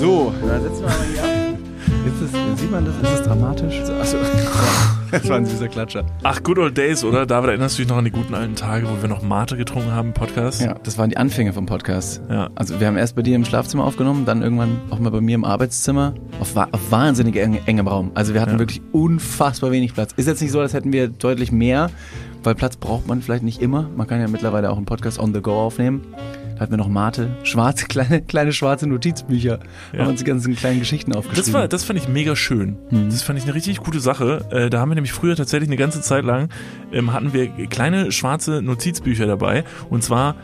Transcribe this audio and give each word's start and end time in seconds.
So, 0.00 0.32
dann 0.46 0.62
setzen 0.62 0.80
wir 0.82 0.88
mal 0.88 0.96
hier 1.12 1.22
ab. 1.24 1.30
Ist 2.06 2.22
es, 2.22 2.60
sieht 2.60 2.70
man 2.70 2.84
das? 2.84 2.94
Ist 2.96 3.20
es 3.20 3.26
dramatisch? 3.26 3.80
Achso, 4.00 4.16
das 5.10 5.28
war 5.28 5.36
ein 5.36 5.46
süßer 5.46 5.68
Klatscher. 5.68 6.04
Ach, 6.22 6.40
good 6.42 6.58
old 6.58 6.76
days, 6.76 7.02
oder? 7.04 7.26
David, 7.26 7.48
erinnerst 7.50 7.78
du 7.78 7.82
dich 7.82 7.88
noch 7.90 7.96
an 7.96 8.04
die 8.04 8.10
guten 8.10 8.34
alten 8.34 8.54
Tage, 8.54 8.86
wo 8.88 9.00
wir 9.02 9.08
noch 9.08 9.22
Mate 9.22 9.56
getrunken 9.56 9.92
haben 9.92 10.08
im 10.08 10.14
Podcast? 10.14 10.62
Ja, 10.62 10.74
das 10.82 10.98
waren 10.98 11.10
die 11.10 11.16
Anfänge 11.16 11.52
vom 11.52 11.66
Podcast. 11.66 12.20
Ja. 12.30 12.50
Also 12.54 12.78
wir 12.80 12.86
haben 12.86 12.96
erst 12.96 13.16
bei 13.16 13.22
dir 13.22 13.34
im 13.36 13.44
Schlafzimmer 13.44 13.84
aufgenommen, 13.84 14.24
dann 14.24 14.42
irgendwann 14.42 14.78
auch 14.90 14.98
mal 15.00 15.10
bei 15.10 15.20
mir 15.20 15.34
im 15.34 15.44
Arbeitszimmer 15.44 16.14
auf, 16.40 16.56
auf 16.56 16.90
wahnsinnig 16.90 17.36
eng, 17.36 17.58
engem 17.66 17.88
Raum. 17.88 18.10
Also 18.14 18.34
wir 18.34 18.40
hatten 18.40 18.52
Ja. 18.52 18.58
wirklich 18.60 18.82
unfassbar 18.92 19.70
wenig 19.72 19.94
Platz. 19.94 20.12
Ist 20.16 20.26
jetzt 20.26 20.40
nicht 20.42 20.52
so, 20.52 20.60
als 20.60 20.74
hätten 20.74 20.92
wir 20.92 21.08
deutlich 21.08 21.50
mehr, 21.52 21.90
weil 22.46 22.54
Platz 22.54 22.76
braucht 22.76 23.08
man 23.08 23.20
vielleicht 23.20 23.42
nicht 23.42 23.60
immer. 23.60 23.90
Man 23.96 24.06
kann 24.06 24.20
ja 24.20 24.28
mittlerweile 24.28 24.70
auch 24.70 24.76
einen 24.76 24.86
Podcast 24.86 25.18
on 25.18 25.34
the 25.34 25.40
go 25.40 25.54
aufnehmen. 25.54 26.02
Da 26.54 26.60
hatten 26.60 26.72
wir 26.72 26.78
noch 26.78 26.88
Mate, 26.88 27.36
schwarze, 27.42 27.86
kleine, 27.88 28.22
kleine 28.22 28.52
schwarze 28.52 28.86
Notizbücher. 28.86 29.58
Ja. 29.92 29.98
Haben 29.98 30.10
uns 30.10 30.20
die 30.20 30.24
ganzen 30.24 30.54
kleinen 30.54 30.78
Geschichten 30.78 31.12
aufgeschrieben. 31.12 31.52
Das, 31.52 31.52
war, 31.52 31.68
das 31.68 31.84
fand 31.84 31.98
ich 31.98 32.08
mega 32.08 32.36
schön. 32.36 32.76
Mhm. 32.90 33.10
Das 33.10 33.22
fand 33.22 33.38
ich 33.38 33.44
eine 33.44 33.54
richtig 33.54 33.78
gute 33.78 34.00
Sache. 34.00 34.46
Äh, 34.50 34.70
da 34.70 34.80
haben 34.80 34.90
wir 34.90 34.94
nämlich 34.94 35.12
früher 35.12 35.36
tatsächlich 35.36 35.68
eine 35.68 35.76
ganze 35.76 36.00
Zeit 36.00 36.24
lang, 36.24 36.48
ähm, 36.92 37.12
hatten 37.12 37.32
wir 37.32 37.48
kleine 37.66 38.12
schwarze 38.12 38.62
Notizbücher 38.62 39.26
dabei. 39.26 39.64
Und 39.90 40.02
zwar 40.04 40.36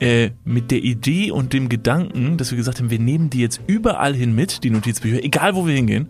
äh, 0.00 0.30
mit 0.44 0.70
der 0.70 0.82
Idee 0.82 1.30
und 1.30 1.52
dem 1.52 1.68
Gedanken, 1.68 2.36
dass 2.36 2.50
wir 2.50 2.56
gesagt 2.56 2.78
haben, 2.78 2.90
wir 2.90 2.98
nehmen 2.98 3.30
die 3.30 3.40
jetzt 3.40 3.60
überall 3.66 4.14
hin 4.14 4.34
mit, 4.34 4.62
die 4.64 4.70
Notizbücher, 4.70 5.22
egal 5.24 5.54
wo 5.54 5.66
wir 5.66 5.74
hingehen. 5.74 6.08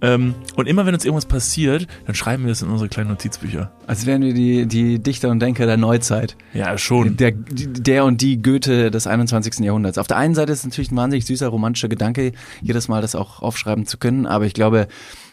Ähm, 0.00 0.34
und 0.56 0.66
immer 0.66 0.86
wenn 0.86 0.94
uns 0.94 1.04
irgendwas 1.04 1.26
passiert, 1.26 1.86
dann 2.06 2.14
schreiben 2.14 2.44
wir 2.44 2.48
das 2.48 2.62
in 2.62 2.68
unsere 2.68 2.88
kleinen 2.88 3.10
Notizbücher. 3.10 3.70
Als 3.86 4.06
wären 4.06 4.22
wir 4.22 4.32
die, 4.32 4.66
die 4.66 4.98
Dichter 4.98 5.28
und 5.28 5.40
Denker 5.40 5.66
der 5.66 5.76
Neuzeit. 5.76 6.36
Ja, 6.54 6.78
schon. 6.78 7.16
Der, 7.16 7.32
der 7.32 8.04
und 8.04 8.20
die 8.22 8.40
Goethe 8.40 8.90
des 8.90 9.06
21. 9.06 9.58
Jahrhunderts. 9.64 9.98
Auf 9.98 10.06
der 10.06 10.16
einen 10.16 10.34
Seite 10.34 10.52
ist 10.52 10.60
es 10.60 10.64
natürlich 10.64 10.90
ein 10.90 10.96
wahnsinnig 10.96 11.26
süßer, 11.26 11.48
romantischer 11.48 11.88
Gedanke, 11.88 12.32
jedes 12.62 12.88
Mal 12.88 13.02
das 13.02 13.14
auch 13.14 13.42
aufschreiben 13.42 13.86
zu 13.86 13.98
können, 13.98 14.26
aber 14.26 14.46
ich 14.46 14.54
glaube, 14.54 14.88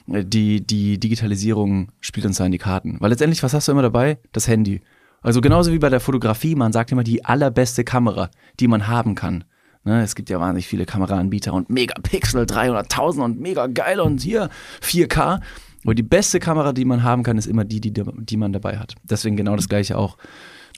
die, 0.08 0.66
die 0.66 1.00
Digitalisierung 1.00 1.90
spielt 2.00 2.25
uns 2.25 2.38
da 2.38 2.45
in 2.45 2.52
die 2.52 2.58
Karten. 2.58 2.97
Weil 3.00 3.09
letztendlich, 3.09 3.44
was 3.44 3.53
hast 3.53 3.67
du 3.67 3.73
immer 3.73 3.81
dabei? 3.81 4.17
Das 4.31 4.47
Handy. 4.47 4.81
Also 5.22 5.42
genauso 5.42 5.73
wie 5.73 5.80
bei 5.80 5.90
der 5.90 6.00
Fotografie, 6.00 6.56
man 6.56 6.72
sagt 6.72 6.92
immer 6.92 7.04
die 7.04 7.26
allerbeste 7.26 7.84
Kamera, 7.84 8.30
die 8.60 8.68
man 8.68 8.88
haben 8.88 9.16
kann. 9.16 9.44
Ne, 9.84 10.02
es 10.04 10.16
gibt 10.16 10.30
ja 10.30 10.40
wahnsinnig 10.40 10.68
viele 10.68 10.86
Kameraanbieter 10.86 11.54
und 11.54 11.70
Megapixel 11.70 12.44
300.000 12.44 13.24
und 13.24 13.40
mega 13.40 13.68
geil 13.68 14.02
und 14.02 14.22
hier 14.22 14.50
4K. 14.82 15.40
Aber 15.84 15.96
die 15.96 16.04
beste 16.04 16.40
Kamera, 16.40 16.74
die 16.74 16.84
man 16.84 17.04
haben 17.04 17.24
kann, 17.24 17.38
ist 17.38 17.46
immer 17.46 17.64
die, 17.64 17.80
die, 17.80 17.94
die 17.94 18.38
man 18.38 18.52
dabei 18.52 18.80
hat. 18.80 18.96
Deswegen 19.04 19.38
genau 19.38 19.56
das 19.56 19.70
gleiche 19.70 19.98
auch. 19.98 20.18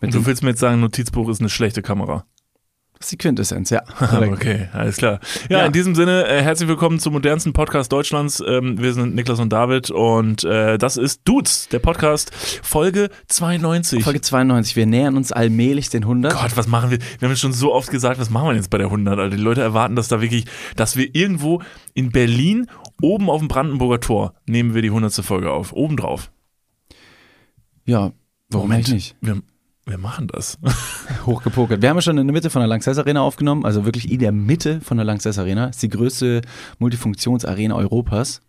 Du 0.01 0.25
willst 0.25 0.43
mir 0.43 0.49
jetzt 0.49 0.59
sagen, 0.59 0.79
Notizbuch 0.79 1.27
ist 1.29 1.39
eine 1.39 1.49
schlechte 1.49 1.81
Kamera. 1.81 2.25
Das 2.99 3.05
ist 3.05 3.11
die 3.13 3.17
Quintessenz, 3.17 3.69
ja. 3.69 3.81
Okay, 4.33 4.67
alles 4.73 4.97
klar. 4.97 5.21
Ja, 5.49 5.59
Ja. 5.59 5.65
in 5.67 5.71
diesem 5.71 5.95
Sinne, 5.95 6.27
äh, 6.27 6.41
herzlich 6.41 6.67
willkommen 6.67 6.99
zum 6.99 7.13
modernsten 7.13 7.53
Podcast 7.53 7.93
Deutschlands. 7.93 8.43
Ähm, 8.45 8.77
wir 8.77 8.91
sind 8.93 9.15
Niklas 9.15 9.39
und 9.39 9.53
David 9.53 9.89
und 9.89 10.43
äh, 10.43 10.77
das 10.77 10.97
ist 10.97 11.21
Dudes, 11.23 11.69
der 11.69 11.79
Podcast, 11.79 12.35
Folge 12.35 13.09
92. 13.29 14.03
Folge 14.03 14.19
92, 14.19 14.75
wir 14.75 14.85
nähern 14.85 15.15
uns 15.15 15.31
allmählich 15.31 15.89
den 15.89 16.03
100. 16.03 16.33
Gott, 16.33 16.57
was 16.57 16.67
machen 16.67 16.91
wir? 16.91 16.99
Wir 17.19 17.29
haben 17.29 17.37
schon 17.37 17.53
so 17.53 17.73
oft 17.73 17.89
gesagt, 17.89 18.19
was 18.19 18.29
machen 18.29 18.49
wir 18.49 18.55
jetzt 18.55 18.69
bei 18.69 18.77
der 18.77 18.87
100? 18.87 19.17
Also 19.17 19.37
die 19.37 19.41
Leute 19.41 19.61
erwarten, 19.61 19.95
dass 19.95 20.09
da 20.09 20.19
wirklich, 20.19 20.43
dass 20.75 20.97
wir 20.97 21.15
irgendwo 21.15 21.61
in 21.93 22.09
Berlin 22.11 22.67
oben 23.01 23.29
auf 23.29 23.39
dem 23.39 23.47
Brandenburger 23.47 24.01
Tor 24.01 24.33
nehmen 24.45 24.73
wir 24.73 24.81
die 24.81 24.89
100. 24.89 25.13
Folge 25.23 25.51
auf. 25.51 25.71
Oben 25.71 25.95
drauf. 25.95 26.31
Ja, 27.85 28.11
warum 28.49 28.69
eigentlich 28.71 28.93
nicht? 28.93 29.15
Wir, 29.21 29.41
wir 29.89 29.97
machen 29.97 30.27
das. 30.27 30.57
Hochgepokert. 31.25 31.81
Wir 31.81 31.89
haben 31.89 31.97
ja 31.97 32.01
schon 32.01 32.17
in 32.17 32.27
der 32.27 32.33
Mitte 32.33 32.49
von 32.49 32.61
der 32.61 32.67
Lanxess 32.67 32.97
Arena 32.97 33.21
aufgenommen, 33.21 33.65
also 33.65 33.85
wirklich 33.85 34.11
in 34.11 34.19
der 34.19 34.31
Mitte 34.31 34.81
von 34.81 34.97
der 34.97 35.05
Lanxess 35.05 35.37
Arena. 35.39 35.67
Ist 35.67 35.81
die 35.81 35.89
größte 35.89 36.41
Multifunktionsarena 36.77 37.75
Europas. 37.75 38.41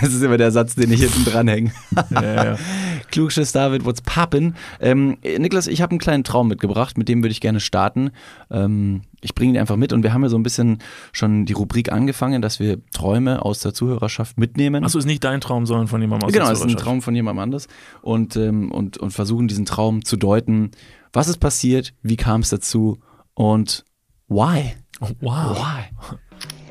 Das 0.00 0.12
ist 0.12 0.22
immer 0.22 0.36
der 0.36 0.52
Satz, 0.52 0.76
den 0.76 0.92
ich 0.92 1.00
hinten 1.00 1.24
dranhänge. 1.24 1.72
ja, 2.10 2.44
ja. 2.44 2.58
Klugschiss 3.12 3.52
David, 3.52 3.84
what's 3.84 4.00
poppin? 4.00 4.54
Ähm, 4.80 5.18
Niklas, 5.22 5.68
ich 5.68 5.80
habe 5.80 5.90
einen 5.90 6.00
kleinen 6.00 6.24
Traum 6.24 6.48
mitgebracht, 6.48 6.98
mit 6.98 7.08
dem 7.08 7.22
würde 7.22 7.30
ich 7.30 7.40
gerne 7.40 7.60
starten. 7.60 8.10
Ähm, 8.50 9.02
ich 9.20 9.34
bringe 9.34 9.52
ihn 9.52 9.58
einfach 9.58 9.76
mit 9.76 9.92
und 9.92 10.02
wir 10.02 10.12
haben 10.12 10.22
ja 10.22 10.28
so 10.28 10.36
ein 10.36 10.42
bisschen 10.42 10.78
schon 11.12 11.46
die 11.46 11.52
Rubrik 11.52 11.92
angefangen, 11.92 12.42
dass 12.42 12.58
wir 12.58 12.78
Träume 12.92 13.44
aus 13.44 13.60
der 13.60 13.72
Zuhörerschaft 13.72 14.38
mitnehmen. 14.38 14.84
Achso, 14.84 14.98
ist 14.98 15.04
nicht 15.04 15.22
dein 15.22 15.40
Traum, 15.40 15.66
sondern 15.66 15.86
von 15.86 16.00
jemandem 16.00 16.26
aus 16.26 16.32
genau, 16.32 16.46
der 16.46 16.52
es 16.52 16.58
ist 16.58 16.64
ein 16.64 16.70
Zuhörerschaft. 16.70 16.84
Traum 16.84 17.02
von 17.02 17.14
jemandem 17.14 17.42
anders 17.42 17.68
und, 18.00 18.36
ähm, 18.36 18.72
und, 18.72 18.98
und 18.98 19.12
versuchen 19.12 19.46
diesen 19.46 19.66
Traum 19.66 20.04
zu 20.04 20.16
deuten. 20.16 20.72
Was 21.12 21.28
ist 21.28 21.38
passiert? 21.38 21.94
Wie 22.02 22.16
kam 22.16 22.40
es 22.40 22.48
dazu? 22.48 22.98
Und 23.34 23.84
why? 24.28 24.72
Oh, 25.00 25.08
wow. 25.20 25.56
Why? 25.56 26.16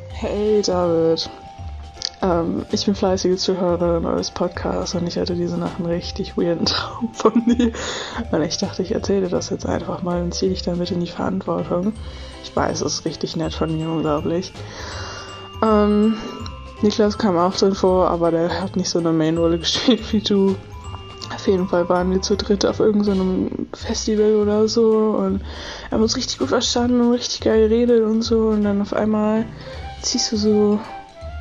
Hey 0.10 0.62
David, 0.62 1.30
ähm, 2.22 2.66
ich 2.72 2.86
bin 2.86 2.96
fleißige 2.96 3.38
Zuhörerin 3.38 4.06
eures 4.06 4.32
Podcasts 4.32 4.96
und 4.96 5.08
ich 5.08 5.18
hatte 5.18 5.36
diese 5.36 5.58
Nacht 5.58 5.78
einen 5.78 5.88
richtig 5.88 6.38
weirden 6.38 6.66
Traum 6.66 7.14
von 7.14 7.46
dir. 7.46 7.72
Und 8.32 8.42
ich 8.44 8.58
dachte, 8.58 8.84
ich 8.84 8.94
erzähle 8.94 9.30
das 9.30 9.50
jetzt 9.50 9.66
einfach 9.66 10.04
mal 10.04 10.22
und 10.22 10.34
ziehe 10.34 10.52
dich 10.52 10.62
damit 10.62 10.92
in 10.92 11.00
die 11.00 11.08
Verantwortung. 11.08 11.94
Ich 12.44 12.56
weiß, 12.56 12.82
es 12.82 12.94
ist 12.94 13.06
richtig 13.06 13.36
nett 13.36 13.54
von 13.54 13.76
mir, 13.76 13.90
unglaublich. 13.90 14.54
Ähm, 15.64 16.16
Niklas 16.82 17.18
kam 17.18 17.38
auch 17.38 17.56
drin 17.56 17.76
vor, 17.76 18.10
aber 18.10 18.32
der 18.32 18.62
hat 18.62 18.76
nicht 18.76 18.90
so 18.90 19.00
eine 19.00 19.12
Main-Rolle 19.12 19.58
gespielt 19.60 20.12
wie 20.12 20.22
du. 20.22 20.56
Auf 21.34 21.48
jeden 21.48 21.68
Fall 21.68 21.88
waren 21.88 22.12
wir 22.12 22.22
zu 22.22 22.36
dritt 22.36 22.66
auf 22.66 22.80
irgendeinem 22.80 23.68
Festival 23.74 24.36
oder 24.36 24.68
so 24.68 25.16
und 25.18 25.42
haben 25.90 26.04
uns 26.04 26.18
richtig 26.18 26.40
gut 26.40 26.50
verstanden 26.50 27.00
und 27.00 27.14
richtig 27.14 27.40
geil 27.42 27.70
geredet 27.70 28.04
und 28.04 28.22
so 28.22 28.50
und 28.50 28.64
dann 28.64 28.82
auf 28.82 28.94
einmal 28.94 29.46
ziehst 30.02 30.34
du 30.34 30.38
so, 30.38 30.80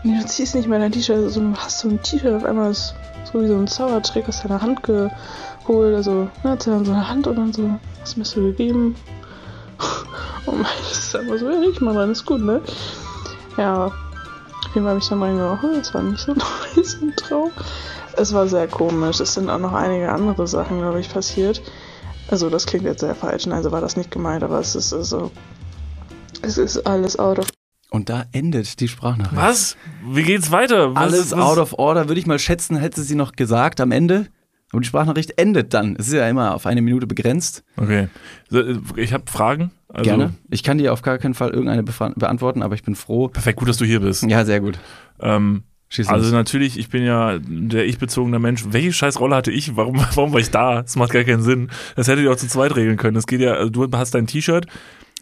nee, 0.02 0.18
du 0.18 0.26
ziehst 0.26 0.54
nicht 0.54 0.68
mehr 0.68 0.78
dein 0.78 0.92
T-Shirt, 0.92 1.30
so, 1.30 1.42
hast 1.56 1.80
so 1.80 1.88
ein 1.88 2.02
T-Shirt 2.02 2.34
auf 2.34 2.44
einmal 2.44 2.70
ist 2.70 2.94
so 3.30 3.40
wie 3.42 3.46
so 3.46 3.56
ein 3.56 3.68
Zaubertrick 3.68 4.28
aus 4.28 4.42
deiner 4.42 4.60
Hand 4.60 4.82
geholt, 4.82 5.94
also 5.94 6.28
ne, 6.42 6.50
hat 6.50 6.66
er 6.66 6.74
dann 6.74 6.84
so 6.84 6.92
eine 6.92 7.08
Hand 7.08 7.26
und 7.26 7.36
dann 7.36 7.52
so, 7.52 7.70
was 8.00 8.16
mir 8.16 8.24
so 8.24 8.40
gegeben 8.40 8.96
und 10.46 10.62
meintest 10.62 11.16
einfach 11.16 11.38
so, 11.38 11.50
ja, 11.50 11.58
riech 11.58 11.80
mal 11.80 11.94
dran, 11.94 12.10
ist 12.10 12.26
gut, 12.26 12.42
ne? 12.42 12.60
Ja, 13.56 13.86
auf 13.86 14.74
jeden 14.74 14.86
Fall 14.86 14.90
habe 14.90 14.98
ich 14.98 15.08
dann 15.08 15.22
reingerochen, 15.22 15.74
das 15.74 15.92
war 15.94 16.02
nicht 16.02 16.20
so 16.20 16.32
nice 16.76 16.94
im 16.94 17.14
Traum. 17.16 17.50
Es 18.16 18.34
war 18.34 18.46
sehr 18.48 18.68
komisch. 18.68 19.20
Es 19.20 19.34
sind 19.34 19.50
auch 19.50 19.58
noch 19.58 19.72
einige 19.72 20.10
andere 20.10 20.46
Sachen, 20.46 20.78
glaube 20.78 21.00
ich, 21.00 21.12
passiert. 21.12 21.62
Also, 22.30 22.50
das 22.50 22.66
klingt 22.66 22.84
jetzt 22.84 23.00
sehr 23.00 23.14
falsch. 23.14 23.46
Nein, 23.46 23.62
so 23.62 23.72
war 23.72 23.80
das 23.80 23.96
nicht 23.96 24.10
gemeint, 24.10 24.42
aber 24.42 24.60
es 24.60 24.74
ist 24.74 24.92
also. 24.92 25.30
Es 26.42 26.58
ist 26.58 26.86
alles 26.86 27.18
out 27.18 27.38
of. 27.38 27.46
Und 27.90 28.08
da 28.08 28.24
endet 28.32 28.78
die 28.80 28.88
Sprachnachricht. 28.88 29.40
Was? 29.40 29.76
Wie 30.08 30.22
geht's 30.22 30.50
weiter? 30.52 30.94
Was, 30.94 31.02
Alles 31.02 31.30
was- 31.32 31.38
out 31.40 31.58
of 31.58 31.72
order, 31.78 32.08
würde 32.08 32.20
ich 32.20 32.26
mal 32.26 32.38
schätzen, 32.38 32.76
hätte 32.76 33.02
sie 33.02 33.14
noch 33.16 33.32
gesagt 33.32 33.80
am 33.80 33.90
Ende. 33.92 34.26
Aber 34.72 34.80
die 34.80 34.86
Sprachnachricht 34.86 35.36
endet 35.36 35.74
dann. 35.74 35.96
Es 35.98 36.06
ist 36.06 36.12
ja 36.14 36.28
immer 36.28 36.54
auf 36.54 36.64
eine 36.66 36.80
Minute 36.82 37.08
begrenzt. 37.08 37.64
Okay. 37.76 38.06
Äh, 38.52 38.74
Ich 38.94 39.12
habe 39.12 39.24
Fragen. 39.28 39.72
Also, 39.88 40.04
Gerne. 40.08 40.34
Ich 40.48 40.62
kann 40.62 40.78
dir 40.78 40.92
auf 40.92 41.02
gar 41.02 41.18
keinen 41.18 41.34
Fall 41.34 41.50
irgendeine 41.50 41.82
beantworten, 41.82 42.62
aber 42.62 42.76
ich 42.76 42.84
bin 42.84 42.94
froh. 42.94 43.26
Perfekt, 43.26 43.58
gut, 43.58 43.68
dass 43.68 43.78
du 43.78 43.84
hier 43.84 43.98
bist. 43.98 44.22
Ja, 44.22 44.44
sehr 44.44 44.60
gut. 44.60 44.78
Ähm, 45.20 45.64
also 46.06 46.32
natürlich, 46.32 46.78
ich 46.78 46.88
bin 46.88 47.02
ja 47.04 47.38
der 47.42 47.84
ich-bezogene 47.86 48.38
Mensch. 48.38 48.62
Welche 48.68 48.92
scheiß 48.92 49.18
Rolle 49.18 49.34
hatte 49.34 49.50
ich? 49.50 49.76
Warum, 49.76 49.96
warum 50.14 50.32
war 50.32 50.38
ich 50.38 50.50
da? 50.52 50.82
Das 50.82 50.94
macht 50.94 51.10
gar 51.10 51.24
keinen 51.24 51.42
Sinn. 51.42 51.68
Das 51.96 52.06
hättet 52.06 52.22
ihr 52.22 52.30
auch 52.30 52.36
zu 52.36 52.46
zweit 52.46 52.76
regeln 52.76 52.96
können. 52.96 53.16
Das 53.16 53.26
geht 53.26 53.40
ja, 53.40 53.54
also 53.54 53.70
du 53.70 53.88
hast 53.98 54.14
dein 54.14 54.28
T-Shirt 54.28 54.66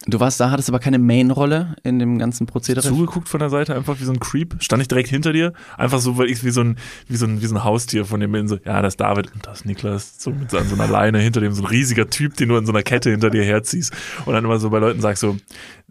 Du 0.06 0.20
warst 0.20 0.38
da, 0.40 0.50
hattest 0.50 0.68
aber 0.68 0.78
keine 0.78 0.98
Main-Rolle 0.98 1.76
in 1.82 1.98
dem 1.98 2.18
ganzen 2.18 2.46
Prozedere. 2.46 2.86
zugeguckt 2.86 3.28
von 3.28 3.40
der 3.40 3.50
Seite, 3.50 3.74
einfach 3.74 3.98
wie 4.00 4.04
so 4.04 4.12
ein 4.12 4.20
Creep. 4.20 4.56
Stand 4.60 4.80
ich 4.80 4.88
direkt 4.88 5.08
hinter 5.08 5.32
dir. 5.32 5.52
Einfach 5.76 5.98
so, 5.98 6.16
weil 6.16 6.30
ich 6.30 6.44
wie 6.44 6.50
so 6.50 6.62
ein, 6.62 6.78
wie 7.08 7.16
so 7.16 7.26
ein, 7.26 7.42
wie 7.42 7.46
so 7.46 7.54
ein 7.56 7.64
Haustier 7.64 8.04
von 8.04 8.20
dem 8.20 8.32
bin. 8.32 8.48
So, 8.48 8.56
ja, 8.64 8.80
das 8.80 8.92
ist 8.94 9.00
David 9.00 9.32
und 9.34 9.46
das 9.46 9.60
ist 9.60 9.64
Niklas. 9.66 10.14
So 10.22 10.30
mit 10.30 10.50
so, 10.50 10.58
an 10.58 10.68
so 10.68 10.76
einer 10.76 10.86
Leine 10.86 11.18
hinter 11.18 11.40
dem, 11.40 11.52
so 11.52 11.62
ein 11.62 11.66
riesiger 11.66 12.08
Typ, 12.08 12.36
den 12.36 12.48
du 12.48 12.56
an 12.56 12.64
so 12.64 12.72
einer 12.72 12.82
Kette 12.82 13.10
hinter 13.10 13.28
dir 13.30 13.42
herziehst. 13.42 13.92
Und 14.24 14.32
dann 14.34 14.44
immer 14.44 14.58
so 14.58 14.70
bei 14.70 14.78
Leuten 14.78 15.00
sagst 15.00 15.20
so, 15.20 15.36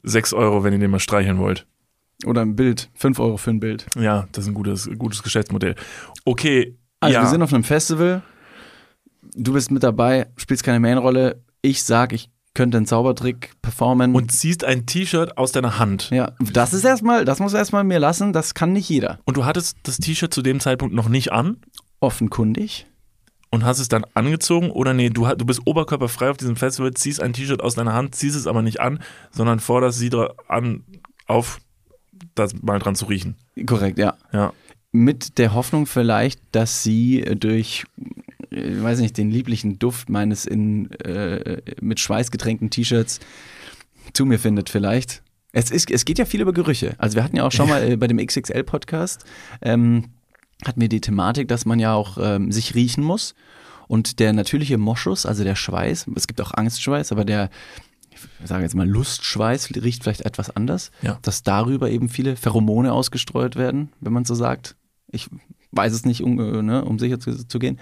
sechs 0.03 0.33
Euro, 0.33 0.63
wenn 0.63 0.73
ihr 0.73 0.79
den 0.79 0.89
mal 0.91 0.99
streicheln 0.99 1.37
wollt. 1.37 1.67
Oder 2.25 2.41
ein 2.41 2.55
Bild. 2.55 2.89
Fünf 2.95 3.19
Euro 3.19 3.37
für 3.37 3.51
ein 3.51 3.59
Bild. 3.59 3.85
Ja, 3.99 4.27
das 4.31 4.45
ist 4.45 4.47
ein 4.47 4.53
gutes, 4.55 4.89
gutes 4.97 5.21
Geschäftsmodell. 5.21 5.75
Okay, 6.25 6.75
Also 7.01 7.13
ja. 7.13 7.21
wir 7.23 7.29
sind 7.29 7.41
auf 7.43 7.53
einem 7.53 7.63
Festival. 7.63 8.23
Du 9.35 9.53
bist 9.53 9.69
mit 9.69 9.83
dabei, 9.83 10.27
spielst 10.37 10.63
keine 10.63 10.79
Main-Rolle. 10.79 11.43
Ich 11.61 11.83
sag, 11.83 12.13
ich 12.13 12.29
könnte 12.57 12.77
einen 12.77 12.87
Zaubertrick 12.87 13.51
performen. 13.61 14.15
und 14.15 14.31
ziehst 14.31 14.63
ein 14.65 14.87
T-Shirt 14.87 15.37
aus 15.37 15.51
deiner 15.51 15.77
Hand. 15.77 16.09
ja, 16.09 16.31
das 16.39 16.73
ist 16.73 16.83
erstmal, 16.83 17.23
das 17.23 17.39
muss 17.39 17.53
erstmal 17.53 17.83
mir 17.83 17.99
lassen, 17.99 18.33
das 18.33 18.55
kann 18.55 18.73
nicht 18.73 18.89
jeder. 18.89 19.19
Und 19.25 19.37
du 19.37 19.45
hattest 19.45 19.77
das 19.83 19.97
T-Shirt 19.97 20.33
zu 20.33 20.41
dem 20.41 20.59
Zeitpunkt 20.59 20.95
noch 20.95 21.07
nicht 21.07 21.31
an 21.31 21.57
Offenkundig. 21.99 22.87
und 23.51 23.63
hast 23.63 23.77
es 23.77 23.89
dann 23.89 24.05
angezogen 24.15 24.71
oder 24.71 24.95
nee, 24.95 25.09
du, 25.11 25.27
du 25.27 25.45
bist 25.45 25.61
oberkörperfrei 25.65 26.31
auf 26.31 26.37
diesem 26.37 26.55
Festival, 26.55 26.95
ziehst 26.95 27.21
ein 27.21 27.33
T-Shirt 27.33 27.61
aus 27.61 27.75
deiner 27.75 27.93
Hand, 27.93 28.15
ziehst 28.15 28.35
es 28.35 28.47
aber 28.47 28.63
nicht 28.63 28.81
an, 28.81 28.99
sondern 29.29 29.59
forderst 29.59 29.99
sie 29.99 30.09
an, 30.47 30.83
auf, 31.27 31.59
das 32.33 32.59
mal 32.63 32.79
dran 32.79 32.95
zu 32.95 33.05
riechen. 33.05 33.35
Korrekt, 33.67 33.99
ja. 33.99 34.15
Ja. 34.33 34.51
Mit 34.91 35.37
der 35.37 35.53
Hoffnung 35.53 35.85
vielleicht, 35.85 36.41
dass 36.53 36.81
sie 36.81 37.21
durch, 37.21 37.85
äh, 38.57 38.83
weiß 38.83 38.99
nicht, 38.99 39.17
den 39.17 39.31
lieblichen 39.31 39.79
Duft 39.79 40.09
meines 40.09 40.45
in, 40.45 40.91
äh, 41.01 41.61
mit 41.81 41.99
Schweiß 41.99 42.31
getränkten 42.31 42.69
T-Shirts 42.69 43.19
zu 44.13 44.25
mir 44.25 44.39
findet 44.39 44.69
vielleicht. 44.69 45.21
Es, 45.53 45.71
ist, 45.71 45.89
es 45.89 46.05
geht 46.05 46.19
ja 46.19 46.25
viel 46.25 46.41
über 46.41 46.53
Gerüche. 46.53 46.95
Also 46.97 47.15
wir 47.15 47.23
hatten 47.23 47.37
ja 47.37 47.45
auch 47.45 47.51
schon 47.51 47.69
mal 47.69 47.91
äh, 47.91 47.95
bei 47.97 48.07
dem 48.07 48.17
XXL-Podcast, 48.17 49.25
ähm, 49.61 50.05
hatten 50.65 50.81
wir 50.81 50.89
die 50.89 51.01
Thematik, 51.01 51.47
dass 51.47 51.65
man 51.65 51.79
ja 51.79 51.93
auch 51.93 52.17
ähm, 52.19 52.51
sich 52.51 52.75
riechen 52.75 53.03
muss. 53.03 53.35
Und 53.87 54.19
der 54.19 54.33
natürliche 54.33 54.77
Moschus, 54.77 55.25
also 55.25 55.43
der 55.43 55.55
Schweiß, 55.55 56.07
es 56.15 56.27
gibt 56.27 56.41
auch 56.41 56.53
Angstschweiß, 56.53 57.13
aber 57.13 57.23
der, 57.23 57.49
ich 58.11 58.19
sage 58.43 58.63
jetzt 58.63 58.75
mal 58.75 58.87
Lustschweiß, 58.87 59.69
riecht 59.75 60.03
vielleicht 60.03 60.21
etwas 60.21 60.49
anders. 60.49 60.91
Ja. 61.01 61.19
Dass 61.21 61.43
darüber 61.43 61.89
eben 61.89 62.09
viele 62.09 62.35
Pheromone 62.35 62.91
ausgestreut 62.91 63.55
werden, 63.55 63.89
wenn 64.01 64.11
man 64.11 64.25
so 64.25 64.35
sagt. 64.35 64.75
Ich 65.09 65.29
weiß 65.71 65.93
es 65.93 66.05
nicht, 66.05 66.21
um, 66.21 66.39
äh, 66.39 66.61
ne, 66.61 66.83
um 66.83 66.99
sicher 66.99 67.19
zu, 67.19 67.47
zu 67.47 67.59
gehen. 67.59 67.79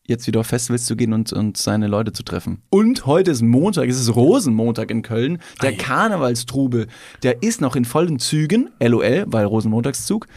jetzt 0.07 0.25
wieder 0.25 0.39
auf 0.39 0.47
Festivals 0.47 0.85
zu 0.85 0.95
gehen 0.95 1.13
und, 1.13 1.31
und 1.33 1.57
seine 1.57 1.87
Leute 1.87 2.13
zu 2.13 2.23
treffen. 2.23 2.61
Und 2.69 3.05
heute 3.05 3.31
ist 3.31 3.41
Montag, 3.41 3.89
es 3.89 3.99
ist 3.99 4.15
Rosenmontag 4.15 4.89
in 4.89 5.01
Köln. 5.01 5.39
Der 5.61 5.71
Ei. 5.71 5.75
Karnevalstrube, 5.75 6.87
der 7.23 7.43
ist 7.43 7.61
noch 7.61 7.75
in 7.75 7.85
vollen 7.85 8.17
Zügen, 8.17 8.69
LOL, 8.79 9.25
weil 9.27 9.45
Rosenmontagszug. 9.45 10.27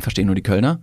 Verstehen 0.00 0.26
nur 0.26 0.34
die 0.34 0.42
Kölner. 0.42 0.80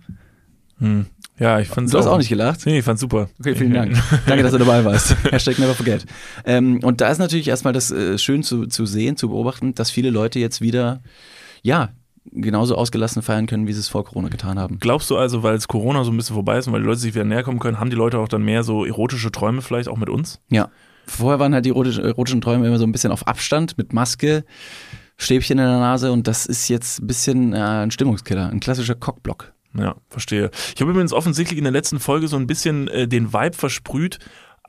Hm. 0.78 1.06
Ja, 1.38 1.58
ich 1.58 1.68
fand's 1.68 1.90
Du 1.90 1.98
hast 1.98 2.06
auch 2.06 2.18
nicht 2.18 2.28
gelacht. 2.28 2.64
Nee, 2.64 2.78
ich 2.78 2.84
fand's 2.84 3.00
super. 3.00 3.28
Okay, 3.40 3.54
vielen 3.54 3.72
Dank. 3.72 3.96
Danke, 4.26 4.42
dass 4.42 4.52
du 4.52 4.58
dabei 4.58 4.84
warst. 4.84 5.16
Hashtag 5.30 5.58
never 5.58 5.74
forget. 5.74 6.04
Ähm, 6.44 6.80
und 6.82 7.00
da 7.00 7.08
ist 7.08 7.18
natürlich 7.18 7.48
erstmal 7.48 7.72
das 7.72 7.90
äh, 7.90 8.18
schön 8.18 8.42
zu, 8.42 8.66
zu 8.66 8.86
sehen, 8.86 9.16
zu 9.16 9.30
beobachten, 9.30 9.74
dass 9.74 9.90
viele 9.90 10.10
Leute 10.10 10.38
jetzt 10.38 10.60
wieder, 10.60 11.02
ja, 11.62 11.90
genauso 12.26 12.76
ausgelassen 12.76 13.22
feiern 13.22 13.46
können, 13.46 13.66
wie 13.66 13.72
sie 13.72 13.80
es 13.80 13.88
vor 13.88 14.04
Corona 14.04 14.28
getan 14.28 14.58
haben. 14.58 14.78
Glaubst 14.78 15.10
du 15.10 15.16
also, 15.16 15.42
weil 15.42 15.54
es 15.54 15.68
Corona 15.68 16.04
so 16.04 16.10
ein 16.10 16.16
bisschen 16.16 16.34
vorbei 16.34 16.58
ist 16.58 16.66
und 16.66 16.72
weil 16.72 16.80
die 16.80 16.86
Leute 16.86 17.00
sich 17.00 17.14
wieder 17.14 17.24
näher 17.24 17.42
kommen 17.42 17.58
können, 17.58 17.80
haben 17.80 17.90
die 17.90 17.96
Leute 17.96 18.18
auch 18.18 18.28
dann 18.28 18.42
mehr 18.42 18.62
so 18.62 18.84
erotische 18.84 19.32
Träume 19.32 19.62
vielleicht 19.62 19.88
auch 19.88 19.96
mit 19.96 20.10
uns? 20.10 20.40
Ja. 20.48 20.70
Vorher 21.06 21.40
waren 21.40 21.54
halt 21.54 21.64
die 21.64 21.72
erotisch- 21.72 21.98
erotischen 21.98 22.40
Träume 22.40 22.66
immer 22.66 22.78
so 22.78 22.84
ein 22.84 22.92
bisschen 22.92 23.10
auf 23.10 23.26
Abstand 23.26 23.76
mit 23.78 23.92
Maske, 23.92 24.44
Stäbchen 25.16 25.58
in 25.58 25.64
der 25.64 25.80
Nase 25.80 26.12
und 26.12 26.26
das 26.26 26.46
ist 26.46 26.68
jetzt 26.68 27.00
ein 27.00 27.06
bisschen 27.06 27.52
äh, 27.52 27.58
ein 27.58 27.90
Stimmungskiller, 27.90 28.48
ein 28.48 28.60
klassischer 28.60 28.94
Cockblock. 28.94 29.52
Ja, 29.76 29.96
verstehe. 30.08 30.50
Ich 30.74 30.80
habe 30.80 30.90
übrigens 30.90 31.12
offensichtlich 31.12 31.58
in 31.58 31.64
der 31.64 31.72
letzten 31.72 32.00
Folge 32.00 32.26
so 32.28 32.36
ein 32.36 32.46
bisschen 32.46 32.88
äh, 32.88 33.06
den 33.06 33.32
Vibe 33.32 33.56
versprüht, 33.56 34.18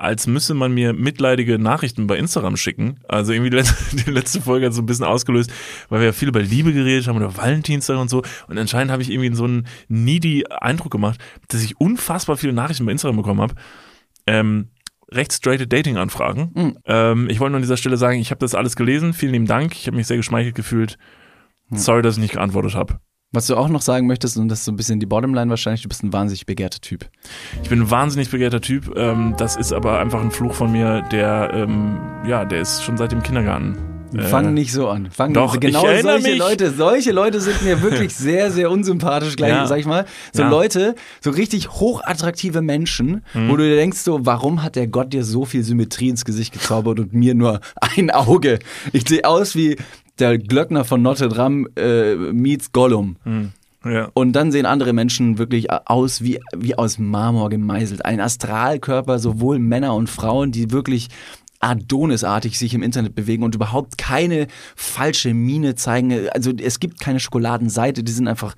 als 0.01 0.25
müsse 0.25 0.55
man 0.55 0.73
mir 0.73 0.93
mitleidige 0.93 1.59
Nachrichten 1.59 2.07
bei 2.07 2.17
Instagram 2.17 2.57
schicken. 2.57 2.99
Also 3.07 3.33
irgendwie 3.33 3.51
die 3.51 3.57
letzte, 3.57 3.95
die 4.05 4.09
letzte 4.09 4.41
Folge 4.41 4.65
hat 4.65 4.73
so 4.73 4.81
ein 4.81 4.87
bisschen 4.87 5.05
ausgelöst, 5.05 5.51
weil 5.89 5.99
wir 5.99 6.07
ja 6.07 6.11
viel 6.11 6.29
über 6.29 6.41
Liebe 6.41 6.73
geredet 6.73 7.07
haben 7.07 7.17
oder 7.17 7.37
Valentinstag 7.37 7.99
und 7.99 8.09
so. 8.09 8.23
Und 8.47 8.57
anscheinend 8.57 8.91
habe 8.91 9.03
ich 9.03 9.11
irgendwie 9.11 9.35
so 9.35 9.43
einen 9.43 9.67
needy 9.89 10.45
Eindruck 10.49 10.91
gemacht, 10.91 11.19
dass 11.49 11.61
ich 11.61 11.79
unfassbar 11.79 12.35
viele 12.35 12.53
Nachrichten 12.53 12.85
bei 12.85 12.91
Instagram 12.91 13.17
bekommen 13.17 13.41
habe. 13.41 13.53
Ähm, 14.25 14.69
recht 15.11 15.33
straighte 15.33 15.67
Dating-Anfragen. 15.67 16.51
Mhm. 16.53 16.77
Ähm, 16.85 17.29
ich 17.29 17.39
wollte 17.39 17.51
nur 17.51 17.57
an 17.57 17.63
dieser 17.63 17.77
Stelle 17.77 17.97
sagen, 17.97 18.19
ich 18.19 18.31
habe 18.31 18.39
das 18.39 18.55
alles 18.55 18.75
gelesen. 18.75 19.13
Vielen 19.13 19.33
lieben 19.33 19.45
Dank. 19.45 19.73
Ich 19.73 19.85
habe 19.85 19.97
mich 19.97 20.07
sehr 20.07 20.17
geschmeichelt 20.17 20.55
gefühlt. 20.55 20.97
Sorry, 21.69 22.01
dass 22.01 22.15
ich 22.15 22.21
nicht 22.21 22.33
geantwortet 22.33 22.73
habe. 22.73 22.99
Was 23.33 23.47
du 23.47 23.55
auch 23.55 23.69
noch 23.69 23.81
sagen 23.81 24.07
möchtest, 24.07 24.35
und 24.35 24.49
das 24.49 24.59
ist 24.59 24.65
so 24.65 24.73
ein 24.73 24.75
bisschen 24.75 24.99
die 24.99 25.05
Bottomline 25.05 25.49
wahrscheinlich, 25.49 25.83
du 25.83 25.87
bist 25.87 26.03
ein 26.03 26.11
wahnsinnig 26.11 26.45
begehrter 26.45 26.81
Typ. 26.81 27.05
Ich 27.63 27.69
bin 27.69 27.79
ein 27.83 27.89
wahnsinnig 27.89 28.29
begehrter 28.29 28.59
Typ. 28.59 28.93
Ähm, 28.97 29.35
das 29.37 29.55
ist 29.55 29.71
aber 29.71 29.99
einfach 30.01 30.19
ein 30.19 30.31
Fluch 30.31 30.53
von 30.53 30.69
mir, 30.69 31.01
der, 31.13 31.49
ähm, 31.53 31.97
ja, 32.27 32.43
der 32.43 32.59
ist 32.59 32.83
schon 32.83 32.97
seit 32.97 33.13
dem 33.13 33.23
Kindergarten. 33.23 33.77
Äh, 34.13 34.23
Fang 34.23 34.53
nicht 34.53 34.73
so 34.73 34.89
an. 34.89 35.09
Fang 35.09 35.33
doch, 35.33 35.57
genau 35.61 35.79
ich 35.79 35.85
erinnere 35.87 36.19
solche 36.19 36.29
mich. 36.31 36.39
Leute, 36.39 36.71
solche 36.71 37.11
Leute 37.13 37.39
sind 37.39 37.61
mir 37.63 37.81
wirklich 37.81 38.13
sehr, 38.17 38.51
sehr 38.51 38.69
unsympathisch, 38.69 39.37
gleich, 39.37 39.51
Ja. 39.51 39.65
sag 39.65 39.79
ich 39.79 39.85
mal. 39.85 40.05
So 40.33 40.41
Ja. 40.41 40.49
Leute, 40.49 40.95
so 41.21 41.29
richtig 41.29 41.69
hochattraktive 41.71 42.61
Menschen, 42.61 43.23
Mhm. 43.33 43.47
wo 43.49 43.55
du 43.55 43.63
dir 43.63 43.77
denkst, 43.77 43.99
so, 43.99 44.25
warum 44.25 44.61
hat 44.63 44.75
der 44.75 44.87
Gott 44.87 45.13
dir 45.13 45.23
so 45.23 45.45
viel 45.45 45.63
Symmetrie 45.63 46.09
ins 46.09 46.25
Gesicht 46.25 46.51
gezaubert 46.51 46.99
und 46.99 47.13
mir 47.13 47.33
nur 47.33 47.61
ein 47.79 48.11
Auge? 48.11 48.59
Ich 48.91 49.07
sehe 49.07 49.23
aus 49.23 49.55
wie 49.55 49.77
der 50.19 50.37
Glöckner 50.37 50.85
von 50.85 51.01
Notre 51.01 51.29
Dame 51.29 51.67
äh, 51.75 52.15
meets 52.15 52.71
Gollum. 52.71 53.17
Ja. 53.83 54.09
Und 54.13 54.33
dann 54.33 54.51
sehen 54.51 54.65
andere 54.65 54.93
Menschen 54.93 55.37
wirklich 55.37 55.71
aus 55.71 56.21
wie, 56.21 56.39
wie 56.55 56.77
aus 56.77 56.99
Marmor 56.99 57.49
gemeißelt. 57.49 58.05
Ein 58.05 58.19
Astralkörper, 58.19 59.17
sowohl 59.17 59.57
Männer 59.57 59.95
und 59.95 60.09
Frauen, 60.09 60.51
die 60.51 60.71
wirklich 60.71 61.09
Adonisartig 61.63 62.57
sich 62.57 62.73
im 62.73 62.81
Internet 62.81 63.13
bewegen 63.13 63.43
und 63.43 63.53
überhaupt 63.53 63.99
keine 63.99 64.47
falsche 64.75 65.33
Miene 65.35 65.75
zeigen. 65.75 66.27
Also 66.29 66.51
es 66.51 66.79
gibt 66.79 66.99
keine 66.99 67.19
Schokoladenseite, 67.19 68.03
die 68.03 68.11
sind 68.11 68.27
einfach, 68.27 68.55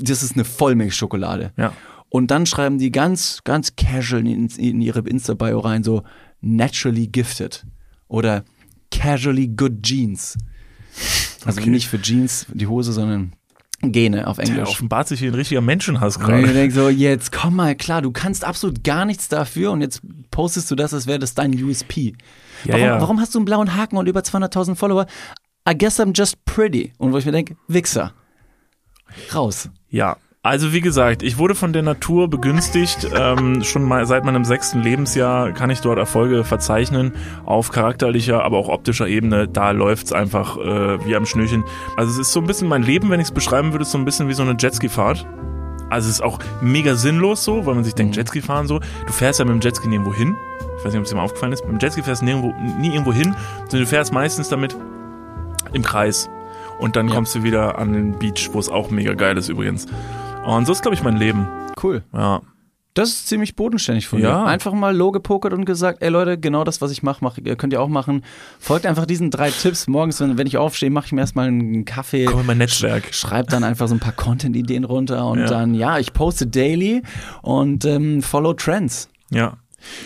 das 0.00 0.22
ist 0.24 0.34
eine 0.34 0.44
Vollmilchschokolade. 0.44 1.52
Ja. 1.56 1.72
Und 2.08 2.32
dann 2.32 2.46
schreiben 2.46 2.78
die 2.78 2.90
ganz, 2.90 3.40
ganz 3.44 3.76
casual 3.76 4.26
in, 4.26 4.48
in 4.48 4.80
ihre 4.80 5.00
Insta-Bio 5.00 5.60
rein 5.60 5.84
so 5.84 6.02
naturally 6.40 7.06
gifted 7.06 7.64
oder 8.08 8.44
casually 8.90 9.48
good 9.48 9.82
jeans. 9.82 10.36
Also 11.44 11.60
Okay. 11.60 11.70
nicht 11.70 11.88
für 11.88 12.00
Jeans 12.00 12.46
die 12.52 12.66
Hose, 12.66 12.92
sondern 12.92 13.32
Gene 13.82 14.26
auf 14.26 14.38
Der 14.38 14.46
Englisch. 14.46 14.68
offenbart 14.70 15.08
sich 15.08 15.20
hier 15.20 15.30
ein 15.30 15.34
richtiger 15.34 15.60
Menschenhass 15.60 16.16
Und 16.16 16.22
ich 16.22 16.28
gerade. 16.28 16.52
denke 16.54 16.74
so, 16.74 16.88
jetzt 16.88 17.32
komm 17.32 17.56
mal 17.56 17.74
klar, 17.74 18.00
du 18.00 18.12
kannst 18.12 18.44
absolut 18.44 18.82
gar 18.82 19.04
nichts 19.04 19.28
dafür 19.28 19.72
und 19.72 19.82
jetzt 19.82 20.00
postest 20.30 20.70
du 20.70 20.74
das, 20.74 20.94
als 20.94 21.06
wäre 21.06 21.18
das 21.18 21.34
dein 21.34 21.52
USP. 21.62 22.14
Ja, 22.64 22.72
warum, 22.72 22.80
ja. 22.80 23.00
warum 23.00 23.20
hast 23.20 23.34
du 23.34 23.38
einen 23.40 23.44
blauen 23.44 23.74
Haken 23.76 23.96
und 23.98 24.06
über 24.06 24.20
200.000 24.20 24.74
Follower? 24.74 25.06
I 25.68 25.76
guess 25.76 26.00
I'm 26.00 26.16
just 26.16 26.42
pretty. 26.46 26.92
Und 26.98 27.12
wo 27.12 27.18
ich 27.18 27.26
mir 27.26 27.32
denke, 27.32 27.56
Wichser. 27.68 28.12
Raus. 29.34 29.68
Ja. 29.90 30.16
Also 30.46 30.74
wie 30.74 30.82
gesagt, 30.82 31.22
ich 31.22 31.38
wurde 31.38 31.54
von 31.54 31.72
der 31.72 31.80
Natur 31.80 32.28
begünstigt. 32.28 33.08
Ähm, 33.16 33.64
schon 33.64 33.82
mal 33.82 34.04
seit 34.04 34.26
meinem 34.26 34.44
sechsten 34.44 34.82
Lebensjahr 34.82 35.52
kann 35.52 35.70
ich 35.70 35.80
dort 35.80 35.98
Erfolge 35.98 36.44
verzeichnen 36.44 37.12
auf 37.46 37.70
charakterlicher, 37.70 38.44
aber 38.44 38.58
auch 38.58 38.68
optischer 38.68 39.08
Ebene. 39.08 39.48
Da 39.48 39.70
läuft's 39.70 40.12
einfach 40.12 40.58
äh, 40.58 41.02
wie 41.06 41.16
am 41.16 41.24
Schnürchen. 41.24 41.64
Also 41.96 42.12
es 42.12 42.18
ist 42.18 42.32
so 42.34 42.40
ein 42.40 42.46
bisschen 42.46 42.68
mein 42.68 42.82
Leben, 42.82 43.08
wenn 43.08 43.20
ich 43.20 43.28
es 43.28 43.32
beschreiben 43.32 43.72
würde, 43.72 43.86
so 43.86 43.96
ein 43.96 44.04
bisschen 44.04 44.28
wie 44.28 44.34
so 44.34 44.42
eine 44.42 44.54
Jetski-Fahrt. 44.58 45.26
Also 45.88 46.10
es 46.10 46.16
ist 46.16 46.22
auch 46.22 46.38
mega 46.60 46.94
sinnlos 46.94 47.42
so, 47.42 47.64
weil 47.64 47.74
man 47.74 47.84
sich 47.84 47.94
denkt, 47.94 48.14
Jetski 48.16 48.42
fahren 48.42 48.66
so. 48.66 48.80
Du 49.06 49.12
fährst 49.14 49.38
ja 49.38 49.46
mit 49.46 49.54
dem 49.54 49.60
Jetski 49.62 49.88
nirgendwo 49.88 50.12
hin. 50.12 50.36
Ich 50.78 50.84
weiß 50.84 50.92
nicht, 50.92 50.98
ob 50.98 51.04
es 51.04 51.10
dir 51.10 51.16
mal 51.16 51.22
aufgefallen 51.22 51.54
ist. 51.54 51.64
Mit 51.64 51.72
dem 51.72 51.78
Jetski 51.78 52.02
fährst 52.02 52.20
du 52.20 52.26
nirgendwo, 52.26 52.54
nie 52.78 52.90
irgendwo 52.90 53.14
hin, 53.14 53.34
sondern 53.60 53.80
du 53.80 53.86
fährst 53.86 54.12
meistens 54.12 54.50
damit 54.50 54.76
im 55.72 55.80
Kreis. 55.82 56.28
Und 56.80 56.96
dann 56.96 57.08
Ja. 57.08 57.14
kommst 57.14 57.34
du 57.34 57.44
wieder 57.44 57.78
an 57.78 57.94
den 57.94 58.18
Beach, 58.18 58.50
wo 58.52 58.58
es 58.58 58.68
auch 58.68 58.90
mega 58.90 59.14
geil 59.14 59.38
ist 59.38 59.48
übrigens. 59.48 59.86
Und 60.46 60.66
so 60.66 60.72
ist, 60.72 60.82
glaube 60.82 60.94
ich, 60.94 61.02
mein 61.02 61.16
Leben. 61.16 61.48
Cool. 61.82 62.02
Ja. 62.12 62.42
Das 62.92 63.08
ist 63.08 63.26
ziemlich 63.28 63.56
bodenständig 63.56 64.06
von 64.06 64.20
Ja. 64.20 64.42
dir. 64.42 64.46
Einfach 64.46 64.72
mal 64.72 64.96
low 64.96 65.10
gepokert 65.10 65.52
und 65.52 65.64
gesagt, 65.64 66.00
ey 66.00 66.10
Leute, 66.10 66.38
genau 66.38 66.62
das, 66.62 66.80
was 66.80 66.92
ich 66.92 67.02
mache, 67.02 67.18
mach, 67.24 67.36
könnt 67.58 67.72
ihr 67.72 67.80
auch 67.82 67.88
machen. 67.88 68.22
Folgt 68.60 68.86
einfach 68.86 69.04
diesen 69.04 69.32
drei 69.32 69.50
Tipps. 69.50 69.88
Morgens, 69.88 70.20
wenn, 70.20 70.38
wenn 70.38 70.46
ich 70.46 70.58
aufstehe, 70.58 70.90
mache 70.90 71.06
ich 71.06 71.12
mir 71.12 71.22
erstmal 71.22 71.48
einen 71.48 71.84
Kaffee. 71.84 72.26
Komm 72.26 72.40
in 72.40 72.46
mein 72.46 72.58
Netzwerk. 72.58 73.12
Schreib 73.12 73.48
dann 73.48 73.64
einfach 73.64 73.88
so 73.88 73.94
ein 73.96 74.00
paar 74.00 74.12
Content-Ideen 74.12 74.84
runter 74.84 75.26
und 75.26 75.40
Ja. 75.40 75.46
dann, 75.46 75.74
ja, 75.74 75.98
ich 75.98 76.12
poste 76.12 76.46
daily 76.46 77.02
und 77.42 77.84
ähm, 77.84 78.22
follow 78.22 78.52
Trends. 78.52 79.08
Ja. 79.30 79.56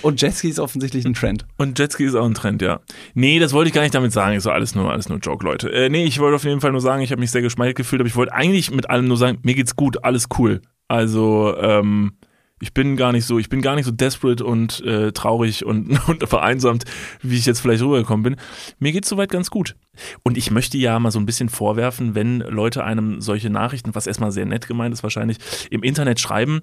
Und 0.03 0.21
Jetski 0.21 0.49
ist 0.49 0.59
offensichtlich 0.59 1.05
ein 1.05 1.15
Trend. 1.15 1.47
Und 1.57 1.79
Jetski 1.79 2.05
ist 2.05 2.15
auch 2.15 2.25
ein 2.25 2.35
Trend, 2.35 2.63
ja. 2.63 2.81
Nee, 3.15 3.39
das 3.39 3.53
wollte 3.53 3.69
ich 3.69 3.75
gar 3.75 3.83
nicht 3.83 3.95
damit 3.95 4.13
sagen. 4.13 4.37
Ist 4.37 4.45
so 4.45 4.51
alles 4.51 4.75
nur, 4.75 4.91
alles 4.91 5.09
nur 5.09 5.19
Joke, 5.19 5.45
Leute. 5.45 5.71
Äh, 5.71 5.89
nee, 5.89 6.05
ich 6.05 6.19
wollte 6.19 6.37
auf 6.37 6.45
jeden 6.45 6.61
Fall 6.61 6.73
nur 6.73 6.81
sagen, 6.81 7.03
ich 7.03 7.11
habe 7.11 7.21
mich 7.21 7.31
sehr 7.31 7.43
geschmeichelt 7.43 7.77
gefühlt, 7.77 8.01
aber 8.01 8.09
ich 8.09 8.17
wollte 8.17 8.33
eigentlich 8.33 8.71
mit 8.71 8.91
allem 8.91 9.07
nur 9.07 9.17
sagen, 9.17 9.39
mir 9.43 9.55
geht's 9.55 9.77
gut, 9.77 10.05
alles 10.05 10.27
cool. 10.39 10.61
Also, 10.89 11.55
ähm, 11.59 12.13
ich 12.61 12.75
bin 12.75 12.97
gar 12.97 13.13
nicht 13.13 13.25
so, 13.25 13.39
ich 13.39 13.49
bin 13.49 13.63
gar 13.63 13.77
nicht 13.77 13.85
so 13.85 13.91
desperate 13.91 14.45
und 14.45 14.81
äh, 14.81 15.13
traurig 15.13 15.65
und, 15.65 15.99
und 16.09 16.29
vereinsamt, 16.29 16.85
wie 17.23 17.37
ich 17.37 17.47
jetzt 17.47 17.61
vielleicht 17.61 17.83
rübergekommen 17.83 18.23
bin. 18.23 18.37
Mir 18.79 18.93
geht's 18.93 19.09
soweit 19.09 19.31
ganz 19.31 19.51
gut. 19.51 19.77
Und 20.23 20.37
ich 20.37 20.51
möchte 20.51 20.79
ja 20.79 20.99
mal 20.99 21.11
so 21.11 21.19
ein 21.19 21.27
bisschen 21.27 21.49
vorwerfen, 21.49 22.15
wenn 22.15 22.41
Leute 22.41 22.85
einem 22.85 23.21
solche 23.21 23.51
Nachrichten, 23.51 23.95
was 23.95 24.07
erstmal 24.07 24.33
sehr 24.33 24.47
nett 24.47 24.67
gemeint 24.67 24.95
ist 24.95 25.03
wahrscheinlich, 25.03 25.39
im 25.71 25.83
Internet 25.83 26.21
schreiben, 26.21 26.63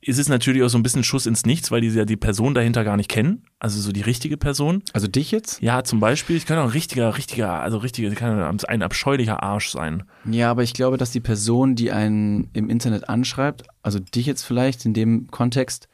ist 0.00 0.18
es 0.18 0.28
natürlich 0.28 0.62
auch 0.62 0.68
so 0.68 0.78
ein 0.78 0.82
bisschen 0.82 1.04
Schuss 1.04 1.26
ins 1.26 1.44
Nichts, 1.44 1.70
weil 1.70 1.80
die 1.80 1.88
ja 1.88 2.04
die 2.04 2.16
Person 2.16 2.54
dahinter 2.54 2.84
gar 2.84 2.96
nicht 2.96 3.10
kennen. 3.10 3.42
Also 3.58 3.80
so 3.80 3.90
die 3.90 4.00
richtige 4.00 4.36
Person. 4.36 4.82
Also 4.92 5.08
dich 5.08 5.30
jetzt? 5.30 5.60
Ja, 5.60 5.82
zum 5.82 6.00
Beispiel, 6.00 6.36
ich 6.36 6.46
kann 6.46 6.58
auch 6.58 6.64
ein 6.64 6.70
richtiger, 6.70 7.16
richtiger, 7.16 7.60
also 7.60 7.78
richtiger, 7.78 8.10
kann 8.14 8.60
ein 8.68 8.82
abscheulicher 8.82 9.42
Arsch 9.42 9.70
sein. 9.70 10.04
Ja, 10.30 10.50
aber 10.50 10.62
ich 10.62 10.72
glaube, 10.72 10.96
dass 10.96 11.10
die 11.10 11.20
Person, 11.20 11.74
die 11.74 11.90
einen 11.90 12.50
im 12.52 12.70
Internet 12.70 13.08
anschreibt, 13.08 13.64
also 13.82 13.98
dich 13.98 14.26
jetzt 14.26 14.44
vielleicht 14.44 14.84
in 14.84 14.94
dem 14.94 15.28
Kontext, 15.30 15.88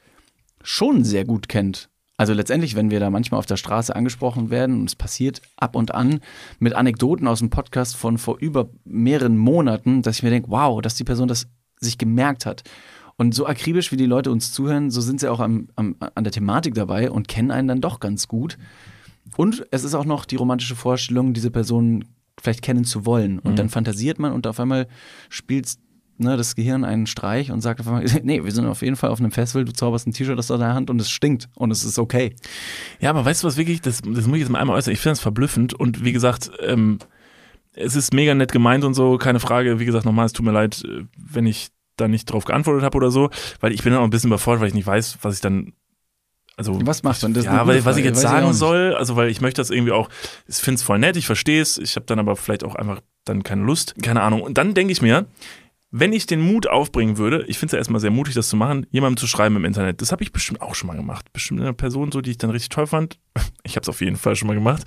schon 0.62 1.04
sehr 1.04 1.24
gut 1.24 1.48
kennt. 1.48 1.88
Also 2.16 2.32
letztendlich, 2.32 2.76
wenn 2.76 2.90
wir 2.90 3.00
da 3.00 3.10
manchmal 3.10 3.38
auf 3.38 3.46
der 3.46 3.56
Straße 3.56 3.94
angesprochen 3.94 4.50
werden, 4.50 4.80
und 4.80 4.88
es 4.88 4.94
passiert 4.94 5.42
ab 5.56 5.74
und 5.74 5.94
an 5.94 6.20
mit 6.58 6.74
Anekdoten 6.74 7.26
aus 7.26 7.40
dem 7.40 7.50
Podcast 7.50 7.96
von 7.96 8.18
vor 8.18 8.38
über 8.38 8.70
mehreren 8.84 9.36
Monaten, 9.36 10.02
dass 10.02 10.16
ich 10.16 10.22
mir 10.22 10.30
denke, 10.30 10.50
wow, 10.50 10.80
dass 10.80 10.94
die 10.94 11.04
Person 11.04 11.26
das 11.26 11.48
sich 11.80 11.98
gemerkt 11.98 12.46
hat. 12.46 12.62
Und 13.16 13.34
so 13.34 13.46
akribisch, 13.46 13.92
wie 13.92 13.96
die 13.96 14.06
Leute 14.06 14.30
uns 14.30 14.52
zuhören, 14.52 14.90
so 14.90 15.00
sind 15.00 15.20
sie 15.20 15.30
auch 15.30 15.40
am, 15.40 15.68
am, 15.76 15.96
an 15.98 16.24
der 16.24 16.32
Thematik 16.32 16.74
dabei 16.74 17.10
und 17.10 17.28
kennen 17.28 17.50
einen 17.50 17.68
dann 17.68 17.80
doch 17.80 18.00
ganz 18.00 18.28
gut. 18.28 18.58
Und 19.36 19.66
es 19.70 19.84
ist 19.84 19.94
auch 19.94 20.04
noch 20.04 20.24
die 20.24 20.36
romantische 20.36 20.76
Vorstellung, 20.76 21.32
diese 21.32 21.50
Person 21.50 22.04
vielleicht 22.40 22.62
kennen 22.62 22.84
zu 22.84 23.06
wollen. 23.06 23.38
Und 23.38 23.52
mhm. 23.52 23.56
dann 23.56 23.68
fantasiert 23.68 24.18
man 24.18 24.32
und 24.32 24.46
auf 24.46 24.58
einmal 24.58 24.88
spielt 25.28 25.74
ne, 26.18 26.36
das 26.36 26.54
Gehirn 26.56 26.84
einen 26.84 27.06
Streich 27.06 27.50
und 27.50 27.60
sagt 27.60 27.80
auf 27.80 27.86
einmal, 27.86 28.04
nee, 28.22 28.42
wir 28.44 28.52
sind 28.52 28.66
auf 28.66 28.82
jeden 28.82 28.96
Fall 28.96 29.10
auf 29.10 29.20
einem 29.20 29.30
Festival, 29.30 29.64
du 29.64 29.72
zauberst 29.72 30.06
ein 30.06 30.12
T-Shirt 30.12 30.38
aus 30.38 30.48
deiner 30.48 30.74
Hand 30.74 30.90
und 30.90 31.00
es 31.00 31.10
stinkt 31.10 31.48
und 31.54 31.70
es 31.70 31.84
ist 31.84 31.98
okay. 31.98 32.34
Ja, 33.00 33.10
aber 33.10 33.24
weißt 33.24 33.42
du 33.42 33.46
was 33.46 33.56
wirklich, 33.56 33.80
das, 33.80 34.02
das 34.02 34.26
muss 34.26 34.36
ich 34.36 34.42
jetzt 34.42 34.50
mal 34.50 34.58
einmal 34.58 34.76
äußern, 34.76 34.92
ich 34.92 35.00
finde 35.00 35.12
das 35.12 35.20
verblüffend 35.20 35.74
und 35.74 36.04
wie 36.04 36.12
gesagt, 36.12 36.50
ähm, 36.60 36.98
es 37.76 37.96
ist 37.96 38.14
mega 38.14 38.34
nett 38.34 38.52
gemeint 38.52 38.84
und 38.84 38.94
so, 38.94 39.18
keine 39.18 39.40
Frage. 39.40 39.80
Wie 39.80 39.84
gesagt, 39.84 40.04
nochmal, 40.04 40.26
es 40.26 40.32
tut 40.32 40.46
mir 40.46 40.52
leid, 40.52 40.84
äh, 40.84 41.04
wenn 41.16 41.46
ich 41.46 41.68
da 41.96 42.08
nicht 42.08 42.26
drauf 42.26 42.44
geantwortet 42.44 42.84
habe 42.84 42.96
oder 42.96 43.10
so, 43.10 43.30
weil 43.60 43.72
ich 43.72 43.82
bin 43.82 43.92
dann 43.92 44.00
auch 44.00 44.04
ein 44.04 44.10
bisschen 44.10 44.28
überfordert, 44.28 44.60
weil 44.60 44.68
ich 44.68 44.74
nicht 44.74 44.86
weiß, 44.86 45.18
was 45.22 45.36
ich 45.36 45.40
dann 45.40 45.72
also 46.56 46.78
was 46.86 47.02
macht 47.02 47.20
man 47.22 47.34
das? 47.34 47.46
Ja, 47.46 47.66
weil 47.66 47.84
was 47.84 47.96
ich 47.96 48.04
jetzt 48.04 48.20
sagen 48.20 48.50
ich 48.50 48.56
soll, 48.56 48.94
also 48.94 49.16
weil 49.16 49.28
ich 49.28 49.40
möchte 49.40 49.60
das 49.60 49.70
irgendwie 49.70 49.90
auch, 49.90 50.08
ich 50.46 50.56
finde 50.56 50.76
es 50.76 50.84
voll 50.84 51.00
nett, 51.00 51.16
ich 51.16 51.26
verstehe 51.26 51.60
es, 51.60 51.78
ich 51.78 51.96
habe 51.96 52.06
dann 52.06 52.20
aber 52.20 52.36
vielleicht 52.36 52.62
auch 52.62 52.76
einfach 52.76 53.00
dann 53.24 53.42
keine 53.42 53.64
Lust, 53.64 53.96
keine 54.02 54.22
Ahnung. 54.22 54.42
Und 54.42 54.56
dann 54.56 54.72
denke 54.74 54.92
ich 54.92 55.02
mir, 55.02 55.26
wenn 55.96 56.12
ich 56.12 56.26
den 56.26 56.40
Mut 56.40 56.66
aufbringen 56.66 57.18
würde, 57.18 57.44
ich 57.46 57.56
finde 57.56 57.68
es 57.68 57.72
ja 57.72 57.78
erstmal 57.78 58.00
sehr 58.00 58.10
mutig, 58.10 58.34
das 58.34 58.48
zu 58.48 58.56
machen, 58.56 58.84
jemandem 58.90 59.16
zu 59.16 59.28
schreiben 59.28 59.54
im 59.54 59.64
Internet. 59.64 60.02
Das 60.02 60.10
habe 60.10 60.24
ich 60.24 60.32
bestimmt 60.32 60.60
auch 60.60 60.74
schon 60.74 60.88
mal 60.88 60.96
gemacht. 60.96 61.32
Bestimmt 61.32 61.60
eine 61.60 61.72
Person, 61.72 62.10
so 62.10 62.20
die 62.20 62.32
ich 62.32 62.38
dann 62.38 62.50
richtig 62.50 62.70
toll 62.70 62.86
fand. 62.86 63.18
Ich 63.66 63.76
habe 63.76 63.82
es 63.82 63.88
auf 63.88 64.02
jeden 64.02 64.16
Fall 64.16 64.36
schon 64.36 64.48
mal 64.48 64.54
gemacht. 64.54 64.82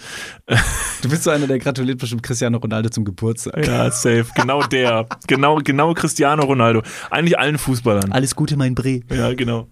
Du 1.01 1.09
bist 1.09 1.23
so 1.23 1.29
einer, 1.29 1.45
der 1.47 1.59
gratuliert 1.59 1.99
bestimmt 1.99 2.23
Cristiano 2.23 2.57
Ronaldo 2.57 2.89
zum 2.89 3.05
Geburtstag. 3.05 3.65
Ja, 3.67 3.89
safe. 3.91 4.25
Genau 4.35 4.63
der. 4.63 5.07
genau, 5.27 5.57
genau 5.57 5.93
Cristiano 5.93 6.43
Ronaldo. 6.43 6.81
Eigentlich 7.11 7.37
allen 7.37 7.59
Fußballern. 7.59 8.11
Alles 8.11 8.35
Gute, 8.35 8.57
mein 8.57 8.73
Bre. 8.73 9.01
Ja, 9.11 9.33
genau. 9.33 9.67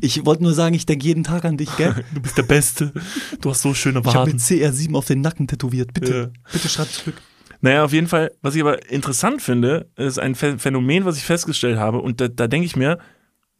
Ich 0.00 0.24
wollte 0.24 0.44
nur 0.44 0.54
sagen, 0.54 0.74
ich 0.74 0.86
denke 0.86 1.04
jeden 1.04 1.24
Tag 1.24 1.44
an 1.44 1.56
dich, 1.56 1.76
gell? 1.76 2.04
Du 2.14 2.20
bist 2.20 2.38
der 2.38 2.44
Beste. 2.44 2.92
Du 3.40 3.50
hast 3.50 3.62
so 3.62 3.74
schöne 3.74 4.04
Waden. 4.04 4.08
Ich 4.08 4.16
habe 4.16 4.30
mit 4.30 4.40
CR7 4.40 4.94
auf 4.94 5.06
den 5.06 5.20
Nacken 5.20 5.48
tätowiert. 5.48 5.92
Bitte, 5.94 6.32
ja. 6.32 6.52
bitte 6.52 6.68
schreib 6.68 6.90
zurück. 6.90 7.14
Naja, 7.60 7.84
auf 7.84 7.92
jeden 7.92 8.06
Fall, 8.06 8.30
was 8.40 8.54
ich 8.54 8.60
aber 8.60 8.90
interessant 8.90 9.42
finde, 9.42 9.90
ist 9.96 10.18
ein 10.18 10.34
Phänomen, 10.34 11.04
was 11.04 11.16
ich 11.16 11.24
festgestellt 11.24 11.78
habe. 11.78 11.98
Und 11.98 12.20
da, 12.20 12.28
da 12.28 12.46
denke 12.46 12.66
ich 12.66 12.76
mir, 12.76 12.98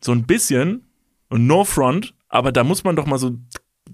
so 0.01 0.13
ein 0.13 0.27
bisschen, 0.27 0.85
und 1.29 1.47
no 1.47 1.65
front, 1.65 2.15
aber 2.29 2.53
da 2.53 2.65
muss 2.65 2.85
man 2.85 2.97
doch 2.97 3.07
mal 3.07 3.19
so 3.19 3.37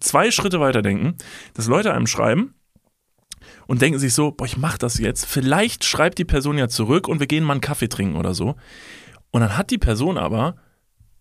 zwei 0.00 0.30
Schritte 0.30 0.60
weiter 0.60 0.82
denken, 0.82 1.16
dass 1.54 1.66
Leute 1.66 1.92
einem 1.92 2.06
schreiben 2.06 2.54
und 3.66 3.82
denken 3.82 3.98
sich 3.98 4.14
so, 4.14 4.32
boah, 4.32 4.44
ich 4.44 4.56
mach 4.56 4.78
das 4.78 4.98
jetzt. 4.98 5.26
Vielleicht 5.26 5.84
schreibt 5.84 6.18
die 6.18 6.24
Person 6.24 6.58
ja 6.58 6.68
zurück 6.68 7.08
und 7.08 7.20
wir 7.20 7.26
gehen 7.26 7.44
mal 7.44 7.54
einen 7.54 7.60
Kaffee 7.60 7.88
trinken 7.88 8.16
oder 8.16 8.34
so. 8.34 8.56
Und 9.30 9.40
dann 9.40 9.56
hat 9.56 9.70
die 9.70 9.78
Person 9.78 10.18
aber 10.18 10.56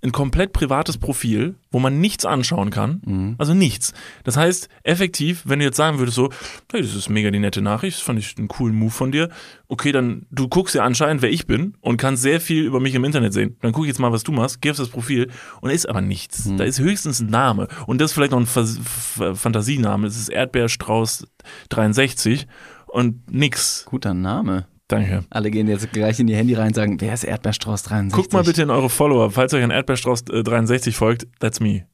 ein 0.04 0.12
komplett 0.12 0.52
privates 0.52 0.98
Profil, 0.98 1.56
wo 1.72 1.80
man 1.80 2.02
nichts 2.02 2.26
anschauen 2.26 2.70
kann. 2.72 3.02
Mhm. 3.06 3.36
Also 3.38 3.54
nichts. 3.54 3.94
Das 4.26 4.36
heißt, 4.36 4.68
effektiv, 4.84 5.44
wenn 5.46 5.60
du 5.60 5.66
jetzt 5.66 5.78
sagen 5.78 5.98
würdest 5.98 6.16
so, 6.16 6.30
hey, 6.72 6.82
das 6.82 6.94
ist 6.94 7.10
mega 7.10 7.32
die 7.32 7.40
nette 7.40 7.62
Nachricht, 7.62 7.98
das 7.98 8.04
fand 8.04 8.20
ich 8.20 8.38
einen 8.38 8.50
coolen 8.50 8.76
Move 8.76 8.92
von 8.92 9.12
dir. 9.12 9.30
Okay, 9.70 9.94
dann, 9.94 10.26
du 10.30 10.50
guckst 10.50 10.76
ja 10.76 10.84
anscheinend, 10.84 11.22
wer 11.22 11.32
ich 11.32 11.48
bin 11.48 11.76
und 11.80 11.98
kannst 11.98 12.22
sehr 12.22 12.42
viel 12.42 12.66
über 12.66 12.82
mich 12.82 12.96
im 12.96 13.06
Internet 13.06 13.34
sehen. 13.34 13.56
Dann 13.62 13.72
guck 13.72 13.86
ich 13.86 13.90
jetzt 13.90 14.00
mal, 14.00 14.12
was 14.12 14.24
du 14.24 14.34
machst, 14.34 14.62
geh 14.62 14.72
auf 14.72 14.78
das 14.78 14.90
Profil 14.90 15.30
und 15.62 15.70
da 15.70 15.74
ist 15.74 15.88
aber 15.88 16.02
nichts. 16.02 16.46
Mhm. 16.46 16.58
Da 16.58 16.66
ist 16.66 16.80
höchstens 16.80 17.22
ein 17.22 17.28
Name. 17.28 17.70
Und 17.88 18.02
das 18.02 18.12
ist 18.12 18.16
vielleicht 18.16 18.32
noch 18.32 18.40
ein 18.40 18.44
F 18.44 18.58
F 18.58 19.40
Fantasiename. 19.40 20.06
Das 20.06 20.18
ist 20.18 20.30
Erdbeerstrauß 20.30 21.28
63 21.70 22.46
und 22.88 23.32
nix. 23.32 23.86
Guter 23.86 24.14
Name. 24.14 24.68
Danke. 24.88 25.24
Alle 25.30 25.50
gehen 25.50 25.68
jetzt 25.68 25.92
gleich 25.94 26.20
in 26.20 26.28
ihr 26.28 26.36
Handy 26.36 26.56
rein 26.56 26.68
und 26.68 26.76
sagen, 26.76 27.00
wer 27.00 27.14
ist 27.14 27.24
Erdbeerstrauß 27.24 27.84
63? 27.84 28.16
Guckt 28.16 28.34
mal 28.34 28.44
bitte 28.44 28.64
in 28.64 28.70
eure 28.70 28.90
Follower. 28.90 29.32
Falls 29.32 29.54
euch 29.54 29.64
ein 29.64 29.72
Erdbeerstrauß 29.72 30.26
63 30.26 30.96
folgt, 30.96 31.28
that's 31.40 31.60
me. 31.60 31.86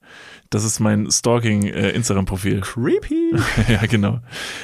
Das 0.49 0.63
ist 0.63 0.79
mein 0.79 1.09
Stalking-Instagram-Profil. 1.11 2.57
Äh, 2.57 2.61
Creepy. 2.61 3.35
ja, 3.69 3.85
genau. 3.85 4.19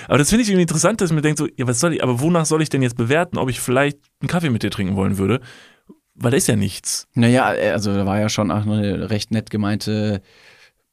Aber 0.08 0.17
das 0.17 0.29
finde 0.29 0.41
ich 0.41 0.50
irgendwie 0.50 0.63
interessant, 0.63 1.00
dass 1.00 1.12
ich 1.12 1.15
mir 1.15 1.22
denkt 1.22 1.38
so, 1.38 1.48
ja, 1.55 1.67
was 1.67 1.79
soll 1.79 1.94
ich, 1.94 2.03
aber 2.03 2.20
wonach 2.20 2.46
soll 2.46 2.63
ich 2.63 2.70
denn 2.70 2.82
jetzt 2.82 2.98
bewerten, 2.98 3.38
ob 3.38 3.50
ich 3.50 3.60
vielleicht 3.60 4.00
einen 4.20 4.27
Kaffee 4.27 4.50
mit 4.50 4.63
dir 4.63 4.72
trinken 4.72 4.96
wollen 4.96 5.20
würde? 5.20 5.41
Weil 6.15 6.32
da 6.32 6.38
ist 6.38 6.48
ja 6.48 6.55
nichts. 6.55 7.08
Naja, 7.13 7.53
äh, 7.53 7.70
also 7.70 7.94
da 7.94 8.05
war 8.08 8.20
ja 8.20 8.29
schon 8.29 8.50
auch 8.50 8.63
eine 8.63 9.12
recht 9.12 9.29
nett 9.29 9.51
gemeinte 9.51 10.22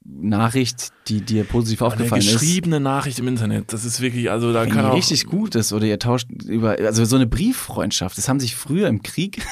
Nachricht, 0.05 0.89
die 1.09 1.21
dir 1.21 1.45
positiv 1.45 1.83
Aber 1.83 1.93
aufgefallen 1.93 2.23
eine 2.23 2.33
geschriebene 2.33 2.37
ist. 2.37 2.41
geschriebene 2.41 2.81
Nachricht 2.81 3.19
im 3.19 3.29
Internet, 3.29 3.73
das 3.73 3.85
ist 3.85 4.01
wirklich, 4.01 4.31
also 4.31 4.53
da 4.53 4.63
Wenn 4.63 4.71
kann 4.71 4.85
die 4.85 4.91
auch 4.91 4.97
richtig 4.97 5.27
gut 5.27 5.55
ist 5.55 5.73
oder 5.73 5.87
ihr 5.87 5.99
tauscht 5.99 6.29
über, 6.45 6.77
also 6.79 7.05
so 7.05 7.17
eine 7.17 7.27
Brieffreundschaft, 7.27 8.19
das 8.19 8.29
haben 8.29 8.41
sich 8.41 8.57
früher 8.57 8.89
im 8.89 9.03
Krieg 9.03 9.45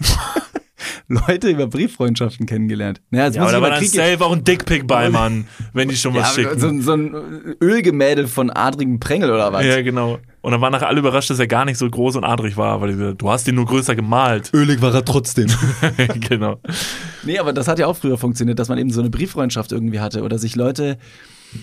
Leute 1.08 1.48
über 1.48 1.66
Brieffreundschaften 1.66 2.46
kennengelernt. 2.46 3.00
Naja, 3.10 3.30
ja, 3.30 3.42
aber 3.42 3.52
da 3.52 3.62
war 3.62 3.70
dann 3.70 3.84
safe 3.84 4.24
auch 4.24 4.32
ein 4.32 4.44
Dickpick 4.44 4.86
bei, 4.86 5.08
Mann, 5.10 5.46
wenn 5.72 5.88
die 5.88 5.96
schon 5.96 6.14
was 6.14 6.36
ja, 6.36 6.42
schicken. 6.42 6.60
So, 6.60 6.80
so 6.80 6.92
ein 6.92 7.56
Ölgemälde 7.62 8.28
von 8.28 8.50
adrigen 8.50 9.00
Prengel 9.00 9.30
oder 9.30 9.52
was? 9.52 9.64
Ja, 9.64 9.80
genau. 9.82 10.18
Und 10.48 10.52
dann 10.52 10.62
waren 10.62 10.72
nachher 10.72 10.88
alle 10.88 11.00
überrascht, 11.00 11.28
dass 11.28 11.38
er 11.38 11.46
gar 11.46 11.66
nicht 11.66 11.76
so 11.76 11.86
groß 11.90 12.16
und 12.16 12.24
adrig 12.24 12.56
war, 12.56 12.80
weil 12.80 13.14
du 13.14 13.30
hast 13.30 13.46
ihn 13.48 13.54
nur 13.54 13.66
größer 13.66 13.94
gemalt. 13.94 14.50
Ölig 14.54 14.80
war 14.80 14.94
er 14.94 15.04
trotzdem. 15.04 15.48
genau. 16.26 16.58
Nee, 17.22 17.38
aber 17.38 17.52
das 17.52 17.68
hat 17.68 17.78
ja 17.78 17.86
auch 17.86 17.98
früher 17.98 18.16
funktioniert, 18.16 18.58
dass 18.58 18.70
man 18.70 18.78
eben 18.78 18.88
so 18.88 19.02
eine 19.02 19.10
Brieffreundschaft 19.10 19.72
irgendwie 19.72 20.00
hatte 20.00 20.22
oder 20.22 20.38
sich 20.38 20.56
Leute 20.56 20.96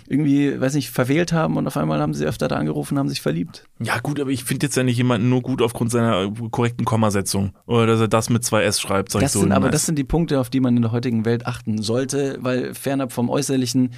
irgendwie, 0.07 0.61
weiß 0.61 0.75
nicht, 0.75 0.91
verwählt 0.91 1.33
haben 1.33 1.57
und 1.57 1.65
auf 1.65 1.77
einmal 1.77 1.99
haben 1.99 2.13
sie 2.13 2.27
öfter 2.27 2.47
da 2.47 2.57
angerufen, 2.57 2.99
haben 2.99 3.09
sich 3.09 3.21
verliebt. 3.21 3.65
Ja, 3.79 3.97
gut, 3.97 4.19
aber 4.19 4.29
ich 4.29 4.43
finde 4.43 4.67
jetzt 4.67 4.77
ja 4.77 4.83
nicht 4.83 4.97
jemanden 4.97 5.29
nur 5.29 5.41
gut 5.41 5.63
aufgrund 5.63 5.89
seiner 5.89 6.31
korrekten 6.51 6.85
Kommasetzung 6.85 7.53
oder 7.65 7.87
dass 7.87 7.99
er 7.99 8.07
das 8.07 8.29
mit 8.29 8.43
zwei 8.43 8.65
S 8.65 8.79
schreibt, 8.79 9.11
sag 9.11 9.21
das 9.21 9.31
ich 9.31 9.33
so. 9.33 9.39
Sind, 9.39 9.51
aber 9.51 9.71
das 9.71 9.87
sind 9.87 9.97
die 9.97 10.03
Punkte, 10.03 10.39
auf 10.39 10.51
die 10.51 10.59
man 10.59 10.75
in 10.75 10.83
der 10.83 10.91
heutigen 10.91 11.25
Welt 11.25 11.47
achten 11.47 11.81
sollte, 11.81 12.37
weil 12.41 12.75
fernab 12.75 13.11
vom 13.11 13.31
Äußerlichen 13.31 13.93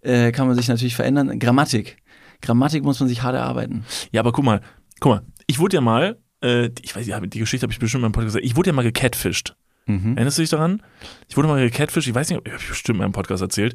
äh, 0.00 0.32
kann 0.32 0.48
man 0.48 0.56
sich 0.56 0.66
natürlich 0.66 0.96
verändern. 0.96 1.38
Grammatik. 1.38 2.01
Grammatik 2.42 2.84
muss 2.84 3.00
man 3.00 3.08
sich 3.08 3.22
hart 3.22 3.34
erarbeiten. 3.34 3.84
Ja, 4.10 4.20
aber 4.20 4.32
guck 4.32 4.44
mal, 4.44 4.60
guck 5.00 5.12
mal, 5.12 5.22
ich 5.46 5.58
wurde 5.58 5.76
ja 5.76 5.80
mal, 5.80 6.18
äh, 6.42 6.70
ich 6.82 6.94
weiß, 6.94 7.06
ja, 7.06 7.20
die 7.20 7.38
Geschichte 7.38 7.64
habe 7.64 7.72
ich 7.72 7.78
bestimmt 7.78 8.00
in 8.00 8.02
meinem 8.02 8.12
Podcast 8.12 8.34
gesagt, 8.34 8.44
ich 8.44 8.56
wurde 8.56 8.70
ja 8.70 8.74
mal 8.74 8.82
gecatfischt. 8.82 9.54
Mhm. 9.86 10.16
Erinnerst 10.16 10.38
du 10.38 10.42
dich 10.42 10.50
daran? 10.50 10.82
Ich 11.28 11.36
wurde 11.36 11.48
mal 11.48 11.60
gecatfischt, 11.60 12.08
ich 12.08 12.14
weiß 12.14 12.30
nicht, 12.30 12.40
ich 12.44 12.52
habe 12.52 12.62
bestimmt 12.68 12.96
in 12.96 13.02
meinem 13.02 13.12
Podcast 13.12 13.42
erzählt. 13.42 13.74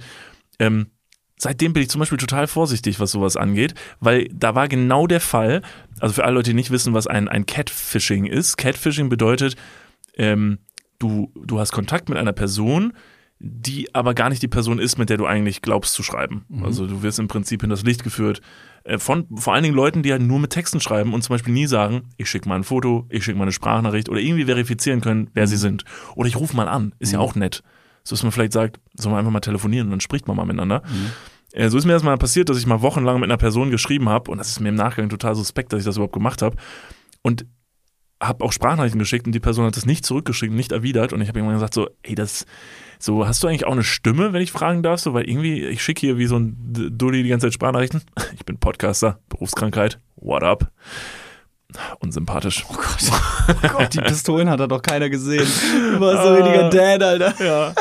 Ähm, 0.59 0.87
seitdem 1.37 1.73
bin 1.73 1.83
ich 1.83 1.89
zum 1.89 1.99
Beispiel 1.99 2.17
total 2.17 2.47
vorsichtig, 2.47 2.99
was 2.99 3.11
sowas 3.11 3.37
angeht, 3.37 3.73
weil 3.99 4.27
da 4.33 4.55
war 4.55 4.67
genau 4.67 5.07
der 5.07 5.21
Fall, 5.21 5.61
also 5.99 6.13
für 6.13 6.23
alle 6.23 6.35
Leute, 6.35 6.51
die 6.51 6.55
nicht 6.55 6.71
wissen, 6.71 6.93
was 6.93 7.07
ein, 7.07 7.27
ein 7.27 7.45
Catfishing 7.45 8.25
ist. 8.25 8.57
Catfishing 8.57 9.09
bedeutet, 9.09 9.55
ähm, 10.15 10.59
du, 10.99 11.31
du 11.35 11.59
hast 11.59 11.71
Kontakt 11.71 12.09
mit 12.09 12.17
einer 12.17 12.33
Person, 12.33 12.93
die 13.39 13.93
aber 13.93 14.13
gar 14.15 14.29
nicht 14.29 14.41
die 14.41 14.47
Person 14.47 14.79
ist, 14.79 14.97
mit 14.97 15.09
der 15.09 15.17
du 15.17 15.25
eigentlich 15.25 15.61
glaubst 15.61 15.93
zu 15.93 16.01
schreiben. 16.01 16.45
Mhm. 16.49 16.65
Also 16.65 16.87
du 16.87 17.03
wirst 17.03 17.19
im 17.19 17.27
Prinzip 17.27 17.61
in 17.63 17.69
das 17.69 17.83
Licht 17.83 18.03
geführt 18.03 18.41
äh, 18.83 18.97
von 18.97 19.27
vor 19.35 19.53
allen 19.53 19.63
Dingen 19.63 19.75
Leuten, 19.75 20.01
die 20.01 20.11
halt 20.11 20.21
nur 20.21 20.39
mit 20.39 20.51
Texten 20.51 20.79
schreiben 20.79 21.13
und 21.13 21.21
zum 21.21 21.35
Beispiel 21.35 21.53
nie 21.53 21.67
sagen, 21.67 22.09
ich 22.17 22.29
schicke 22.29 22.49
mal 22.49 22.55
ein 22.55 22.63
Foto, 22.63 23.05
ich 23.09 23.23
schicke 23.23 23.37
mal 23.37 23.43
eine 23.43 23.51
Sprachnachricht 23.51 24.09
oder 24.09 24.19
irgendwie 24.19 24.45
verifizieren 24.45 25.01
können, 25.01 25.29
wer 25.33 25.43
mhm. 25.43 25.47
sie 25.47 25.57
sind. 25.57 25.83
Oder 26.15 26.27
ich 26.27 26.35
rufe 26.35 26.55
mal 26.55 26.67
an, 26.67 26.95
ist 26.99 27.09
mhm. 27.09 27.15
ja 27.15 27.19
auch 27.19 27.35
nett. 27.35 27.63
So 28.03 28.15
dass 28.15 28.23
man 28.23 28.31
vielleicht 28.31 28.53
sagt, 28.53 28.79
soll 28.95 29.11
man 29.11 29.19
einfach 29.19 29.31
mal 29.31 29.39
telefonieren 29.41 29.87
und 29.87 29.91
dann 29.91 30.01
spricht 30.01 30.27
man 30.27 30.35
mal 30.37 30.45
miteinander. 30.45 30.81
Mhm. 30.87 31.11
Äh, 31.51 31.69
so 31.69 31.77
ist 31.77 31.85
mir 31.85 31.93
erstmal 31.93 32.17
passiert, 32.17 32.49
dass 32.49 32.57
ich 32.57 32.65
mal 32.65 32.81
wochenlang 32.81 33.19
mit 33.19 33.29
einer 33.29 33.37
Person 33.37 33.69
geschrieben 33.69 34.09
habe 34.09 34.31
und 34.31 34.39
das 34.39 34.49
ist 34.49 34.61
mir 34.61 34.69
im 34.69 34.75
Nachgang 34.75 35.09
total 35.09 35.35
suspekt, 35.35 35.73
dass 35.73 35.79
ich 35.79 35.85
das 35.85 35.97
überhaupt 35.97 36.13
gemacht 36.13 36.41
habe. 36.41 36.55
Und 37.21 37.45
habe 38.21 38.43
auch 38.43 38.51
Sprachnachrichten 38.51 38.99
geschickt 38.99 39.27
und 39.27 39.33
die 39.33 39.39
Person 39.39 39.65
hat 39.65 39.77
das 39.77 39.85
nicht 39.85 40.05
zurückgeschrieben, 40.05 40.55
nicht 40.55 40.71
erwidert 40.71 41.13
und 41.13 41.21
ich 41.21 41.27
habe 41.27 41.39
irgendwann 41.39 41.57
gesagt 41.57 41.73
so, 41.73 41.89
ey, 42.01 42.15
das 42.15 42.45
so, 42.99 43.27
hast 43.27 43.43
du 43.43 43.47
eigentlich 43.47 43.65
auch 43.65 43.73
eine 43.73 43.83
Stimme, 43.83 44.33
wenn 44.33 44.41
ich 44.41 44.51
fragen 44.51 44.83
darf? 44.83 44.99
So, 44.99 45.13
weil 45.13 45.29
irgendwie, 45.29 45.65
ich 45.65 45.83
schicke 45.83 46.01
hier 46.01 46.17
wie 46.17 46.25
so 46.25 46.37
ein 46.37 46.55
Dulli 46.91 47.23
die 47.23 47.29
ganze 47.29 47.47
Zeit 47.47 47.53
Sprachnachrichten. 47.53 48.01
Ich 48.35 48.45
bin 48.45 48.57
Podcaster, 48.59 49.19
Berufskrankheit, 49.29 49.99
what 50.15 50.43
up? 50.43 50.71
Unsympathisch. 51.99 52.65
Oh 52.69 52.73
Gott. 52.75 53.11
Oh 53.63 53.67
Gott, 53.77 53.93
die 53.93 54.01
Pistolen 54.01 54.49
hat 54.49 54.59
er 54.59 54.67
doch 54.67 54.81
keiner 54.81 55.09
gesehen. 55.09 55.47
Du 55.93 55.99
warst 56.01 56.23
so 56.23 56.33
richtiger 56.33 56.69
Dad, 56.69 57.01
Alter. 57.01 57.45
Ja. 57.45 57.73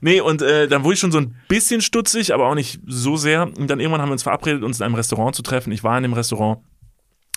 Nee, 0.00 0.20
und 0.22 0.40
äh, 0.40 0.66
dann 0.66 0.82
wurde 0.82 0.94
ich 0.94 1.00
schon 1.00 1.12
so 1.12 1.18
ein 1.18 1.36
bisschen 1.46 1.82
stutzig, 1.82 2.32
aber 2.32 2.46
auch 2.46 2.54
nicht 2.54 2.80
so 2.86 3.16
sehr. 3.18 3.42
Und 3.42 3.68
dann 3.68 3.80
irgendwann 3.80 4.00
haben 4.00 4.08
wir 4.08 4.14
uns 4.14 4.22
verabredet, 4.22 4.62
uns 4.62 4.80
in 4.80 4.86
einem 4.86 4.94
Restaurant 4.94 5.34
zu 5.36 5.42
treffen. 5.42 5.72
Ich 5.72 5.84
war 5.84 5.96
in 5.98 6.04
dem 6.04 6.14
Restaurant 6.14 6.60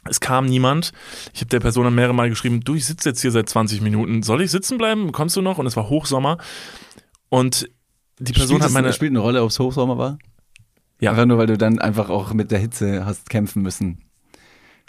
Es 0.07 0.21
kam 0.21 0.45
niemand. 0.45 0.93
Ich 1.33 1.41
habe 1.41 1.49
der 1.49 1.59
Person 1.59 1.83
dann 1.83 1.95
mehrere 1.95 2.13
Mal 2.13 2.29
geschrieben, 2.29 2.61
du, 2.61 2.75
ich 2.75 2.85
sitze 2.85 3.09
jetzt 3.09 3.21
hier 3.21 3.31
seit 3.31 3.49
20 3.49 3.81
Minuten. 3.81 4.23
Soll 4.23 4.41
ich 4.41 4.51
sitzen 4.51 4.77
bleiben? 4.77 5.11
Kommst 5.11 5.35
du 5.35 5.41
noch? 5.41 5.57
Und 5.57 5.65
es 5.65 5.75
war 5.75 5.89
Hochsommer. 5.89 6.37
Und 7.31 7.69
die 8.19 8.33
Person 8.33 8.57
spielt 8.57 8.63
hat 8.63 8.71
meine. 8.71 8.91
spielt 8.91 9.11
eine 9.11 9.19
Rolle, 9.19 9.41
ob 9.41 9.49
es 9.49 9.57
Hochsommer 9.57 9.97
war? 9.97 10.19
Ja. 10.99 11.11
Einfach 11.11 11.25
nur, 11.25 11.37
weil 11.37 11.47
du 11.47 11.57
dann 11.57 11.79
einfach 11.79 12.09
auch 12.09 12.33
mit 12.33 12.51
der 12.51 12.59
Hitze 12.59 13.05
hast 13.05 13.29
kämpfen 13.29 13.61
müssen. 13.63 14.03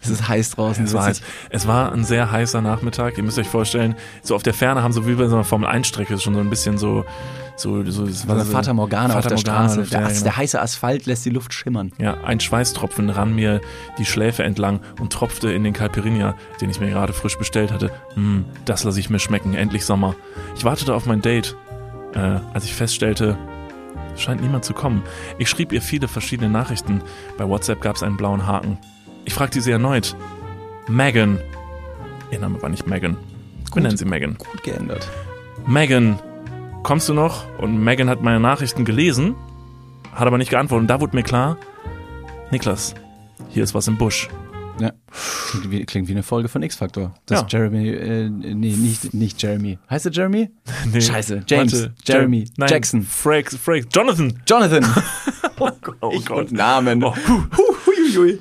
Es 0.03 0.11
ist 0.11 0.27
heiß 0.29 0.51
draußen. 0.51 0.85
Es 0.85 0.93
war, 0.93 1.05
heiß. 1.05 1.23
es 1.51 1.67
war 1.69 1.93
ein 1.93 2.03
sehr 2.03 2.33
heißer 2.33 2.61
Nachmittag. 2.61 3.17
Ihr 3.17 3.23
müsst 3.23 3.39
euch 3.39 3.47
vorstellen, 3.47 3.95
so 4.23 4.35
auf 4.35 4.43
der 4.43 4.55
Ferne 4.55 4.83
haben 4.83 4.93
so 4.93 5.07
wie 5.07 5.15
bei 5.15 5.29
so 5.29 5.37
einer 5.37 5.45
Formel-1-Strecke 5.45 6.19
schon 6.19 6.35
so 6.35 6.41
ein 6.41 6.51
bisschen 6.51 6.77
so, 6.77 7.05
so, 7.55 7.89
so, 7.89 8.07
Es 8.07 8.27
war 8.27 8.45
so 8.45 8.51
Fata 8.51 8.75
Morgana 8.75 9.15
auf 9.17 9.23
Fata 9.23 9.29
der 9.29 9.39
Morgana 9.39 9.59
Straße. 9.69 9.81
Luft, 9.81 9.93
der, 9.93 10.01
ja, 10.01 10.09
genau. 10.09 10.23
der 10.25 10.37
heiße 10.37 10.61
Asphalt 10.61 11.07
lässt 11.07 11.25
die 11.25 11.31
Luft 11.31 11.55
schimmern. 11.55 11.93
Ja, 11.99 12.17
ein 12.25 12.41
Schweißtropfen 12.41 13.11
rann 13.11 13.37
mir 13.37 13.61
die 13.97 14.05
Schläfe 14.05 14.43
entlang 14.43 14.81
und 15.01 15.13
tropfte 15.13 15.53
in 15.53 15.63
den 15.63 15.73
Calperinia, 15.73 16.35
den 16.61 16.69
ich 16.69 16.81
mir 16.81 16.91
gerade 16.91 17.13
frisch 17.13 17.39
bestellt 17.39 17.71
hatte. 17.71 17.93
Hm, 18.15 18.45
das 18.65 18.83
lasse 18.83 18.99
ich 18.99 19.09
mir 19.09 19.21
schmecken, 19.21 19.55
endlich 19.55 19.85
Sommer. 19.85 20.17
Ich 20.57 20.65
wartete 20.65 20.95
auf 20.95 21.07
mein 21.07 21.23
Date, 21.23 21.57
äh, 22.15 22.41
als 22.53 22.65
ich 22.65 22.75
feststellte, 22.75 23.37
es 24.15 24.21
scheint 24.21 24.43
niemand 24.43 24.65
zu 24.65 24.75
kommen. 24.75 25.03
Ich 25.39 25.49
schrieb 25.49 25.73
ihr 25.73 25.83
viele 25.83 26.09
verschiedene 26.09 26.51
Nachrichten. 26.51 27.03
Bei 27.39 27.49
WhatsApp 27.49 27.81
gab 27.81 27.97
es 27.97 28.03
einen 28.03 28.17
blauen 28.17 28.47
Haken. 28.47 28.79
Ich 29.25 29.35
fragte 29.35 29.61
sie 29.61 29.71
erneut. 29.71 30.17
Megan. 30.89 31.39
Ihr 32.31 32.41
Name 32.41 32.61
war 32.61 32.69
nicht 32.69 32.87
Megan. 32.87 33.17
Wir 33.73 33.83
nennen 33.83 33.97
sie 33.97 34.05
Megan. 34.05 34.37
Gut 34.37 34.63
geändert. 34.63 35.09
Megan, 35.67 36.19
kommst 36.83 37.09
du 37.09 37.15
noch? 37.15 37.45
Und 37.59 37.83
Megan 37.83 38.11
hat 38.11 38.23
meine 38.23 38.41
Nachrichten 38.41 38.85
gelesen, 38.85 39.35
hat 40.15 40.27
aber 40.27 40.39
nicht 40.39 40.51
geantwortet. 40.51 40.83
Und 40.83 40.89
da 40.89 41.01
wurde 41.01 41.17
mir 41.17 41.23
klar, 41.23 41.57
Niklas, 42.51 42.95
hier 43.49 43.65
ist 43.65 43.75
was 43.75 43.89
im 43.89 43.97
Busch. 43.97 44.29
Ja. 44.81 44.93
Klingt 45.51 45.71
wie, 45.71 45.85
klingt 45.85 46.09
wie 46.09 46.13
eine 46.13 46.23
Folge 46.23 46.49
von 46.49 46.63
X-Factor. 46.63 47.15
Das 47.27 47.41
Ja. 47.43 47.47
Jeremy, 47.49 47.89
äh, 47.91 48.29
nee, 48.31 48.75
nicht, 48.75 49.13
nicht 49.15 49.43
Jeremy. 49.43 49.79
Heißt 49.91 50.07
er 50.07 50.13
Jeremy? 50.13 50.51
Nee, 50.93 51.01
Scheiße. 51.01 51.43
James, 51.47 51.73
warte, 51.73 51.95
Jeremy, 52.05 52.39
Jer- 52.45 52.51
Nein, 52.57 52.69
Jackson. 52.71 53.03
Frank, 53.03 53.51
Frank, 53.53 53.87
Jonathan. 53.95 54.43
Jonathan. 54.49 54.85
Oh 56.01 56.19
Gott. 56.25 56.51
Namen. 56.51 57.05
Oh, 57.05 57.15
Huiuiui. 57.87 58.41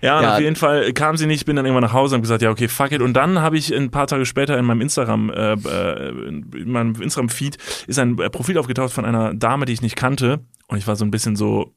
Ja, 0.00 0.22
Ja. 0.22 0.34
auf 0.34 0.40
jeden 0.40 0.56
Fall 0.56 0.92
kam 0.94 1.16
sie 1.18 1.26
nicht, 1.26 1.44
bin 1.44 1.56
dann 1.56 1.66
irgendwann 1.66 1.82
nach 1.84 1.92
Hause 1.92 2.14
und 2.14 2.22
gesagt, 2.22 2.40
ja, 2.40 2.50
okay, 2.50 2.68
fuck 2.68 2.92
it. 2.92 3.02
Und 3.02 3.12
dann 3.14 3.40
habe 3.40 3.58
ich 3.58 3.74
ein 3.74 3.90
paar 3.90 4.06
Tage 4.06 4.24
später 4.24 4.56
in 4.58 4.64
meinem 4.64 4.80
Instagram, 4.80 5.28
äh, 5.30 5.52
äh, 5.52 6.08
in 6.08 6.70
meinem 6.70 6.94
Instagram-Feed 7.00 7.58
ist 7.88 7.98
ein 7.98 8.18
äh, 8.18 8.30
Profil 8.30 8.56
aufgetaucht 8.56 8.92
von 8.92 9.04
einer 9.04 9.34
Dame, 9.34 9.66
die 9.66 9.72
ich 9.74 9.82
nicht 9.82 9.96
kannte. 9.96 10.40
Und 10.68 10.78
ich 10.78 10.86
war 10.86 10.96
so 10.96 11.04
ein 11.04 11.10
bisschen 11.10 11.36
so, 11.36 11.74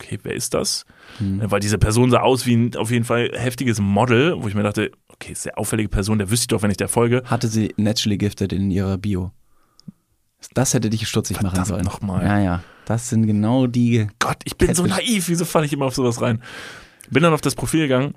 okay, 0.00 0.18
wer 0.22 0.34
ist 0.34 0.54
das? 0.54 0.84
Hm. 1.18 1.40
Weil 1.44 1.60
diese 1.60 1.78
Person 1.78 2.10
sah 2.10 2.20
aus 2.20 2.46
wie 2.46 2.54
ein 2.54 2.76
auf 2.76 2.90
jeden 2.90 3.04
Fall 3.04 3.30
heftiges 3.34 3.80
Model, 3.80 4.34
wo 4.38 4.48
ich 4.48 4.54
mir 4.54 4.62
dachte, 4.62 4.90
okay, 5.08 5.32
ist 5.32 5.42
sehr 5.42 5.58
auffällige 5.58 5.88
Person, 5.88 6.18
der 6.18 6.30
wüsste 6.30 6.44
ich 6.44 6.48
doch, 6.48 6.62
wenn 6.62 6.70
ich 6.70 6.76
der 6.76 6.88
folge. 6.88 7.22
Hatte 7.24 7.48
sie 7.48 7.74
naturally 7.76 8.18
gifted 8.18 8.52
in 8.52 8.70
ihrer 8.70 8.98
Bio. 8.98 9.32
Das 10.54 10.72
hätte 10.72 10.88
dich 10.88 11.08
stutzig 11.08 11.38
machen 11.38 11.56
Verdammt 11.56 11.66
sollen. 11.66 11.84
nochmal. 11.84 12.24
Ja, 12.24 12.38
ja. 12.38 12.62
Das 12.84 13.08
sind 13.08 13.26
genau 13.26 13.66
die. 13.66 14.06
Gott, 14.18 14.38
ich 14.44 14.56
bin 14.56 14.74
so 14.74 14.84
Catfish. 14.84 15.08
naiv, 15.08 15.28
wieso 15.28 15.44
falle 15.44 15.66
ich 15.66 15.72
immer 15.72 15.86
auf 15.86 15.94
sowas 15.94 16.22
rein? 16.22 16.42
Bin 17.10 17.22
dann 17.22 17.34
auf 17.34 17.40
das 17.40 17.54
Profil 17.54 17.80
gegangen 17.82 18.14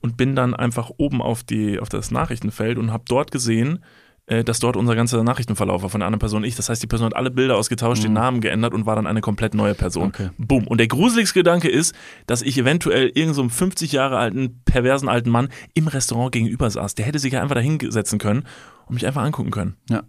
und 0.00 0.16
bin 0.16 0.34
dann 0.34 0.54
einfach 0.54 0.90
oben 0.96 1.22
auf, 1.22 1.44
die, 1.44 1.78
auf 1.78 1.88
das 1.88 2.10
Nachrichtenfeld 2.10 2.78
und 2.78 2.92
habe 2.92 3.04
dort 3.06 3.30
gesehen, 3.30 3.84
äh, 4.30 4.44
dass 4.44 4.60
dort 4.60 4.76
unser 4.76 4.94
ganzer 4.94 5.24
Nachrichtenverlauf 5.24 5.82
war 5.82 5.90
von 5.90 6.00
der 6.00 6.06
anderen 6.06 6.20
Person 6.20 6.42
und 6.42 6.48
ich. 6.48 6.54
Das 6.54 6.68
heißt, 6.68 6.80
die 6.80 6.86
Person 6.86 7.06
hat 7.06 7.16
alle 7.16 7.32
Bilder 7.32 7.56
ausgetauscht, 7.56 8.04
den 8.04 8.12
Namen 8.12 8.40
geändert 8.40 8.72
und 8.72 8.86
war 8.86 8.94
dann 8.94 9.08
eine 9.08 9.20
komplett 9.20 9.54
neue 9.54 9.74
Person. 9.74 10.04
Mhm. 10.04 10.08
Okay. 10.08 10.30
Boom. 10.38 10.68
Und 10.68 10.78
der 10.78 10.86
gruseligste 10.86 11.40
Gedanke 11.40 11.68
ist, 11.68 11.96
dass 12.26 12.40
ich 12.40 12.56
eventuell 12.56 13.06
irgendeinem 13.06 13.34
so 13.34 13.40
einem 13.42 13.50
50 13.50 13.90
Jahre 13.90 14.18
alten, 14.18 14.62
perversen 14.64 15.08
alten 15.08 15.30
Mann 15.30 15.48
im 15.74 15.88
Restaurant 15.88 16.30
gegenüber 16.30 16.70
saß. 16.70 16.94
Der 16.94 17.06
hätte 17.06 17.18
sich 17.18 17.32
ja 17.32 17.42
einfach 17.42 17.56
da 17.56 17.60
hinsetzen 17.60 18.20
können 18.20 18.44
und 18.86 18.94
mich 18.94 19.04
einfach 19.04 19.22
angucken 19.22 19.50
können. 19.50 19.76
Ja. 19.88 20.04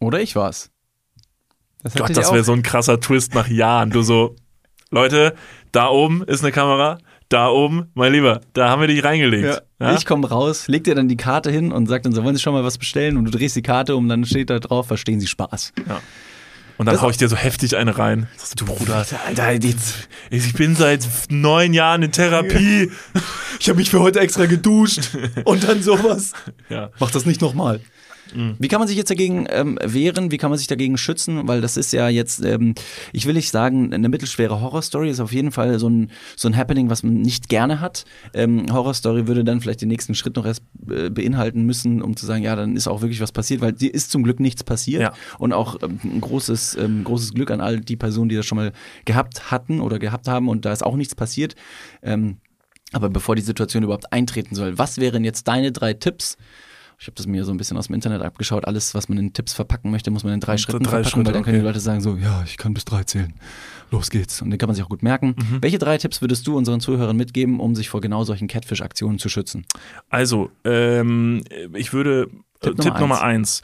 Oder 0.00 0.20
ich 0.20 0.36
war's. 0.36 0.70
Das 1.82 1.94
Gott, 1.94 2.14
das 2.14 2.30
wäre 2.30 2.44
so 2.44 2.52
ein 2.52 2.62
krasser 2.62 3.00
Twist 3.00 3.34
nach 3.34 3.48
Jahren. 3.48 3.90
Du 3.90 4.02
so, 4.02 4.36
Leute, 4.90 5.34
da 5.72 5.88
oben 5.88 6.22
ist 6.24 6.44
eine 6.44 6.52
Kamera, 6.52 6.98
da 7.32 7.48
oben, 7.48 7.90
mein 7.94 8.12
Lieber, 8.12 8.40
da 8.52 8.68
haben 8.68 8.80
wir 8.80 8.88
dich 8.88 9.02
reingelegt. 9.04 9.62
Ja. 9.80 9.88
Ja? 9.88 9.96
Ich 9.96 10.06
komme 10.06 10.28
raus, 10.28 10.68
leg 10.68 10.84
dir 10.84 10.94
dann 10.94 11.08
die 11.08 11.16
Karte 11.16 11.50
hin 11.50 11.72
und 11.72 11.86
sag 11.88 12.02
dann 12.02 12.12
so, 12.12 12.22
wollen 12.24 12.36
Sie 12.36 12.42
schon 12.42 12.52
mal 12.52 12.64
was 12.64 12.78
bestellen? 12.78 13.16
Und 13.16 13.24
du 13.24 13.30
drehst 13.30 13.56
die 13.56 13.62
Karte 13.62 13.96
um, 13.96 14.08
dann 14.08 14.24
steht 14.24 14.50
da 14.50 14.58
drauf, 14.58 14.86
verstehen 14.86 15.20
Sie 15.20 15.26
Spaß. 15.26 15.72
Und 16.78 16.86
dann 16.86 16.94
Das- 16.94 17.02
hau 17.02 17.10
ich 17.10 17.16
dir 17.16 17.28
so 17.28 17.36
heftig 17.36 17.76
eine 17.76 17.98
rein. 17.98 18.28
Sagst 18.36 18.60
du, 18.60 18.64
Bruder, 18.64 19.04
Alter, 19.26 19.52
jetzt, 19.52 20.08
ich 20.30 20.52
bin 20.54 20.74
seit 20.74 21.06
neun 21.30 21.74
Jahren 21.74 22.02
in 22.02 22.12
Therapie. 22.12 22.90
ich 23.60 23.68
habe 23.68 23.78
mich 23.78 23.90
für 23.90 24.00
heute 24.00 24.20
extra 24.20 24.46
geduscht 24.46 25.10
und 25.44 25.68
dann 25.68 25.82
sowas. 25.82 26.32
Ja. 26.68 26.90
Mach 26.98 27.10
das 27.10 27.26
nicht 27.26 27.40
nochmal. 27.40 27.80
Mhm. 28.34 28.56
Wie 28.58 28.68
kann 28.68 28.78
man 28.78 28.88
sich 28.88 28.96
jetzt 28.96 29.10
dagegen 29.10 29.46
ähm, 29.50 29.78
wehren? 29.82 30.30
Wie 30.30 30.38
kann 30.38 30.50
man 30.50 30.58
sich 30.58 30.66
dagegen 30.66 30.96
schützen? 30.96 31.46
Weil 31.48 31.60
das 31.60 31.76
ist 31.76 31.92
ja 31.92 32.08
jetzt, 32.08 32.44
ähm, 32.44 32.74
ich 33.12 33.26
will 33.26 33.34
nicht 33.34 33.50
sagen, 33.50 33.92
eine 33.92 34.08
mittelschwere 34.08 34.60
Horrorstory 34.60 35.10
ist 35.10 35.20
auf 35.20 35.32
jeden 35.32 35.52
Fall 35.52 35.78
so 35.78 35.88
ein, 35.88 36.10
so 36.36 36.48
ein 36.48 36.56
Happening, 36.56 36.90
was 36.90 37.02
man 37.02 37.14
nicht 37.14 37.48
gerne 37.48 37.80
hat. 37.80 38.04
Ähm, 38.34 38.66
Horrorstory 38.72 39.26
würde 39.26 39.44
dann 39.44 39.60
vielleicht 39.60 39.82
den 39.82 39.88
nächsten 39.88 40.14
Schritt 40.14 40.36
noch 40.36 40.46
erst 40.46 40.62
äh, 40.90 41.10
beinhalten 41.10 41.64
müssen, 41.64 42.02
um 42.02 42.16
zu 42.16 42.26
sagen, 42.26 42.42
ja, 42.42 42.56
dann 42.56 42.76
ist 42.76 42.88
auch 42.88 43.02
wirklich 43.02 43.20
was 43.20 43.32
passiert, 43.32 43.60
weil 43.60 43.72
dir 43.72 43.92
ist 43.92 44.10
zum 44.10 44.22
Glück 44.22 44.40
nichts 44.40 44.64
passiert. 44.64 45.02
Ja. 45.02 45.12
Und 45.38 45.52
auch 45.52 45.76
ähm, 45.82 45.98
ein 46.04 46.20
großes, 46.20 46.76
ähm, 46.76 47.04
großes 47.04 47.34
Glück 47.34 47.50
an 47.50 47.60
all 47.60 47.80
die 47.80 47.96
Personen, 47.96 48.28
die 48.28 48.36
das 48.36 48.46
schon 48.46 48.56
mal 48.56 48.72
gehabt 49.04 49.50
hatten 49.50 49.80
oder 49.80 49.98
gehabt 49.98 50.28
haben 50.28 50.48
und 50.48 50.64
da 50.64 50.72
ist 50.72 50.84
auch 50.84 50.96
nichts 50.96 51.14
passiert. 51.14 51.54
Ähm, 52.02 52.38
aber 52.92 53.08
bevor 53.08 53.36
die 53.36 53.42
Situation 53.42 53.82
überhaupt 53.82 54.12
eintreten 54.12 54.54
soll, 54.54 54.78
was 54.78 54.98
wären 54.98 55.24
jetzt 55.24 55.48
deine 55.48 55.72
drei 55.72 55.94
Tipps? 55.94 56.36
Ich 57.02 57.08
habe 57.08 57.16
das 57.16 57.26
mir 57.26 57.44
so 57.44 57.50
ein 57.50 57.56
bisschen 57.56 57.76
aus 57.76 57.88
dem 57.88 57.96
Internet 57.96 58.22
abgeschaut. 58.22 58.64
Alles, 58.64 58.94
was 58.94 59.08
man 59.08 59.18
in 59.18 59.32
Tipps 59.32 59.54
verpacken 59.54 59.90
möchte, 59.90 60.12
muss 60.12 60.22
man 60.22 60.34
in 60.34 60.38
drei 60.38 60.56
Schritten 60.56 60.84
drei 60.84 61.02
verpacken, 61.02 61.10
Schritte, 61.10 61.26
weil 61.26 61.32
dann 61.32 61.42
können 61.42 61.56
die 61.56 61.60
okay. 61.60 61.66
Leute 61.66 61.80
sagen 61.80 62.00
so, 62.00 62.14
ja, 62.14 62.44
ich 62.46 62.56
kann 62.56 62.74
bis 62.74 62.84
drei 62.84 63.02
zählen. 63.02 63.34
Los 63.90 64.08
geht's. 64.08 64.40
Und 64.40 64.50
den 64.50 64.58
kann 64.60 64.68
man 64.68 64.76
sich 64.76 64.84
auch 64.84 64.88
gut 64.88 65.02
merken. 65.02 65.34
Mhm. 65.36 65.58
Welche 65.62 65.78
drei 65.78 65.98
Tipps 65.98 66.20
würdest 66.20 66.46
du 66.46 66.56
unseren 66.56 66.78
Zuhörern 66.78 67.16
mitgeben, 67.16 67.58
um 67.58 67.74
sich 67.74 67.88
vor 67.88 68.00
genau 68.00 68.22
solchen 68.22 68.46
Catfish-Aktionen 68.46 69.18
zu 69.18 69.28
schützen? 69.28 69.66
Also, 70.10 70.52
ähm, 70.62 71.42
ich 71.74 71.92
würde 71.92 72.30
äh, 72.60 72.66
Tipp 72.66 72.76
Tipp, 72.76 72.84
Nummer 72.84 73.00
Nummer 73.00 73.22
eins. 73.22 73.62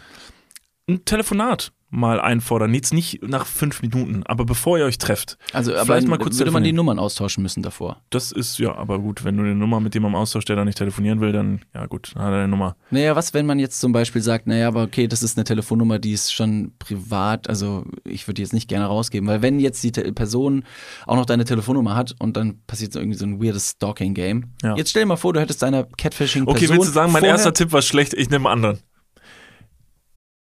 Ein 0.88 1.04
Telefonat 1.04 1.70
mal 1.90 2.20
einfordern. 2.20 2.74
Jetzt 2.74 2.92
nicht 2.92 3.22
nach 3.26 3.46
fünf 3.46 3.82
Minuten, 3.82 4.22
aber 4.24 4.44
bevor 4.44 4.78
ihr 4.78 4.84
euch 4.84 4.98
trefft. 4.98 5.38
Also, 5.52 5.72
Vielleicht 5.72 6.06
mal 6.06 6.18
kurz 6.18 6.38
würde 6.38 6.50
man 6.50 6.64
die. 6.64 6.72
Nummern 6.72 6.98
austauschen 6.98 7.42
müssen 7.42 7.62
davor. 7.62 8.02
Das 8.10 8.30
ist 8.30 8.58
ja, 8.58 8.74
aber 8.74 8.98
gut, 8.98 9.24
wenn 9.24 9.36
du 9.36 9.42
eine 9.42 9.54
Nummer 9.54 9.80
mit 9.80 9.94
jemandem 9.94 10.20
austauschst, 10.20 10.48
der 10.48 10.56
da 10.56 10.64
nicht 10.64 10.78
telefonieren 10.78 11.20
will, 11.20 11.32
dann, 11.32 11.60
ja 11.74 11.86
gut, 11.86 12.12
dann 12.14 12.22
hat 12.22 12.32
er 12.32 12.38
eine 12.38 12.48
Nummer. 12.48 12.76
Naja, 12.90 13.16
was, 13.16 13.34
wenn 13.34 13.46
man 13.46 13.58
jetzt 13.58 13.80
zum 13.80 13.92
Beispiel 13.92 14.22
sagt, 14.22 14.46
naja, 14.46 14.68
aber 14.68 14.82
okay, 14.82 15.08
das 15.08 15.22
ist 15.22 15.36
eine 15.36 15.44
Telefonnummer, 15.44 15.98
die 15.98 16.12
ist 16.12 16.32
schon 16.32 16.72
privat, 16.78 17.48
also 17.48 17.84
ich 18.04 18.28
würde 18.28 18.34
die 18.34 18.42
jetzt 18.42 18.52
nicht 18.52 18.68
gerne 18.68 18.84
rausgeben, 18.84 19.28
weil 19.28 19.42
wenn 19.42 19.58
jetzt 19.58 19.82
die 19.82 19.92
Te 19.92 20.12
Person 20.12 20.64
auch 21.06 21.16
noch 21.16 21.26
deine 21.26 21.44
Telefonnummer 21.44 21.96
hat 21.96 22.14
und 22.18 22.36
dann 22.36 22.60
passiert 22.66 22.92
so 22.92 23.00
irgendwie 23.00 23.18
so 23.18 23.24
ein 23.24 23.42
weirdes 23.42 23.70
Stalking-Game. 23.70 24.52
Ja. 24.62 24.76
Jetzt 24.76 24.90
stell 24.90 25.02
dir 25.02 25.06
mal 25.06 25.16
vor, 25.16 25.32
du 25.32 25.40
hättest 25.40 25.62
deiner 25.62 25.84
Catfishing-Person 25.84 26.48
Okay, 26.48 26.68
willst 26.68 26.88
du 26.88 26.92
sagen, 26.92 27.12
mein 27.12 27.24
erster 27.24 27.52
Tipp 27.52 27.72
war 27.72 27.82
schlecht, 27.82 28.14
ich 28.14 28.30
nehme 28.30 28.48
einen 28.48 28.64
anderen. 28.64 28.78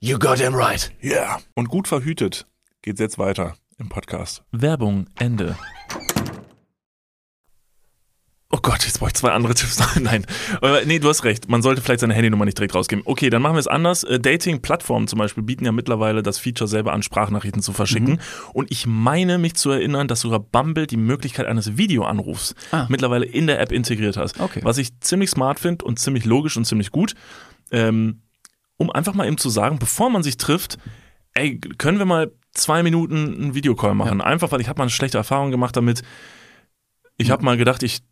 You 0.00 0.18
got 0.18 0.38
him 0.38 0.54
right. 0.54 0.92
Yeah. 1.02 1.38
Und 1.54 1.68
gut 1.68 1.88
verhütet 1.88 2.46
geht's 2.82 3.00
jetzt 3.00 3.18
weiter 3.18 3.54
im 3.78 3.88
Podcast. 3.88 4.42
Werbung, 4.52 5.06
Ende. 5.18 5.56
Oh 8.50 8.58
Gott, 8.62 8.84
jetzt 8.84 9.00
brauche 9.00 9.08
ich 9.08 9.14
zwei 9.14 9.30
andere 9.32 9.54
Tipps. 9.54 9.82
Nein, 10.00 10.24
äh, 10.62 10.84
nee, 10.84 11.00
du 11.00 11.08
hast 11.08 11.24
recht. 11.24 11.48
Man 11.48 11.60
sollte 11.62 11.80
vielleicht 11.80 12.00
seine 12.00 12.14
Handynummer 12.14 12.44
nicht 12.44 12.56
direkt 12.56 12.74
rausgeben. 12.74 13.02
Okay, 13.04 13.28
dann 13.30 13.42
machen 13.42 13.54
wir 13.56 13.60
es 13.60 13.66
anders. 13.66 14.04
Äh, 14.04 14.20
Dating-Plattformen 14.20 15.08
zum 15.08 15.18
Beispiel 15.18 15.42
bieten 15.42 15.64
ja 15.64 15.72
mittlerweile 15.72 16.22
das 16.22 16.38
Feature 16.38 16.68
selber 16.68 16.92
an, 16.92 17.02
Sprachnachrichten 17.02 17.62
zu 17.62 17.72
verschicken. 17.72 18.20
Und 18.52 18.70
ich 18.70 18.86
meine 18.86 19.38
mich 19.38 19.54
zu 19.54 19.70
erinnern, 19.70 20.06
dass 20.06 20.20
sogar 20.20 20.38
Bumble 20.38 20.86
die 20.86 20.96
Möglichkeit 20.98 21.46
eines 21.46 21.76
Videoanrufs 21.78 22.54
Ah. 22.70 22.86
mittlerweile 22.90 23.24
in 23.24 23.48
der 23.48 23.58
App 23.60 23.72
integriert 23.72 24.16
hat. 24.18 24.38
Okay. 24.38 24.60
Was 24.62 24.78
ich 24.78 25.00
ziemlich 25.00 25.30
smart 25.30 25.58
finde 25.58 25.84
und 25.84 25.98
ziemlich 25.98 26.24
logisch 26.24 26.56
und 26.56 26.64
ziemlich 26.64 26.90
gut. 26.92 27.14
Ähm, 27.72 28.20
um 28.84 28.90
einfach 28.90 29.14
mal 29.14 29.26
eben 29.26 29.38
zu 29.38 29.50
sagen, 29.50 29.78
bevor 29.78 30.10
man 30.10 30.22
sich 30.22 30.36
trifft, 30.36 30.78
ey, 31.34 31.58
können 31.58 31.98
wir 31.98 32.04
mal 32.04 32.32
zwei 32.52 32.82
Minuten 32.82 33.34
einen 33.34 33.54
Videocall 33.54 33.94
machen? 33.94 34.20
Einfach, 34.20 34.52
weil 34.52 34.60
ich 34.60 34.68
habe 34.68 34.78
mal 34.78 34.84
eine 34.84 34.90
schlechte 34.90 35.18
Erfahrung 35.18 35.50
gemacht 35.50 35.76
damit. 35.76 36.02
Ich 37.16 37.30
habe 37.30 37.44
mal 37.44 37.56
gedacht, 37.56 37.82
ich 37.82 38.02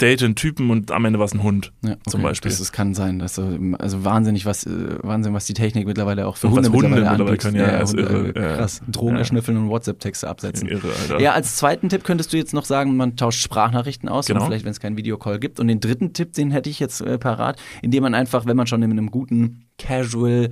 date 0.00 0.22
einen 0.22 0.36
Typen 0.36 0.70
und 0.70 0.92
am 0.92 1.04
Ende 1.04 1.18
war 1.18 1.26
es 1.26 1.34
ein 1.34 1.42
Hund. 1.42 1.72
Ja, 1.84 1.96
Zum 2.08 2.22
Beispiel. 2.22 2.50
Das, 2.50 2.58
das 2.58 2.70
kann 2.72 2.94
sein. 2.94 3.18
Das, 3.18 3.34
so- 3.34 3.58
also 3.78 4.04
wahnsinnig, 4.04 4.46
was, 4.46 4.64
äh, 4.64 4.70
Wahnsinn, 5.02 5.34
was 5.34 5.46
die 5.46 5.54
Technik 5.54 5.86
mittlerweile 5.86 6.26
auch 6.26 6.36
für 6.36 6.46
Und 6.46 6.54
Hunde 6.54 6.70
Hunde 6.70 6.88
mittlerweile 6.88 7.24
mittlerweile 7.24 7.30
anbietet. 7.30 7.40
können, 7.40 7.56
ja, 7.56 7.78
ist 7.80 7.90
Hunde, 7.90 8.02
irre, 8.36 8.50
ja. 8.50 8.56
krass. 8.56 8.80
Drogen 8.86 9.14
Ja. 9.14 9.18
erschnüffeln 9.18 9.56
und 9.56 9.68
WhatsApp-Texte 9.70 10.28
absetzen. 10.28 10.68
Irre, 10.68 10.88
Alter. 11.02 11.20
Ja, 11.20 11.32
als 11.32 11.56
zweiten 11.56 11.88
Tipp 11.88 12.04
könntest 12.04 12.32
du 12.32 12.36
jetzt 12.36 12.54
noch 12.54 12.64
sagen, 12.64 12.96
man 12.96 13.16
tauscht 13.16 13.40
Sprachnachrichten 13.42 14.08
aus, 14.08 14.26
Genau. 14.26 14.44
vielleicht 14.46 14.64
wenn 14.64 14.70
es 14.72 14.80
keinen 14.80 14.96
Videocall 14.96 15.38
gibt. 15.40 15.58
Und 15.58 15.66
den 15.68 15.80
dritten 15.80 16.12
Tipp, 16.12 16.32
den 16.32 16.50
hätte 16.52 16.70
ich 16.70 16.78
jetzt 16.78 17.00
äh, 17.00 17.18
parat, 17.18 17.60
indem 17.82 18.04
man 18.04 18.14
einfach, 18.14 18.46
wenn 18.46 18.56
man 18.56 18.66
schon 18.68 18.82
in 18.82 18.92
einem 18.92 19.10
guten, 19.10 19.64
casual, 19.78 20.50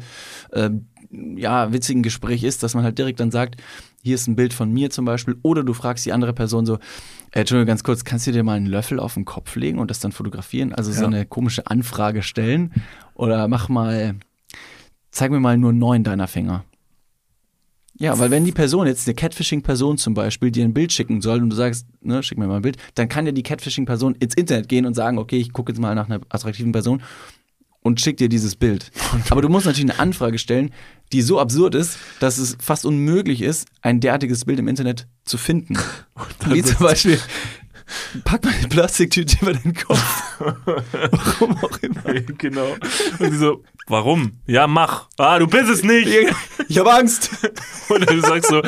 äh, 0.53 0.71
ja, 1.37 1.73
witzigen 1.73 2.03
Gespräch 2.03 2.43
ist, 2.43 2.63
dass 2.65 2.75
man 2.75 2.83
halt 2.83 2.99
direkt 2.99 3.21
dann 3.21 3.31
sagt, 3.31 3.61
hier 4.03 4.17
ist 4.17 4.27
ein 4.27 4.35
Bild 4.37 4.53
von 4.53 4.73
mir 4.73 4.91
zum 4.91 5.05
Beispiel, 5.05 5.37
oder 5.43 5.63
du 5.63 5.73
fragst 5.73 6.05
die 6.05 6.13
andere 6.13 6.33
Person 6.33 6.67
so, 6.67 6.79
äh, 7.37 7.41
Entschuldigung, 7.41 7.67
ganz 7.67 7.83
kurz, 7.85 8.05
kannst 8.05 8.27
du 8.27 8.33
dir 8.33 8.43
mal 8.43 8.55
einen 8.57 8.67
Löffel 8.67 8.99
auf 8.99 9.15
den 9.15 9.25
Kopf 9.25 9.57
legen 9.57 9.79
und 9.79 9.91
das 9.91 10.01
dann 10.01 10.13
fotografieren? 10.13 10.73
Also 10.73 10.91
so 10.93 11.03
Ja. 11.03 11.07
eine 11.07 11.27
komische 11.27 11.67
Anfrage 11.67 12.23
stellen. 12.23 12.73
Oder 13.15 13.47
mach 13.49 13.69
mal, 13.69 14.15
zeig 15.11 15.31
mir 15.31 15.41
mal 15.41 15.57
nur 15.59 15.73
neun 15.73 16.03
deiner 16.05 16.29
Finger. 16.29 16.65
Ja, 17.99 18.19
weil 18.19 18.31
wenn 18.31 18.45
die 18.45 18.53
Person 18.53 18.87
jetzt, 18.87 19.07
eine 19.09 19.15
Catfishing-Person 19.15 19.97
zum 19.97 20.13
Beispiel, 20.13 20.51
dir 20.51 20.65
ein 20.65 20.75
Bild 20.75 20.93
schicken 20.93 21.23
soll 21.23 21.43
und 21.43 21.49
du 21.49 21.57
sagst, 21.57 21.87
ne, 22.03 22.23
schick 22.23 22.37
mir 22.37 22.47
mal 22.47 22.57
ein 22.57 22.63
Bild, 22.63 22.77
dann 22.95 23.09
kann 23.09 23.25
ja 23.25 23.33
die 23.33 23.43
Catfishing-Person 23.43 24.17
ins 24.17 24.35
Internet 24.35 24.69
gehen 24.69 24.85
und 24.85 24.93
sagen, 24.95 25.17
okay, 25.19 25.39
ich 25.39 25.53
gucke 25.53 25.73
jetzt 25.73 25.79
mal 25.81 25.95
nach 25.95 26.07
einer 26.09 26.21
attraktiven 26.29 26.73
Person 26.73 27.03
und 27.87 28.01
schick 28.01 28.17
dir 28.17 28.29
dieses 28.29 28.57
Bild. 28.57 28.91
Aber 29.31 29.43
du 29.43 29.49
musst 29.49 29.67
natürlich 29.67 29.91
eine 29.91 30.01
Anfrage 30.01 30.39
stellen, 30.39 30.73
die 31.13 31.23
so 31.23 31.39
absurd 31.39 31.75
ist, 31.75 31.99
dass 32.19 32.39
es 32.39 32.57
fast 32.61 32.85
unmöglich 32.85 33.41
ist, 33.41 33.69
ein 33.81 34.01
derartiges 34.01 34.45
Bild 34.45 34.59
im 34.59 34.69
Internet 34.69 35.07
zu 35.25 35.39
finden. 35.39 35.79
Wie 36.47 36.63
zum 36.63 36.79
Beispiel, 36.79 37.21
pack 38.25 38.45
mal 38.45 38.53
eine 38.53 38.67
Plastiktüte 38.69 39.37
über 39.41 39.53
den 39.53 39.73
Kopf. 39.73 40.33
Warum 40.41 41.57
auch 41.59 41.79
immer. 41.79 42.03
genau. 42.37 42.75
Und 43.19 43.31
sie 43.31 43.39
so, 43.39 43.63
warum? 43.87 44.33
Ja, 44.47 44.67
mach. 44.67 45.09
Ah, 45.17 45.39
du 45.39 45.47
bist 45.47 45.71
es 45.71 45.85
nicht. 45.85 46.09
Ich 46.69 46.79
habe 46.79 46.93
Angst. 46.93 47.31
Und 47.89 48.11
du 48.11 48.21
sagst 48.21 48.51
so, 48.51 48.63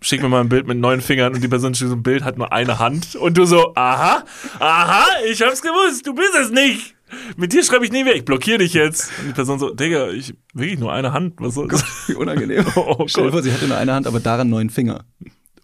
schick 0.00 0.22
mir 0.22 0.28
mal 0.28 0.40
ein 0.40 0.48
Bild 0.48 0.68
mit 0.68 0.78
neun 0.78 1.00
Fingern 1.00 1.34
und 1.34 1.42
die 1.42 1.48
Person 1.48 1.74
schickt 1.74 1.90
so 1.90 1.96
ein 1.96 2.02
Bild, 2.04 2.22
hat 2.22 2.38
nur 2.38 2.52
eine 2.52 2.78
Hand. 2.78 3.16
Und 3.16 3.36
du 3.36 3.44
so, 3.44 3.74
aha, 3.74 4.24
aha, 4.60 5.06
ich 5.28 5.42
hab's 5.42 5.62
gewusst, 5.62 6.06
du 6.06 6.14
bist 6.14 6.34
es 6.40 6.50
nicht. 6.50 6.94
Mit 7.36 7.52
dir 7.52 7.62
schreibe 7.64 7.84
ich 7.84 7.92
nie 7.92 8.04
mehr, 8.04 8.14
ich 8.14 8.24
blockiere 8.24 8.58
dich 8.58 8.74
jetzt. 8.74 9.10
Und 9.20 9.28
die 9.28 9.32
Person 9.32 9.58
so, 9.58 9.74
Digga, 9.74 10.10
ich 10.10 10.34
wirklich 10.54 10.78
nur 10.78 10.92
eine 10.92 11.12
Hand. 11.12 11.34
Was 11.38 11.54
soll 11.54 11.68
das? 11.68 11.84
Wie 12.08 12.14
unangenehm. 12.14 12.64
Oh 12.76 13.04
Stell 13.06 13.24
dir 13.24 13.32
vor, 13.32 13.42
sie 13.42 13.52
hatte 13.52 13.66
nur 13.66 13.76
eine 13.76 13.92
Hand, 13.94 14.06
aber 14.06 14.20
daran 14.20 14.48
neun 14.48 14.70
Finger. 14.70 15.04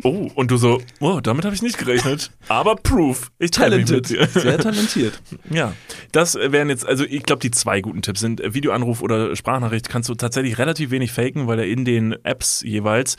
Oh, 0.04 0.28
und 0.36 0.52
du 0.52 0.56
so, 0.58 0.80
oh, 1.00 1.18
damit 1.20 1.44
habe 1.44 1.56
ich 1.56 1.62
nicht 1.62 1.76
gerechnet. 1.76 2.30
Aber 2.46 2.76
Proof. 2.76 3.32
Ich 3.40 3.50
dir. 3.50 4.28
Sehr 4.28 4.58
talentiert. 4.58 5.20
Ja, 5.50 5.72
das 6.12 6.34
wären 6.36 6.68
jetzt, 6.68 6.86
also 6.86 7.04
ich 7.04 7.24
glaube, 7.24 7.40
die 7.40 7.50
zwei 7.50 7.80
guten 7.80 8.02
Tipps 8.02 8.20
sind 8.20 8.40
äh, 8.40 8.54
Videoanruf 8.54 9.02
oder 9.02 9.34
Sprachnachricht 9.34 9.88
kannst 9.88 10.08
du 10.08 10.14
tatsächlich 10.14 10.58
relativ 10.58 10.90
wenig 10.90 11.10
faken, 11.10 11.46
weil 11.48 11.58
er 11.58 11.66
in 11.66 11.84
den 11.84 12.12
Apps 12.24 12.62
jeweils 12.62 13.16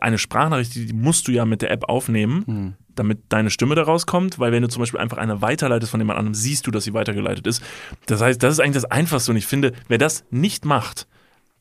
eine 0.00 0.18
Sprachnachricht, 0.18 0.74
die 0.74 0.92
musst 0.92 1.26
du 1.28 1.32
ja 1.32 1.44
mit 1.44 1.62
der 1.62 1.70
App 1.70 1.88
aufnehmen, 1.88 2.76
damit 2.94 3.20
deine 3.30 3.50
Stimme 3.50 3.74
da 3.74 3.82
rauskommt, 3.82 4.38
weil 4.38 4.52
wenn 4.52 4.62
du 4.62 4.68
zum 4.68 4.80
Beispiel 4.80 5.00
einfach 5.00 5.16
eine 5.18 5.40
weiterleitest 5.42 5.90
von 5.90 6.00
jemand 6.00 6.18
anderem, 6.18 6.34
siehst 6.34 6.66
du, 6.66 6.70
dass 6.70 6.84
sie 6.84 6.92
weitergeleitet 6.94 7.46
ist. 7.46 7.62
Das 8.06 8.20
heißt, 8.20 8.42
das 8.42 8.54
ist 8.54 8.60
eigentlich 8.60 8.74
das 8.82 8.84
Einfachste 8.90 9.30
und 9.30 9.36
ich 9.36 9.46
finde, 9.46 9.72
wer 9.88 9.98
das 9.98 10.24
nicht 10.30 10.64
macht, 10.64 11.06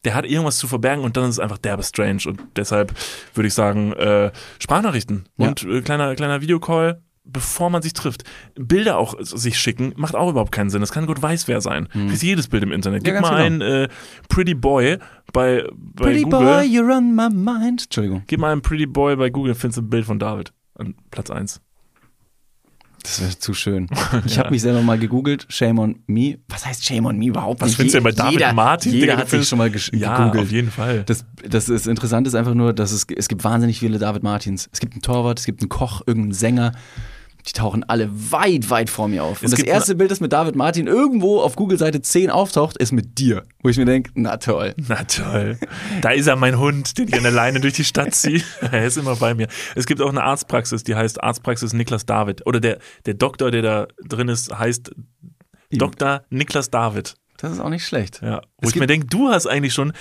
der 0.05 0.15
hat 0.15 0.25
irgendwas 0.25 0.57
zu 0.57 0.67
verbergen 0.67 1.03
und 1.03 1.17
dann 1.17 1.25
ist 1.25 1.31
es 1.35 1.39
einfach 1.39 1.57
derbe 1.57 1.83
strange 1.83 2.21
und 2.27 2.39
deshalb 2.55 2.93
würde 3.33 3.47
ich 3.47 3.53
sagen, 3.53 3.93
äh, 3.93 4.31
Sprachnachrichten 4.59 5.25
Ja. 5.37 5.47
und 5.49 5.63
äh, 5.63 5.81
kleiner, 5.81 6.15
kleiner 6.15 6.41
Videocall, 6.41 7.01
bevor 7.31 7.69
man 7.69 7.81
sich 7.81 7.93
trifft. 7.93 8.23
Bilder 8.55 8.97
auch 8.97 9.15
sich 9.19 9.57
schicken, 9.59 9.93
macht 9.97 10.15
auch 10.15 10.29
überhaupt 10.29 10.51
keinen 10.51 10.69
Sinn. 10.69 10.81
Das 10.81 10.91
kann 10.91 11.05
gut 11.05 11.21
weiß 11.21 11.47
wer 11.47 11.61
sein. 11.61 11.87
Kriegst 11.89 12.23
jedes 12.23 12.47
Bild 12.47 12.63
im 12.63 12.71
Internet. 12.71 13.05
Ja, 13.05 13.13
Gib 13.13 13.21
ganz 13.21 13.31
mal 13.31 13.43
genau. 13.49 13.65
ein 13.65 13.83
äh, 13.83 13.87
Pretty 14.27 14.53
Boy 14.53 14.97
bei, 15.33 15.63
bei 15.75 16.03
Pretty 16.05 16.23
Google. 16.23 16.39
boy, 16.39 16.65
you're 16.65 16.95
on 16.95 17.15
my 17.15 17.29
mind. 17.29 17.83
Entschuldigung. 17.83 18.23
Gib 18.27 18.39
mal 18.39 18.51
ein 18.51 18.61
Pretty 18.61 18.85
Boy 18.85 19.15
bei 19.15 19.29
Google, 19.29 19.55
findest 19.55 19.77
du 19.77 19.81
ein 19.83 19.89
Bild 19.89 20.05
von 20.05 20.19
David 20.19 20.51
an 20.75 20.95
Platz 21.11 21.29
1. 21.29 21.61
Das 23.01 23.21
wäre 23.21 23.39
zu 23.39 23.53
schön. 23.53 23.87
Ich 24.25 24.37
habe 24.37 24.49
mich 24.51 24.61
selber 24.61 24.81
mal 24.81 24.99
gegoogelt. 24.99 25.45
Shame 25.49 25.79
on 25.79 26.03
me. 26.07 26.39
Was 26.49 26.65
heißt 26.65 26.83
Shame 26.83 27.05
on 27.05 27.17
me 27.17 27.27
überhaupt 27.27 27.61
Was 27.61 27.75
findest 27.75 27.95
du 27.95 27.99
denn 27.99 28.03
bei 28.03 28.11
David 28.11 28.33
jeder, 28.33 28.51
Martin? 28.53 28.91
Jeder 28.91 29.05
Digga, 29.13 29.17
hat 29.19 29.29
sich 29.29 29.47
schon 29.47 29.57
mal 29.57 29.69
gesch- 29.69 29.95
Ja, 29.95 30.17
gegoogelt. 30.17 30.43
auf 30.43 30.51
jeden 30.51 30.69
Fall. 30.69 31.03
Das, 31.05 31.23
das 31.47 31.69
ist 31.69 31.87
interessant 31.87 32.27
ist 32.27 32.35
einfach 32.35 32.53
nur, 32.55 32.73
dass 32.73 32.91
es, 32.91 33.05
es 33.15 33.29
gibt 33.29 33.45
wahnsinnig 33.45 33.79
viele 33.79 33.99
David 33.99 34.23
Martins. 34.23 34.69
Es 34.73 34.81
gibt 34.81 34.93
einen 34.93 35.01
Torwart, 35.01 35.39
es 35.39 35.45
gibt 35.45 35.61
einen 35.61 35.69
Koch, 35.69 36.01
irgendeinen 36.05 36.33
Sänger. 36.33 36.73
Die 37.47 37.53
tauchen 37.53 37.83
alle 37.85 38.09
weit, 38.31 38.69
weit 38.69 38.89
vor 38.89 39.07
mir 39.07 39.23
auf. 39.23 39.37
Es 39.37 39.43
Und 39.43 39.51
das 39.51 39.57
gibt 39.57 39.69
erste 39.69 39.95
Bild, 39.95 40.11
das 40.11 40.19
mit 40.19 40.33
David 40.33 40.55
Martin 40.55 40.87
irgendwo 40.87 41.39
auf 41.39 41.55
Google-Seite 41.55 42.01
10 42.01 42.29
auftaucht, 42.29 42.77
ist 42.77 42.91
mit 42.91 43.17
dir. 43.17 43.43
Wo 43.63 43.69
ich 43.69 43.77
mir 43.77 43.85
denke, 43.85 44.11
na 44.13 44.37
toll. 44.37 44.73
Na 44.87 45.03
toll. 45.05 45.57
Da 46.01 46.11
ist 46.11 46.27
er, 46.27 46.35
mein 46.35 46.59
Hund, 46.59 46.97
den 46.97 47.07
ich 47.07 47.15
an 47.15 47.23
der 47.23 47.31
Leine 47.31 47.59
durch 47.61 47.73
die 47.73 47.85
Stadt 47.85 48.13
ziehe. 48.13 48.41
er 48.61 48.85
ist 48.85 48.97
immer 48.97 49.15
bei 49.15 49.33
mir. 49.33 49.47
Es 49.75 49.85
gibt 49.85 50.01
auch 50.01 50.09
eine 50.09 50.23
Arztpraxis, 50.23 50.83
die 50.83 50.95
heißt 50.95 51.23
Arztpraxis 51.23 51.73
Niklas 51.73 52.05
David. 52.05 52.45
Oder 52.45 52.59
der, 52.59 52.79
der 53.05 53.13
Doktor, 53.13 53.51
der 53.51 53.61
da 53.61 53.87
drin 54.05 54.27
ist, 54.27 54.57
heißt 54.57 54.91
Dr. 55.71 56.23
Niklas 56.29 56.69
David. 56.69 57.15
Das 57.37 57.53
ist 57.53 57.59
auch 57.61 57.69
nicht 57.69 57.85
schlecht. 57.85 58.21
Ja. 58.21 58.41
Wo 58.57 58.67
Es 58.67 58.71
ich 58.71 58.79
mir 58.79 58.87
denke, 58.87 59.07
du 59.07 59.29
hast 59.29 59.47
eigentlich 59.47 59.73
schon, 59.73 59.93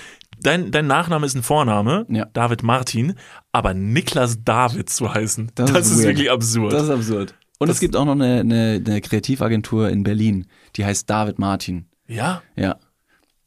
dein, 0.42 0.70
dein 0.70 0.87
Nachname 0.87 1.27
ist 1.27 1.35
ein 1.35 1.42
Vorname, 1.42 2.07
Ja. 2.09 2.27
David 2.33 2.62
Martin, 2.62 3.14
aber 3.53 3.74
Niklas 3.74 4.38
David 4.44 4.90
zu 4.90 5.12
heißen, 5.12 5.53
das, 5.55 5.72
Das 5.72 5.87
ist 5.90 5.98
ist, 5.98 6.05
wirklich 6.07 6.31
absurd. 6.31 6.72
Das 6.72 6.85
ist 6.85 6.90
absurd. 6.90 7.35
Und 7.59 7.68
Das- 7.68 7.77
es 7.77 7.81
gibt 7.81 7.96
auch 7.96 8.05
noch 8.05 8.12
eine, 8.12 8.40
eine, 8.40 8.83
eine 8.87 9.01
Kreativagentur 9.01 9.88
in 9.88 10.03
Berlin, 10.05 10.46
die 10.77 10.85
heißt 10.85 11.09
David 11.11 11.38
Martin. 11.38 11.87
ja? 12.07 12.42
Ja. 12.57 12.77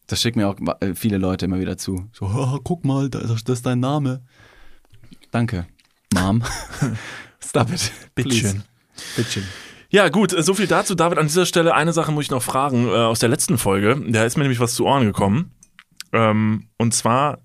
Das 0.08 0.22
schicken 0.22 0.40
mir 0.40 0.50
auch 0.50 0.58
äh, 0.82 0.94
viele 0.94 1.18
Leute 1.18 1.46
immer 1.46 1.60
wieder 1.62 1.78
zu. 1.78 2.10
So, 2.12 2.26
"Ah, 2.26 2.60
guck 2.66 2.84
mal, 2.84 3.10
das 3.10 3.32
ist, 3.32 3.48
das 3.48 3.60
ist 3.60 3.66
dein 3.66 3.80
Name. 3.80 4.22
Danke, 5.32 5.68
Mom. 6.14 6.44
Stop 7.40 7.72
it. 7.72 7.92
Bitteschön. 8.14 8.64
Bitteschön. 9.16 9.44
Ja, 9.90 10.10
gut, 10.10 10.34
äh, 10.34 10.44
so 10.44 10.54
viel 10.54 10.68
dazu. 10.68 10.96
David, 10.96 11.18
an 11.18 11.28
dieser 11.28 11.46
Stelle 11.46 11.74
eine 11.76 11.94
Sache 11.94 12.12
muss 12.12 12.26
ich 12.26 12.32
noch 12.32 12.44
fragen 12.44 12.88
äh, 12.88 12.92
aus 12.92 13.20
der 13.20 13.30
letzten 13.30 13.58
Folge. 13.58 14.02
Da 14.10 14.26
ist 14.26 14.36
mir 14.38 14.44
nämlich 14.44 14.60
was 14.60 14.74
zu 14.74 14.86
Ohren 14.86 15.06
gekommen. 15.06 15.52
Ähm, 16.14 16.70
und 16.78 16.94
zwar, 16.94 17.40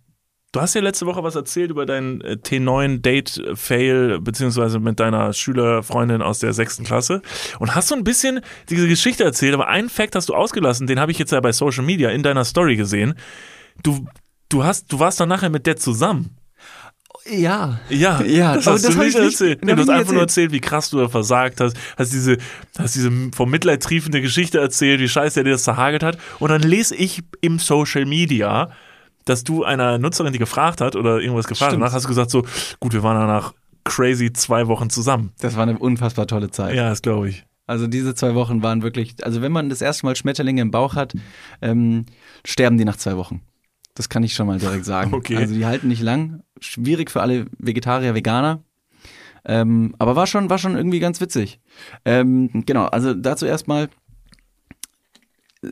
du 0.53 0.61
hast 0.61 0.75
ja 0.75 0.81
letzte 0.81 1.07
Woche 1.07 1.23
was 1.23 1.35
erzählt 1.35 1.71
über 1.71 1.87
deinen 1.87 2.21
äh, 2.21 2.37
T9 2.43 3.01
Date-Fail, 3.01 4.21
beziehungsweise 4.21 4.81
mit 4.81 5.01
deiner 5.01 5.33
Schülerfreundin 5.33 6.23
aus 6.23 6.39
der 6.39 6.53
sechsten 6.53 6.85
Klasse. 6.85 7.23
Und 7.59 7.75
hast 7.75 7.89
so 7.89 7.95
ein 7.95 8.05
bisschen 8.05 8.41
diese 8.69 8.89
Geschichte 8.89 9.25
erzählt, 9.25 9.55
aber 9.55 9.69
einen 9.69 9.89
Fact 9.89 10.15
hast 10.15 10.29
du 10.29 10.35
ausgelassen, 10.35 10.87
den 10.87 11.01
habe 11.01 11.13
ich 11.13 11.19
jetzt 11.19 11.33
ja 11.33 11.41
bei 11.41 11.53
Social 11.53 11.85
Media 11.85 12.11
in 12.11 12.23
deiner 12.23 12.45
Story 12.45 12.77
gesehen. 12.77 13.15
Du, 13.83 14.07
du 14.49 14.65
hast, 14.65 14.93
du 14.93 14.99
warst 14.99 15.21
dann 15.21 15.29
nachher 15.29 15.51
mit 15.51 15.67
der 15.67 15.77
zusammen. 15.77 16.37
Ja. 17.31 17.81
Ja, 17.89 18.23
Ja, 18.23 18.55
das 18.55 18.67
hast 18.67 18.85
das 18.85 18.95
du 18.95 18.99
nicht 19.03 19.09
ich 19.09 19.15
nicht- 19.15 19.25
erzählt. 19.33 19.59
hab 19.61 19.65
Nee, 19.65 19.73
du 19.75 19.79
hast 19.81 19.87
nicht 19.89 19.97
einfach 19.97 20.13
nur 20.13 20.23
erzählt. 20.23 20.51
erzählt, 20.51 20.53
wie 20.53 20.61
krass 20.61 20.91
du 20.91 20.99
da 20.99 21.09
versagt 21.09 21.61
hast, 21.61 21.77
hast 21.97 22.13
diese, 22.13 22.37
hast 22.79 22.95
diese 22.95 23.11
vom 23.35 23.51
Mitleid 23.51 23.83
triefende 23.83 24.21
Geschichte 24.21 24.59
erzählt, 24.61 25.01
wie 25.01 25.09
scheiße 25.09 25.41
er 25.41 25.45
dir 25.45 25.51
das 25.53 25.65
zerhagelt 25.65 26.03
hat. 26.03 26.19
Und 26.39 26.51
dann 26.51 26.63
lese 26.63 26.95
ich 26.95 27.23
im 27.41 27.59
Social 27.59 28.05
Media, 28.07 28.71
dass 29.25 29.43
du 29.45 29.65
einer 29.65 29.99
Nutzerin, 29.99 30.33
die 30.33 30.39
gefragt 30.39 30.81
hat 30.81 30.95
oder 30.95 31.21
irgendwas 31.21 31.47
gefragt 31.49 31.73
Stimmt. 31.73 31.85
hat, 31.85 31.93
hast 31.93 32.05
du 32.05 32.09
gesagt 32.09 32.31
so, 32.31 32.45
gut, 32.81 32.93
wir 32.93 33.03
waren 33.03 33.17
danach 33.19 33.55
crazy 33.85 34.33
zwei 34.33 34.67
Wochen 34.69 34.91
zusammen. 34.91 35.33
Das 35.41 35.57
war 35.57 35.63
eine 35.65 35.79
unfassbar 35.79 36.27
tolle 36.27 36.51
Zeit. 36.51 36.75
Ja, 36.75 36.89
das 36.91 37.03
glaube 37.03 37.29
ich. 37.29 37.45
Also 37.69 37.89
diese 37.89 38.15
zwei 38.15 38.37
Wochen 38.37 38.63
waren 38.63 38.83
wirklich, 38.83 39.17
also 39.25 39.43
wenn 39.43 39.51
man 39.51 39.69
das 39.69 39.81
erste 39.83 40.07
Mal 40.07 40.15
Schmetterlinge 40.15 40.63
im 40.63 40.71
Bauch 40.71 40.95
hat, 40.95 41.15
ähm, 41.61 42.07
sterben 42.45 42.79
die 42.79 42.85
nach 42.85 42.97
zwei 42.97 43.17
Wochen. 43.17 43.41
Das 43.97 44.09
kann 44.09 44.23
ich 44.23 44.35
schon 44.35 44.47
mal 44.47 44.59
direkt 44.59 44.85
sagen. 44.85 45.13
Okay. 45.15 45.37
Also 45.37 45.55
die 45.55 45.67
halten 45.67 45.89
nicht 45.89 46.03
lang. 46.03 46.43
Schwierig 46.61 47.11
für 47.11 47.23
alle 47.23 47.47
Vegetarier, 47.59 48.15
Veganer. 48.15 48.63
Ähm, 49.45 49.95
aber 49.99 50.15
war 50.17 50.27
schon, 50.27 50.51
war 50.51 50.59
schon 50.59 50.77
irgendwie 50.77 51.01
ganz 51.01 51.21
witzig. 51.21 51.61
Ähm, 52.05 52.65
genau, 52.67 52.87
also 52.87 53.15
dazu 53.15 53.47
erstmal, 53.47 53.89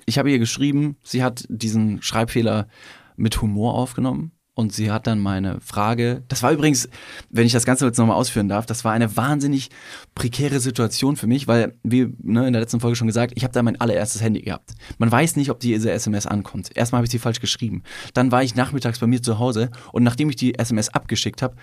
ich 0.07 0.19
habe 0.19 0.31
ihr 0.31 0.39
geschrieben, 0.39 0.97
sie 1.03 1.23
hat 1.23 1.45
diesen 1.49 2.03
Schreibfehler 2.03 2.69
mit 3.17 3.41
Humor 3.41 3.75
aufgenommen 3.75 4.33
und 4.55 4.73
sie 4.73 4.91
hat 4.91 5.07
dann 5.07 5.19
meine 5.19 5.61
Frage, 5.61 6.23
das 6.29 6.43
war 6.43 6.53
übrigens, 6.53 6.89
wenn 7.29 7.47
ich 7.47 7.53
das 7.53 7.65
Ganze 7.65 7.87
jetzt 7.87 7.99
nochmal 7.99 8.17
ausführen 8.17 8.49
darf, 8.49 8.67
das 8.67 8.85
war 8.85 8.93
eine 8.93 9.17
wahnsinnig 9.17 9.69
prekäre 10.15 10.61
Situation 10.61 11.17
für 11.17 11.27
mich, 11.27 11.49
weil, 11.49 11.77
wie 11.83 12.15
ne, 12.23 12.47
in 12.47 12.53
der 12.53 12.63
letzten 12.63 12.79
Folge 12.79 12.95
schon 12.95 13.09
gesagt, 13.09 13.33
ich 13.35 13.43
habe 13.43 13.53
da 13.53 13.63
mein 13.63 13.81
allererstes 13.81 14.23
Handy 14.23 14.43
gehabt. 14.43 14.75
Man 14.99 15.11
weiß 15.11 15.35
nicht, 15.37 15.51
ob 15.51 15.59
diese 15.59 15.91
SMS 15.91 16.27
ankommt. 16.27 16.71
Erstmal 16.75 16.99
habe 16.99 17.07
ich 17.07 17.11
sie 17.11 17.19
falsch 17.19 17.41
geschrieben. 17.41 17.83
Dann 18.15 18.31
war 18.31 18.45
ich 18.45 18.55
nachmittags 18.55 19.01
bei 19.01 19.09
mir 19.09 19.23
zu 19.23 19.41
Hause 19.41 19.71
und 19.93 20.05
nachdem 20.05 20.31
ich 20.31 20.37
die 20.37 20.57
SMS 20.57 20.89
abgeschickt 20.89 21.43
habe, 21.43 21.57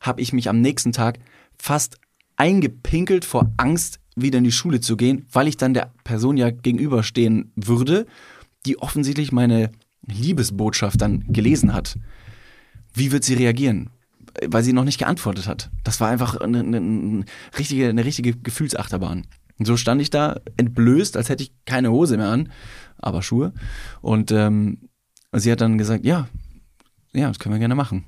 habe 0.00 0.20
ich 0.20 0.32
mich 0.32 0.48
am 0.48 0.60
nächsten 0.60 0.92
Tag 0.92 1.18
fast 1.58 1.98
eingepinkelt 2.36 3.24
vor 3.24 3.50
Angst, 3.56 3.98
wieder 4.14 4.38
in 4.38 4.44
die 4.44 4.52
Schule 4.52 4.80
zu 4.80 4.96
gehen, 4.96 5.26
weil 5.32 5.48
ich 5.48 5.56
dann 5.56 5.74
der 5.74 5.92
Person 6.04 6.36
ja 6.36 6.50
gegenüberstehen 6.50 7.52
würde, 7.56 8.06
die 8.64 8.78
offensichtlich 8.78 9.32
meine 9.32 9.70
Liebesbotschaft 10.06 11.00
dann 11.00 11.24
gelesen 11.28 11.74
hat. 11.74 11.98
Wie 12.96 13.12
wird 13.12 13.24
sie 13.24 13.34
reagieren? 13.34 13.90
Weil 14.46 14.62
sie 14.62 14.72
noch 14.72 14.84
nicht 14.84 14.98
geantwortet 14.98 15.46
hat. 15.46 15.70
Das 15.84 16.00
war 16.00 16.08
einfach 16.08 16.36
eine, 16.36 16.60
eine, 16.60 17.24
richtige, 17.58 17.88
eine 17.88 18.04
richtige 18.04 18.34
Gefühlsachterbahn. 18.34 19.26
Und 19.58 19.66
so 19.66 19.76
stand 19.76 20.00
ich 20.00 20.10
da 20.10 20.40
entblößt, 20.56 21.16
als 21.16 21.28
hätte 21.28 21.42
ich 21.42 21.52
keine 21.66 21.90
Hose 21.90 22.16
mehr 22.16 22.28
an, 22.28 22.50
aber 22.98 23.22
Schuhe. 23.22 23.52
Und 24.00 24.32
ähm, 24.32 24.88
sie 25.32 25.52
hat 25.52 25.60
dann 25.60 25.78
gesagt, 25.78 26.04
ja, 26.04 26.28
ja, 27.12 27.28
das 27.28 27.38
können 27.38 27.54
wir 27.54 27.58
gerne 27.58 27.74
machen. 27.74 28.06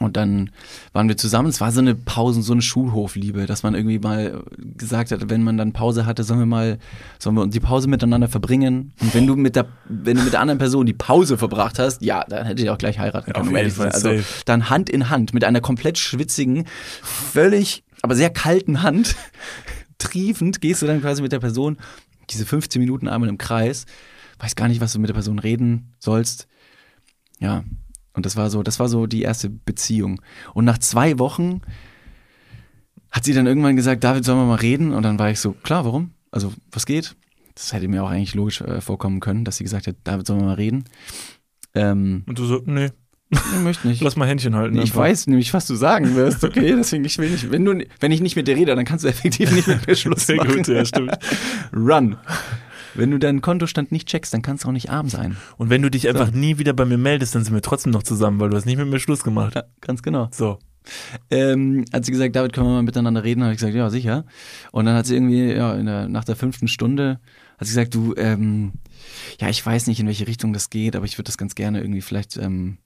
Und 0.00 0.16
dann 0.16 0.50
waren 0.92 1.08
wir 1.08 1.16
zusammen. 1.16 1.48
Es 1.48 1.60
war 1.60 1.70
so 1.70 1.80
eine 1.80 1.94
Pause, 1.94 2.42
so 2.42 2.52
eine 2.52 2.62
Schulhofliebe, 2.62 3.46
dass 3.46 3.62
man 3.62 3.74
irgendwie 3.74 4.00
mal 4.00 4.42
gesagt 4.76 5.12
hat, 5.12 5.30
wenn 5.30 5.42
man 5.44 5.56
dann 5.56 5.72
Pause 5.72 6.04
hatte, 6.04 6.24
sollen 6.24 6.40
wir 6.40 6.46
mal, 6.46 6.78
sollen 7.20 7.36
wir 7.36 7.46
die 7.46 7.60
Pause 7.60 7.86
miteinander 7.88 8.28
verbringen. 8.28 8.92
Und 9.00 9.14
wenn 9.14 9.26
du 9.26 9.36
mit 9.36 9.54
der, 9.54 9.68
wenn 9.88 10.16
du 10.16 10.24
mit 10.24 10.32
der 10.32 10.40
anderen 10.40 10.58
Person 10.58 10.86
die 10.86 10.94
Pause 10.94 11.38
verbracht 11.38 11.78
hast, 11.78 12.02
ja, 12.02 12.24
dann 12.24 12.44
hätte 12.46 12.62
ich 12.62 12.70
auch 12.70 12.78
gleich 12.78 12.98
heiraten 12.98 13.28
Ja, 13.28 13.34
können. 13.34 13.46
auf 13.46 13.52
um 13.52 13.56
jeden 13.56 13.80
also 13.92 14.10
dann 14.46 14.68
Hand 14.68 14.90
in 14.90 15.10
Hand 15.10 15.32
mit 15.32 15.44
einer 15.44 15.60
komplett 15.60 15.96
schwitzigen, 15.98 16.64
völlig, 17.02 17.84
aber 18.02 18.16
sehr 18.16 18.30
kalten 18.30 18.82
Hand, 18.82 19.14
triefend 19.98 20.60
gehst 20.60 20.82
du 20.82 20.86
dann 20.86 21.00
quasi 21.00 21.22
mit 21.22 21.30
der 21.32 21.38
Person 21.40 21.76
diese 22.30 22.46
15 22.46 22.80
Minuten 22.80 23.06
einmal 23.06 23.28
im 23.28 23.38
Kreis, 23.38 23.86
weiß 24.40 24.56
gar 24.56 24.66
nicht, 24.68 24.80
was 24.80 24.92
du 24.92 24.98
mit 24.98 25.08
der 25.08 25.14
Person 25.14 25.38
reden 25.38 25.94
sollst. 26.00 26.48
Ja, 27.38 27.62
und 28.14 28.24
das 28.26 28.36
war 28.36 28.48
so, 28.50 28.62
das 28.62 28.80
war 28.80 28.88
so 28.88 29.06
die 29.06 29.22
erste 29.22 29.50
Beziehung. 29.50 30.20
Und 30.54 30.64
nach 30.64 30.78
zwei 30.78 31.18
Wochen 31.18 31.60
hat 33.10 33.24
sie 33.24 33.32
dann 33.32 33.46
irgendwann 33.46 33.76
gesagt, 33.76 34.02
David, 34.02 34.24
sollen 34.24 34.38
wir 34.38 34.46
mal 34.46 34.54
reden? 34.56 34.92
Und 34.92 35.02
dann 35.02 35.18
war 35.18 35.30
ich 35.30 35.38
so, 35.40 35.52
klar, 35.52 35.84
warum? 35.84 36.12
Also, 36.30 36.52
was 36.72 36.86
geht? 36.86 37.14
Das 37.54 37.72
hätte 37.72 37.86
mir 37.86 38.02
auch 38.02 38.10
eigentlich 38.10 38.34
logisch 38.34 38.60
äh, 38.60 38.80
vorkommen 38.80 39.20
können, 39.20 39.44
dass 39.44 39.58
sie 39.58 39.64
gesagt 39.64 39.86
hat, 39.86 39.96
David, 40.02 40.26
sollen 40.26 40.40
wir 40.40 40.46
mal 40.46 40.54
reden? 40.54 40.84
Ähm, 41.74 42.24
Und 42.26 42.38
du 42.38 42.44
so, 42.44 42.62
nee, 42.66 42.90
ich 43.30 43.60
möchte 43.62 43.86
nicht. 43.86 44.00
lass 44.02 44.16
mal 44.16 44.26
Händchen 44.28 44.54
halten. 44.56 44.76
Ich 44.76 44.82
einfach. 44.90 45.00
weiß 45.02 45.28
nämlich, 45.28 45.54
was 45.54 45.66
du 45.66 45.74
sagen 45.76 46.14
wirst, 46.16 46.42
okay? 46.44 46.74
Deswegen, 46.76 47.04
ich 47.04 47.18
will 47.18 47.30
nicht, 47.30 47.50
wenn 47.50 47.64
du, 47.64 47.84
wenn 48.00 48.12
ich 48.12 48.20
nicht 48.20 48.36
mit 48.36 48.48
dir 48.48 48.56
rede, 48.56 48.74
dann 48.74 48.84
kannst 48.84 49.04
du 49.04 49.08
effektiv 49.08 49.52
nicht 49.52 49.68
mit 49.68 49.86
mir 49.86 49.94
Schluss 49.94 50.26
Sehr 50.26 50.36
machen. 50.36 50.56
gut, 50.56 50.68
ja, 50.68 50.84
stimmt. 50.84 51.16
Run. 51.72 52.16
Wenn 52.94 53.10
du 53.10 53.18
deinen 53.18 53.40
Kontostand 53.40 53.92
nicht 53.92 54.08
checkst, 54.08 54.32
dann 54.34 54.42
kannst 54.42 54.64
du 54.64 54.68
auch 54.68 54.72
nicht 54.72 54.90
arm 54.90 55.08
sein. 55.08 55.36
Und 55.56 55.70
wenn 55.70 55.82
du 55.82 55.90
dich 55.90 56.08
einfach 56.08 56.30
nie 56.30 56.58
wieder 56.58 56.72
bei 56.72 56.84
mir 56.84 56.98
meldest, 56.98 57.34
dann 57.34 57.44
sind 57.44 57.54
wir 57.54 57.62
trotzdem 57.62 57.92
noch 57.92 58.02
zusammen, 58.02 58.38
weil 58.40 58.50
du 58.50 58.56
hast 58.56 58.66
nicht 58.66 58.76
mit 58.78 58.86
mir 58.88 59.00
Schluss 59.00 59.24
gemacht. 59.24 59.54
Ja, 59.54 59.64
ganz 59.80 60.02
genau. 60.02 60.28
So. 60.32 60.58
Ähm, 61.30 61.84
hat 61.92 62.04
sie 62.04 62.12
gesagt, 62.12 62.36
David, 62.36 62.52
können 62.52 62.66
wir 62.66 62.72
mal 62.74 62.82
miteinander 62.82 63.24
reden? 63.24 63.42
Habe 63.42 63.52
ich 63.52 63.58
gesagt, 63.58 63.74
ja, 63.74 63.88
sicher. 63.90 64.26
Und 64.70 64.84
dann 64.84 64.94
hat 64.96 65.06
sie 65.06 65.14
irgendwie, 65.14 65.52
ja, 65.52 65.74
in 65.74 65.86
der, 65.86 66.08
nach 66.08 66.24
der 66.24 66.36
fünften 66.36 66.68
Stunde, 66.68 67.20
hat 67.58 67.66
sie 67.66 67.72
gesagt, 67.74 67.94
du, 67.94 68.14
ähm, 68.16 68.72
ja, 69.40 69.48
ich 69.48 69.64
weiß 69.64 69.86
nicht, 69.86 69.98
in 70.00 70.06
welche 70.06 70.26
Richtung 70.26 70.52
das 70.52 70.68
geht, 70.70 70.94
aber 70.94 71.06
ich 71.06 71.16
würde 71.16 71.28
das 71.28 71.38
ganz 71.38 71.54
gerne 71.54 71.80
irgendwie 71.80 72.02
vielleicht 72.02 72.36
ähm, 72.36 72.78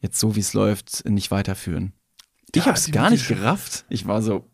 jetzt 0.00 0.18
so, 0.20 0.36
wie 0.36 0.40
es 0.40 0.52
läuft, 0.52 1.08
nicht 1.08 1.30
weiterführen. 1.30 1.92
Ich 2.54 2.62
Ja, 2.62 2.66
habe 2.66 2.76
es 2.78 2.90
gar 2.90 3.08
nicht 3.10 3.26
gerafft. 3.28 3.86
Ich 3.88 4.06
war 4.06 4.20
so. 4.20 4.46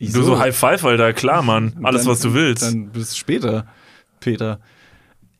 Du 0.00 0.22
so 0.22 0.38
High 0.38 0.56
Five, 0.56 0.84
Alter, 0.84 1.12
klar, 1.12 1.42
Mann. 1.42 1.78
Alles, 1.82 2.02
dann- 2.04 2.10
was 2.12 2.20
du 2.20 2.32
willst. 2.34 2.62
Dann 2.62 2.90
bis 2.90 3.16
später, 3.16 3.66
Peter. 4.22 4.60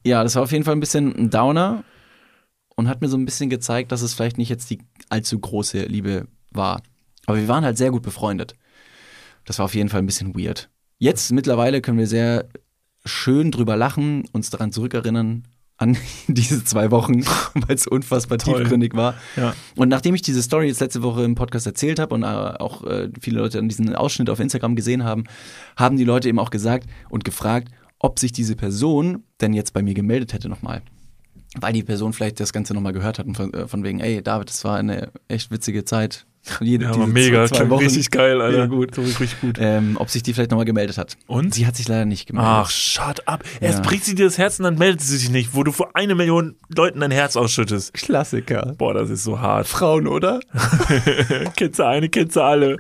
Ja, 0.04 0.22
das 0.22 0.34
war 0.34 0.42
auf 0.42 0.52
jeden 0.52 0.64
Fall 0.64 0.74
ein 0.74 0.80
bisschen 0.80 1.14
ein 1.16 1.30
Downer 1.30 1.84
und 2.76 2.88
hat 2.88 3.00
mir 3.00 3.08
so 3.08 3.16
ein 3.16 3.24
bisschen 3.24 3.50
gezeigt, 3.50 3.92
dass 3.92 4.02
es 4.02 4.14
vielleicht 4.14 4.38
nicht 4.38 4.48
jetzt 4.48 4.70
die 4.70 4.78
allzu 5.08 5.38
große 5.38 5.84
Liebe 5.84 6.26
war. 6.50 6.82
Aber 7.26 7.38
wir 7.38 7.48
waren 7.48 7.64
halt 7.64 7.78
sehr 7.78 7.90
gut 7.90 8.02
befreundet. 8.02 8.54
Das 9.44 9.58
war 9.58 9.64
auf 9.66 9.74
jeden 9.74 9.88
Fall 9.88 10.00
ein 10.00 10.06
bisschen 10.06 10.34
weird. 10.36 10.70
Jetzt 10.98 11.32
mittlerweile 11.32 11.80
können 11.80 11.98
wir 11.98 12.06
sehr 12.06 12.48
schön 13.04 13.50
drüber 13.50 13.76
lachen, 13.76 14.24
uns 14.32 14.50
daran 14.50 14.72
zurückerinnern 14.72 15.44
an 15.76 15.96
diese 16.28 16.64
zwei 16.64 16.90
Wochen, 16.90 17.24
weil 17.54 17.74
es 17.74 17.86
unfassbar 17.86 18.38
Toll. 18.38 18.60
tiefgründig 18.60 18.94
war. 18.94 19.14
Ja. 19.36 19.54
Und 19.76 19.88
nachdem 19.88 20.14
ich 20.14 20.22
diese 20.22 20.42
Story 20.42 20.68
jetzt 20.68 20.80
letzte 20.80 21.02
Woche 21.02 21.24
im 21.24 21.34
Podcast 21.34 21.66
erzählt 21.66 21.98
habe 21.98 22.14
und 22.14 22.22
äh, 22.22 22.26
auch 22.26 22.84
äh, 22.84 23.10
viele 23.20 23.40
Leute 23.40 23.58
an 23.58 23.68
diesen 23.68 23.94
Ausschnitt 23.94 24.30
auf 24.30 24.40
Instagram 24.40 24.76
gesehen 24.76 25.04
haben, 25.04 25.24
haben 25.76 25.96
die 25.96 26.04
Leute 26.04 26.28
eben 26.28 26.38
auch 26.38 26.50
gesagt 26.50 26.88
und 27.10 27.24
gefragt, 27.24 27.68
ob 28.02 28.18
sich 28.18 28.32
diese 28.32 28.54
Person 28.56 29.22
denn 29.40 29.54
jetzt 29.54 29.72
bei 29.72 29.80
mir 29.82 29.94
gemeldet 29.94 30.34
hätte 30.34 30.48
nochmal. 30.50 30.82
Weil 31.58 31.72
die 31.74 31.82
Person 31.82 32.12
vielleicht 32.12 32.40
das 32.40 32.52
Ganze 32.52 32.72
nochmal 32.74 32.92
gehört 32.94 33.18
hat 33.18 33.26
und 33.26 33.36
von, 33.36 33.52
äh, 33.54 33.66
von 33.68 33.84
wegen, 33.84 34.00
ey 34.00 34.22
David, 34.22 34.48
das 34.48 34.64
war 34.64 34.76
eine 34.78 35.10
echt 35.28 35.50
witzige 35.50 35.84
Zeit. 35.84 36.24
Jede, 36.60 36.86
Ja, 36.86 36.90
aber 36.92 37.06
mega, 37.06 37.46
zwei 37.46 37.68
Wochen. 37.70 37.84
richtig 37.84 38.10
geil, 38.10 38.40
Alter. 38.40 38.62
Mega 38.66 38.74
gut. 38.74 38.94
So 38.96 39.02
richtig 39.02 39.40
gut. 39.40 39.58
Ähm, 39.60 39.96
ob 40.00 40.08
sich 40.10 40.22
die 40.24 40.32
vielleicht 40.32 40.50
nochmal 40.50 40.64
gemeldet 40.64 40.98
hat. 40.98 41.16
Und? 41.28 41.54
Sie 41.54 41.66
hat 41.66 41.76
sich 41.76 41.86
leider 41.86 42.04
nicht 42.06 42.26
gemeldet. 42.26 42.50
Ach, 42.52 42.68
shut 42.70 43.28
up. 43.28 43.44
Erst 43.60 43.78
Ja. 43.78 43.84
bricht 43.84 44.04
sie 44.06 44.14
dir 44.16 44.24
das 44.24 44.38
Herz 44.38 44.58
und 44.58 44.64
dann 44.64 44.76
meldet 44.76 45.02
sie 45.02 45.16
sich 45.18 45.30
nicht, 45.30 45.54
wo 45.54 45.62
du 45.62 45.70
vor 45.70 45.90
eine 45.94 46.14
Million 46.16 46.56
Leuten 46.74 46.98
dein 47.00 47.12
Herz 47.12 47.36
ausschüttest. 47.36 47.92
Klassiker. 47.94 48.74
Boah, 48.78 48.92
das 48.94 49.08
ist 49.10 49.22
so 49.22 49.38
hart. 49.38 49.68
Frauen, 49.68 50.08
oder? 50.08 50.40
kennst 51.56 51.78
du 51.78 51.86
eine, 51.86 52.08
kennst 52.08 52.34
du 52.34 52.40
alle. 52.40 52.76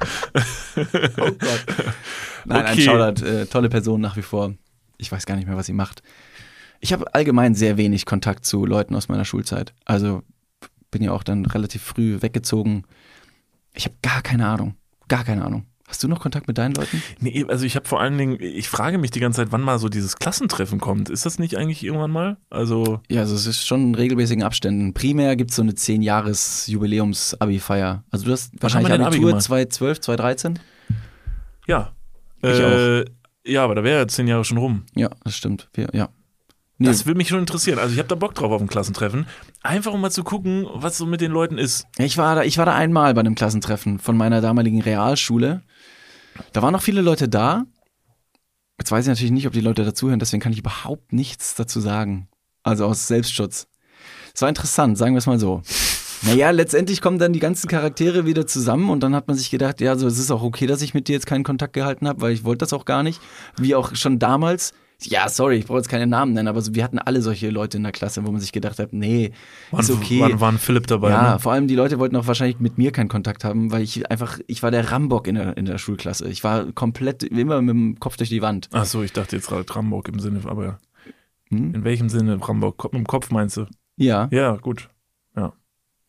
Oh 0.74 1.30
Gott. 1.38 1.38
Nein, 2.46 2.64
ein 2.66 2.72
Okay. 2.72 2.82
Shoutout, 2.82 3.24
äh, 3.24 3.46
tolle 3.46 3.68
Person 3.68 4.00
nach 4.00 4.16
wie 4.16 4.22
vor. 4.22 4.54
Ich 5.02 5.12
weiß 5.12 5.26
gar 5.26 5.36
nicht 5.36 5.46
mehr, 5.46 5.56
was 5.56 5.66
sie 5.66 5.72
macht. 5.72 6.02
Ich 6.80 6.92
habe 6.92 7.14
allgemein 7.14 7.54
sehr 7.54 7.76
wenig 7.76 8.06
Kontakt 8.06 8.46
zu 8.46 8.64
Leuten 8.64 8.94
aus 8.94 9.08
meiner 9.08 9.24
Schulzeit. 9.24 9.74
Also 9.84 10.22
bin 10.90 11.02
ja 11.02 11.12
auch 11.12 11.22
dann 11.22 11.46
relativ 11.46 11.82
früh 11.82 12.22
weggezogen. 12.22 12.84
Ich 13.74 13.84
habe 13.84 13.96
gar 14.02 14.22
keine 14.22 14.46
Ahnung. 14.46 14.74
Gar 15.08 15.24
keine 15.24 15.44
Ahnung. 15.44 15.66
Hast 15.92 16.02
du 16.02 16.08
noch 16.08 16.18
Kontakt 16.20 16.48
mit 16.48 16.56
deinen 16.56 16.74
Leuten? 16.74 17.02
Nee, 17.20 17.44
also 17.48 17.66
ich 17.66 17.76
habe 17.76 17.86
vor 17.86 18.00
allen 18.00 18.16
Dingen, 18.16 18.38
ich 18.40 18.66
frage 18.68 18.96
mich 18.96 19.10
die 19.10 19.20
ganze 19.20 19.42
Zeit, 19.42 19.52
wann 19.52 19.60
mal 19.60 19.78
so 19.78 19.90
dieses 19.90 20.16
Klassentreffen 20.16 20.80
kommt. 20.80 21.10
Ist 21.10 21.26
das 21.26 21.38
nicht 21.38 21.58
eigentlich 21.58 21.84
irgendwann 21.84 22.10
mal? 22.10 22.38
Also, 22.48 23.00
Ja, 23.10 23.20
also 23.20 23.34
es 23.34 23.46
ist 23.46 23.66
schon 23.66 23.88
in 23.88 23.94
regelmäßigen 23.94 24.42
Abständen. 24.42 24.94
Primär 24.94 25.36
gibt 25.36 25.50
es 25.50 25.56
so 25.56 25.62
eine 25.62 25.72
10-Jahres-Jubiläums-Abi-Feier. 25.72 28.04
Also 28.10 28.24
du 28.24 28.32
hast 28.32 28.54
wahrscheinlich 28.60 28.90
denn 28.90 29.02
Abi 29.02 29.16
Abitur 29.16 29.28
gemacht? 29.30 29.44
2012, 29.44 30.00
2013? 30.00 30.58
ja. 31.66 31.92
Ich 32.44 32.58
äh, 32.58 33.04
Ja, 33.44 33.64
aber 33.64 33.74
da 33.74 33.84
wäre 33.84 34.00
ja 34.00 34.08
zehn 34.08 34.28
Jahre 34.28 34.44
schon 34.44 34.58
rum. 34.58 34.84
Ja, 34.94 35.10
das 35.24 35.36
stimmt. 35.36 35.68
Wir, 35.74 35.88
ja. 35.92 36.08
Nee, 36.78 36.88
Das 36.88 37.06
würde 37.06 37.18
mich 37.18 37.28
schon 37.28 37.38
interessieren. 37.40 37.78
Also 37.78 37.92
ich 37.92 37.98
habe 37.98 38.08
da 38.08 38.14
Bock 38.14 38.34
drauf 38.34 38.50
auf 38.50 38.60
ein 38.60 38.66
Klassentreffen. 38.66 39.26
Einfach 39.62 39.92
um 39.92 40.00
mal 40.00 40.10
zu 40.10 40.24
gucken, 40.24 40.66
was 40.72 40.98
so 40.98 41.06
mit 41.06 41.20
den 41.20 41.30
Leuten 41.30 41.58
ist. 41.58 41.86
Ich 41.98 42.18
war 42.18 42.34
da, 42.34 42.42
ich 42.42 42.58
war 42.58 42.66
da 42.66 42.74
einmal 42.74 43.14
bei 43.14 43.20
einem 43.20 43.34
Klassentreffen 43.34 43.98
von 43.98 44.16
meiner 44.16 44.40
damaligen 44.40 44.80
Realschule. 44.80 45.62
Da 46.52 46.62
waren 46.62 46.72
noch 46.72 46.82
viele 46.82 47.02
Leute 47.02 47.28
da. 47.28 47.64
Jetzt 48.80 48.90
weiß 48.90 49.04
ich 49.04 49.08
natürlich 49.08 49.32
nicht, 49.32 49.46
ob 49.46 49.52
die 49.52 49.60
Leute 49.60 49.84
dazuhören, 49.84 50.18
deswegen 50.18 50.42
kann 50.42 50.52
ich 50.52 50.58
überhaupt 50.58 51.12
nichts 51.12 51.54
dazu 51.54 51.78
sagen. 51.78 52.28
Also 52.64 52.86
aus 52.86 53.06
Selbstschutz. 53.06 53.68
Es 54.34 54.42
war 54.42 54.48
interessant, 54.48 54.98
sagen 54.98 55.14
wir 55.14 55.18
es 55.18 55.26
mal 55.26 55.38
so. 55.38 55.62
Naja, 56.24 56.50
letztendlich 56.50 57.00
kommen 57.00 57.18
dann 57.18 57.32
die 57.32 57.40
ganzen 57.40 57.68
Charaktere 57.68 58.26
wieder 58.26 58.46
zusammen 58.46 58.90
und 58.90 59.02
dann 59.02 59.14
hat 59.14 59.26
man 59.28 59.36
sich 59.36 59.50
gedacht, 59.50 59.80
ja, 59.80 59.96
so 59.96 60.06
es 60.06 60.18
ist 60.18 60.30
auch 60.30 60.42
okay, 60.42 60.66
dass 60.66 60.80
ich 60.82 60.94
mit 60.94 61.08
dir 61.08 61.14
jetzt 61.14 61.26
keinen 61.26 61.42
Kontakt 61.44 61.72
gehalten 61.72 62.06
habe, 62.06 62.20
weil 62.20 62.32
ich 62.32 62.44
wollte 62.44 62.58
das 62.58 62.72
auch 62.72 62.84
gar 62.84 63.02
nicht. 63.02 63.20
Wie 63.56 63.74
auch 63.74 63.94
schon 63.96 64.18
damals. 64.18 64.72
Ja, 65.04 65.28
sorry, 65.28 65.56
ich 65.56 65.66
brauche 65.66 65.78
jetzt 65.78 65.88
keine 65.88 66.06
Namen 66.06 66.32
nennen, 66.32 66.46
aber 66.46 66.60
so, 66.60 66.76
wir 66.76 66.84
hatten 66.84 67.00
alle 67.00 67.22
solche 67.22 67.50
Leute 67.50 67.76
in 67.76 67.82
der 67.82 67.90
Klasse, 67.90 68.24
wo 68.24 68.30
man 68.30 68.40
sich 68.40 68.52
gedacht 68.52 68.78
hat, 68.78 68.92
nee, 68.92 69.32
ist 69.76 69.90
okay. 69.90 70.20
Wann 70.20 70.40
war 70.40 70.52
ein 70.52 70.58
Philipp 70.58 70.86
dabei? 70.86 71.10
Ja, 71.10 71.32
ne? 71.32 71.38
vor 71.40 71.50
allem 71.52 71.66
die 71.66 71.74
Leute 71.74 71.98
wollten 71.98 72.14
auch 72.14 72.28
wahrscheinlich 72.28 72.60
mit 72.60 72.78
mir 72.78 72.92
keinen 72.92 73.08
Kontakt 73.08 73.42
haben, 73.42 73.72
weil 73.72 73.82
ich 73.82 74.08
einfach, 74.12 74.38
ich 74.46 74.62
war 74.62 74.70
der 74.70 74.92
Rambock 74.92 75.26
in 75.26 75.34
der, 75.34 75.56
in 75.56 75.64
der 75.64 75.78
Schulklasse. 75.78 76.28
Ich 76.28 76.44
war 76.44 76.70
komplett 76.72 77.24
immer 77.24 77.60
mit 77.62 77.74
dem 77.74 77.98
Kopf 77.98 78.16
durch 78.16 78.28
die 78.28 78.42
Wand. 78.42 78.68
Ach 78.70 78.84
so, 78.84 79.02
ich 79.02 79.12
dachte 79.12 79.34
jetzt 79.34 79.48
gerade 79.48 79.64
Rambock 79.74 80.06
im 80.08 80.20
Sinne, 80.20 80.40
aber 80.44 80.78
Hm? 81.48 81.74
in 81.74 81.82
welchem 81.84 82.08
Sinne 82.08 82.38
Rambock? 82.40 82.84
Mit 82.92 83.00
dem 83.00 83.06
Kopf 83.08 83.30
meinst 83.32 83.56
du? 83.56 83.66
Ja, 83.96 84.28
Ja, 84.30 84.56
gut. 84.56 84.88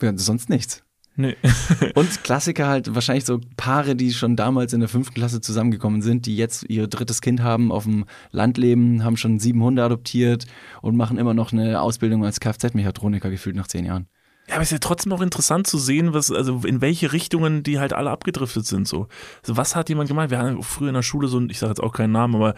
Ja, 0.03 0.17
sonst 0.17 0.49
nichts. 0.49 0.83
Nee. 1.15 1.35
Und 1.95 2.23
Klassiker 2.23 2.67
halt, 2.67 2.95
wahrscheinlich 2.95 3.25
so 3.25 3.39
Paare, 3.55 3.95
die 3.95 4.13
schon 4.13 4.35
damals 4.35 4.73
in 4.73 4.79
der 4.79 4.89
fünften 4.89 5.13
Klasse 5.13 5.41
zusammengekommen 5.41 6.01
sind, 6.01 6.25
die 6.25 6.35
jetzt 6.35 6.65
ihr 6.69 6.87
drittes 6.87 7.21
Kind 7.21 7.41
haben, 7.41 7.71
auf 7.71 7.83
dem 7.83 8.05
Land 8.31 8.57
leben, 8.57 9.03
haben 9.03 9.17
schon 9.17 9.39
sieben 9.39 9.61
Hunde 9.61 9.83
adoptiert 9.83 10.45
und 10.81 10.95
machen 10.95 11.17
immer 11.17 11.35
noch 11.35 11.51
eine 11.53 11.81
Ausbildung 11.81 12.25
als 12.25 12.39
Kfz-Mechatroniker 12.39 13.29
gefühlt 13.29 13.55
nach 13.55 13.67
zehn 13.67 13.85
Jahren. 13.85 14.07
Ja, 14.47 14.55
aber 14.55 14.63
es 14.63 14.69
ist 14.69 14.73
ja 14.73 14.79
trotzdem 14.79 15.13
auch 15.13 15.21
interessant 15.21 15.67
zu 15.67 15.77
sehen, 15.77 16.13
was, 16.13 16.31
also 16.31 16.61
in 16.65 16.81
welche 16.81 17.13
Richtungen 17.13 17.63
die 17.63 17.79
halt 17.79 17.93
alle 17.93 18.09
abgedriftet 18.09 18.65
sind. 18.65 18.87
So. 18.87 19.07
Also 19.41 19.55
was 19.55 19.75
hat 19.75 19.89
jemand 19.89 20.09
gemeint? 20.09 20.31
Wir 20.31 20.39
hatten 20.39 20.61
früher 20.63 20.89
in 20.89 20.95
der 20.95 21.01
Schule 21.03 21.27
so 21.27 21.39
ein, 21.39 21.49
ich 21.49 21.59
sage 21.59 21.71
jetzt 21.71 21.81
auch 21.83 21.93
keinen 21.93 22.11
Namen, 22.11 22.35
aber 22.35 22.55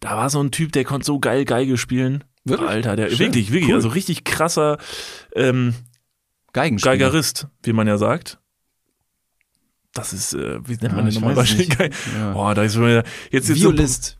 da 0.00 0.16
war 0.16 0.28
so 0.28 0.42
ein 0.42 0.50
Typ, 0.50 0.72
der 0.72 0.84
konnte 0.84 1.06
so 1.06 1.20
geil 1.20 1.44
Geige 1.44 1.78
spielen. 1.78 2.24
Wirklich? 2.44 2.68
Alter, 2.68 2.96
der 2.96 3.08
Schön. 3.08 3.20
wirklich, 3.20 3.52
wirklich, 3.52 3.70
Cool. 3.70 3.76
also 3.76 3.88
richtig 3.88 4.24
krasser 4.24 4.78
ähm, 5.34 5.74
Geigenspieler. 6.52 6.92
Geigerist, 6.96 7.46
wie 7.62 7.72
man 7.72 7.86
ja 7.86 7.98
sagt. 7.98 8.38
Das 9.94 10.12
ist, 10.12 10.32
äh, 10.34 10.58
wie 10.66 10.72
nennt 10.72 10.82
Ja, 10.84 10.92
man 10.92 11.04
den 11.06 11.14
nochmal? 11.14 11.36
weiß 11.36 11.50
es 11.52 11.58
nicht. 11.58 11.70
Geige- 11.78 11.94
Ja. 12.16 12.34
Oh, 12.34 12.52
da 12.54 12.62
ist 12.62 12.74
schon 12.74 12.84
wieder, 12.86 13.04
jetzt, 13.30 13.48
jetzt 13.48 13.60
Violist. 13.60 14.18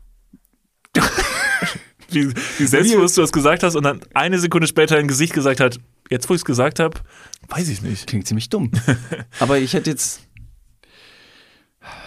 so, 0.95 1.01
wie, 2.11 2.33
wie 2.59 2.65
selbstbewusst 2.65 3.17
du 3.17 3.21
das 3.21 3.31
gesagt 3.31 3.63
hast 3.63 3.75
und 3.75 3.83
dann 3.83 4.01
eine 4.13 4.37
Sekunde 4.39 4.67
später 4.67 4.97
ein 4.97 5.07
Gesicht 5.07 5.33
gesagt 5.33 5.59
hat, 5.59 5.79
jetzt 6.11 6.29
wo 6.29 6.33
ich 6.35 6.41
es 6.41 6.45
gesagt 6.45 6.79
habe, 6.79 6.99
weiß 7.49 7.69
ich 7.69 7.81
nicht. 7.81 8.05
Klingt 8.07 8.27
ziemlich 8.27 8.49
dumm. 8.49 8.71
Aber 9.39 9.57
ich 9.57 9.73
hätte 9.73 9.89
jetzt. 9.89 10.21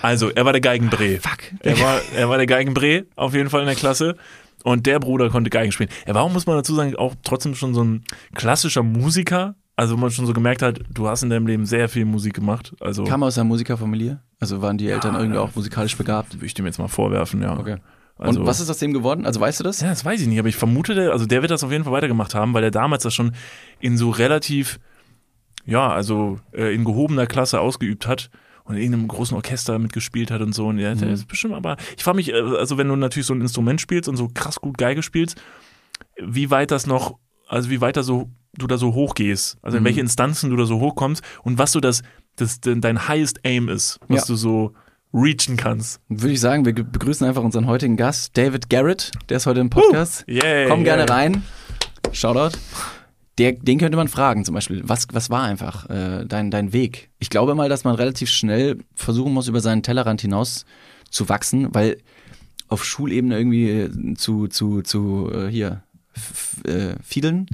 Also, 0.01 0.31
er 0.31 0.45
war 0.45 0.53
der 0.53 0.61
Geigenbree. 0.63 1.19
Fuck. 1.19 1.39
Er 1.61 1.79
war, 1.81 2.01
er 2.15 2.29
war 2.29 2.37
der 2.39 2.47
Geigenbree, 2.47 3.03
auf 3.15 3.35
jeden 3.35 3.51
Fall 3.51 3.61
in 3.61 3.67
der 3.67 3.75
Klasse. 3.77 4.17
Und 4.65 4.87
der 4.87 4.99
Bruder 5.01 5.29
konnte 5.29 5.51
Geigen 5.51 5.71
spielen. 5.71 5.91
Er 6.07 6.15
war, 6.15 6.23
auch, 6.23 6.33
muss 6.33 6.47
man 6.47 6.57
dazu 6.57 6.75
sagen, 6.75 6.97
auch 6.97 7.15
trotzdem 7.25 7.55
schon 7.55 7.75
so 7.75 7.85
ein 7.85 8.05
klassischer 8.35 8.83
Musiker. 8.83 9.55
Also, 9.79 9.95
wo 9.95 10.01
man 10.01 10.11
schon 10.11 10.27
so 10.27 10.33
gemerkt 10.33 10.63
hat, 10.63 10.81
du 10.91 11.07
hast 11.07 11.23
in 11.23 11.29
deinem 11.31 11.47
Leben 11.47 11.67
sehr 11.67 11.89
viel 11.91 12.07
Musik 12.07 12.33
gemacht. 12.35 12.75
Also, 12.81 13.05
Kam 13.05 13.23
aus 13.23 13.37
einer 13.37 13.45
Musikerfamilie? 13.45 14.21
Also 14.41 14.63
waren 14.63 14.79
die 14.79 14.89
Eltern 14.89 15.13
Ja, 15.15 15.21
irgendwie 15.21 15.37
ja. 15.37 15.43
auch 15.45 15.55
musikalisch 15.55 15.97
begabt? 15.97 16.35
würde 16.35 16.47
ich 16.47 16.55
dem 16.55 16.65
jetzt 16.67 16.79
mal 16.79 16.89
vorwerfen, 16.89 17.43
ja. 17.43 17.59
Okay. 17.59 17.77
Also, 18.19 18.41
Und 18.41 18.47
was 18.47 18.61
ist 18.61 18.71
aus 18.71 18.79
dem 18.79 18.95
geworden? 18.95 19.27
Also 19.27 19.41
weißt 19.41 19.61
du 19.61 19.65
das? 19.65 19.83
Ja, 19.83 19.89
das 19.91 20.03
weiß 20.03 20.23
ich 20.23 20.27
nicht, 20.29 20.39
aber 20.39 20.49
ich 20.49 20.57
vermute, 20.57 20.95
der, 20.95 21.13
also 21.13 21.27
der 21.27 21.43
wird 21.43 21.51
das 21.51 21.63
auf 21.63 21.71
jeden 21.71 21.85
Fall 21.85 21.93
weitergemacht 21.93 22.35
haben, 22.35 22.55
weil 22.55 22.65
er 22.65 22.71
damals 22.71 23.03
das 23.03 23.15
schon 23.15 23.33
in 23.79 23.99
so 23.99 24.09
relativ, 24.09 24.81
ja, 25.67 25.91
also 25.91 26.39
äh, 26.53 26.75
in 26.75 26.85
gehobener 26.85 27.27
Klasse 27.27 27.61
ausgeübt 27.61 28.07
hat 28.07 28.31
und 28.65 28.77
in 28.77 28.81
irgendeinem 28.83 29.09
großen 29.09 29.37
Orchester 29.37 29.79
mitgespielt 29.79 30.31
hat 30.31 30.41
und 30.41 30.55
so. 30.55 30.67
Und 30.69 30.79
der, 30.79 30.95
der 30.95 31.09
Mhm. 31.09 31.15
ist 31.15 31.29
bestimmt, 31.29 31.53
aber 31.53 31.77
ich 31.99 32.03
frage 32.05 32.17
mich, 32.17 32.31
äh, 32.33 32.41
also 32.41 32.79
wenn 32.79 32.89
du 32.89 32.97
natürlich 32.97 33.27
so 33.27 33.35
ein 33.35 33.43
Instrument 33.43 33.83
spielst 33.83 34.09
und 34.09 34.17
so 34.17 34.31
krass 34.33 34.59
gut 34.63 34.79
Geige 34.79 35.03
spielst, 35.03 35.37
wie 36.19 36.51
weit 36.51 36.71
das 36.71 36.87
noch, 36.87 37.19
also 37.49 37.69
wie 37.69 37.83
weit 37.83 37.99
da 37.99 38.03
so, 38.03 38.31
du 38.59 38.67
da 38.67 38.79
so 38.79 38.95
hochgehst, 38.95 39.59
also 39.63 39.77
in 39.77 39.83
Mhm. 39.83 39.87
welche 39.87 40.01
Instanzen 40.01 40.51
du 40.51 40.57
da 40.57 40.65
so 40.67 40.81
hochkommst 40.81 41.23
und 41.43 41.59
was 41.59 41.73
so 41.73 41.81
das, 41.81 42.03
das 42.37 42.61
dein 42.61 43.09
highest 43.09 43.41
aim 43.45 43.69
ist, 43.69 43.99
was 44.09 44.23
Ja. 44.23 44.27
du 44.27 44.37
so 44.37 44.75
reachen 45.15 45.57
kannst. 45.57 46.01
Würde 46.09 46.33
ich 46.33 46.41
sagen, 46.41 46.65
wir 46.67 46.75
begrüßen 46.75 47.27
einfach 47.27 47.43
unseren 47.43 47.67
heutigen 47.67 47.97
Gast, 47.97 48.37
David 48.37 48.69
Garrett. 48.69 49.11
Der 49.29 49.39
ist 49.39 49.47
heute 49.47 49.61
im 49.61 49.71
Podcast. 49.71 50.25
Yeah, 50.29 50.69
Komm 50.69 50.85
gerne 50.85 51.05
yeah. 51.05 51.15
rein. 51.15 51.43
Shoutout. 52.13 52.57
Der, 53.39 53.53
den 53.53 53.79
könnte 53.79 53.97
man 53.97 54.09
fragen, 54.09 54.45
zum 54.47 54.55
Beispiel, 54.55 54.83
was, 54.87 55.07
was 55.13 55.29
war 55.29 55.43
einfach 55.43 55.89
äh, 55.91 56.25
dein, 56.27 56.51
dein 56.51 56.73
Weg? 56.73 57.11
Ich 57.19 57.29
glaube 57.31 57.55
mal, 57.55 57.69
dass 57.69 57.85
man 57.85 57.95
relativ 57.95 58.31
schnell 58.31 58.79
versuchen 58.95 59.33
muss, 59.35 59.49
über 59.49 59.61
seinen 59.61 59.83
Tellerrand 59.83 60.23
hinaus 60.23 60.65
zu 61.11 61.29
wachsen, 61.29 61.69
weil 61.75 61.99
auf 62.69 62.85
Schulebene 62.85 63.37
irgendwie 63.39 64.15
zu, 64.17 64.49
zu, 64.49 64.81
zu 64.83 65.31
äh, 65.33 65.49
hier 65.49 65.83
äh, 66.65 66.95
fiedeln, 67.03 67.47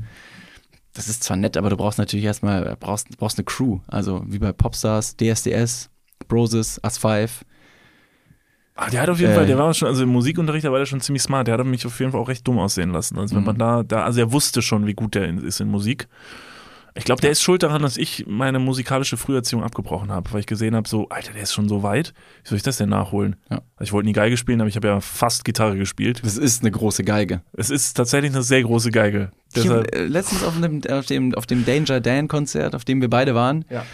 das 0.94 1.08
ist 1.08 1.24
zwar 1.24 1.36
nett, 1.36 1.56
aber 1.56 1.70
du 1.70 1.76
brauchst 1.76 1.98
natürlich 1.98 2.24
erstmal, 2.24 2.76
brauchst, 2.78 3.16
brauchst 3.18 3.38
eine 3.38 3.44
Crew. 3.44 3.78
Also 3.86 4.22
wie 4.26 4.38
bei 4.38 4.52
Popstars, 4.52 5.16
DSDS, 5.16 5.90
Broses, 6.28 6.82
As5. 6.82 7.30
Ah, 8.74 8.88
der 8.90 9.02
hat 9.02 9.08
auf 9.10 9.20
jeden 9.20 9.32
Äh. 9.32 9.34
Fall, 9.34 9.46
der 9.46 9.58
war 9.58 9.72
schon, 9.74 9.88
also 9.88 10.02
im 10.02 10.08
Musikunterricht, 10.08 10.64
da 10.64 10.72
war 10.72 10.78
der 10.78 10.86
schon 10.86 11.00
ziemlich 11.00 11.22
smart. 11.22 11.46
Der 11.46 11.58
hat 11.58 11.66
mich 11.66 11.84
auf 11.86 11.98
jeden 12.00 12.12
Fall 12.12 12.20
auch 12.20 12.28
recht 12.28 12.46
dumm 12.48 12.58
aussehen 12.58 12.90
lassen. 12.90 13.18
Also 13.18 13.34
wenn 13.34 13.42
Mhm. 13.42 13.46
man 13.46 13.58
da, 13.58 13.82
da, 13.82 14.04
also 14.04 14.20
er 14.20 14.32
wusste 14.32 14.62
schon, 14.62 14.86
wie 14.86 14.94
gut 14.94 15.14
der 15.14 15.24
in, 15.28 15.38
ist 15.44 15.60
in 15.60 15.68
Musik. 15.68 16.08
Ich 16.94 17.04
glaube, 17.04 17.22
der 17.22 17.30
ist 17.30 17.42
schuld 17.42 17.62
daran, 17.62 17.80
dass 17.82 17.96
ich 17.96 18.26
meine 18.28 18.58
musikalische 18.58 19.16
Früherziehung 19.16 19.62
abgebrochen 19.62 20.10
habe, 20.12 20.30
weil 20.32 20.40
ich 20.40 20.46
gesehen 20.46 20.74
habe, 20.76 20.86
so, 20.88 21.08
Alter, 21.08 21.32
der 21.32 21.42
ist 21.42 21.54
schon 21.54 21.68
so 21.68 21.82
weit. 21.82 22.12
Wie 22.42 22.48
soll 22.50 22.56
ich 22.56 22.62
das 22.62 22.76
denn 22.76 22.90
nachholen? 22.90 23.36
Ja. 23.50 23.62
Also 23.76 23.84
ich 23.88 23.92
wollte 23.92 24.06
nie 24.08 24.12
Geige 24.12 24.36
spielen, 24.36 24.60
aber 24.60 24.68
ich 24.68 24.76
habe 24.76 24.88
ja 24.88 25.00
fast 25.00 25.44
Gitarre 25.44 25.76
gespielt. 25.78 26.20
Das 26.22 26.36
ist 26.36 26.62
eine 26.62 26.70
große 26.70 27.02
Geige. 27.04 27.40
Es 27.56 27.70
ist 27.70 27.94
tatsächlich 27.94 28.32
eine 28.32 28.42
sehr 28.42 28.62
große 28.62 28.90
Geige. 28.90 29.30
Ich, 29.54 29.62
Deshalb, 29.62 29.94
äh, 29.94 30.04
letztens 30.04 30.44
auf 30.44 30.60
dem, 30.60 30.82
auf, 30.90 31.06
dem, 31.06 31.34
auf 31.34 31.46
dem 31.46 31.64
Danger 31.64 32.00
Dan 32.00 32.28
Konzert, 32.28 32.74
auf 32.74 32.84
dem 32.84 33.00
wir 33.00 33.08
beide 33.08 33.34
waren. 33.34 33.64
Ja. 33.70 33.84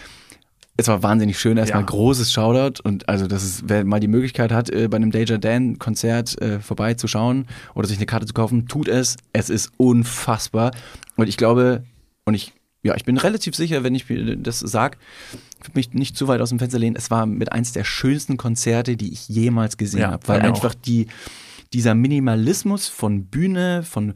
Es 0.75 0.87
war 0.87 1.03
wahnsinnig 1.03 1.37
schön. 1.39 1.57
Erstmal 1.57 1.81
Ja. 1.81 1.87
großes 1.87 2.31
Shoutout. 2.31 2.81
Und 2.83 3.07
also, 3.09 3.27
das 3.27 3.43
ist, 3.43 3.63
wer 3.67 3.83
mal 3.83 3.99
die 3.99 4.07
Möglichkeit 4.07 4.51
hat, 4.53 4.69
äh, 4.69 4.87
bei 4.89 4.95
einem 4.97 5.11
Danger 5.11 5.37
Dan 5.37 5.77
Konzert 5.77 6.41
äh, 6.41 6.59
vorbeizuschauen 6.59 7.47
oder 7.75 7.87
sich 7.87 7.97
eine 7.97 8.05
Karte 8.05 8.25
zu 8.25 8.33
kaufen, 8.33 8.67
tut 8.67 8.87
es. 8.87 9.17
Es 9.33 9.49
ist 9.49 9.71
unfassbar. 9.77 10.71
Und 11.17 11.27
ich 11.27 11.35
glaube, 11.35 11.83
und 12.25 12.33
ich, 12.33 12.53
ja, 12.81 12.95
ich 12.95 13.03
bin 13.03 13.17
relativ 13.17 13.55
sicher, 13.55 13.83
wenn 13.83 13.93
ich 13.93 14.05
das 14.37 14.59
sag, 14.59 14.97
ich 15.61 15.67
will 15.67 15.73
mich 15.75 15.93
nicht 15.93 16.15
zu 16.15 16.27
weit 16.27 16.39
aus 16.39 16.49
dem 16.49 16.59
Fenster 16.59 16.79
lehnen. 16.79 16.95
Es 16.95 17.11
war 17.11 17.25
mit 17.25 17.51
eins 17.51 17.73
der 17.73 17.83
schönsten 17.83 18.37
Konzerte, 18.37 18.95
die 18.95 19.11
ich 19.11 19.27
jemals 19.27 19.77
gesehen 19.77 20.01
Ja, 20.01 20.11
habe. 20.11 20.27
Weil 20.27 20.41
einfach 20.41 20.73
die, 20.73 21.07
dieser 21.73 21.93
Minimalismus 21.93 22.87
von 22.87 23.25
Bühne, 23.25 23.83
von 23.83 24.13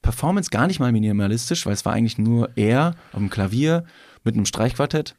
Performance 0.00 0.50
gar 0.50 0.66
nicht 0.66 0.80
mal 0.80 0.90
minimalistisch, 0.90 1.66
weil 1.66 1.74
es 1.74 1.84
war 1.84 1.92
eigentlich 1.92 2.18
nur 2.18 2.50
er 2.56 2.94
auf 3.12 3.18
dem 3.18 3.30
Klavier 3.30 3.84
mit 4.24 4.34
einem 4.34 4.46
Streichquartett 4.46 5.14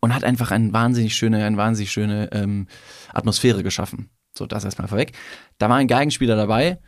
und 0.00 0.14
hat 0.14 0.24
einfach 0.24 0.50
eine 0.50 0.72
wahnsinnig 0.72 1.14
schöne, 1.14 1.44
eine 1.44 1.56
wahnsinnig 1.58 1.92
schöne 1.92 2.30
ähm, 2.32 2.66
Atmosphäre 3.12 3.62
geschaffen. 3.62 4.08
So, 4.36 4.46
das 4.46 4.64
erstmal 4.64 4.88
vorweg. 4.88 5.12
Da 5.58 5.68
war 5.68 5.76
ein 5.76 5.88
Geigenspieler 5.88 6.36
dabei 6.36 6.78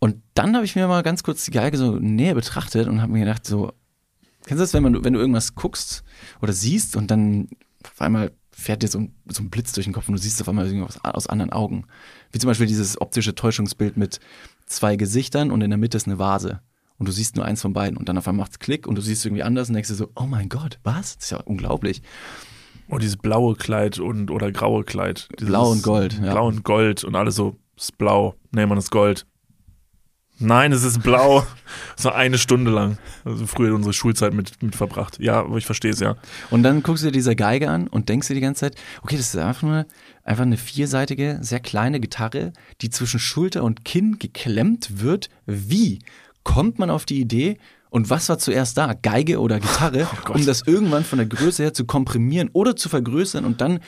und 0.00 0.16
dann 0.34 0.54
habe 0.54 0.64
ich 0.64 0.74
mir 0.76 0.88
mal 0.88 1.02
ganz 1.02 1.22
kurz 1.22 1.44
die 1.44 1.52
Geige 1.52 1.76
so 1.76 1.96
näher 1.96 2.34
betrachtet 2.34 2.88
und 2.88 3.00
habe 3.00 3.12
mir 3.12 3.20
gedacht, 3.20 3.46
so, 3.46 3.72
kennst 4.48 4.60
du 4.60 4.62
das, 4.62 4.72
wenn, 4.72 4.82
man, 4.82 5.04
wenn 5.04 5.12
du 5.12 5.20
irgendwas 5.20 5.54
guckst 5.54 6.02
oder 6.40 6.54
siehst 6.54 6.96
und 6.96 7.10
dann 7.10 7.48
auf 7.84 8.00
einmal 8.00 8.32
fährt 8.50 8.82
dir 8.82 8.88
so 8.88 8.98
ein, 8.98 9.14
so 9.28 9.42
ein 9.42 9.50
Blitz 9.50 9.72
durch 9.72 9.84
den 9.84 9.92
Kopf 9.92 10.08
und 10.08 10.14
du 10.14 10.20
siehst 10.20 10.40
auf 10.40 10.48
einmal 10.48 10.66
irgendwas 10.66 11.04
aus 11.04 11.26
anderen 11.26 11.52
Augen. 11.52 11.84
Wie 12.32 12.38
zum 12.38 12.48
Beispiel 12.48 12.66
dieses 12.66 13.00
optische 13.00 13.34
Täuschungsbild 13.34 13.96
mit 13.96 14.20
zwei 14.66 14.96
Gesichtern 14.96 15.50
und 15.50 15.60
in 15.60 15.70
der 15.70 15.78
Mitte 15.78 15.98
ist 15.98 16.06
eine 16.06 16.18
Vase. 16.18 16.60
Und 16.96 17.06
du 17.06 17.12
siehst 17.12 17.36
nur 17.36 17.44
eins 17.44 17.60
von 17.62 17.74
beiden. 17.74 17.96
Und 17.96 18.08
dann 18.08 18.18
auf 18.18 18.26
einmal 18.26 18.46
macht's 18.46 18.58
Klick 18.58 18.86
und 18.88 18.96
du 18.96 19.02
siehst 19.02 19.24
irgendwie 19.24 19.44
anders 19.44 19.68
und 19.68 19.74
denkst 19.74 19.90
dir 19.90 19.94
so, 19.94 20.10
oh 20.16 20.26
mein 20.26 20.48
Gott, 20.48 20.80
was? 20.82 21.16
Das 21.16 21.26
ist 21.26 21.30
ja 21.30 21.38
unglaublich. 21.44 22.02
oh, 22.88 22.98
dieses 22.98 23.18
blaue 23.18 23.54
Kleid 23.54 23.98
und, 24.00 24.30
oder 24.30 24.50
graue 24.50 24.82
Kleid. 24.82 25.28
Blau 25.36 25.70
und 25.70 25.82
Gold, 25.82 26.14
ja. 26.14 26.32
Blau 26.32 26.48
und 26.48 26.64
Gold 26.64 27.04
und 27.04 27.14
alles 27.14 27.36
so, 27.36 27.56
es 27.76 27.84
ist 27.84 27.98
blau. 27.98 28.34
Nee, 28.50 28.66
man 28.66 28.78
ist 28.78 28.90
Gold. 28.90 29.26
Nein, 30.38 30.72
es 30.72 30.84
ist 30.84 31.02
blau. 31.02 31.46
So 31.96 32.10
eine 32.10 32.38
Stunde 32.38 32.70
lang. 32.70 32.96
Also 33.24 33.46
früher 33.46 33.74
unsere 33.74 33.92
Schulzeit 33.92 34.32
mit, 34.32 34.62
mit 34.62 34.74
verbracht. 34.74 35.18
Ja, 35.20 35.40
aber 35.40 35.58
ich 35.58 35.66
verstehe 35.66 35.90
es 35.90 36.00
ja. 36.00 36.16
Und 36.50 36.62
dann 36.62 36.82
guckst 36.82 37.02
du 37.02 37.08
dir 37.08 37.12
diese 37.12 37.36
Geige 37.36 37.68
an 37.68 37.88
und 37.88 38.08
denkst 38.08 38.28
dir 38.28 38.34
die 38.34 38.40
ganze 38.40 38.60
Zeit, 38.60 38.76
okay, 39.02 39.16
das 39.16 39.34
ist 39.34 39.36
einfach 39.36 39.62
nur 39.62 39.86
einfach 40.24 40.44
eine 40.44 40.56
vierseitige, 40.56 41.38
sehr 41.42 41.60
kleine 41.60 42.00
Gitarre, 42.00 42.52
die 42.80 42.90
zwischen 42.90 43.20
Schulter 43.20 43.64
und 43.64 43.84
Kinn 43.84 44.18
geklemmt 44.18 45.00
wird. 45.02 45.28
Wie 45.44 45.98
kommt 46.44 46.78
man 46.78 46.88
auf 46.88 47.04
die 47.04 47.20
Idee? 47.20 47.58
Und 47.90 48.10
was 48.10 48.28
war 48.28 48.38
zuerst 48.38 48.78
da? 48.78 48.94
Geige 48.94 49.40
oder 49.40 49.60
Gitarre, 49.60 50.06
Gott. 50.24 50.36
um 50.36 50.46
das 50.46 50.62
irgendwann 50.66 51.04
von 51.04 51.18
der 51.18 51.26
Größe 51.26 51.64
her 51.64 51.74
zu 51.74 51.84
komprimieren 51.84 52.48
oder 52.52 52.76
zu 52.76 52.88
vergrößern 52.88 53.44
und 53.44 53.60
dann 53.60 53.80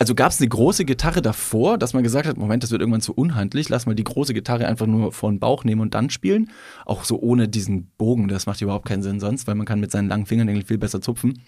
also 0.00 0.14
gab 0.14 0.32
es 0.32 0.40
eine 0.40 0.48
große 0.48 0.86
Gitarre 0.86 1.20
davor, 1.20 1.76
dass 1.76 1.92
man 1.92 2.02
gesagt 2.02 2.26
hat, 2.26 2.38
Moment, 2.38 2.62
das 2.62 2.70
wird 2.70 2.80
irgendwann 2.80 3.02
zu 3.02 3.12
unhandlich, 3.12 3.68
lass 3.68 3.84
mal 3.84 3.94
die 3.94 4.02
große 4.02 4.32
Gitarre 4.32 4.66
einfach 4.66 4.86
nur 4.86 5.12
vor 5.12 5.30
den 5.30 5.40
Bauch 5.40 5.62
nehmen 5.62 5.82
und 5.82 5.92
dann 5.92 6.08
spielen. 6.08 6.50
Auch 6.86 7.04
so 7.04 7.20
ohne 7.20 7.48
diesen 7.48 7.90
Bogen, 7.98 8.26
das 8.26 8.46
macht 8.46 8.62
überhaupt 8.62 8.88
keinen 8.88 9.02
Sinn 9.02 9.20
sonst, 9.20 9.46
weil 9.46 9.56
man 9.56 9.66
kann 9.66 9.78
mit 9.78 9.90
seinen 9.90 10.08
langen 10.08 10.24
Fingernägeln 10.24 10.64
viel 10.64 10.78
besser 10.78 11.02
zupfen. 11.02 11.42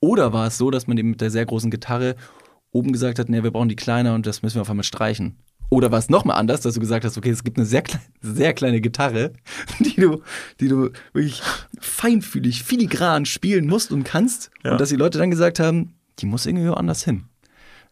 Oder 0.00 0.32
war 0.32 0.46
es 0.46 0.56
so, 0.56 0.70
dass 0.70 0.86
man 0.86 0.96
eben 0.96 1.10
mit 1.10 1.20
der 1.20 1.30
sehr 1.30 1.44
großen 1.44 1.70
Gitarre 1.70 2.16
oben 2.70 2.92
gesagt 2.92 3.18
hat, 3.18 3.28
nee, 3.28 3.42
wir 3.42 3.50
brauchen 3.50 3.68
die 3.68 3.76
kleiner 3.76 4.14
und 4.14 4.26
das 4.26 4.40
müssen 4.40 4.54
wir 4.56 4.62
auf 4.62 4.70
einmal 4.70 4.84
streichen. 4.84 5.36
Oder 5.68 5.92
war 5.92 5.98
es 5.98 6.08
nochmal 6.08 6.38
anders, 6.38 6.62
dass 6.62 6.72
du 6.72 6.80
gesagt 6.80 7.04
hast, 7.04 7.18
okay, 7.18 7.30
es 7.30 7.44
gibt 7.44 7.58
eine 7.58 7.66
sehr, 7.66 7.82
kleine, 7.82 8.04
sehr 8.22 8.54
kleine 8.54 8.80
Gitarre, 8.80 9.34
die 9.80 10.00
du, 10.00 10.22
die 10.60 10.68
du 10.68 10.88
wirklich 11.12 11.42
feinfühlig, 11.78 12.62
filigran 12.62 13.26
spielen 13.26 13.66
musst 13.66 13.92
und 13.92 14.04
kannst. 14.04 14.50
Ja. 14.64 14.72
Und 14.72 14.80
dass 14.80 14.88
die 14.88 14.96
Leute 14.96 15.18
dann 15.18 15.30
gesagt 15.30 15.60
haben, 15.60 15.92
die 16.20 16.26
muss 16.26 16.46
irgendwie 16.46 16.68
woanders 16.68 17.04
hin. 17.04 17.24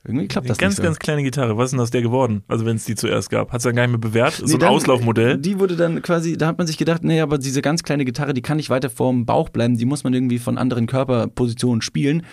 Irgendwie 0.02 0.28
klappt 0.28 0.48
das 0.48 0.56
ganz, 0.56 0.72
nicht 0.72 0.76
so. 0.78 0.82
ganz 0.82 0.98
kleine 0.98 1.22
Gitarre. 1.22 1.58
Was 1.58 1.66
ist 1.66 1.70
denn 1.72 1.80
aus 1.80 1.90
der 1.90 2.00
geworden? 2.00 2.42
Also 2.48 2.64
wenn 2.64 2.76
es 2.76 2.84
die 2.86 2.94
zuerst 2.94 3.28
gab. 3.28 3.52
Hat 3.52 3.58
es 3.58 3.64
dann 3.64 3.76
gar 3.76 3.82
nicht 3.82 3.90
mehr 3.90 3.98
bewährt? 3.98 4.32
So 4.32 4.46
Nee, 4.46 4.54
ein 4.54 4.60
dann- 4.60 4.68
Auslaufmodell? 4.70 5.36
Die 5.36 5.58
wurde 5.58 5.76
dann 5.76 6.00
quasi, 6.00 6.38
da 6.38 6.46
hat 6.46 6.56
man 6.56 6.66
sich 6.66 6.78
gedacht, 6.78 7.04
nee, 7.04 7.20
aber 7.20 7.36
diese 7.36 7.60
ganz 7.60 7.82
kleine 7.82 8.06
Gitarre, 8.06 8.32
die 8.32 8.40
kann 8.40 8.56
nicht 8.56 8.70
weiter 8.70 8.88
vorm 8.88 9.26
Bauch 9.26 9.50
bleiben, 9.50 9.76
die 9.76 9.84
muss 9.84 10.02
man 10.02 10.14
irgendwie 10.14 10.38
von 10.38 10.56
anderen 10.56 10.86
Körperpositionen 10.86 11.82
spielen. 11.82 12.24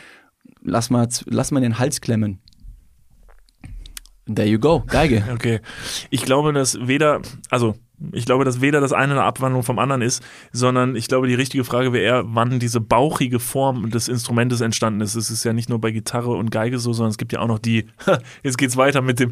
Lass 0.63 0.89
mal, 0.89 1.09
lass 1.26 1.51
mal 1.51 1.59
den 1.59 1.78
Hals 1.78 1.99
klemmen. 1.99 2.39
There 4.34 4.47
you 4.47 4.59
go, 4.59 4.84
Geige. 4.88 5.24
Okay. 5.34 5.59
Ich 6.09 6.24
glaube, 6.24 6.53
dass 6.53 6.88
weder, 6.88 7.22
also 7.49 7.76
ich 8.12 8.26
glaube, 8.26 8.45
dass 8.45 8.62
weder 8.62 8.80
das 8.80 8.93
eine 8.93 9.14
eine 9.14 9.24
Abwandlung 9.24 9.64
vom 9.64 9.80
anderen 9.80 10.02
ist, 10.02 10.24
sondern 10.52 10.95
ich 10.95 11.08
glaube, 11.08 11.28
die 11.28 11.34
richtige 11.34 11.64
Frage 11.64 11.93
wäre 11.93 12.04
eher, 12.04 12.24
wann 12.28 12.60
diese 12.60 12.80
bauchige 12.80 13.39
Form 13.39 13.89
des 13.89 14.08
Instrumentes 14.08 14.62
entstanden 14.62 15.02
ist. 15.02 15.16
Es 15.16 15.32
ist 15.32 15.43
ja 15.43 15.54
nicht 15.54 15.70
nur 15.70 15.82
bei 15.82 15.91
Gitarre 15.91 16.32
und 16.32 16.52
Geige 16.52 16.80
so, 16.80 16.93
sondern 16.93 17.12
es 17.12 17.18
gibt 17.18 17.34
ja 17.34 17.39
auch 17.39 17.48
noch 17.48 17.60
die, 17.60 17.88
jetzt 18.43 18.58
geht's 18.58 18.78
weiter 18.78 19.02
mit 19.02 19.20
dem, 19.20 19.32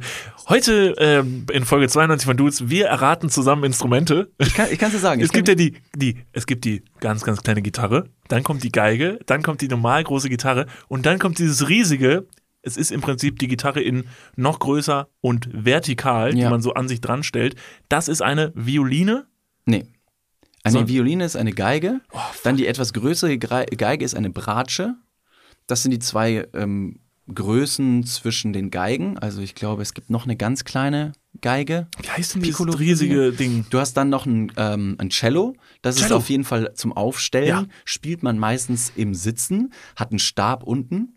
heute 0.49 0.95
ähm, 0.97 1.45
in 1.51 1.65
Folge 1.65 1.87
92 1.87 2.25
von 2.25 2.37
Dudes, 2.37 2.69
wir 2.69 2.87
erraten 2.87 3.29
zusammen 3.29 3.63
Instrumente. 3.63 4.31
Ich 4.39 4.53
kann 4.53 4.67
es 4.71 4.77
dir 4.77 4.99
sagen. 4.99 5.21
Es 5.25 5.31
gibt 5.31 5.47
ja 5.47 5.55
die, 5.55 5.73
die, 5.95 6.17
es 6.33 6.45
gibt 6.45 6.65
die 6.65 6.83
ganz, 6.99 7.23
ganz 7.23 7.41
kleine 7.41 7.61
Gitarre, 7.61 8.09
dann 8.27 8.43
kommt 8.43 8.63
die 8.63 8.71
Geige, 8.71 9.19
dann 9.25 9.41
kommt 9.41 9.61
die 9.61 9.67
normal 9.67 10.03
große 10.03 10.29
Gitarre 10.29 10.67
und 10.87 11.05
dann 11.05 11.19
kommt 11.19 11.39
dieses 11.39 11.67
riesige, 11.67 12.27
es 12.65 12.77
ist 12.77 12.91
im 12.91 13.01
Prinzip 13.01 13.39
die 13.39 13.47
Gitarre 13.47 13.81
in 13.81 14.05
noch 14.35 14.59
größer 14.59 15.07
und 15.21 15.47
vertikal, 15.53 16.33
die 16.33 16.41
Ja. 16.41 16.49
man 16.49 16.61
so 16.61 16.73
an 16.73 16.87
sich 16.87 16.99
dran 17.01 17.23
stellt. 17.23 17.55
Das 17.89 18.07
ist 18.07 18.21
eine 18.21 18.51
Violine. 18.55 19.27
nee. 19.65 19.85
Eine 20.63 20.79
So- 20.79 20.87
Violine 20.87 21.23
ist 21.23 21.35
eine 21.35 21.51
Geige, 21.53 22.01
Oh, 22.11 22.17
dann 22.43 22.57
die 22.57 22.65
etwas 22.65 22.91
größere 22.93 23.37
Geige 23.37 24.03
ist 24.03 24.15
eine 24.15 24.31
Bratsche. 24.31 24.95
Das 25.67 25.83
sind 25.83 25.91
die 25.91 25.99
zwei 25.99 26.47
ähm, 26.55 26.99
Größen 27.31 28.03
zwischen 28.05 28.51
den 28.53 28.71
Geigen. 28.71 29.17
Also 29.19 29.41
ich 29.41 29.53
glaube, 29.55 29.81
es 29.83 29.93
gibt 29.93 30.09
noch 30.09 30.23
eine 30.25 30.35
ganz 30.35 30.63
kleine 30.63 31.13
Geige. 31.41 31.87
Wie 32.01 32.09
heißt 32.09 32.35
denn 32.35 32.41
Piccolo 32.43 32.73
dieses 32.75 33.01
riesige 33.01 33.31
Ding? 33.31 33.65
Du 33.69 33.79
hast 33.79 33.93
dann 33.93 34.09
noch 34.09 34.25
ein, 34.25 34.51
ähm, 34.57 34.95
ein 34.99 35.09
Cello. 35.09 35.55
Das 35.81 35.97
ist 35.97 36.03
Cello. 36.03 36.17
auf 36.17 36.29
jeden 36.29 36.43
Fall 36.43 36.73
zum 36.75 36.93
Aufstellen. 36.93 37.47
Ja. 37.47 37.65
Spielt 37.83 38.23
man 38.23 38.37
meistens 38.39 38.91
im 38.95 39.13
Sitzen, 39.13 39.73
hat 39.95 40.11
einen 40.11 40.19
Stab 40.19 40.63
unten, 40.63 41.14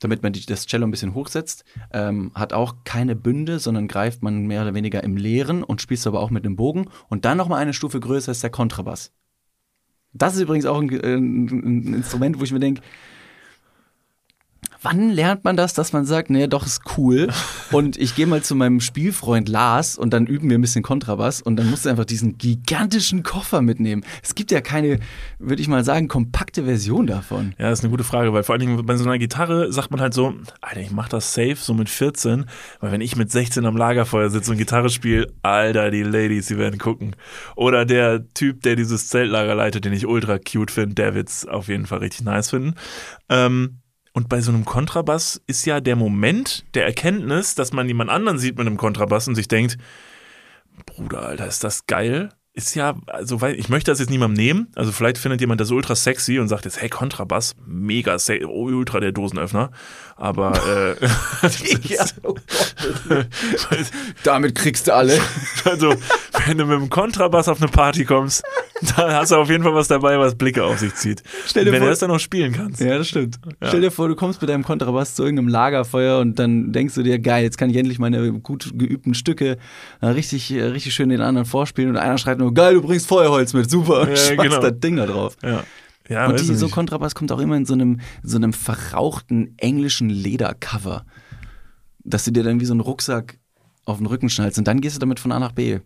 damit 0.00 0.22
man 0.22 0.32
die, 0.32 0.44
das 0.44 0.66
Cello 0.66 0.86
ein 0.86 0.90
bisschen 0.90 1.14
hochsetzt. 1.14 1.64
Ähm, 1.92 2.32
hat 2.34 2.52
auch 2.52 2.76
keine 2.84 3.16
Bünde, 3.16 3.58
sondern 3.58 3.88
greift 3.88 4.22
man 4.22 4.46
mehr 4.46 4.62
oder 4.62 4.74
weniger 4.74 5.02
im 5.02 5.16
Leeren 5.16 5.62
und 5.62 5.80
spielst 5.80 6.06
aber 6.06 6.20
auch 6.20 6.30
mit 6.30 6.44
einem 6.44 6.56
Bogen. 6.56 6.88
Und 7.08 7.24
dann 7.24 7.38
nochmal 7.38 7.60
eine 7.60 7.72
Stufe 7.72 8.00
größer 8.00 8.32
ist 8.32 8.42
der 8.42 8.50
Kontrabass. 8.50 9.12
Das 10.12 10.34
ist 10.34 10.40
übrigens 10.40 10.66
auch 10.66 10.80
ein, 10.80 10.90
ein, 10.90 11.46
ein 11.46 11.94
Instrument, 11.94 12.38
wo 12.38 12.44
ich 12.44 12.52
mir 12.52 12.60
denke, 12.60 12.82
Wann 14.88 15.10
lernt 15.10 15.42
man 15.42 15.56
das, 15.56 15.74
dass 15.74 15.92
man 15.92 16.04
sagt, 16.04 16.30
nee, 16.30 16.46
doch 16.46 16.64
ist 16.64 16.82
cool 16.96 17.26
und 17.72 17.96
ich 17.96 18.14
gehe 18.14 18.24
mal 18.24 18.44
zu 18.44 18.54
meinem 18.54 18.80
Spielfreund 18.80 19.48
Lars 19.48 19.98
und 19.98 20.12
dann 20.12 20.28
üben 20.28 20.48
wir 20.48 20.56
ein 20.56 20.60
bisschen 20.60 20.84
Kontrabass 20.84 21.42
und 21.42 21.56
dann 21.56 21.68
musst 21.68 21.86
du 21.86 21.88
einfach 21.88 22.04
diesen 22.04 22.38
gigantischen 22.38 23.24
Koffer 23.24 23.62
mitnehmen. 23.62 24.04
Es 24.22 24.36
gibt 24.36 24.52
ja 24.52 24.60
keine, 24.60 25.00
würde 25.40 25.60
ich 25.60 25.66
mal 25.66 25.82
sagen, 25.82 26.06
kompakte 26.06 26.66
Version 26.66 27.08
davon. 27.08 27.52
Ja, 27.58 27.68
das 27.68 27.80
ist 27.80 27.84
eine 27.84 27.90
gute 27.90 28.04
Frage, 28.04 28.32
weil 28.32 28.44
vor 28.44 28.52
allen 28.52 28.60
Dingen 28.60 28.86
bei 28.86 28.96
so 28.96 29.02
einer 29.02 29.18
Gitarre 29.18 29.72
sagt 29.72 29.90
man 29.90 30.00
halt 30.00 30.14
so, 30.14 30.34
Alter, 30.60 30.80
ich 30.80 30.92
mach 30.92 31.08
das 31.08 31.34
safe, 31.34 31.56
so 31.56 31.74
mit 31.74 31.88
14, 31.88 32.46
weil 32.78 32.92
wenn 32.92 33.00
ich 33.00 33.16
mit 33.16 33.32
16 33.32 33.66
am 33.66 33.76
Lagerfeuer 33.76 34.30
sitze 34.30 34.52
und 34.52 34.58
Gitarre 34.58 34.88
spiele, 34.88 35.26
Alter, 35.42 35.90
die 35.90 36.04
Ladies, 36.04 36.46
die 36.46 36.58
werden 36.58 36.78
gucken. 36.78 37.16
Oder 37.56 37.86
der 37.86 38.32
Typ, 38.34 38.62
der 38.62 38.76
dieses 38.76 39.08
Zeltlager 39.08 39.56
leitet, 39.56 39.84
den 39.84 39.92
ich 39.92 40.06
ultra 40.06 40.38
cute 40.38 40.70
finde, 40.70 40.94
der 40.94 41.16
wird's 41.16 41.44
auf 41.44 41.66
jeden 41.66 41.86
Fall 41.86 41.98
richtig 41.98 42.24
nice 42.24 42.50
finden. 42.50 42.74
Ähm, 43.28 43.80
und 44.16 44.30
bei 44.30 44.40
so 44.40 44.50
einem 44.50 44.64
Kontrabass 44.64 45.42
ist 45.46 45.66
ja 45.66 45.78
der 45.82 45.94
Moment 45.94 46.64
der 46.72 46.86
Erkenntnis, 46.86 47.54
dass 47.54 47.74
man 47.74 47.86
jemand 47.86 48.08
anderen 48.08 48.38
sieht 48.38 48.56
mit 48.56 48.66
einem 48.66 48.78
Kontrabass 48.78 49.28
und 49.28 49.34
sich 49.34 49.46
denkt, 49.46 49.76
Bruder, 50.86 51.20
Alter, 51.20 51.46
ist 51.46 51.62
das 51.62 51.84
geil? 51.84 52.30
Ist 52.58 52.74
ja, 52.74 52.94
also, 53.06 53.42
weil 53.42 53.54
ich 53.56 53.68
möchte 53.68 53.90
das 53.90 53.98
jetzt 53.98 54.08
niemandem 54.08 54.42
nehmen. 54.42 54.68
Also, 54.76 54.90
vielleicht 54.90 55.18
findet 55.18 55.42
jemand 55.42 55.60
das 55.60 55.70
ultra 55.70 55.94
sexy 55.94 56.38
und 56.38 56.48
sagt 56.48 56.64
jetzt, 56.64 56.80
hey, 56.80 56.88
Kontrabass, 56.88 57.54
mega 57.66 58.18
sexy, 58.18 58.46
oh, 58.46 58.64
ultra 58.64 58.98
der 58.98 59.12
Dosenöffner. 59.12 59.70
Aber, 60.16 60.52
äh, 60.66 61.06
Ja, 61.82 62.06
oh 62.22 62.32
Gott. 63.08 63.26
Damit 64.24 64.54
kriegst 64.54 64.88
du 64.88 64.94
alle. 64.94 65.18
also, 65.64 65.94
wenn 66.46 66.56
du 66.56 66.64
mit 66.64 66.80
dem 66.80 66.88
Kontrabass 66.88 67.48
auf 67.48 67.60
eine 67.60 67.70
Party 67.70 68.06
kommst, 68.06 68.42
dann 68.96 69.12
hast 69.12 69.32
du 69.32 69.36
auf 69.36 69.50
jeden 69.50 69.62
Fall 69.62 69.74
was 69.74 69.88
dabei, 69.88 70.18
was 70.18 70.34
Blicke 70.34 70.64
auf 70.64 70.78
sich 70.78 70.94
zieht. 70.94 71.22
Stell 71.46 71.64
dir 71.66 71.72
wenn 71.72 71.80
vor- 71.80 71.88
du 71.88 71.92
das 71.92 71.98
dann 71.98 72.10
noch 72.10 72.20
spielen 72.20 72.52
kannst. 72.52 72.80
Ja, 72.80 72.96
das 72.98 73.08
stimmt. 73.08 73.38
Stell 73.62 73.80
dir 73.82 73.90
vor, 73.90 74.08
du 74.08 74.14
kommst 74.16 74.40
mit 74.40 74.48
deinem 74.50 74.64
Kontrabass 74.64 75.14
zu 75.14 75.22
irgendeinem 75.24 75.48
Lagerfeuer 75.48 76.20
und 76.20 76.38
dann 76.38 76.72
denkst 76.72 76.94
du 76.94 77.02
dir, 77.02 77.18
geil, 77.18 77.42
jetzt 77.42 77.58
kann 77.58 77.68
ich 77.70 77.76
endlich 77.76 77.98
meine 77.98 78.32
gut 78.32 78.72
geübten 78.74 79.14
Stücke 79.14 79.58
äh, 80.00 80.06
richtig, 80.06 80.50
äh, 80.52 80.62
richtig 80.62 80.94
schön 80.94 81.08
den 81.10 81.20
anderen 81.20 81.46
vorspielen 81.46 81.90
und 81.90 81.96
einer 81.96 82.16
schreit 82.18 82.38
nur, 82.38 82.45
geil, 82.52 82.74
du 82.74 82.82
bringst 82.82 83.06
Feuerholz 83.06 83.52
mit, 83.52 83.70
super, 83.70 84.02
und 84.02 84.10
Ja, 84.10 84.16
schmeißt 84.16 84.50
genau. 84.50 84.60
das 84.60 84.80
Ding 84.80 84.96
da 84.96 85.06
drauf. 85.06 85.36
Ja. 85.42 85.64
Ja, 86.08 86.28
und 86.28 86.38
die, 86.38 86.54
so. 86.54 86.68
Kontrabass 86.68 87.14
kommt 87.14 87.32
auch 87.32 87.40
immer 87.40 87.56
in 87.56 87.66
so 87.66 87.74
einem, 87.74 88.00
so 88.22 88.36
einem 88.36 88.52
verrauchten 88.52 89.54
englischen 89.58 90.08
Ledercover, 90.08 91.04
dass 92.04 92.24
du 92.24 92.30
dir 92.30 92.44
dann 92.44 92.60
wie 92.60 92.64
so 92.64 92.74
einen 92.74 92.80
Rucksack 92.80 93.38
auf 93.84 93.98
den 93.98 94.06
Rücken 94.06 94.28
schnallst 94.28 94.58
und 94.58 94.68
dann 94.68 94.80
gehst 94.80 94.96
du 94.96 95.00
damit 95.00 95.18
von 95.18 95.32
A 95.32 95.40
nach 95.40 95.52
B. 95.52 95.80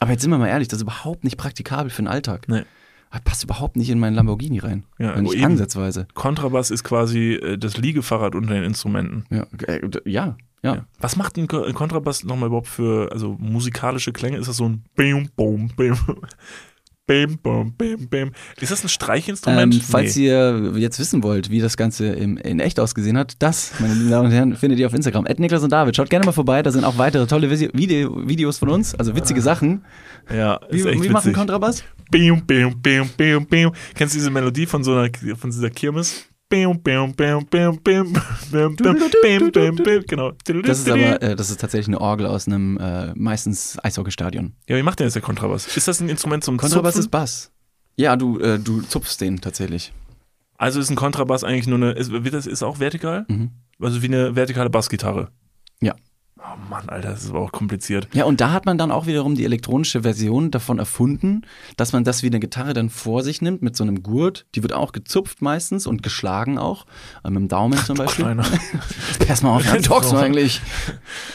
Aber 0.00 0.12
jetzt 0.12 0.22
sind 0.22 0.30
wir 0.30 0.38
mal 0.38 0.48
ehrlich, 0.48 0.68
das 0.68 0.78
ist 0.78 0.82
überhaupt 0.82 1.24
nicht 1.24 1.36
praktikabel 1.36 1.90
für 1.90 2.02
den 2.02 2.08
Alltag. 2.08 2.48
Nee. 2.48 2.62
Das 3.10 3.22
passt 3.22 3.44
überhaupt 3.44 3.76
nicht 3.76 3.88
in 3.88 3.98
meinen 3.98 4.14
Lamborghini 4.14 4.58
rein. 4.58 4.84
Ja, 4.98 5.18
nicht 5.20 5.34
eben. 5.34 5.44
ansatzweise. 5.44 6.06
Kontrabass 6.14 6.70
ist 6.70 6.84
quasi 6.84 7.34
äh, 7.34 7.56
das 7.56 7.78
Liegefahrrad 7.78 8.34
unter 8.34 8.54
den 8.54 8.64
Instrumenten. 8.64 9.24
Ja, 9.30 9.46
äh, 9.66 9.80
ja, 10.04 10.36
ja. 10.66 10.74
Ja. 10.76 10.86
Was 11.00 11.16
macht 11.16 11.36
ein 11.38 11.46
Ko- 11.48 11.64
ein 11.64 11.74
Kontrabass 11.74 12.24
nochmal 12.24 12.48
überhaupt 12.48 12.68
für 12.68 13.10
also 13.12 13.36
musikalische 13.38 14.12
Klänge? 14.12 14.38
Ist 14.38 14.48
das 14.48 14.56
so 14.56 14.68
ein 14.68 14.84
Bim, 14.96 15.28
Bum, 15.36 15.68
Bim, 15.76 15.96
Bim, 17.06 17.38
Bum, 17.38 17.72
Bim, 17.74 18.08
Bim? 18.08 18.32
Ist 18.60 18.72
das 18.72 18.82
ein 18.82 18.88
Streichinstrument? 18.88 19.72
Ähm, 19.74 19.80
falls 19.80 20.16
ihr 20.16 20.72
jetzt 20.76 20.98
wissen 20.98 21.22
wollt, 21.22 21.50
wie 21.50 21.60
das 21.60 21.76
Ganze 21.76 22.06
im, 22.08 22.36
in 22.36 22.58
echt 22.58 22.80
ausgesehen 22.80 23.16
hat, 23.16 23.34
das, 23.38 23.74
meine 23.78 23.94
lieben 23.94 24.10
Damen 24.10 24.26
und 24.26 24.32
Herren, 24.32 24.56
findet 24.56 24.80
ihr 24.80 24.88
auf 24.88 24.92
Instagram. 24.94 25.24
Ed 25.26 25.38
Niklas 25.38 25.62
und 25.62 25.70
David. 25.70 25.94
Schaut 25.94 26.10
gerne 26.10 26.26
mal 26.26 26.32
vorbei, 26.32 26.64
da 26.64 26.72
sind 26.72 26.82
auch 26.84 26.98
weitere 26.98 27.26
tolle 27.28 27.48
Visi 27.48 27.70
Video 27.72 28.26
Videos 28.26 28.58
von 28.58 28.70
uns, 28.70 28.94
also 28.96 29.14
witzige 29.14 29.40
Sachen. 29.40 29.84
ja, 30.34 30.58
Wie, 30.68 30.78
ist 30.80 30.86
echt 30.86 31.00
wie 31.02 31.08
machen 31.10 31.26
witzig. 31.26 31.34
Kontrabass? 31.36 31.84
Bim, 32.10 32.44
bim, 32.44 32.80
bim, 32.82 33.08
bim, 33.16 33.46
bim. 33.46 33.70
Kennst 33.94 34.14
du 34.14 34.18
diese 34.18 34.30
Melodie 34.30 34.66
von 34.66 34.82
so 34.82 34.92
einer 34.96 35.08
von 35.36 35.50
dieser 35.50 35.70
Kirmes? 35.70 36.24
Genau. 40.06 40.32
Das 40.62 40.78
ist 40.78 40.88
aber, 40.88 41.22
äh, 41.22 41.36
das 41.36 41.50
ist 41.50 41.60
tatsächlich 41.60 41.88
eine 41.88 42.00
Orgel 42.00 42.26
aus 42.26 42.46
einem 42.46 42.78
äh, 42.78 43.12
meistens 43.14 43.78
Eishockeystadion. 43.82 44.54
Ja, 44.68 44.76
wie 44.76 44.82
macht 44.82 45.00
denn 45.00 45.06
jetzt 45.06 45.14
der 45.14 45.22
Kontrabass? 45.22 45.76
Ist 45.76 45.88
das 45.88 46.00
ein 46.00 46.08
Instrument 46.08 46.44
zum 46.44 46.56
Kontrabass 46.56 46.94
Zupfen? 46.94 47.00
ist 47.06 47.10
Bass. 47.10 47.52
Ja, 47.96 48.16
du, 48.16 48.38
äh, 48.38 48.58
du 48.58 48.82
zupfst 48.82 49.20
den 49.20 49.40
tatsächlich. 49.40 49.92
Also 50.58 50.80
ist 50.80 50.90
ein 50.90 50.96
Kontrabass 50.96 51.44
eigentlich 51.44 51.66
nur 51.66 51.78
eine, 51.78 51.92
ist, 51.92 52.10
ist 52.10 52.62
auch 52.62 52.78
vertikal? 52.78 53.26
Mhm. 53.28 53.50
Also 53.80 54.02
wie 54.02 54.06
eine 54.06 54.36
vertikale 54.36 54.70
Bassgitarre. 54.70 55.30
Ja. 55.80 55.94
Oh 56.38 56.42
Mann, 56.68 56.88
Alter, 56.88 57.10
das 57.10 57.24
ist 57.24 57.30
aber 57.30 57.40
auch 57.40 57.50
kompliziert. 57.52 58.08
Ja, 58.12 58.24
und 58.24 58.40
da 58.42 58.52
hat 58.52 58.66
man 58.66 58.76
dann 58.76 58.90
auch 58.90 59.06
wiederum 59.06 59.34
die 59.36 59.44
elektronische 59.44 60.02
Version 60.02 60.50
davon 60.50 60.78
erfunden, 60.78 61.42
dass 61.78 61.92
man 61.94 62.04
das 62.04 62.22
wie 62.22 62.26
eine 62.26 62.40
Gitarre 62.40 62.74
dann 62.74 62.90
vor 62.90 63.22
sich 63.22 63.40
nimmt 63.40 63.62
mit 63.62 63.74
so 63.74 63.84
einem 63.84 64.02
Gurt. 64.02 64.44
Die 64.54 64.62
wird 64.62 64.74
auch 64.74 64.92
gezupft 64.92 65.40
meistens 65.40 65.86
und 65.86 66.02
geschlagen 66.02 66.58
auch. 66.58 66.84
Äh, 67.24 67.30
mit 67.30 67.36
dem 67.40 67.48
Daumen 67.48 67.78
zum 67.78 67.96
Beispiel. 67.96 68.24
Kleiner. 68.26 68.44
Pass 69.26 69.42
mal 69.42 69.56
auf, 69.56 69.72
wie 69.72 69.80
talkst 69.80 70.12
du 70.12 70.16
eigentlich? 70.16 70.60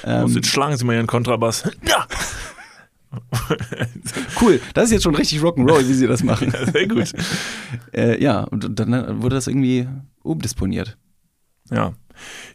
Ähm, 0.03 0.27
jetzt 0.27 0.47
schlagen 0.47 0.77
Sie 0.77 0.85
mal 0.85 0.93
Ihren 0.95 1.07
Kontrabass. 1.07 1.63
Ja, 1.87 2.05
cool, 4.41 4.61
das 4.73 4.85
ist 4.85 4.91
jetzt 4.91 5.03
schon 5.03 5.15
richtig 5.15 5.39
Rock'n'Roll, 5.41 5.87
wie 5.87 5.93
sie 5.93 6.07
das 6.07 6.23
machen. 6.23 6.53
sehr 6.71 6.87
gut. 6.87 7.11
äh, 7.93 8.21
ja, 8.23 8.41
und 8.43 8.79
dann 8.79 9.21
wurde 9.21 9.35
das 9.35 9.47
irgendwie 9.47 9.87
umdisponiert. 10.23 10.97
Ja. 11.69 11.93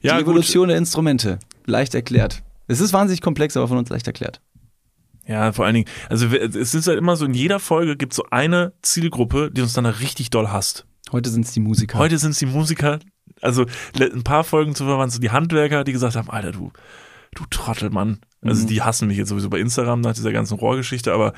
Ja, 0.01 0.13
die 0.19 0.25
gut. 0.25 0.33
Evolution 0.33 0.69
der 0.69 0.79
Instrumente. 0.79 1.39
Leicht 1.67 1.95
erklärt. 1.95 2.43
Es 2.69 2.81
ist 2.81 2.93
wahnsinnig 2.93 3.21
komplex, 3.21 3.57
aber 3.57 3.69
von 3.69 3.79
uns 3.79 3.89
leicht 3.91 4.07
erklärt. 4.07 4.41
Ja, 5.27 5.53
vor 5.53 5.65
allen 5.65 5.75
Dingen, 5.75 5.89
also 6.09 6.27
es 6.29 6.75
ist 6.75 6.87
halt 6.87 6.99
immer 6.99 7.17
so, 7.17 7.25
in 7.27 7.35
jeder 7.35 7.59
Folge 7.59 7.97
gibt 7.97 8.13
es 8.13 8.17
so 8.17 8.25
eine 8.31 8.73
Zielgruppe, 8.83 9.51
die 9.53 9.61
uns 9.61 9.73
dann 9.73 9.85
da 9.85 9.91
richtig 9.91 10.31
doll 10.31 10.49
hasst. 10.49 10.87
Heute 11.13 11.31
sind 11.31 11.45
es 11.45 11.53
die 11.53 11.61
Musiker. 11.61 11.99
Heute 11.99 12.19
sind 12.19 12.31
es 12.31 12.39
die 12.39 12.47
Musiker, 12.47 13.01
also 13.43 13.67
ein 14.01 14.23
paar 14.23 14.45
Folgen 14.45 14.75
zuvor 14.77 14.99
waren 14.99 15.09
es 15.09 15.15
so 15.15 15.21
die 15.21 15.31
Handwerker, 15.31 15.83
die 15.85 15.93
gesagt 15.93 16.15
haben, 16.17 16.31
Alter, 16.31 16.53
du, 16.53 16.71
du 17.35 17.45
Trottelmann. 17.51 18.21
Also 18.43 18.63
Mhm. 18.63 18.67
die 18.69 18.83
hassen 18.83 19.09
mich 19.09 19.17
jetzt 19.19 19.29
sowieso 19.31 19.51
bei 19.51 19.59
Instagram 19.59 20.01
nach 20.01 20.15
dieser 20.15 20.33
ganzen 20.33 20.55
Rohrgeschichte, 20.59 21.13
aber 21.13 21.33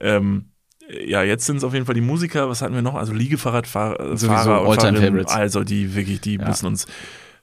ähm, 0.00 0.50
ja, 1.06 1.22
jetzt 1.22 1.46
sind 1.46 1.56
es 1.56 1.64
auf 1.64 1.72
jeden 1.72 1.86
Fall 1.86 1.94
die 1.94 2.00
Musiker, 2.02 2.48
was 2.50 2.60
hatten 2.62 2.74
wir 2.74 2.82
noch? 2.82 2.94
Also 2.94 3.12
Liegefahrradfahrer 3.14 4.00
und 4.00 4.22
All-Time 4.68 5.00
Favorites. 5.00 5.32
also 5.32 5.64
die 5.64 5.94
wirklich, 5.94 6.20
die 6.20 6.36
Ja. 6.36 6.46
müssen 6.46 6.66
uns 6.66 6.86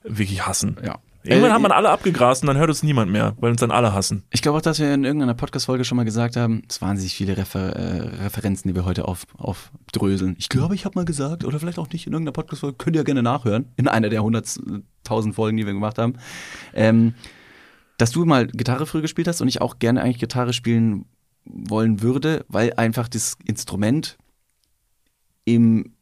wirklich 0.04 0.46
hassen. 0.46 0.76
Ja. 0.84 0.98
Irgendwann 1.24 1.50
Äh, 1.50 1.54
hat 1.54 1.62
man 1.62 1.72
alle 1.72 1.90
abgegrast 1.90 2.42
und 2.42 2.46
dann 2.46 2.56
hört 2.56 2.68
uns 2.68 2.82
niemand 2.82 3.10
mehr, 3.10 3.34
weil 3.40 3.50
uns 3.50 3.60
dann 3.60 3.70
alle 3.70 3.92
hassen. 3.92 4.22
Ich 4.30 4.40
glaube 4.40 4.58
auch, 4.58 4.62
dass 4.62 4.78
wir 4.78 4.92
in 4.94 5.04
irgendeiner 5.04 5.34
Podcast-Folge 5.34 5.84
schon 5.84 5.96
mal 5.96 6.04
gesagt 6.04 6.36
haben, 6.36 6.62
es 6.68 6.80
waren 6.80 6.96
sich 6.96 7.14
viele 7.14 7.36
Refer 7.36 7.74
äh, 7.74 8.22
Referenzen, 8.24 8.68
die 8.68 8.74
wir 8.74 8.84
heute 8.84 9.06
auf, 9.06 9.24
aufdröseln. 9.36 10.36
Ich 10.38 10.48
glaube, 10.48 10.74
ich 10.74 10.84
habe 10.84 10.98
mal 10.98 11.04
gesagt, 11.04 11.44
oder 11.44 11.58
vielleicht 11.58 11.78
auch 11.78 11.90
nicht 11.90 12.06
in 12.06 12.12
irgendeiner 12.12 12.32
Podcast-Folge, 12.32 12.76
könnt 12.76 12.96
ihr 12.96 13.00
ja 13.00 13.04
gerne 13.04 13.22
nachhören, 13.22 13.66
in 13.76 13.88
einer 13.88 14.08
der 14.08 14.22
100.000 14.22 15.32
Folgen, 15.32 15.56
die 15.56 15.66
wir 15.66 15.72
gemacht 15.72 15.98
haben, 15.98 16.14
ähm, 16.72 17.14
dass 17.98 18.12
du 18.12 18.24
mal 18.24 18.46
Gitarre 18.46 18.86
früher 18.86 19.02
gespielt 19.02 19.26
hast 19.26 19.40
und 19.40 19.48
ich 19.48 19.60
auch 19.60 19.78
gerne 19.80 20.02
eigentlich 20.02 20.18
Gitarre 20.18 20.52
spielen 20.52 21.04
wollen 21.44 22.00
würde, 22.00 22.44
weil 22.48 22.74
einfach 22.74 23.08
das 23.08 23.36
Instrument 23.44 24.18
im 25.44 25.94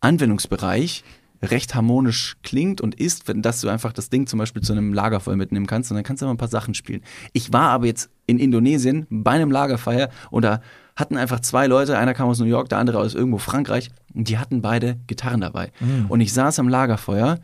Anwendungsbereich 0.00 1.04
recht 1.42 1.74
harmonisch 1.74 2.36
klingt 2.42 2.80
und 2.80 2.94
ist, 2.94 3.26
wenn 3.28 3.42
dass 3.42 3.60
du 3.60 3.68
einfach 3.68 3.92
das 3.92 4.10
Ding 4.10 4.26
zum 4.26 4.38
Beispiel 4.38 4.62
zu 4.62 4.72
einem 4.72 4.92
Lagerfeuer 4.92 5.36
mitnehmen 5.36 5.66
kannst 5.66 5.90
und 5.90 5.96
dann 5.96 6.04
kannst 6.04 6.22
du 6.22 6.26
mal 6.26 6.32
ein 6.32 6.38
paar 6.38 6.48
Sachen 6.48 6.74
spielen. 6.74 7.02
Ich 7.32 7.52
war 7.52 7.70
aber 7.70 7.86
jetzt 7.86 8.10
in 8.26 8.38
Indonesien 8.38 9.06
bei 9.08 9.32
einem 9.32 9.50
Lagerfeuer 9.50 10.10
und 10.30 10.44
da 10.44 10.60
hatten 10.96 11.16
einfach 11.16 11.40
zwei 11.40 11.66
Leute, 11.66 11.96
einer 11.96 12.12
kam 12.14 12.28
aus 12.28 12.38
New 12.40 12.46
York, 12.46 12.68
der 12.68 12.78
andere 12.78 12.98
aus 12.98 13.14
irgendwo 13.14 13.38
Frankreich 13.38 13.90
und 14.14 14.28
die 14.28 14.38
hatten 14.38 14.60
beide 14.60 14.98
Gitarren 15.06 15.40
dabei. 15.40 15.72
Und 16.08 16.20
ich 16.20 16.32
saß 16.32 16.58
am 16.58 16.68
Lagerfeuer 16.68 17.40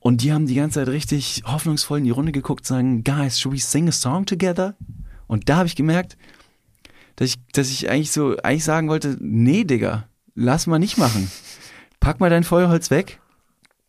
und 0.00 0.22
die 0.22 0.32
haben 0.32 0.46
die 0.46 0.54
ganze 0.54 0.80
Zeit 0.80 0.88
richtig 0.88 1.42
hoffnungsvoll 1.46 1.98
in 1.98 2.04
die 2.04 2.10
Runde 2.10 2.32
geguckt, 2.32 2.66
sagen, 2.66 3.04
guys, 3.04 3.38
should 3.38 3.54
we 3.54 3.60
sing 3.60 3.88
a 3.88 3.92
song 3.92 4.24
together? 4.24 4.76
Und 5.26 5.48
da 5.48 5.56
habe 5.56 5.66
ich 5.66 5.76
gemerkt, 5.76 6.16
dass 7.16 7.28
ich, 7.28 7.36
dass 7.52 7.70
ich 7.70 7.90
eigentlich 7.90 8.12
so, 8.12 8.36
eigentlich 8.42 8.64
sagen 8.64 8.88
wollte, 8.88 9.16
nee, 9.20 9.64
Digga, 9.64 10.04
lass 10.34 10.66
mal 10.66 10.78
nicht 10.78 10.98
machen. 10.98 11.30
Pack 12.04 12.20
mal 12.20 12.28
dein 12.30 12.44
Feuerholz 12.44 12.90
weg. 12.90 13.18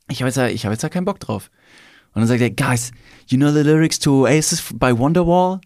Ich 0.10 0.22
habe 0.22 0.30
jetzt, 0.30 0.38
da- 0.38 0.48
ich 0.48 0.66
hab 0.66 0.72
jetzt 0.72 0.84
da 0.84 0.90
keinen 0.90 1.06
Bock 1.06 1.20
drauf. 1.20 1.52
Und 2.14 2.22
dann 2.22 2.28
sagt 2.28 2.40
er, 2.42 2.50
guys, 2.50 2.92
you 3.28 3.38
know 3.38 3.52
the 3.52 3.60
lyrics 3.62 4.00
to 4.00 4.22
Oasis 4.24 4.64
by 4.74 4.98
Wonderwall? 4.98 5.60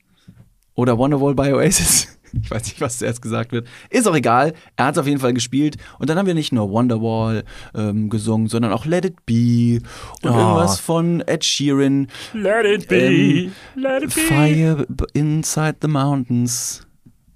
Oder 0.76 0.98
Wonderwall 0.98 1.36
by 1.36 1.54
Oasis? 1.54 2.08
Ich 2.44 2.52
weiß 2.52 2.64
nicht, 2.66 2.80
was 2.80 3.00
zuerst 3.00 3.24
gesagt 3.24 3.52
wird. 3.54 3.68
Ist 3.90 4.08
auch 4.08 4.14
egal. 4.16 4.54
Er 4.76 4.86
hat 4.86 4.94
es 4.94 5.00
auf 5.00 5.08
jeden 5.08 5.20
Fall 5.20 5.34
gespielt. 5.34 5.78
Und 5.98 6.12
dann 6.12 6.18
haben 6.20 6.28
wir 6.28 6.36
nicht 6.36 6.52
nur 6.52 6.70
Wonderwall 6.70 7.44
ähm, 7.74 8.12
gesungen, 8.12 8.48
sondern 8.48 8.72
auch 8.72 8.86
Let 8.86 9.04
It 9.06 9.26
Be 9.26 9.82
und 10.22 10.30
Oh. 10.30 10.38
irgendwas 10.38 10.80
von 10.80 11.22
Ed 11.22 11.44
Sheeran. 11.44 12.06
Let 12.34 12.68
it 12.68 12.88
be, 12.88 13.00
be, 13.00 13.52
let 13.74 14.04
it 14.04 14.14
Fire 14.14 14.86
b- 14.88 15.06
inside 15.14 15.78
the 15.82 15.88
mountains. 15.88 16.86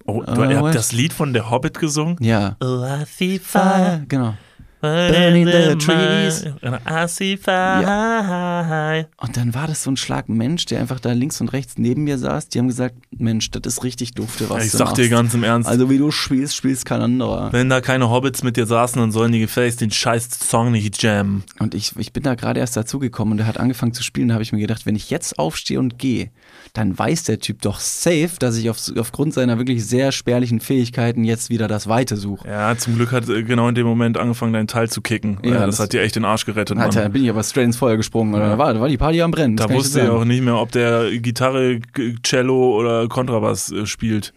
Oh, 0.05 0.21
du, 0.21 0.31
Oh, 0.31 0.43
ihr 0.43 0.57
habt 0.57 0.63
was? 0.65 0.75
das 0.75 0.91
Lied 0.91 1.11
von 1.11 1.33
der 1.33 1.49
Hobbit 1.49 1.79
gesungen? 1.79 2.15
Ja. 2.19 2.55
Oh, 2.61 2.83
I 2.85 3.03
see 3.07 3.39
Fire, 3.39 4.03
genau. 4.07 4.35
Burning 4.83 5.45
the 5.47 5.75
trees. 5.77 6.45
I 6.63 7.07
see 7.07 7.37
fire. 7.37 9.07
Und 9.17 9.37
dann 9.37 9.53
war 9.53 9.67
das 9.67 9.83
so 9.83 9.91
ein 9.91 9.97
Schlag 9.97 10.29
Mensch, 10.29 10.65
der 10.65 10.79
einfach 10.81 10.99
da 10.99 11.11
links 11.13 11.39
und 11.41 11.49
rechts 11.53 11.75
neben 11.77 12.03
mir 12.03 12.17
saß. 12.17 12.49
Die 12.49 12.59
haben 12.59 12.67
gesagt, 12.67 12.95
Mensch, 13.17 13.49
das 13.51 13.61
ist 13.65 13.83
richtig 13.83 14.13
dufte, 14.13 14.49
was 14.49 14.65
Ich 14.65 14.71
sag 14.71 14.93
dir 14.95 15.01
machst. 15.03 15.11
ganz 15.11 15.33
im 15.33 15.43
Ernst, 15.43 15.69
Also 15.69 15.89
wie 15.89 15.97
du 15.97 16.11
spielst, 16.11 16.55
spielst 16.55 16.85
kein 16.85 17.01
anderer. 17.01 17.51
wenn 17.53 17.69
da 17.69 17.81
keine 17.81 18.09
Hobbits 18.09 18.43
mit 18.43 18.57
dir 18.57 18.65
saßen, 18.65 18.99
dann 19.01 19.11
sollen 19.11 19.31
die 19.31 19.39
gefälligst 19.39 19.81
den 19.81 19.91
scheiß 19.91 20.29
Song 20.47 20.71
nicht 20.71 21.01
jammen. 21.01 21.43
Und 21.59 21.73
ich, 21.75 21.93
ich 21.97 22.13
bin 22.13 22.23
da 22.23 22.35
gerade 22.35 22.59
erst 22.59 22.75
dazugekommen 22.77 23.33
und 23.33 23.39
er 23.39 23.47
hat 23.47 23.57
angefangen 23.59 23.93
zu 23.93 24.03
spielen. 24.03 24.27
Da 24.29 24.33
habe 24.35 24.43
ich 24.43 24.51
mir 24.51 24.59
gedacht, 24.59 24.85
wenn 24.85 24.95
ich 24.95 25.09
jetzt 25.09 25.39
aufstehe 25.39 25.79
und 25.79 25.97
gehe, 25.99 26.29
dann 26.73 26.97
weiß 26.97 27.23
der 27.25 27.39
Typ 27.39 27.61
doch 27.61 27.79
safe, 27.79 28.31
dass 28.39 28.57
ich 28.57 28.67
auf, 28.69 28.77
aufgrund 28.97 29.31
seiner 29.33 29.59
wirklich 29.59 29.85
sehr 29.85 30.11
spärlichen 30.11 30.59
Fähigkeiten 30.59 31.23
jetzt 31.23 31.51
wieder 31.51 31.67
das 31.67 31.87
Weite 31.87 32.17
suche. 32.17 32.47
Ja, 32.47 32.75
zum 32.75 32.95
Glück 32.95 33.11
hat 33.11 33.29
äh, 33.29 33.43
genau 33.43 33.69
in 33.69 33.75
dem 33.75 33.85
Moment 33.85 34.17
angefangen, 34.17 34.53
dein 34.53 34.67
Teil 34.67 34.89
zu 34.89 35.01
kicken. 35.01 35.37
Ja, 35.43 35.51
Ja, 35.51 35.65
das, 35.67 35.75
das- 35.77 35.85
hat 35.85 35.93
dir 35.93 36.01
echt 36.01 36.15
den 36.15 36.25
Arsch 36.25 36.45
gerettet, 36.45 36.75
Mann. 36.75 36.85
Alter, 36.87 37.03
dann 37.03 37.11
bin 37.11 37.23
ich 37.23 37.29
aber 37.29 37.43
straight 37.43 37.65
ins 37.67 37.77
Feuer 37.77 37.95
gesprungen. 37.95 38.33
Oder 38.33 38.49
da, 38.49 38.57
war, 38.57 38.73
da 38.73 38.81
war 38.81 38.89
die 38.89 38.97
Party 38.97 39.21
am 39.21 39.29
Brennen. 39.29 39.55
das 39.55 39.67
Da 39.67 39.73
wusste 39.73 39.99
sagen. 39.99 40.09
auch 40.09 40.25
nicht 40.25 40.41
mehr, 40.41 40.57
ob 40.57 40.71
der 40.71 41.11
Gitarre, 41.19 41.79
Cello 42.23 42.75
oder 42.79 43.07
Kontrabass 43.07 43.71
äh, 43.71 43.85
spielt. 43.85 44.33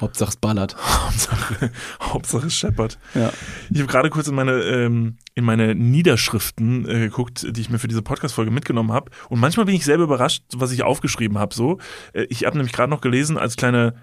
Hauptsache 0.00 0.30
es 0.30 0.36
ballert. 0.36 0.76
Hauptsache, 1.04 1.70
Hauptsache 2.00 2.46
es 2.46 2.54
scheppert. 2.54 2.98
Ja. 3.14 3.32
Ich 3.70 3.78
habe 3.78 3.90
gerade 3.90 4.10
kurz 4.10 4.28
in 4.28 4.34
meine, 4.34 4.52
ähm, 4.52 5.18
in 5.34 5.44
meine 5.44 5.74
Niederschriften 5.74 6.88
äh, 6.88 7.00
geguckt, 7.00 7.46
die 7.48 7.60
ich 7.60 7.70
mir 7.70 7.78
für 7.78 7.88
diese 7.88 8.02
Podcast-Folge 8.02 8.50
mitgenommen 8.50 8.92
habe. 8.92 9.10
Und 9.28 9.40
manchmal 9.40 9.66
bin 9.66 9.74
ich 9.74 9.84
selber 9.84 10.04
überrascht, 10.04 10.44
was 10.54 10.72
ich 10.72 10.82
aufgeschrieben 10.82 11.38
habe. 11.38 11.54
So, 11.54 11.78
äh, 12.12 12.26
ich 12.30 12.44
habe 12.44 12.56
nämlich 12.56 12.72
gerade 12.72 12.90
noch 12.90 13.00
gelesen 13.00 13.36
als 13.36 13.56
kleine 13.56 13.94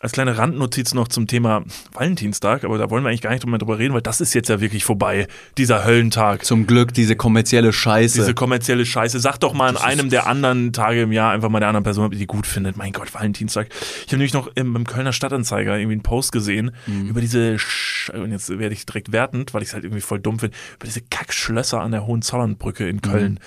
als 0.00 0.12
kleine 0.12 0.38
Randnotiz 0.38 0.94
noch 0.94 1.08
zum 1.08 1.26
Thema 1.26 1.62
Valentinstag, 1.92 2.64
aber 2.64 2.78
da 2.78 2.88
wollen 2.88 3.04
wir 3.04 3.10
eigentlich 3.10 3.20
gar 3.20 3.30
nicht 3.32 3.42
drüber 3.42 3.78
reden, 3.78 3.92
weil 3.92 4.00
das 4.00 4.22
ist 4.22 4.32
jetzt 4.32 4.48
ja 4.48 4.60
wirklich 4.60 4.82
vorbei, 4.84 5.28
dieser 5.58 5.84
Höllentag. 5.84 6.46
Zum 6.46 6.66
Glück 6.66 6.94
diese 6.94 7.16
kommerzielle 7.16 7.70
Scheiße. 7.72 8.18
Diese 8.18 8.32
kommerzielle 8.32 8.86
Scheiße. 8.86 9.20
Sag 9.20 9.38
doch 9.38 9.52
mal 9.52 9.68
an 9.68 9.76
einem 9.76 10.08
der 10.08 10.26
anderen 10.26 10.72
Tage 10.72 11.02
im 11.02 11.12
Jahr 11.12 11.32
einfach 11.32 11.50
mal 11.50 11.60
der 11.60 11.68
anderen 11.68 11.84
Person, 11.84 12.06
ob 12.06 12.12
ihr 12.14 12.18
die 12.18 12.26
gut 12.26 12.46
findet. 12.46 12.78
Mein 12.78 12.92
Gott, 12.92 13.12
Valentinstag. 13.12 13.68
Ich 13.70 14.06
habe 14.06 14.16
nämlich 14.16 14.32
noch 14.32 14.48
im, 14.54 14.74
im 14.74 14.86
Kölner 14.86 15.12
Stadtanzeiger 15.12 15.76
irgendwie 15.76 15.94
einen 15.94 16.02
Post 16.02 16.32
gesehen 16.32 16.70
über 17.08 17.20
diese, 17.20 17.58
Sch 17.58 18.10
und 18.10 18.32
jetzt 18.32 18.48
werde 18.48 18.72
ich 18.72 18.86
direkt 18.86 19.12
wertend, 19.12 19.52
weil 19.52 19.62
ich 19.62 19.68
es 19.68 19.74
halt 19.74 19.84
irgendwie 19.84 20.00
voll 20.00 20.18
dumm 20.18 20.38
finde, 20.38 20.56
über 20.76 20.86
diese 20.86 21.02
Kackschlösser 21.02 21.80
an 21.80 21.92
der 21.92 22.06
Hohenzollernbrücke 22.06 22.88
in 22.88 23.02
Köln. 23.02 23.38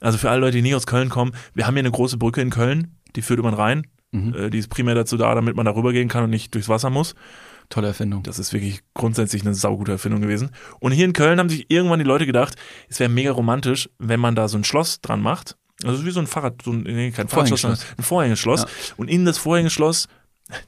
Also 0.00 0.18
für 0.18 0.28
alle 0.30 0.40
Leute, 0.40 0.56
die 0.56 0.62
nicht 0.62 0.74
aus 0.74 0.86
Köln 0.86 1.08
kommen, 1.08 1.32
wir 1.54 1.66
haben 1.66 1.74
hier 1.74 1.80
eine 1.80 1.90
große 1.92 2.16
Brücke 2.16 2.40
in 2.40 2.50
Köln, 2.50 2.96
die 3.14 3.22
führt 3.22 3.38
über 3.38 3.50
den 3.50 3.54
Rhein. 3.54 3.86
Äh, 4.12 4.50
Die 4.50 4.58
ist 4.58 4.68
primär 4.68 4.94
dazu 4.94 5.16
da, 5.16 5.34
damit 5.34 5.56
man 5.56 5.66
da 5.66 5.72
rübergehen 5.72 6.08
kann 6.08 6.24
und 6.24 6.30
nicht 6.30 6.54
durchs 6.54 6.68
Wasser 6.68 6.90
muss. 6.90 7.14
Tolle 7.68 7.86
Erfindung. 7.88 8.24
Das 8.24 8.38
ist 8.38 8.52
wirklich 8.52 8.80
grundsätzlich 8.94 9.42
eine 9.42 9.54
saugute 9.54 9.92
Erfindung 9.92 10.20
gewesen. 10.20 10.50
Und 10.80 10.92
hier 10.92 11.04
in 11.04 11.12
Köln 11.12 11.38
haben 11.38 11.48
sich 11.48 11.70
irgendwann 11.70 12.00
die 12.00 12.04
Leute 12.04 12.26
gedacht, 12.26 12.56
es 12.88 12.98
wäre 12.98 13.08
mega 13.10 13.30
romantisch, 13.30 13.88
wenn 13.98 14.18
man 14.18 14.34
da 14.34 14.48
so 14.48 14.58
ein 14.58 14.64
Schloss 14.64 15.00
dran 15.00 15.20
macht. 15.20 15.56
Also 15.82 15.94
es 15.94 16.00
ist 16.00 16.06
wie 16.06 16.10
so 16.10 16.20
ein 16.20 16.26
Fahrrad, 16.26 16.62
so 16.62 16.72
ein, 16.72 16.82
nee, 16.82 17.10
kein 17.12 17.28
Fahrradschloss, 17.28 17.60
sondern 17.62 17.78
Vorhängeschloss. 18.00 18.62
ein 18.62 18.66
Vorhängeschloss. 18.66 18.94
Und 18.98 19.08
in 19.08 19.24
das 19.24 19.38
Vorhängeschloss, 19.38 20.08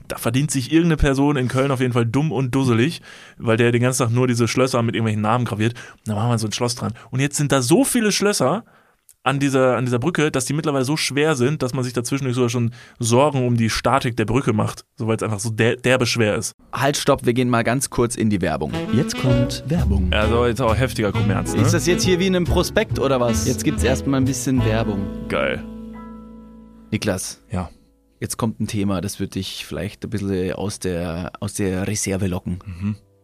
da 0.06 0.16
verdient 0.16 0.52
sich 0.52 0.72
irgendeine 0.72 0.96
Person 0.96 1.36
in 1.36 1.48
Köln 1.48 1.72
auf 1.72 1.80
jeden 1.80 1.92
Fall 1.92 2.06
dumm 2.06 2.30
und 2.30 2.54
dusselig, 2.54 3.02
weil 3.36 3.56
der 3.56 3.72
den 3.72 3.82
ganzen 3.82 4.04
Tag 4.04 4.12
nur 4.12 4.28
diese 4.28 4.46
Schlösser 4.46 4.80
mit 4.82 4.94
irgendwelchen 4.94 5.22
Namen 5.22 5.44
graviert. 5.44 5.74
Und 5.74 6.08
da 6.08 6.14
machen 6.14 6.30
wir 6.30 6.38
so 6.38 6.46
ein 6.46 6.52
Schloss 6.52 6.76
dran. 6.76 6.94
Und 7.10 7.18
jetzt 7.18 7.36
sind 7.36 7.50
da 7.50 7.62
so 7.62 7.84
viele 7.84 8.12
Schlösser 8.12 8.64
an 9.24 9.38
dieser, 9.38 9.76
an 9.76 9.84
dieser 9.84 9.98
Brücke, 9.98 10.30
dass 10.32 10.46
die 10.46 10.52
mittlerweile 10.52 10.84
so 10.84 10.96
schwer 10.96 11.36
sind, 11.36 11.62
dass 11.62 11.74
man 11.74 11.84
sich 11.84 11.92
dazwischendurch 11.92 12.34
sogar 12.34 12.50
schon 12.50 12.72
Sorgen 12.98 13.46
um 13.46 13.56
die 13.56 13.70
Statik 13.70 14.16
der 14.16 14.24
Brücke 14.24 14.52
macht, 14.52 14.84
so 14.96 15.06
weil 15.06 15.16
es 15.16 15.22
einfach 15.22 15.38
so 15.38 15.50
der, 15.50 15.76
derbe 15.76 16.06
schwer 16.06 16.34
ist. 16.36 16.54
Halt, 16.72 16.96
stopp, 16.96 17.24
wir 17.24 17.32
gehen 17.32 17.48
mal 17.48 17.62
ganz 17.62 17.88
kurz 17.90 18.16
in 18.16 18.30
die 18.30 18.40
Werbung. 18.40 18.72
Jetzt 18.92 19.16
kommt 19.16 19.62
Werbung. 19.68 20.12
Also 20.12 20.46
jetzt 20.46 20.60
auch 20.60 20.76
heftiger 20.76 21.12
Kommerz, 21.12 21.54
ne? 21.54 21.62
Ist 21.62 21.72
das 21.72 21.86
jetzt 21.86 22.02
hier 22.04 22.18
wie 22.18 22.26
in 22.26 22.34
einem 22.36 22.46
Prospekt 22.46 22.98
oder 22.98 23.20
was? 23.20 23.46
Jetzt 23.46 23.62
gibt's 23.64 23.84
erstmal 23.84 24.20
ein 24.20 24.24
bisschen 24.24 24.64
Werbung. 24.64 25.06
geil. 25.28 25.62
Niklas, 26.90 27.40
Ja. 27.50 27.70
jetzt 28.20 28.36
kommt 28.36 28.60
ein 28.60 28.66
Thema, 28.66 29.00
das 29.00 29.18
wird 29.20 29.34
dich 29.34 29.64
vielleicht 29.64 30.04
ein 30.04 30.10
bisschen 30.10 30.52
aus 30.52 30.78
der, 30.78 31.32
aus 31.40 31.54
der 31.54 31.86
Reserve 31.86 32.26
locken. 32.26 32.58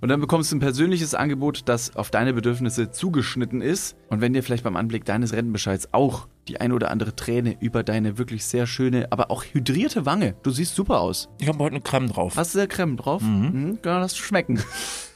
Und 0.00 0.08
dann 0.10 0.20
bekommst 0.20 0.52
du 0.52 0.56
ein 0.56 0.60
persönliches 0.60 1.14
Angebot, 1.14 1.62
das 1.66 1.96
auf 1.96 2.10
deine 2.10 2.32
Bedürfnisse 2.32 2.90
zugeschnitten 2.90 3.60
ist. 3.60 3.96
Und 4.08 4.20
wenn 4.20 4.32
dir 4.32 4.42
vielleicht 4.42 4.64
beim 4.64 4.76
Anblick 4.76 5.04
deines 5.04 5.32
Rentenbescheids 5.32 5.88
auch 5.92 6.28
die 6.46 6.60
ein 6.60 6.72
oder 6.72 6.90
andere 6.90 7.16
Träne 7.16 7.56
über 7.60 7.82
deine 7.82 8.16
wirklich 8.16 8.44
sehr 8.44 8.66
schöne, 8.66 9.08
aber 9.10 9.30
auch 9.30 9.44
hydrierte 9.44 10.06
Wange, 10.06 10.34
du 10.42 10.50
siehst 10.50 10.74
super 10.74 11.00
aus. 11.00 11.28
Ich 11.40 11.48
habe 11.48 11.58
heute 11.58 11.74
eine 11.76 11.82
Creme 11.82 12.08
drauf. 12.08 12.36
Hast 12.36 12.54
du 12.54 12.58
da 12.58 12.66
Creme 12.66 12.96
drauf? 12.96 13.22
Mhm. 13.22 13.80
Kann 13.82 14.00
das 14.00 14.16
schmecken. 14.16 14.62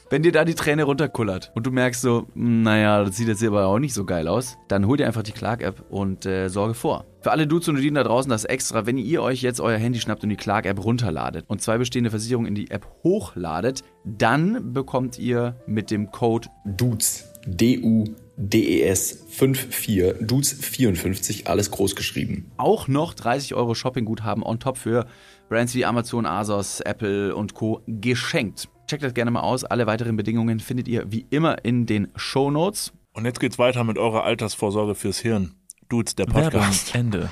Wenn 0.09 0.21
dir 0.21 0.31
da 0.31 0.45
die 0.45 0.53
Träne 0.53 0.83
runterkullert 0.83 1.51
und 1.55 1.65
du 1.65 1.71
merkst 1.71 2.01
so, 2.01 2.27
"Hm, 2.33 2.61
naja, 2.61 3.03
das 3.03 3.15
sieht 3.15 3.27
jetzt 3.27 3.39
hier 3.39 3.49
aber 3.49 3.65
auch 3.65 3.79
nicht 3.79 3.93
so 3.95 4.05
geil 4.05 4.27
aus, 4.27 4.57
dann 4.67 4.85
hol 4.85 4.97
dir 4.97 5.07
einfach 5.07 5.23
die 5.23 5.31
Clark-App 5.31 5.85
und 5.89 6.25
äh, 6.27 6.49
sorge 6.49 6.75
vor. 6.75 7.05
Für 7.23 7.31
alle 7.31 7.47
Dudes 7.47 7.69
und 7.69 7.75
Dudinen 7.75 7.95
da 7.95 8.03
draußen 8.03 8.29
das 8.29 8.43
extra, 8.43 8.85
wenn 8.85 8.97
ihr 8.97 9.23
euch 9.23 9.41
jetzt 9.41 9.61
euer 9.61 9.77
Handy 9.77 9.97
schnappt 10.01 10.23
und 10.23 10.29
die 10.29 10.35
Clark-App 10.35 10.83
runterladet 10.83 11.45
und 11.47 11.61
zwei 11.61 11.77
bestehende 11.77 12.09
Versicherungen 12.09 12.49
in 12.49 12.55
die 12.55 12.69
App 12.69 12.85
hochladet, 13.01 13.81
dann 14.03 14.73
bekommt 14.73 15.17
ihr 15.17 15.55
mit 15.65 15.89
dem 15.89 16.11
Code 16.11 16.49
Dudes, 16.65 17.31
D-U-D-E-S 17.45 19.23
54, 19.29 20.27
Dudes 20.27 20.51
54, 20.51 21.47
alles 21.47 21.71
groß 21.71 21.95
geschrieben. 21.95 22.51
auch 22.57 22.89
noch 22.89 23.13
30 23.13 23.55
Euro 23.55 23.73
Shoppingguthaben 23.73 24.43
on 24.43 24.59
top 24.59 24.77
für 24.77 25.05
Brands 25.47 25.75
wie 25.75 25.85
Amazon, 25.85 26.25
Asos, 26.25 26.81
Apple 26.81 27.33
und 27.33 27.53
Co. 27.53 27.83
geschenkt. 27.87 28.67
Checkt 28.87 29.03
das 29.03 29.13
gerne 29.13 29.31
mal 29.31 29.43
aus. 29.43 29.63
Alle 29.63 29.87
weiteren 29.87 30.17
Bedingungen 30.17 30.59
findet 30.59 30.89
ihr 30.89 31.09
wie 31.09 31.25
immer 31.29 31.63
in 31.63 31.85
den 31.85 32.09
Show 32.17 32.51
Notes. 32.51 32.91
Und 33.13 33.23
jetzt 33.23 33.39
geht's 33.39 33.57
weiter 33.57 33.85
mit 33.85 33.97
eurer 33.97 34.25
Altersvorsorge 34.25 34.93
fürs 34.93 35.19
Hirn. 35.19 35.55
Dudes, 35.89 36.15
der 36.15 36.25
Podcast. 36.25 36.93
Ende. 36.95 37.29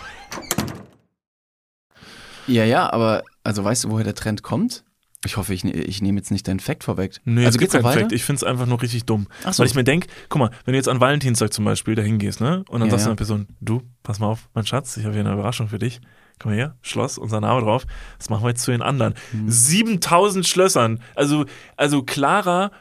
Ja, 2.47 2.63
ja, 2.65 2.91
aber 2.91 3.23
also 3.43 3.63
weißt 3.63 3.85
du, 3.85 3.89
woher 3.91 4.03
der 4.03 4.15
Trend 4.15 4.43
kommt? 4.43 4.83
Ich 5.23 5.37
hoffe, 5.37 5.53
ich, 5.53 5.63
ne- 5.63 5.71
ich 5.73 6.01
nehme 6.01 6.17
jetzt 6.17 6.31
nicht 6.31 6.47
deinen 6.47 6.59
Fact 6.59 6.83
vorweg. 6.83 7.17
Nee, 7.25 7.45
also 7.45 7.55
es 7.55 7.59
gibt 7.59 7.73
keinen 7.73 7.83
weiter? 7.83 7.99
Fact. 8.01 8.11
Ich 8.11 8.23
find's 8.23 8.43
einfach 8.43 8.65
nur 8.65 8.81
richtig 8.81 9.05
dumm. 9.05 9.27
Ach 9.43 9.53
so. 9.53 9.59
Weil 9.61 9.67
ich 9.67 9.75
mir 9.75 9.83
denk, 9.83 10.07
guck 10.29 10.39
mal, 10.39 10.49
wenn 10.65 10.71
du 10.73 10.77
jetzt 10.77 10.89
an 10.89 10.99
Valentinstag 10.99 11.53
zum 11.53 11.63
Beispiel 11.63 11.93
da 11.93 12.01
hingehst, 12.01 12.41
ne? 12.41 12.63
Und 12.69 12.79
dann 12.79 12.89
Ja, 12.89 12.91
sagst 12.91 13.05
du 13.05 13.09
ja. 13.09 13.11
einer 13.11 13.17
Person, 13.17 13.47
du, 13.61 13.83
pass 14.01 14.19
mal 14.19 14.27
auf, 14.27 14.49
mein 14.55 14.65
Schatz, 14.65 14.97
ich 14.97 15.03
habe 15.05 15.13
hier 15.13 15.23
eine 15.23 15.33
Überraschung 15.33 15.67
für 15.67 15.77
dich. 15.77 16.01
Komm 16.39 16.51
mal 16.53 16.57
her, 16.57 16.75
Schloss, 16.81 17.19
unser 17.19 17.39
Name 17.39 17.61
drauf. 17.61 17.85
Das 18.17 18.31
machen 18.31 18.43
wir 18.43 18.49
jetzt 18.49 18.63
zu 18.63 18.71
den 18.71 18.81
anderen. 18.81 19.13
Hm. 19.29 19.47
7000 19.47 20.47
Schlössern. 20.47 20.99
Also, 21.13 21.45
also 21.77 22.01
klarer 22.01 22.71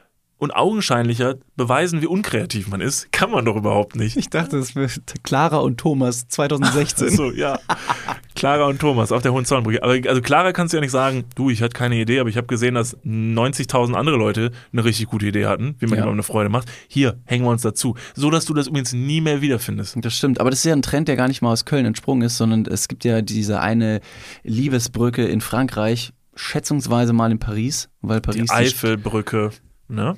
und 0.40 0.50
augenscheinlicher 0.50 1.36
beweisen, 1.56 2.02
wie 2.02 2.06
unkreativ 2.06 2.66
man 2.68 2.80
ist, 2.80 3.12
kann 3.12 3.30
man 3.30 3.44
doch 3.44 3.54
überhaupt 3.56 3.94
nicht. 3.94 4.16
Ich 4.16 4.28
dachte, 4.30 4.56
es 4.58 4.74
wird 4.74 4.92
Clara 5.22 5.58
und 5.58 5.78
Thomas 5.78 6.26
2016. 6.28 7.10
So, 7.10 7.30
ja. 7.30 7.58
Clara 8.34 8.64
und 8.66 8.78
Thomas 8.80 9.12
auf 9.12 9.22
der 9.22 9.32
Hohenzollernbrücke. 9.32 9.82
Aber 9.82 9.96
also 10.08 10.22
Clara 10.22 10.52
kannst 10.52 10.72
du 10.72 10.78
ja 10.78 10.80
nicht 10.80 10.90
sagen, 10.90 11.24
du, 11.34 11.50
ich 11.50 11.62
hatte 11.62 11.74
keine 11.74 11.96
Idee, 12.00 12.20
aber 12.20 12.30
ich 12.30 12.36
habe 12.38 12.46
gesehen, 12.46 12.74
dass 12.74 12.96
90.000 13.04 13.92
andere 13.92 14.16
Leute 14.16 14.50
eine 14.72 14.82
richtig 14.84 15.06
gute 15.08 15.26
Idee 15.26 15.46
hatten, 15.46 15.76
wie 15.78 15.86
man 15.86 15.98
Ja. 15.98 16.08
eine 16.08 16.22
Freude 16.22 16.48
macht. 16.48 16.68
Hier, 16.88 17.18
hängen 17.26 17.44
wir 17.44 17.50
uns 17.50 17.62
dazu. 17.62 17.94
So, 18.14 18.30
dass 18.30 18.46
du 18.46 18.54
das 18.54 18.66
übrigens 18.66 18.92
nie 18.94 19.20
mehr 19.20 19.42
wiederfindest. 19.42 19.96
Das 20.00 20.14
stimmt, 20.16 20.40
aber 20.40 20.48
das 20.50 20.60
ist 20.60 20.64
ja 20.64 20.72
ein 20.72 20.82
Trend, 20.82 21.06
der 21.08 21.16
gar 21.16 21.28
nicht 21.28 21.42
mal 21.42 21.52
aus 21.52 21.66
Köln 21.66 21.84
entsprungen 21.84 22.22
ist, 22.22 22.38
sondern 22.38 22.64
es 22.64 22.88
gibt 22.88 23.04
ja 23.04 23.20
diese 23.20 23.60
eine 23.60 24.00
Liebesbrücke 24.42 25.24
in 25.26 25.42
Frankreich, 25.42 26.12
schätzungsweise 26.34 27.12
mal 27.12 27.30
in 27.30 27.38
Paris, 27.38 27.90
weil 28.00 28.20
Paris 28.22 28.44
Die 28.44 28.50
Eifelbrücke, 28.50 29.50
ne? 29.88 30.16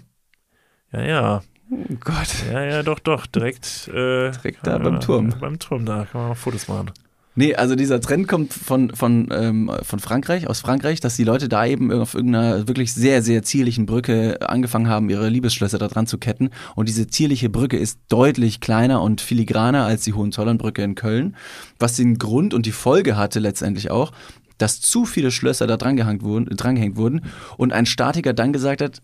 Ja, 0.92 1.02
ja. 1.02 1.42
Oh 1.70 1.94
Gott. 2.00 2.28
Ja, 2.52 2.64
ja, 2.64 2.82
doch, 2.82 2.98
doch. 2.98 3.26
Direkt, 3.26 3.88
äh, 3.88 4.30
Direkt 4.30 4.66
da 4.66 4.76
äh, 4.76 4.78
beim 4.78 5.00
Turm. 5.00 5.34
Beim 5.40 5.58
Turm, 5.58 5.86
da 5.86 6.04
kann 6.04 6.20
man 6.20 6.28
mal 6.30 6.34
Fotos 6.34 6.68
machen. 6.68 6.90
Nee, 7.34 7.54
also 7.54 7.74
dieser 7.76 7.98
Trend 8.02 8.28
kommt 8.28 8.52
von, 8.52 8.90
von, 8.94 9.30
ähm, 9.32 9.70
von 9.82 10.00
Frankreich, 10.00 10.48
aus 10.48 10.60
Frankreich, 10.60 11.00
dass 11.00 11.16
die 11.16 11.24
Leute 11.24 11.48
da 11.48 11.64
eben 11.64 11.90
auf 11.90 12.12
irgendeiner 12.12 12.68
wirklich 12.68 12.92
sehr, 12.92 13.22
sehr 13.22 13.42
zierlichen 13.42 13.86
Brücke 13.86 14.38
angefangen 14.46 14.86
haben, 14.86 15.08
ihre 15.08 15.30
Liebesschlösser 15.30 15.78
da 15.78 15.88
dran 15.88 16.06
zu 16.06 16.18
ketten. 16.18 16.50
Und 16.74 16.90
diese 16.90 17.06
zierliche 17.06 17.48
Brücke 17.48 17.78
ist 17.78 18.00
deutlich 18.10 18.60
kleiner 18.60 19.00
und 19.00 19.22
filigraner 19.22 19.86
als 19.86 20.02
die 20.02 20.12
Hohenzollernbrücke 20.12 20.82
in 20.82 20.94
Köln, 20.94 21.34
was 21.78 21.96
den 21.96 22.18
Grund 22.18 22.52
und 22.52 22.66
die 22.66 22.72
Folge 22.72 23.16
hatte 23.16 23.40
letztendlich 23.40 23.90
auch, 23.90 24.12
dass 24.58 24.82
zu 24.82 25.06
viele 25.06 25.30
Schlösser 25.30 25.66
da 25.66 25.78
drangehängt 25.78 26.22
wurden, 26.22 26.54
drangehängt 26.54 26.96
wurden 26.96 27.22
und 27.56 27.72
ein 27.72 27.86
Statiker 27.86 28.34
dann 28.34 28.52
gesagt 28.52 28.82
hat, 28.82 29.00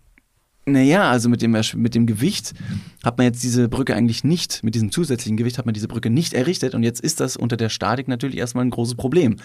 naja, 0.72 1.10
also 1.10 1.28
mit 1.28 1.42
dem, 1.42 1.56
mit 1.76 1.94
dem 1.94 2.06
Gewicht 2.06 2.54
hat 3.04 3.18
man 3.18 3.26
jetzt 3.26 3.42
diese 3.42 3.68
Brücke 3.68 3.94
eigentlich 3.94 4.24
nicht, 4.24 4.62
mit 4.62 4.74
diesem 4.74 4.90
zusätzlichen 4.92 5.36
Gewicht 5.36 5.58
hat 5.58 5.64
man 5.66 5.74
diese 5.74 5.88
Brücke 5.88 6.10
nicht 6.10 6.32
errichtet 6.34 6.74
und 6.74 6.82
jetzt 6.82 7.00
ist 7.00 7.20
das 7.20 7.36
unter 7.36 7.56
der 7.56 7.68
Statik 7.68 8.08
natürlich 8.08 8.36
erstmal 8.38 8.64
ein 8.64 8.70
großes 8.70 8.94
Problem. 8.96 9.36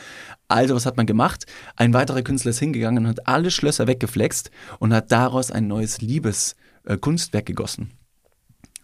Also 0.48 0.76
was 0.76 0.86
hat 0.86 0.98
man 0.98 1.06
gemacht? 1.06 1.46
Ein 1.76 1.94
weiterer 1.94 2.22
Künstler 2.22 2.52
ist 2.52 2.60
hingegangen 2.60 3.04
und 3.04 3.10
hat 3.10 3.28
alle 3.28 3.52
Schlösser 3.52 3.88
weggeflext 3.88 4.52
und 4.80 4.94
hat 4.94 5.12
daraus 5.12 5.52
ein 5.52 5.68
neues 5.68 6.02
Liebeskunstwerk 6.02 7.46
gegossen. 7.46 7.92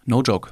No 0.06 0.22
joke. 0.22 0.52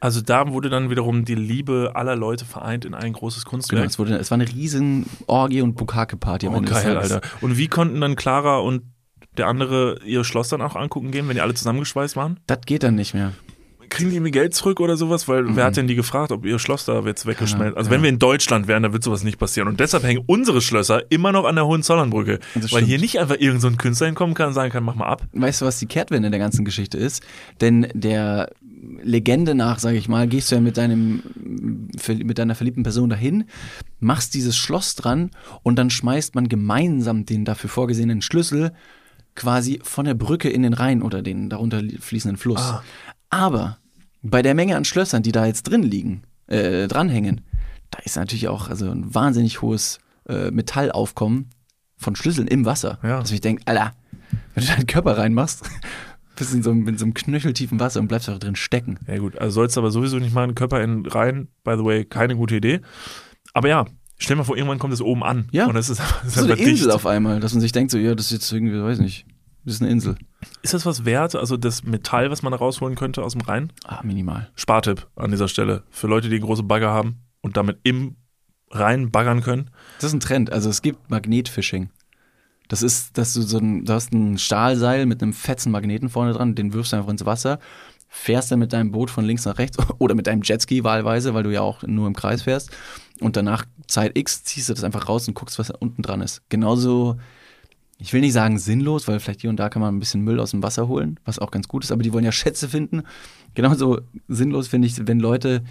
Also 0.00 0.20
da 0.20 0.52
wurde 0.52 0.70
dann 0.70 0.90
wiederum 0.90 1.24
die 1.24 1.34
Liebe 1.34 1.92
aller 1.94 2.14
Leute 2.14 2.44
vereint 2.44 2.84
in 2.84 2.94
ein 2.94 3.12
großes 3.12 3.44
Genau, 3.44 3.50
Kunstwerk. 3.50 3.86
es, 3.86 3.98
wurde, 3.98 4.16
es 4.16 4.30
war 4.30 4.36
eine 4.36 4.48
riesen 4.48 5.06
Orgie 5.26 5.60
und 5.60 5.74
Bukake-Party 5.74 6.46
am 6.46 6.54
Oh, 6.54 6.58
Ende 6.58 6.70
geil. 6.70 6.96
Alter. 6.96 7.20
Und 7.40 7.56
wie 7.58 7.66
konnten 7.66 8.00
dann 8.00 8.14
Clara 8.14 8.58
und 8.58 8.82
der 9.38 9.46
andere 9.46 10.00
ihr 10.04 10.24
Schloss 10.24 10.48
dann 10.48 10.62
auch 10.62 10.76
angucken 10.76 11.10
gehen, 11.10 11.28
wenn 11.28 11.34
die 11.34 11.40
alle 11.40 11.54
zusammengeschweißt 11.54 12.16
waren? 12.16 12.40
Das 12.46 12.60
geht 12.66 12.82
dann 12.82 12.94
nicht 12.94 13.14
mehr. 13.14 13.32
Kriegen 13.90 14.10
die 14.10 14.16
irgendwie 14.16 14.32
Geld 14.32 14.54
zurück 14.54 14.80
oder 14.80 14.96
sowas? 14.96 15.28
Weil 15.28 15.56
wer 15.56 15.64
hat 15.64 15.76
denn 15.76 15.86
die 15.86 15.94
gefragt, 15.94 16.30
ob 16.30 16.44
ihr 16.44 16.58
Schloss 16.58 16.84
da 16.84 17.00
jetzt 17.00 17.24
weggeschmelzt? 17.24 17.76
Also 17.76 17.88
ja. 17.88 17.94
wenn 17.94 18.02
wir 18.02 18.10
in 18.10 18.18
Deutschland 18.18 18.68
wären, 18.68 18.82
dann 18.82 18.92
wird 18.92 19.02
sowas 19.02 19.24
nicht 19.24 19.38
passieren. 19.38 19.66
Und 19.66 19.80
deshalb 19.80 20.04
hängen 20.04 20.22
unsere 20.26 20.60
Schlösser 20.60 21.10
immer 21.10 21.32
noch 21.32 21.46
an 21.46 21.54
der 21.54 21.66
Hohenzollernbrücke. 21.66 22.38
Das 22.54 22.64
Weil 22.64 22.68
stimmt. 22.68 22.86
hier 22.86 22.98
nicht 22.98 23.18
einfach 23.18 23.36
irgendein 23.36 23.60
so 23.60 23.68
ein 23.68 23.76
Künstler 23.78 24.08
hinkommen 24.08 24.34
kann 24.34 24.48
und 24.48 24.54
sagen 24.54 24.70
kann, 24.70 24.84
mach 24.84 24.94
mal 24.94 25.06
ab. 25.06 25.22
Weißt 25.32 25.62
du, 25.62 25.66
was 25.66 25.78
die 25.78 25.86
Kehrtwende 25.86 26.30
der 26.30 26.38
ganzen 26.38 26.66
Geschichte 26.66 26.98
ist? 26.98 27.22
Denn 27.62 27.88
der 27.94 28.50
Legende 29.02 29.54
nach, 29.54 29.78
sage 29.78 29.96
ich 29.96 30.08
mal, 30.08 30.28
gehst 30.28 30.50
du 30.50 30.56
ja 30.56 30.60
mit 30.60 30.76
deinem 30.76 31.22
mit 32.08 32.38
deiner 32.38 32.54
verliebten 32.54 32.82
Person 32.82 33.10
dahin, 33.10 33.44
machst 34.00 34.34
dieses 34.34 34.56
Schloss 34.56 34.94
dran 34.94 35.30
und 35.62 35.76
dann 35.76 35.90
schmeißt 35.90 36.34
man 36.34 36.48
gemeinsam 36.48 37.24
den 37.24 37.44
dafür 37.44 37.70
vorgesehenen 37.70 38.22
Schlüssel 38.22 38.72
quasi 39.38 39.80
von 39.82 40.04
der 40.04 40.14
Brücke 40.14 40.50
in 40.50 40.62
den 40.62 40.74
Rhein 40.74 41.00
oder 41.02 41.22
den 41.22 41.48
darunter 41.48 41.80
fließenden 42.00 42.36
Fluss. 42.36 42.60
Ah. 42.60 42.82
Aber 43.30 43.78
bei 44.22 44.42
der 44.42 44.54
Menge 44.54 44.76
an 44.76 44.84
Schlössern, 44.84 45.22
die 45.22 45.32
da 45.32 45.46
jetzt 45.46 45.62
drin 45.62 45.82
liegen, 45.82 46.22
äh, 46.48 46.86
dranhängen, 46.88 47.40
da 47.90 48.00
ist 48.04 48.16
natürlich 48.16 48.48
auch 48.48 48.68
also 48.68 48.90
ein 48.90 49.14
wahnsinnig 49.14 49.62
hohes 49.62 49.98
äh, 50.28 50.50
Metallaufkommen 50.50 51.50
von 51.96 52.14
Schlüsseln 52.16 52.48
im 52.48 52.64
Wasser. 52.66 52.98
Ja. 53.02 53.20
Dass 53.20 53.30
ich 53.30 53.40
denke, 53.40 53.62
Alter, 53.66 53.94
wenn 54.54 54.64
du 54.64 54.70
deinen 54.70 54.86
Körper 54.86 55.16
reinmachst, 55.16 55.62
bist 56.36 56.52
du 56.52 56.56
in 56.58 56.62
so, 56.62 56.70
einem- 56.70 56.86
in 56.88 56.98
so 56.98 57.04
einem 57.04 57.14
knöcheltiefen 57.14 57.80
Wasser 57.80 58.00
und 58.00 58.08
bleibst 58.08 58.28
auch 58.28 58.38
drin 58.38 58.56
stecken. 58.56 58.98
Ja 59.06 59.18
gut, 59.18 59.38
also 59.38 59.54
sollst 59.54 59.76
du 59.76 59.80
aber 59.80 59.90
sowieso 59.90 60.18
nicht 60.18 60.34
machen, 60.34 60.54
Körper 60.54 60.82
in 60.82 61.06
rein, 61.06 61.48
by 61.64 61.74
the 61.76 61.84
way, 61.84 62.04
keine 62.04 62.36
gute 62.36 62.56
Idee. 62.56 62.80
Aber 63.54 63.68
ja, 63.68 63.86
stell 64.18 64.36
mal 64.36 64.44
vor, 64.44 64.56
irgendwann 64.56 64.78
kommt 64.78 64.92
es 64.92 65.00
oben 65.00 65.22
an. 65.24 65.48
Ja. 65.52 65.66
Und 65.66 65.74
das 65.74 65.88
ist, 65.88 66.00
das 66.00 66.24
ist 66.26 66.34
So 66.34 66.42
eine 66.44 66.52
einfach 66.52 66.64
Insel 66.66 66.86
dicht. 66.86 66.94
auf 66.94 67.06
einmal, 67.06 67.40
dass 67.40 67.52
man 67.52 67.60
sich 67.60 67.72
denkt, 67.72 67.90
so, 67.90 67.98
ja, 67.98 68.14
das 68.14 68.26
ist 68.26 68.32
jetzt 68.32 68.52
irgendwie, 68.52 68.80
weiß 68.82 68.98
nicht, 68.98 69.26
das 69.64 69.74
ist 69.76 69.82
eine 69.82 69.90
Insel. 69.90 70.16
Ist 70.62 70.74
das 70.74 70.86
was 70.86 71.04
wert? 71.04 71.34
Also 71.34 71.56
das 71.56 71.84
Metall, 71.84 72.30
was 72.30 72.42
man 72.42 72.52
da 72.52 72.58
rausholen 72.58 72.96
könnte 72.96 73.22
aus 73.22 73.32
dem 73.32 73.42
Rhein? 73.42 73.72
Ah, 73.84 74.00
minimal. 74.02 74.50
Spartipp 74.54 75.06
an 75.16 75.30
dieser 75.30 75.48
Stelle. 75.48 75.82
Für 75.90 76.06
Leute, 76.06 76.28
die 76.28 76.40
große 76.40 76.62
Bagger 76.62 76.90
haben 76.90 77.22
und 77.40 77.56
damit 77.56 77.78
im 77.82 78.16
Rhein 78.70 79.10
baggern 79.10 79.42
können. 79.42 79.70
Das 80.00 80.10
ist 80.10 80.14
ein 80.14 80.20
Trend. 80.20 80.52
Also 80.52 80.70
es 80.70 80.82
gibt 80.82 81.10
Magnetfishing. 81.10 81.90
Das 82.68 82.82
ist, 82.82 83.16
dass 83.16 83.32
du 83.34 83.42
so 83.42 83.58
ein, 83.58 83.84
du 83.84 83.92
hast 83.92 84.12
ein 84.12 84.38
Stahlseil 84.38 85.06
mit 85.06 85.22
einem 85.22 85.32
fetzen 85.32 85.72
Magneten 85.72 86.08
vorne 86.08 86.32
dran, 86.32 86.54
den 86.54 86.72
wirfst 86.74 86.92
du 86.92 86.96
einfach 86.96 87.10
ins 87.10 87.24
Wasser, 87.24 87.58
fährst 88.08 88.52
dann 88.52 88.58
mit 88.58 88.72
deinem 88.74 88.92
Boot 88.92 89.10
von 89.10 89.24
links 89.24 89.44
nach 89.46 89.58
rechts 89.58 89.78
oder 89.98 90.14
mit 90.14 90.26
deinem 90.26 90.42
Jetski 90.42 90.84
wahlweise, 90.84 91.32
weil 91.34 91.42
du 91.42 91.52
ja 91.52 91.62
auch 91.62 91.82
nur 91.82 92.06
im 92.06 92.14
Kreis 92.14 92.42
fährst 92.42 92.70
und 93.20 93.36
danach 93.36 93.64
Zeit 93.86 94.16
X 94.16 94.44
ziehst 94.44 94.68
du 94.68 94.74
das 94.74 94.84
einfach 94.84 95.08
raus 95.08 95.28
und 95.28 95.34
guckst, 95.34 95.58
was 95.58 95.68
da 95.68 95.74
unten 95.78 96.02
dran 96.02 96.20
ist. 96.20 96.42
Genauso, 96.48 97.16
ich 97.98 98.12
will 98.12 98.20
nicht 98.20 98.32
sagen 98.32 98.58
sinnlos, 98.58 99.08
weil 99.08 99.20
vielleicht 99.20 99.40
hier 99.40 99.50
und 99.50 99.56
da 99.56 99.68
kann 99.68 99.82
man 99.82 99.94
ein 99.94 99.98
bisschen 99.98 100.22
Müll 100.22 100.40
aus 100.40 100.52
dem 100.52 100.62
Wasser 100.62 100.88
holen, 100.88 101.18
was 101.24 101.38
auch 101.38 101.50
ganz 101.50 101.68
gut 101.68 101.84
ist, 101.84 101.92
aber 101.92 102.02
die 102.02 102.12
wollen 102.12 102.24
ja 102.24 102.32
Schätze 102.32 102.68
finden. 102.68 103.02
Genauso 103.54 104.00
sinnlos 104.28 104.68
finde 104.68 104.88
ich, 104.88 105.06
wenn 105.06 105.20
Leute 105.20 105.62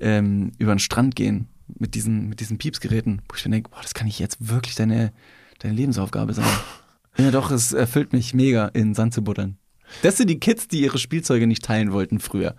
ähm, 0.00 0.52
über 0.58 0.74
den 0.74 0.78
Strand 0.78 1.16
gehen 1.16 1.48
mit 1.68 1.94
diesen, 1.94 2.28
mit 2.28 2.40
diesen 2.40 2.58
Piepsgeräten, 2.58 3.22
wo 3.28 3.34
ich 3.36 3.44
mir 3.44 3.52
denke, 3.52 3.70
boah, 3.70 3.82
das 3.82 3.94
kann 3.94 4.06
nicht 4.06 4.18
jetzt 4.18 4.48
wirklich 4.48 4.74
deine, 4.74 5.12
deine 5.58 5.74
Lebensaufgabe 5.74 6.32
sein. 6.32 6.46
ja 7.18 7.30
doch, 7.30 7.50
es 7.50 7.72
erfüllt 7.72 8.12
mich 8.12 8.34
mega, 8.34 8.66
in 8.68 8.94
Sand 8.94 9.14
zu 9.14 9.22
buddeln. 9.22 9.58
Das 10.02 10.16
sind 10.16 10.28
die 10.28 10.40
Kids, 10.40 10.68
die 10.68 10.82
ihre 10.82 10.98
Spielzeuge 10.98 11.46
nicht 11.46 11.64
teilen 11.64 11.92
wollten 11.92 12.18
früher. 12.18 12.56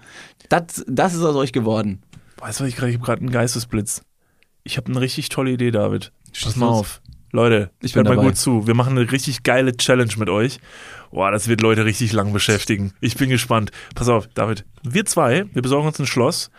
Das, 0.49 0.85
das 0.87 1.13
ist 1.13 1.21
aus 1.21 1.35
euch 1.35 1.51
geworden. 1.51 2.01
Weißt 2.37 2.59
du, 2.59 2.65
ich 2.65 2.75
ich 2.75 2.81
habe 2.81 2.99
gerade 2.99 3.21
einen 3.21 3.31
Geistesblitz. 3.31 4.03
Ich 4.67 4.75
habe 4.77 4.91
eine 4.91 4.99
richtig 4.99 5.29
tolle 5.29 5.51
Idee, 5.51 5.71
David. 5.71 6.11
Pass 6.43 6.57
mal 6.57 6.67
auf. 6.67 7.01
Leute, 7.31 7.71
Ich 7.81 7.95
hört 7.95 8.05
mal 8.05 8.15
dabei. 8.15 8.27
gut 8.27 8.37
zu. 8.37 8.67
Wir 8.67 8.73
machen 8.73 8.97
eine 8.97 9.09
richtig 9.11 9.43
geile 9.43 9.75
Challenge 9.75 10.11
mit 10.17 10.29
euch. 10.29 10.59
Boah, 11.11 11.31
das 11.31 11.47
wird 11.47 11.61
Leute 11.61 11.85
richtig 11.85 12.11
lang 12.11 12.33
beschäftigen. 12.33 12.93
Ich 12.99 13.15
bin 13.15 13.29
gespannt. 13.29 13.71
Pass 13.95 14.09
auf, 14.09 14.27
David. 14.27 14.65
Wir 14.83 15.05
zwei, 15.05 15.45
wir 15.53 15.61
besorgen 15.61 15.87
uns 15.87 15.99
ein 15.99 16.05
Schloss. 16.05 16.51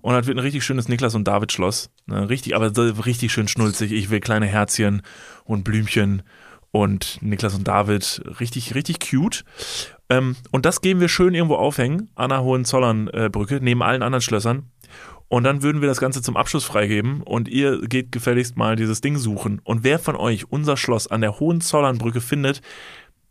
Und 0.00 0.14
das 0.14 0.26
wird 0.26 0.36
ein 0.36 0.40
richtig 0.42 0.64
schönes 0.64 0.88
Niklas 0.88 1.14
und 1.14 1.28
David 1.28 1.52
Schloss. 1.52 1.90
Ne, 2.06 2.28
richtig, 2.28 2.56
aber 2.56 2.72
richtig 3.06 3.32
schön 3.32 3.46
schnulzig. 3.46 3.92
Ich 3.92 4.10
will 4.10 4.18
kleine 4.18 4.46
Herzchen 4.46 5.02
und 5.44 5.62
Blümchen 5.62 6.22
und 6.72 7.18
Niklas 7.20 7.54
und 7.54 7.68
David. 7.68 8.22
Richtig, 8.40 8.74
richtig 8.74 8.98
cute. 8.98 9.44
Ähm, 10.10 10.34
und 10.50 10.66
das 10.66 10.80
gehen 10.80 10.98
wir 10.98 11.08
schön 11.08 11.34
irgendwo 11.34 11.54
aufhängen 11.54 12.10
an 12.16 12.30
der 12.30 12.42
Hohenzollern-Brücke, 12.42 13.60
neben 13.62 13.82
allen 13.82 14.02
anderen 14.02 14.22
Schlössern. 14.22 14.64
Und 15.32 15.44
dann 15.44 15.62
würden 15.62 15.80
wir 15.80 15.88
das 15.88 15.98
Ganze 15.98 16.20
zum 16.20 16.36
Abschluss 16.36 16.62
freigeben 16.62 17.22
und 17.22 17.48
ihr 17.48 17.80
geht 17.88 18.12
gefälligst 18.12 18.58
mal 18.58 18.76
dieses 18.76 19.00
Ding 19.00 19.16
suchen. 19.16 19.62
Und 19.64 19.82
wer 19.82 19.98
von 19.98 20.14
euch 20.14 20.52
unser 20.52 20.76
Schloss 20.76 21.06
an 21.06 21.22
der 21.22 21.40
Hohenzollernbrücke 21.40 22.20
findet, 22.20 22.60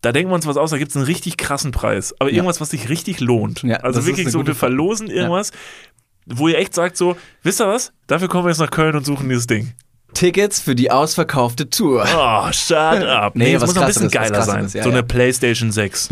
da 0.02 0.12
denken 0.12 0.32
wir 0.32 0.34
uns 0.34 0.47
was 0.47 0.58
aus, 0.58 0.72
da 0.72 0.80
gibt 0.80 0.89
es 0.89 0.97
einen 0.97 1.06
richtig 1.06 1.38
krassen 1.38 1.70
Preis. 1.70 2.16
Aber 2.18 2.32
Ja. 2.32 2.38
irgendwas, 2.38 2.60
was 2.60 2.72
sich 2.72 2.89
richtig 2.89 3.20
lohnt. 3.20 3.62
Ja, 3.62 3.76
also 3.82 4.08
wirklich 4.08 4.32
so, 4.32 4.47
wir 4.47 4.56
verlosen 4.56 5.12
irgendwas, 5.12 5.52
wo 6.26 6.47
ihr 6.47 6.58
echt 6.58 6.74
sagt 6.74 6.97
so, 6.97 7.16
wisst 7.43 7.62
ihr 7.62 7.68
was? 7.68 7.93
Dafür 8.08 8.30
kommen 8.30 8.45
wir 8.45 8.49
jetzt 8.49 8.58
nach 8.58 8.72
Köln 8.72 8.95
und 8.95 9.06
suchen 9.06 9.30
dieses 9.30 9.45
Ding. 9.45 9.74
Tickets 10.16 10.60
für 10.60 10.74
die 10.74 10.89
ausverkaufte 10.89 11.70
Tour. 11.70 12.04
Oh, 12.18 12.52
shut 12.52 12.72
up. 12.78 13.36
Nee, 13.36 13.43
Nee, 13.52 13.56
was 13.62 13.68
muss 13.68 13.76
noch 13.76 13.84
ein 13.84 13.88
bisschen 13.89 14.10
geiler 14.10 14.41
sein. 14.41 14.68
Ja, 14.74 14.82
so 14.82 14.89
eine 14.89 14.97
ja. 14.99 15.02
Playstation 15.04 15.72
6. 15.72 16.10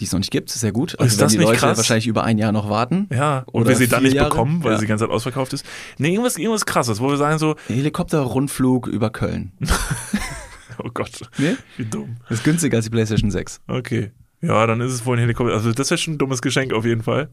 Die 0.00 0.04
es 0.06 0.12
noch 0.12 0.18
nicht 0.18 0.32
gibt, 0.32 0.50
ist 0.50 0.60
sehr 0.60 0.72
gut. 0.72 0.98
Also 0.98 1.06
Ist 1.06 1.20
das 1.20 1.32
wenn 1.32 1.38
die 1.40 1.44
nicht 1.44 1.46
Leute 1.50 1.60
krass? 1.60 1.76
wahrscheinlich 1.76 2.08
über 2.08 2.24
ein 2.24 2.36
Jahr 2.38 2.50
noch 2.50 2.68
warten. 2.68 3.08
Ja, 3.12 3.44
und 3.52 3.68
wir 3.68 3.76
sie 3.76 3.86
dann 3.86 4.02
nicht 4.02 4.14
Jahre. 4.14 4.28
bekommen, 4.30 4.64
weil 4.64 4.72
Ja. 4.72 4.78
sie 4.78 4.86
die 4.86 4.88
ganze 4.88 5.04
Zeit 5.04 5.12
ausverkauft 5.14 5.52
ist. 5.52 5.64
Nee, 5.98 6.10
irgendwas, 6.10 6.36
irgendwas 6.36 6.66
krasses, 6.66 7.00
wo 7.00 7.08
wir 7.10 7.16
sagen 7.16 7.38
so, 7.38 7.54
Helikopterrundflug 7.68 8.88
über 8.88 9.10
Köln. 9.10 9.52
oh 10.82 10.90
Gott, 10.92 11.12
Nee? 11.38 11.56
wie 11.76 11.84
dumm. 11.84 12.16
Das 12.28 12.38
ist 12.38 12.44
günstiger 12.44 12.76
als 12.78 12.84
die 12.86 12.90
PlayStation 12.90 13.30
6. 13.30 13.60
Okay. 13.68 14.10
Ja, 14.40 14.66
dann 14.66 14.80
ist 14.80 14.92
es 14.92 15.06
wohl 15.06 15.16
ein 15.16 15.20
Helikopter. 15.20 15.54
Also 15.54 15.72
das 15.72 15.90
ist 15.90 16.00
schon 16.00 16.14
ein 16.14 16.18
dummes 16.18 16.42
Geschenk 16.42 16.72
auf 16.72 16.84
jeden 16.84 17.02
Fall. 17.02 17.28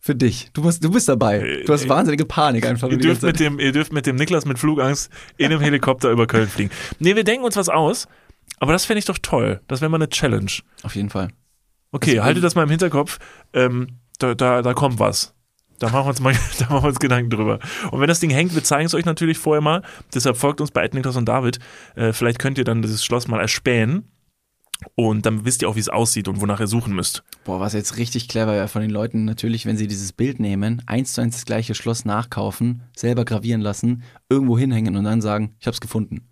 Für 0.00 0.14
dich. 0.14 0.50
Du, 0.52 0.60
musst, 0.62 0.84
du 0.84 0.90
bist 0.90 1.08
dabei. 1.08 1.62
Du 1.64 1.72
hast 1.72 1.86
Äh, 1.86 1.88
wahnsinnige 1.88 2.26
Panik 2.26 2.66
einfach. 2.66 2.90
Ihr 2.90 2.98
dürft, 2.98 3.22
mit 3.22 3.40
dem, 3.40 3.58
ihr 3.58 3.72
dürft 3.72 3.92
mit 3.92 4.04
dem 4.04 4.16
Niklas 4.16 4.44
mit 4.44 4.58
Flugangst 4.58 5.10
in 5.38 5.46
einem 5.46 5.60
Helikopter 5.60 6.10
über 6.10 6.26
Köln 6.26 6.48
fliegen. 6.48 6.70
Nee, 6.98 7.16
wir 7.16 7.24
denken 7.24 7.44
uns 7.44 7.56
was 7.56 7.70
aus. 7.70 8.06
Aber 8.58 8.72
das 8.72 8.84
fände 8.84 8.98
ich 8.98 9.06
doch 9.06 9.16
toll. 9.22 9.60
Das 9.68 9.80
wäre 9.80 9.90
mal 9.90 9.96
eine 9.96 10.08
Challenge. 10.10 10.50
Auf 10.82 10.94
jeden 10.96 11.08
Fall. 11.08 11.28
Okay, 11.94 12.16
Das- 12.16 12.24
haltet 12.24 12.42
das 12.44 12.54
mal 12.54 12.64
im 12.64 12.70
Hinterkopf. 12.70 13.18
Ähm, 13.52 13.98
da, 14.18 14.34
da, 14.34 14.62
da 14.62 14.74
kommt 14.74 14.98
was. 14.98 15.32
Da 15.78 15.90
machen 15.90 16.06
wir 16.06 16.10
uns 16.10 16.20
mal, 16.20 16.34
da 16.58 16.66
machen 16.66 16.82
wir 16.84 16.88
uns 16.88 16.98
Gedanken 17.00 17.30
drüber. 17.30 17.58
Und 17.90 18.00
wenn 18.00 18.08
das 18.08 18.20
Ding 18.20 18.30
hängt, 18.30 18.54
wir 18.54 18.64
zeigen 18.64 18.86
es 18.86 18.94
euch 18.94 19.04
natürlich 19.04 19.38
vorher 19.38 19.60
mal. 19.60 19.82
Deshalb 20.14 20.36
folgt 20.36 20.60
uns 20.60 20.70
bei 20.70 20.86
Niklas 20.88 21.16
und 21.16 21.26
David. 21.28 21.58
Äh, 21.94 22.12
vielleicht 22.12 22.38
könnt 22.38 22.58
ihr 22.58 22.64
dann 22.64 22.82
dieses 22.82 23.04
Schloss 23.04 23.28
mal 23.28 23.40
erspähen. 23.40 24.08
Und 24.96 25.24
dann 25.24 25.44
wisst 25.44 25.62
ihr 25.62 25.68
auch, 25.68 25.76
wie 25.76 25.80
es 25.80 25.88
aussieht 25.88 26.26
und 26.26 26.40
wonach 26.40 26.58
ihr 26.60 26.66
suchen 26.66 26.94
müsst. 26.94 27.22
Boah, 27.44 27.60
was 27.60 27.72
jetzt 27.74 27.96
richtig 27.96 28.28
clever 28.28 28.52
wäre 28.52 28.66
von 28.68 28.82
den 28.82 28.90
Leuten, 28.90 29.24
natürlich, 29.24 29.66
wenn 29.66 29.76
sie 29.76 29.86
dieses 29.86 30.12
Bild 30.12 30.40
nehmen, 30.40 30.82
eins 30.86 31.12
zu 31.12 31.20
eins 31.20 31.36
das 31.36 31.44
gleiche 31.44 31.74
Schloss 31.76 32.04
nachkaufen, 32.04 32.82
selber 32.94 33.24
gravieren 33.24 33.60
lassen, 33.60 34.02
irgendwo 34.28 34.58
hinhängen 34.58 34.96
und 34.96 35.04
dann 35.04 35.22
sagen, 35.22 35.54
ich 35.60 35.66
hab's 35.68 35.80
gefunden. 35.80 36.28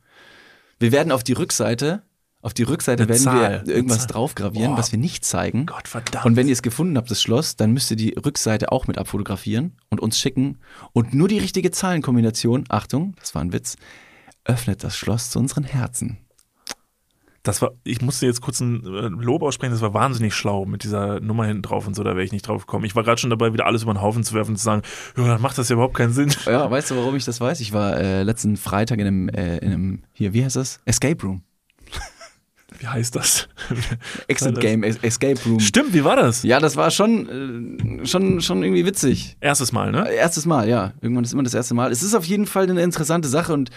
Wir 0.80 0.90
werden 0.92 1.12
auf 1.12 1.22
die 1.22 1.32
Rückseite, 1.34 2.02
auf 2.42 2.52
die 2.54 2.64
Rückseite 2.64 3.08
werden 3.08 3.22
Zahl, 3.22 3.62
wir 3.64 3.74
irgendwas 3.74 4.08
drauf 4.08 4.34
gravieren, 4.34 4.72
Boah. 4.72 4.78
was 4.78 4.90
wir 4.90 4.98
nicht 4.98 5.24
zeigen. 5.24 5.66
Gott 5.66 5.86
verdammt. 5.86 6.26
Und 6.26 6.36
wenn 6.36 6.48
ihr 6.48 6.52
es 6.52 6.62
gefunden 6.62 6.96
habt, 6.96 7.10
das 7.10 7.22
Schloss, 7.22 7.54
dann 7.54 7.70
müsst 7.72 7.90
ihr 7.92 7.96
die 7.96 8.10
Rückseite 8.10 8.72
auch 8.72 8.88
mit 8.88 8.98
abfotografieren 8.98 9.76
und 9.90 10.00
uns 10.00 10.18
schicken. 10.18 10.58
Und 10.92 11.14
nur 11.14 11.28
die 11.28 11.38
richtige 11.38 11.70
Zahlenkombination, 11.70 12.64
Achtung, 12.68 13.14
das 13.20 13.34
war 13.36 13.42
ein 13.42 13.52
Witz, 13.52 13.76
öffnet 14.44 14.82
das 14.82 14.96
Schloss 14.96 15.30
zu 15.30 15.38
unseren 15.38 15.62
Herzen. 15.62 16.18
Das 17.44 17.60
war, 17.60 17.72
ich 17.82 18.00
musste 18.02 18.26
jetzt 18.26 18.40
kurz 18.40 18.60
ein 18.60 18.84
äh, 18.86 19.08
Lob 19.08 19.42
aussprechen, 19.42 19.72
das 19.72 19.80
war 19.80 19.94
wahnsinnig 19.94 20.32
schlau 20.32 20.64
mit 20.64 20.84
dieser 20.84 21.18
Nummer 21.20 21.46
hinten 21.46 21.62
drauf 21.62 21.88
und 21.88 21.94
so, 21.94 22.04
da 22.04 22.10
wäre 22.10 22.24
ich 22.24 22.30
nicht 22.30 22.46
drauf 22.46 22.66
gekommen. 22.66 22.84
Ich 22.84 22.94
war 22.94 23.02
gerade 23.02 23.20
schon 23.20 23.30
dabei, 23.30 23.52
wieder 23.52 23.66
alles 23.66 23.82
über 23.82 23.92
den 23.92 24.00
Haufen 24.00 24.22
zu 24.22 24.34
werfen 24.34 24.52
und 24.52 24.58
zu 24.58 24.64
sagen, 24.64 24.82
ja, 25.16 25.26
dann 25.26 25.42
macht 25.42 25.58
das 25.58 25.68
ja 25.68 25.74
überhaupt 25.74 25.94
keinen 25.94 26.12
Sinn. 26.12 26.32
Ja, 26.46 26.70
weißt 26.70 26.92
du, 26.92 26.96
warum 26.96 27.16
ich 27.16 27.24
das 27.24 27.40
weiß? 27.40 27.60
Ich 27.60 27.72
war 27.72 27.96
äh, 27.96 28.22
letzten 28.22 28.56
Freitag 28.56 29.00
in 29.00 29.06
einem, 29.06 29.28
äh, 29.28 29.58
in 29.58 29.72
einem, 29.72 30.02
hier, 30.12 30.34
wie 30.34 30.44
heißt 30.44 30.54
das? 30.54 30.80
Escape 30.84 31.20
Room. 31.22 31.42
Wie 32.82 32.88
heißt 32.88 33.14
das? 33.14 33.46
Exit? 34.26 34.58
Game, 34.58 34.82
Es- 34.82 34.96
Escape 35.02 35.38
Room. 35.46 35.60
Stimmt, 35.60 35.94
wie 35.94 36.02
war 36.02 36.16
das? 36.16 36.42
Ja, 36.42 36.58
das 36.58 36.74
war 36.74 36.90
schon, 36.90 38.00
äh, 38.02 38.06
schon, 38.06 38.40
schon 38.40 38.60
irgendwie 38.64 38.84
witzig. 38.84 39.36
Erstes 39.40 39.70
Mal, 39.70 39.92
ne? 39.92 40.10
Erstes 40.10 40.46
Mal, 40.46 40.68
ja. 40.68 40.92
Irgendwann 41.00 41.22
ist 41.22 41.32
immer 41.32 41.44
das 41.44 41.54
erste 41.54 41.74
Mal. 41.74 41.92
Es 41.92 42.02
ist 42.02 42.12
auf 42.12 42.24
jeden 42.24 42.46
Fall 42.46 42.68
eine 42.68 42.82
interessante 42.82 43.28
Sache 43.28 43.52
und 43.52 43.70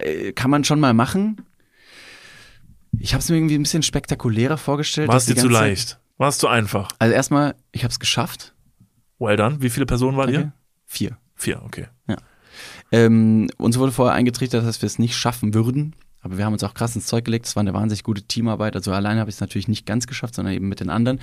äh, 0.00 0.32
kann 0.32 0.50
man 0.50 0.64
schon 0.64 0.80
mal 0.80 0.92
machen. 0.92 1.40
Ich 2.98 3.12
habe 3.14 3.20
es 3.22 3.28
mir 3.30 3.36
irgendwie 3.36 3.54
ein 3.54 3.62
bisschen 3.62 3.84
spektakulärer 3.84 4.58
vorgestellt. 4.58 5.06
War 5.06 5.16
es 5.18 5.26
dir 5.26 5.36
zu 5.36 5.48
leicht? 5.48 6.00
War 6.18 6.28
es 6.28 6.38
zu 6.38 6.48
einfach? 6.48 6.88
Also 6.98 7.14
erstmal, 7.14 7.54
ich 7.70 7.84
habe 7.84 7.92
es 7.92 8.00
geschafft. 8.00 8.54
Well 9.20 9.36
done. 9.36 9.58
Wie 9.62 9.70
viele 9.70 9.86
Personen 9.86 10.16
wart 10.16 10.30
Danke. 10.30 10.40
ihr? 10.40 10.52
Vier. 10.86 11.18
Vier, 11.36 11.62
okay. 11.64 11.86
Ähm, 12.90 13.48
uns 13.58 13.78
wurde 13.78 13.92
vorher 13.92 14.14
eingetrichtert, 14.14 14.64
dass 14.64 14.80
wir 14.80 14.86
es 14.86 14.98
nicht 14.98 15.14
schaffen 15.16 15.54
würden. 15.54 15.94
Aber 16.26 16.38
wir 16.38 16.44
haben 16.44 16.54
uns 16.54 16.64
auch 16.64 16.74
krass 16.74 16.96
ins 16.96 17.06
Zeug 17.06 17.24
gelegt. 17.24 17.46
Es 17.46 17.54
war 17.54 17.60
eine 17.60 17.72
wahnsinnig 17.72 18.02
gute 18.02 18.22
Teamarbeit. 18.22 18.74
Also 18.74 18.92
alleine 18.92 19.20
habe 19.20 19.30
ich 19.30 19.36
es 19.36 19.40
natürlich 19.40 19.68
nicht 19.68 19.86
ganz 19.86 20.08
geschafft, 20.08 20.34
sondern 20.34 20.54
eben 20.54 20.68
mit 20.68 20.80
den 20.80 20.90
anderen. 20.90 21.20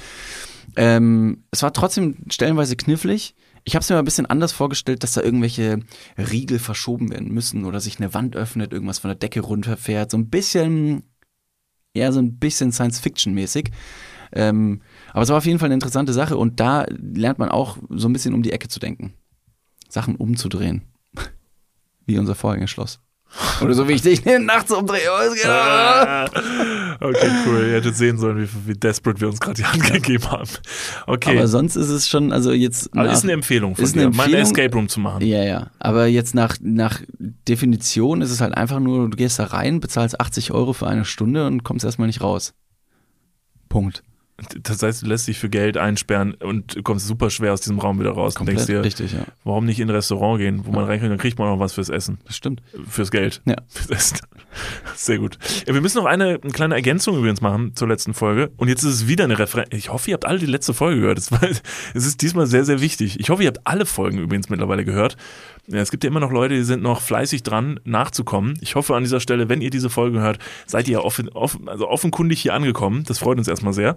Ähm, 0.77 1.43
es 1.51 1.61
war 1.61 1.73
trotzdem 1.73 2.15
stellenweise 2.29 2.77
knifflig. 2.77 3.35
Ich 3.65 3.75
habe 3.75 3.83
es 3.83 3.89
mir 3.89 3.97
mal 3.97 4.01
ein 4.01 4.05
bisschen 4.05 4.25
anders 4.25 4.53
vorgestellt, 4.53 5.03
dass 5.03 5.11
da 5.11 5.21
irgendwelche 5.21 5.81
Riegel 6.17 6.57
verschoben 6.57 7.11
werden 7.11 7.33
müssen 7.33 7.65
oder 7.65 7.81
sich 7.81 7.99
eine 7.99 8.13
Wand 8.13 8.37
öffnet, 8.37 8.71
irgendwas 8.71 8.99
von 8.99 9.09
der 9.09 9.17
Decke 9.17 9.41
runterfährt. 9.41 10.09
So 10.09 10.17
ein 10.17 10.29
bisschen, 10.29 11.03
ja, 11.93 12.13
so 12.13 12.19
ein 12.19 12.39
bisschen 12.39 12.71
Science-Fiction-mäßig. 12.71 13.71
Ähm, 14.31 14.81
aber 15.11 15.23
es 15.23 15.29
war 15.29 15.37
auf 15.37 15.45
jeden 15.45 15.59
Fall 15.59 15.67
eine 15.67 15.75
interessante 15.75 16.13
Sache 16.13 16.37
und 16.37 16.61
da 16.61 16.85
lernt 16.87 17.39
man 17.39 17.49
auch 17.49 17.77
so 17.89 18.07
ein 18.07 18.13
bisschen 18.13 18.33
um 18.33 18.41
die 18.41 18.53
Ecke 18.53 18.69
zu 18.69 18.79
denken. 18.79 19.13
Sachen 19.89 20.15
umzudrehen. 20.15 20.83
Wie 22.05 22.17
unser 22.17 22.35
Vorgängerschloss. 22.35 23.01
Oder 23.61 23.73
so 23.73 23.87
wie 23.87 23.93
ich 23.93 24.01
dich 24.01 24.23
nachts 24.41 24.71
umdrehe. 24.71 25.09
Ah, 25.47 26.25
okay, 26.99 27.29
cool. 27.45 27.65
Ihr 27.67 27.73
hättet 27.75 27.95
sehen 27.95 28.17
sollen, 28.17 28.41
wie, 28.41 28.49
wie 28.67 28.73
desperate 28.73 29.21
wir 29.21 29.29
uns 29.29 29.39
gerade 29.39 29.55
die 29.55 29.65
Hand 29.65 29.83
gegeben 29.91 30.29
haben. 30.29 30.49
Okay. 31.07 31.37
Aber 31.37 31.47
sonst 31.47 31.75
ist 31.75 31.89
es 31.89 32.07
schon, 32.07 32.31
also 32.31 32.51
jetzt. 32.51 32.89
Aber 32.93 33.05
nach- 33.05 33.13
ist 33.13 33.23
eine 33.23 33.33
Empfehlung 33.33 33.75
von 33.75 33.83
ist 33.83 33.95
dir, 33.95 34.09
mal. 34.09 34.31
Escape 34.33 34.73
Room 34.75 34.87
zu 34.89 34.99
machen. 34.99 35.25
Ja, 35.25 35.43
ja. 35.43 35.71
Aber 35.79 36.05
jetzt 36.07 36.35
nach, 36.35 36.57
nach 36.61 37.01
Definition 37.19 38.21
ist 38.21 38.31
es 38.31 38.39
halt 38.41 38.55
einfach 38.55 38.79
nur, 38.79 39.09
du 39.09 39.17
gehst 39.17 39.39
da 39.39 39.45
rein, 39.45 39.79
bezahlst 39.79 40.19
80 40.19 40.51
Euro 40.51 40.73
für 40.73 40.87
eine 40.87 41.05
Stunde 41.05 41.47
und 41.47 41.63
kommst 41.63 41.85
erstmal 41.85 42.07
nicht 42.07 42.21
raus. 42.21 42.53
Punkt. 43.69 44.03
Das 44.63 44.81
heißt, 44.81 45.03
du 45.03 45.05
lässt 45.05 45.27
dich 45.27 45.37
für 45.37 45.49
Geld 45.49 45.77
einsperren 45.77 46.33
und 46.33 46.83
kommst 46.83 47.05
super 47.07 47.29
schwer 47.29 47.53
aus 47.53 47.61
diesem 47.61 47.77
Raum 47.79 47.99
wieder 47.99 48.11
raus. 48.11 48.33
Und 48.33 48.39
Komplett 48.39 48.57
denkst 48.57 48.67
dir, 48.67 48.83
richtig, 48.83 49.13
ja. 49.13 49.25
warum 49.43 49.65
nicht 49.65 49.79
in 49.79 49.87
ein 49.87 49.95
Restaurant 49.95 50.39
gehen, 50.39 50.65
wo 50.65 50.71
man 50.71 50.85
reinkommt, 50.85 51.11
dann 51.11 51.19
kriegt 51.19 51.37
man 51.37 51.47
auch 51.49 51.59
was 51.59 51.73
fürs 51.73 51.89
Essen. 51.89 52.17
Das 52.25 52.35
stimmt. 52.35 52.61
Fürs 52.89 53.11
Geld. 53.11 53.41
Ja. 53.45 53.55
Fürs 53.67 53.89
Essen. 53.91 54.17
Sehr 54.95 55.19
gut. 55.19 55.37
Ja, 55.67 55.73
wir 55.73 55.81
müssen 55.81 55.97
noch 55.97 56.05
eine, 56.05 56.39
eine 56.41 56.51
kleine 56.51 56.73
Ergänzung 56.73 57.17
übrigens 57.17 57.41
machen 57.41 57.75
zur 57.75 57.87
letzten 57.87 58.15
Folge. 58.15 58.51
Und 58.57 58.69
jetzt 58.69 58.83
ist 58.83 58.93
es 58.93 59.07
wieder 59.07 59.23
eine 59.23 59.37
Referenz. 59.37 59.69
Ich 59.71 59.91
hoffe, 59.91 60.09
ihr 60.09 60.15
habt 60.15 60.25
alle 60.25 60.39
die 60.39 60.47
letzte 60.47 60.73
Folge 60.73 61.01
gehört. 61.01 61.19
Es 61.93 62.05
ist 62.05 62.21
diesmal 62.21 62.47
sehr, 62.47 62.65
sehr 62.65 62.81
wichtig. 62.81 63.19
Ich 63.19 63.29
hoffe, 63.29 63.43
ihr 63.43 63.47
habt 63.47 63.65
alle 63.65 63.85
Folgen 63.85 64.17
übrigens 64.17 64.49
mittlerweile 64.49 64.83
gehört. 64.83 65.15
Ja, 65.67 65.79
es 65.79 65.91
gibt 65.91 66.03
ja 66.03 66.09
immer 66.09 66.19
noch 66.19 66.31
Leute, 66.31 66.55
die 66.55 66.63
sind 66.63 66.83
noch 66.83 66.99
fleißig 66.99 67.41
dran, 67.41 67.79
nachzukommen. 67.85 68.57
Ich 68.59 68.75
hoffe 68.75 68.95
an 68.95 69.03
dieser 69.03 69.21
Stelle, 69.21 69.47
wenn 69.47 69.61
ihr 69.61 69.69
diese 69.69 69.89
Folge 69.89 70.19
hört, 70.19 70.39
seid 70.65 70.89
ihr 70.89 71.05
offen, 71.05 71.29
offen, 71.29 71.69
also 71.69 71.87
offenkundig 71.87 72.41
hier 72.41 72.53
angekommen. 72.53 73.05
Das 73.05 73.19
freut 73.19 73.37
uns 73.37 73.47
erstmal 73.47 73.73
sehr. 73.73 73.95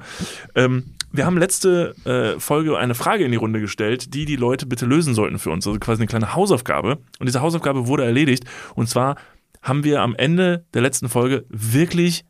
Ähm, 0.55 0.95
wir 1.11 1.27
haben 1.27 1.39
letzte 1.39 1.97
äh, 2.05 2.39
Folge 2.39 2.79
eine 2.79 2.95
Frage 2.95 3.25
in 3.25 3.33
die 3.33 3.37
Runde 3.37 3.61
gestellt, 3.61 4.15
die 4.15 4.27
die 4.27 4.37
Leute 4.37 4.67
bitte 4.67 4.87
lösen 4.87 5.13
sollten 5.13 5.41
für 5.41 5.51
uns. 5.51 5.67
Also 5.67 5.79
quasi 5.81 6.03
eine 6.03 6.07
kleine 6.07 6.35
Hausaufgabe. 6.37 6.99
Und 7.19 7.27
diese 7.27 7.41
Hausaufgabe 7.41 7.89
wurde 7.89 8.05
erledigt. 8.05 8.45
Und 8.77 8.89
zwar 8.89 9.17
haben 9.61 9.83
wir 9.83 10.03
am 10.03 10.15
Ende 10.15 10.65
der 10.73 10.83
letzten 10.83 11.09
Folge 11.09 11.47
wirklich, 11.49 12.25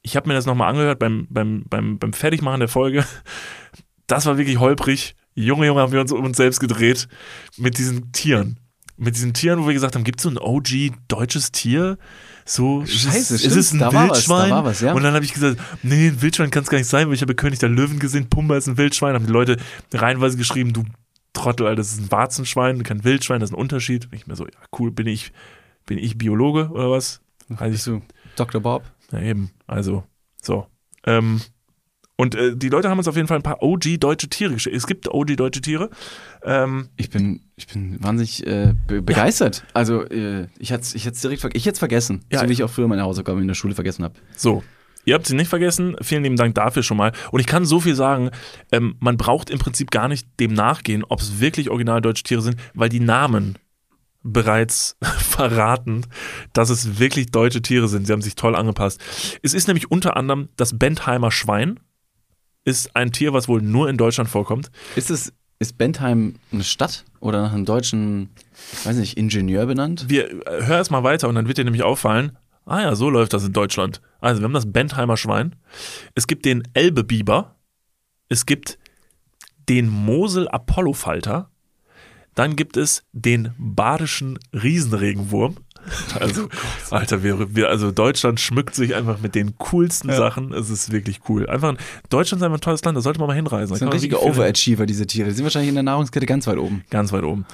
ich 0.00 0.16
habe 0.16 0.26
mir 0.26 0.34
das 0.34 0.46
nochmal 0.46 0.70
angehört 0.70 0.98
beim, 0.98 1.26
beim, 1.28 1.64
beim, 1.68 1.98
beim 1.98 2.14
Fertigmachen 2.14 2.60
der 2.60 2.68
Folge. 2.68 3.04
Das 4.06 4.24
war 4.24 4.38
wirklich 4.38 4.58
holprig. 4.58 5.14
Junge, 5.34 5.66
Junge, 5.66 5.82
haben 5.82 5.92
wir 5.92 6.00
uns 6.00 6.12
um 6.12 6.24
uns 6.24 6.36
selbst 6.36 6.60
gedreht 6.60 7.08
mit 7.56 7.78
diesen 7.78 8.10
Tieren. 8.12 8.58
Mit 9.00 9.16
diesen 9.16 9.32
Tieren, 9.34 9.60
wo 9.62 9.66
wir 9.66 9.74
gesagt 9.74 9.94
haben, 9.96 10.04
gibt 10.04 10.20
es 10.20 10.24
so 10.24 10.30
ein 10.30 10.38
OG 10.38 10.92
deutsches 11.08 11.50
Tier? 11.52 11.98
So, 12.44 12.84
Scheiße, 12.84 13.16
ist, 13.18 13.30
es- 13.30 13.44
ist 13.44 13.56
es 13.56 13.72
ein 13.72 13.78
da 13.80 13.92
war 13.92 14.08
was, 14.10 14.18
Wildschwein? 14.18 14.50
da 14.50 14.56
war 14.56 14.64
was, 14.64 14.80
ja. 14.80 14.92
Und 14.92 15.02
dann 15.02 15.14
habe 15.14 15.24
ich 15.24 15.32
gesagt, 15.32 15.58
nee, 15.82 16.08
ein 16.08 16.20
Wildschwein 16.22 16.50
kann 16.50 16.62
es 16.62 16.68
gar 16.70 16.78
nicht 16.78 16.88
sein, 16.88 17.06
weil 17.08 17.14
ich 17.14 17.22
habe 17.22 17.34
König 17.34 17.58
der 17.58 17.68
Löwen 17.68 17.98
gesehen, 17.98 18.28
Pumba 18.28 18.56
ist 18.56 18.66
ein 18.68 18.76
Wildschwein, 18.76 19.14
haben 19.14 19.26
die 19.26 19.32
Leute 19.32 19.56
reihenweise 19.92 20.36
geschrieben, 20.36 20.72
du 20.72 20.84
Trottel, 21.32 21.66
Alter, 21.66 21.76
das 21.76 21.92
ist 21.92 22.00
ein 22.00 22.10
Warzenschwein, 22.10 22.82
kein 22.82 23.04
Wildschwein, 23.04 23.40
das 23.40 23.50
ist 23.50 23.54
ein 23.54 23.60
Unterschied. 23.60 24.06
Und 24.06 24.14
ich 24.14 24.26
mir 24.26 24.34
so, 24.36 24.44
ja, 24.46 24.52
cool, 24.78 24.90
bin 24.90 25.06
ich, 25.06 25.32
bin 25.86 25.96
ich 25.98 26.18
Biologe 26.18 26.70
oder 26.70 26.90
was? 26.90 27.20
Ich 27.48 27.56
Bist 27.56 27.86
du 27.86 28.02
Dr. 28.36 28.60
Bob? 28.60 28.82
ja, 29.12 29.20
eben. 29.20 29.50
Also, 29.66 30.04
so. 30.42 30.66
Ähm, 31.06 31.40
und 32.20 32.34
äh, 32.34 32.54
die 32.54 32.68
Leute 32.68 32.90
haben 32.90 32.98
uns 32.98 33.08
auf 33.08 33.16
jeden 33.16 33.28
Fall 33.28 33.38
ein 33.38 33.42
paar 33.42 33.62
OG 33.62 33.98
deutsche 33.98 34.28
Tiere 34.28 34.52
geschickt. 34.52 34.76
Es 34.76 34.86
gibt 34.86 35.08
OG 35.08 35.36
deutsche 35.38 35.62
Tiere. 35.62 35.88
Ähm, 36.44 36.90
Ich 36.96 37.08
bin, 37.08 37.40
ich 37.56 37.66
bin 37.66 37.96
wahnsinnig 38.04 38.46
äh, 38.46 38.74
be 38.86 39.00
begeistert. 39.00 39.64
Also 39.72 40.04
äh, 40.04 40.48
ich 40.58 40.70
hätte 40.70 40.94
ich 40.94 41.06
hätt's 41.06 41.22
direkt 41.22 41.40
ver 41.40 41.48
ich 41.54 41.64
hätte 41.64 41.78
vergessen. 41.78 42.20
Ja, 42.30 42.40
so 42.40 42.48
wie 42.48 42.52
ich 42.52 42.62
auch 42.62 42.68
früher 42.68 42.88
meine 42.88 43.04
Hausaufgaben 43.04 43.40
in 43.40 43.48
der 43.48 43.54
Schule 43.54 43.74
vergessen 43.74 44.04
habe. 44.04 44.14
so. 44.36 44.62
Ihr 45.06 45.14
habt 45.14 45.26
sie 45.26 45.34
nicht 45.34 45.48
vergessen. 45.48 45.96
Vielen 46.02 46.24
lieben 46.24 46.36
Dank 46.36 46.54
dafür 46.54 46.82
schon 46.82 46.98
mal. 46.98 47.12
Und 47.30 47.40
ich 47.40 47.46
kann 47.46 47.64
so 47.64 47.80
viel 47.80 47.94
sagen, 47.94 48.28
ähm, 48.70 48.96
man 49.00 49.16
braucht 49.16 49.48
im 49.48 49.58
Prinzip 49.58 49.90
gar 49.90 50.08
nicht 50.08 50.28
dem 50.38 50.52
nachgehen, 50.52 51.04
ob 51.08 51.20
es 51.20 51.40
wirklich 51.40 51.70
original 51.70 52.02
deutsche 52.02 52.22
Tiere 52.22 52.42
sind, 52.42 52.56
weil 52.74 52.90
die 52.90 53.00
Namen 53.00 53.56
bereits 54.22 54.98
verraten, 55.18 56.04
dass 56.52 56.68
es 56.68 56.98
wirklich 56.98 57.30
deutsche 57.30 57.62
Tiere 57.62 57.88
sind. 57.88 58.06
Sie 58.06 58.12
haben 58.12 58.20
sich 58.20 58.34
toll 58.34 58.54
angepasst. 58.54 59.00
Es 59.42 59.54
ist 59.54 59.68
nämlich 59.68 59.90
unter 59.90 60.18
anderem 60.18 60.50
das 60.56 60.78
Bentheimer 60.78 61.30
Schwein. 61.30 61.80
Ist 62.64 62.94
ein 62.94 63.12
Tier, 63.12 63.32
was 63.32 63.48
wohl 63.48 63.62
nur 63.62 63.88
in 63.88 63.96
Deutschland 63.96 64.28
vorkommt. 64.28 64.70
Ist 64.96 65.10
es 65.10 65.32
ist 65.60 65.76
Bentheim 65.76 66.36
eine 66.52 66.64
Stadt 66.64 67.04
oder 67.20 67.42
nach 67.42 67.52
einem 67.52 67.66
deutschen, 67.66 68.30
ich 68.72 68.86
weiß 68.86 68.96
nicht, 68.96 69.16
Ingenieur 69.18 69.66
benannt? 69.66 70.06
wir 70.08 70.30
äh, 70.46 70.64
hör 70.64 70.78
erst 70.78 70.90
mal 70.90 71.04
weiter 71.04 71.28
und 71.28 71.34
dann 71.34 71.46
wird 71.46 71.58
dir 71.58 71.64
nämlich 71.64 71.82
auffallen, 71.82 72.36
ah 72.64 72.80
ja, 72.80 72.94
so 72.94 73.10
läuft 73.10 73.34
das 73.34 73.44
in 73.44 73.52
Deutschland. 73.52 74.00
Also 74.20 74.40
wir 74.40 74.44
haben 74.44 74.54
das 74.54 74.72
Bentheimer 74.72 75.18
Schwein, 75.18 75.54
es 76.14 76.26
gibt 76.26 76.46
den 76.46 76.62
Elbe-Biber, 76.72 77.56
es 78.30 78.46
gibt 78.46 78.78
den 79.68 79.88
Mosel-Apollo-Falter, 79.88 81.50
dann 82.34 82.56
gibt 82.56 82.78
es 82.78 83.02
den 83.12 83.52
badischen 83.58 84.38
Riesenregenwurm. 84.54 85.58
Also, 86.18 86.48
Alter, 86.90 87.22
wir, 87.22 87.54
wir, 87.54 87.68
also 87.68 87.90
Deutschland 87.90 88.38
schmückt 88.40 88.74
sich 88.74 88.94
einfach 88.94 89.20
mit 89.20 89.34
den 89.34 89.56
coolsten 89.58 90.12
Sachen. 90.12 90.52
Es 90.52 90.70
ist 90.70 90.92
wirklich 90.92 91.20
cool. 91.28 91.48
Einfach, 91.48 91.74
Deutschland 92.08 92.40
ist 92.40 92.44
einfach 92.44 92.58
ein 92.58 92.62
tolles 92.62 92.84
Land, 92.84 92.96
da 92.96 93.00
sollte 93.00 93.18
man 93.18 93.28
mal 93.28 93.34
hinreisen. 93.34 93.68
Da 93.68 93.72
Das 93.74 93.78
sind 93.80 93.92
richtige 93.92 94.22
Overachiever, 94.22 94.86
diese 94.86 95.06
Tiere. 95.06 95.28
Die 95.28 95.34
sind 95.34 95.44
wahrscheinlich 95.44 95.68
in 95.70 95.74
der 95.74 95.82
Nahrungskette 95.84 96.26
ganz 96.26 96.46
weit 96.46 96.58
oben. 96.58 96.84
Ganz 96.90 97.12
weit 97.12 97.24
oben. 97.24 97.46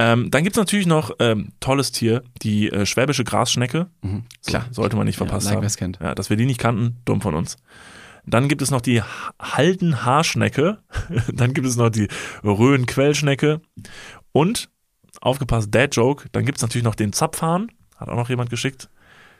Ähm, 0.00 0.30
dann 0.30 0.44
gibt 0.44 0.56
es 0.56 0.60
natürlich 0.60 0.86
noch 0.86 1.10
ähm, 1.18 1.48
tolles 1.60 1.90
Tier, 1.92 2.22
die 2.42 2.70
äh, 2.70 2.86
schwäbische 2.86 3.24
Grasschnecke. 3.24 3.88
Mhm. 4.02 4.22
So, 4.40 4.50
Klar. 4.50 4.66
sollte 4.70 4.96
man 4.96 5.06
nicht 5.06 5.16
verpasst 5.16 5.46
like 5.46 5.56
haben. 5.56 5.68
kennt. 5.76 5.98
Ja, 6.00 6.14
dass 6.14 6.30
wir 6.30 6.36
die 6.36 6.46
nicht 6.46 6.60
kannten, 6.60 6.96
dumm 7.04 7.20
von 7.20 7.34
uns. 7.34 7.56
Dann 8.24 8.46
gibt 8.48 8.62
es 8.62 8.70
noch 8.70 8.80
die 8.80 9.02
Ha- 9.02 9.32
Halden-Haarschnecke. 9.42 10.78
dann 11.32 11.52
gibt 11.54 11.66
es 11.66 11.76
noch 11.76 11.90
die 11.90 12.08
Röhn-Quellschnecke. 12.44 13.60
Und, 14.32 14.68
aufgepasst, 15.20 15.74
Dad-Joke, 15.74 16.28
dann 16.32 16.44
gibt 16.44 16.58
es 16.58 16.62
natürlich 16.62 16.84
noch 16.84 16.94
den 16.94 17.12
Zapfhahn. 17.12 17.70
Hat 17.96 18.08
auch 18.08 18.16
noch 18.16 18.28
jemand 18.28 18.50
geschickt. 18.50 18.88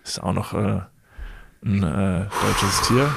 Ist 0.04 0.22
auch 0.22 0.32
noch 0.32 0.54
äh, 0.54 0.80
ein 1.64 1.82
äh, 1.82 2.26
deutsches 2.42 2.82
Tier. 2.88 3.12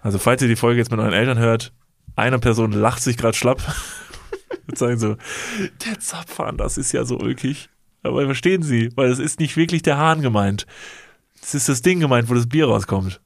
Also, 0.00 0.18
falls 0.18 0.42
ihr 0.42 0.48
die 0.48 0.56
Folge 0.56 0.78
jetzt 0.78 0.90
mit 0.90 1.00
euren 1.00 1.12
Eltern 1.12 1.38
hört, 1.38 1.72
eine 2.16 2.38
Person 2.38 2.72
lacht 2.72 3.02
sich 3.02 3.16
gerade 3.16 3.36
schlapp. 3.36 3.60
und 4.68 4.78
sagen 4.78 4.98
so, 4.98 5.16
der 5.86 5.98
Zapfhahn, 5.98 6.56
das 6.56 6.78
ist 6.78 6.92
ja 6.92 7.04
so 7.04 7.18
ulkig. 7.18 7.68
Aber 8.02 8.24
verstehen 8.24 8.62
Sie, 8.62 8.90
weil 8.94 9.10
es 9.10 9.18
ist 9.18 9.40
nicht 9.40 9.56
wirklich 9.56 9.82
der 9.82 9.98
Hahn 9.98 10.22
gemeint. 10.22 10.66
Es 11.42 11.54
ist 11.54 11.68
das 11.68 11.82
Ding 11.82 12.00
gemeint, 12.00 12.28
wo 12.28 12.34
das 12.34 12.48
Bier 12.48 12.66
rauskommt. 12.66 13.20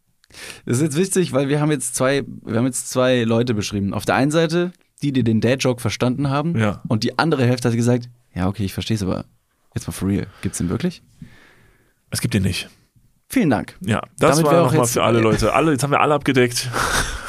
Das 0.65 0.79
ist 0.79 0.83
jetzt 0.83 0.97
witzig, 0.97 1.33
weil 1.33 1.49
wir 1.49 1.61
haben 1.61 1.71
jetzt 1.71 1.95
zwei, 1.95 2.25
wir 2.27 2.57
haben 2.57 2.67
jetzt 2.67 2.89
zwei 2.89 3.25
Leute 3.25 3.53
beschrieben. 3.53 3.93
Auf 3.93 4.07
der 4.07 4.15
einen 4.15 4.31
Seite 4.31 4.73
die, 5.03 5.13
die 5.13 5.25
den 5.25 5.41
Dad-Joke 5.41 5.81
verstanden 5.81 6.31
haben. 6.31 6.57
Ja. 6.59 6.83
Und 6.89 7.03
die 7.05 7.19
andere 7.19 7.45
Hälfte 7.45 7.69
hat 7.69 7.77
gesagt, 7.77 8.09
ja, 8.35 8.49
okay, 8.49 8.65
ich 8.65 8.73
verstehe 8.73 8.97
es, 8.97 9.03
aber 9.03 9.25
jetzt 9.75 9.87
mal 9.87 9.93
for 9.93 10.09
real. 10.09 10.27
Gibt's 10.43 10.59
den 10.59 10.69
wirklich? 10.69 11.03
Es 12.11 12.21
gibt 12.21 12.35
den 12.35 12.43
nicht. 12.43 12.69
Vielen 13.29 13.49
Dank. 13.49 13.77
Ja, 13.81 14.03
das 14.19 14.37
Damit 14.37 14.53
war 14.53 14.63
nochmal 14.65 14.87
für 14.87 15.03
alle 15.03 15.21
Leute. 15.23 15.55
Alle, 15.55 15.73
jetzt 15.73 15.83
haben 15.83 15.91
wir 15.91 16.01
alle 16.01 16.15
abgedeckt. 16.15 16.69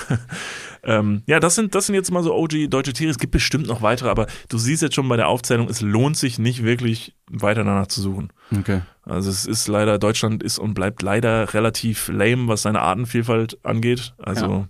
ähm, 0.83 1.23
ja, 1.27 1.39
das 1.39 1.55
sind, 1.55 1.75
das 1.75 1.85
sind 1.85 1.95
jetzt 1.95 2.11
mal 2.11 2.23
so 2.23 2.35
OG 2.35 2.69
deutsche 2.69 2.91
Tiere. 2.91 3.09
Es 3.09 3.17
gibt 3.17 3.31
bestimmt 3.31 3.67
noch 3.67 3.81
weitere, 3.81 4.09
aber 4.09 4.27
du 4.49 4.57
siehst 4.57 4.81
jetzt 4.81 4.95
schon 4.95 5.07
bei 5.07 5.15
der 5.15 5.29
Aufzählung, 5.29 5.69
es 5.69 5.79
lohnt 5.79 6.17
sich 6.17 6.39
nicht 6.39 6.63
wirklich 6.63 7.15
weiter 7.27 7.63
danach 7.63 7.87
zu 7.87 8.01
suchen. 8.01 8.33
Okay. 8.57 8.81
Also 9.03 9.29
es 9.29 9.45
ist 9.45 9.69
leider, 9.69 9.97
Deutschland 9.97 10.43
ist 10.43 10.59
und 10.59 10.73
bleibt 10.73 11.01
leider 11.01 11.53
relativ 11.53 12.09
lame, 12.09 12.49
was 12.49 12.63
seine 12.63 12.81
Artenvielfalt 12.81 13.63
angeht. 13.65 14.13
Also 14.17 14.67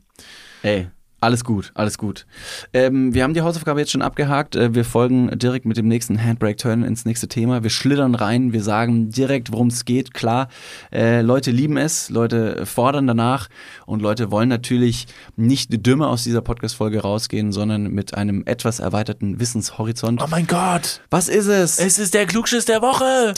Ey, 0.61 0.87
alles 1.23 1.43
gut, 1.43 1.71
alles 1.73 1.97
gut. 1.97 2.25
Ähm, 2.73 3.13
wir 3.13 3.23
haben 3.23 3.33
die 3.33 3.41
Hausaufgabe 3.41 3.79
jetzt 3.79 3.91
schon 3.91 4.01
abgehakt. 4.01 4.55
Äh, 4.55 4.75
wir 4.75 4.85
folgen 4.85 5.37
direkt 5.39 5.65
mit 5.65 5.77
dem 5.77 5.87
nächsten 5.87 6.21
Handbrake-Turn 6.21 6.83
ins 6.83 7.05
nächste 7.05 7.27
Thema. 7.27 7.63
Wir 7.63 7.69
schlittern 7.69 8.13
rein, 8.15 8.53
wir 8.53 8.61
sagen 8.61 9.09
direkt, 9.09 9.51
worum 9.51 9.67
es 9.67 9.85
geht. 9.85 10.13
Klar, 10.13 10.49
äh, 10.91 11.21
Leute 11.21 11.51
lieben 11.51 11.77
es, 11.77 12.09
Leute 12.09 12.65
fordern 12.65 13.07
danach 13.07 13.47
und 13.85 14.01
Leute 14.01 14.31
wollen 14.31 14.49
natürlich 14.49 15.07
nicht 15.35 15.69
dümmer 15.85 16.09
aus 16.09 16.23
dieser 16.23 16.41
Podcast-Folge 16.41 17.01
rausgehen, 17.01 17.51
sondern 17.51 17.89
mit 17.91 18.13
einem 18.15 18.43
etwas 18.45 18.79
erweiterten 18.79 19.39
Wissenshorizont. 19.39 20.21
Oh 20.21 20.27
mein 20.29 20.45
Gott, 20.47 21.01
Was 21.09 21.29
ist 21.29 21.47
es? 21.47 21.79
es 21.79 21.99
ist 21.99 22.13
der 22.13 22.25
Klugschiss 22.25 22.65
der 22.65 22.81
Woche. 22.81 23.33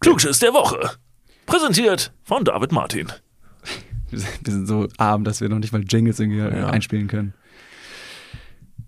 Klugschiss 0.00 0.38
der 0.38 0.52
Woche. 0.52 0.90
Präsentiert 1.46 2.12
von 2.22 2.44
David 2.44 2.72
Martin. 2.72 3.08
Wir 4.12 4.18
sind- 4.20 4.40
wir 4.44 4.52
sind 4.52 4.66
so 4.66 4.86
arm, 4.98 5.24
dass 5.24 5.40
wir 5.40 5.48
noch 5.48 5.58
nicht 5.58 5.72
mal 5.72 5.82
Jingles 5.82 6.20
irgendwie 6.20 6.38
Ja. 6.38 6.68
einspielen 6.68 7.08
können. 7.08 7.34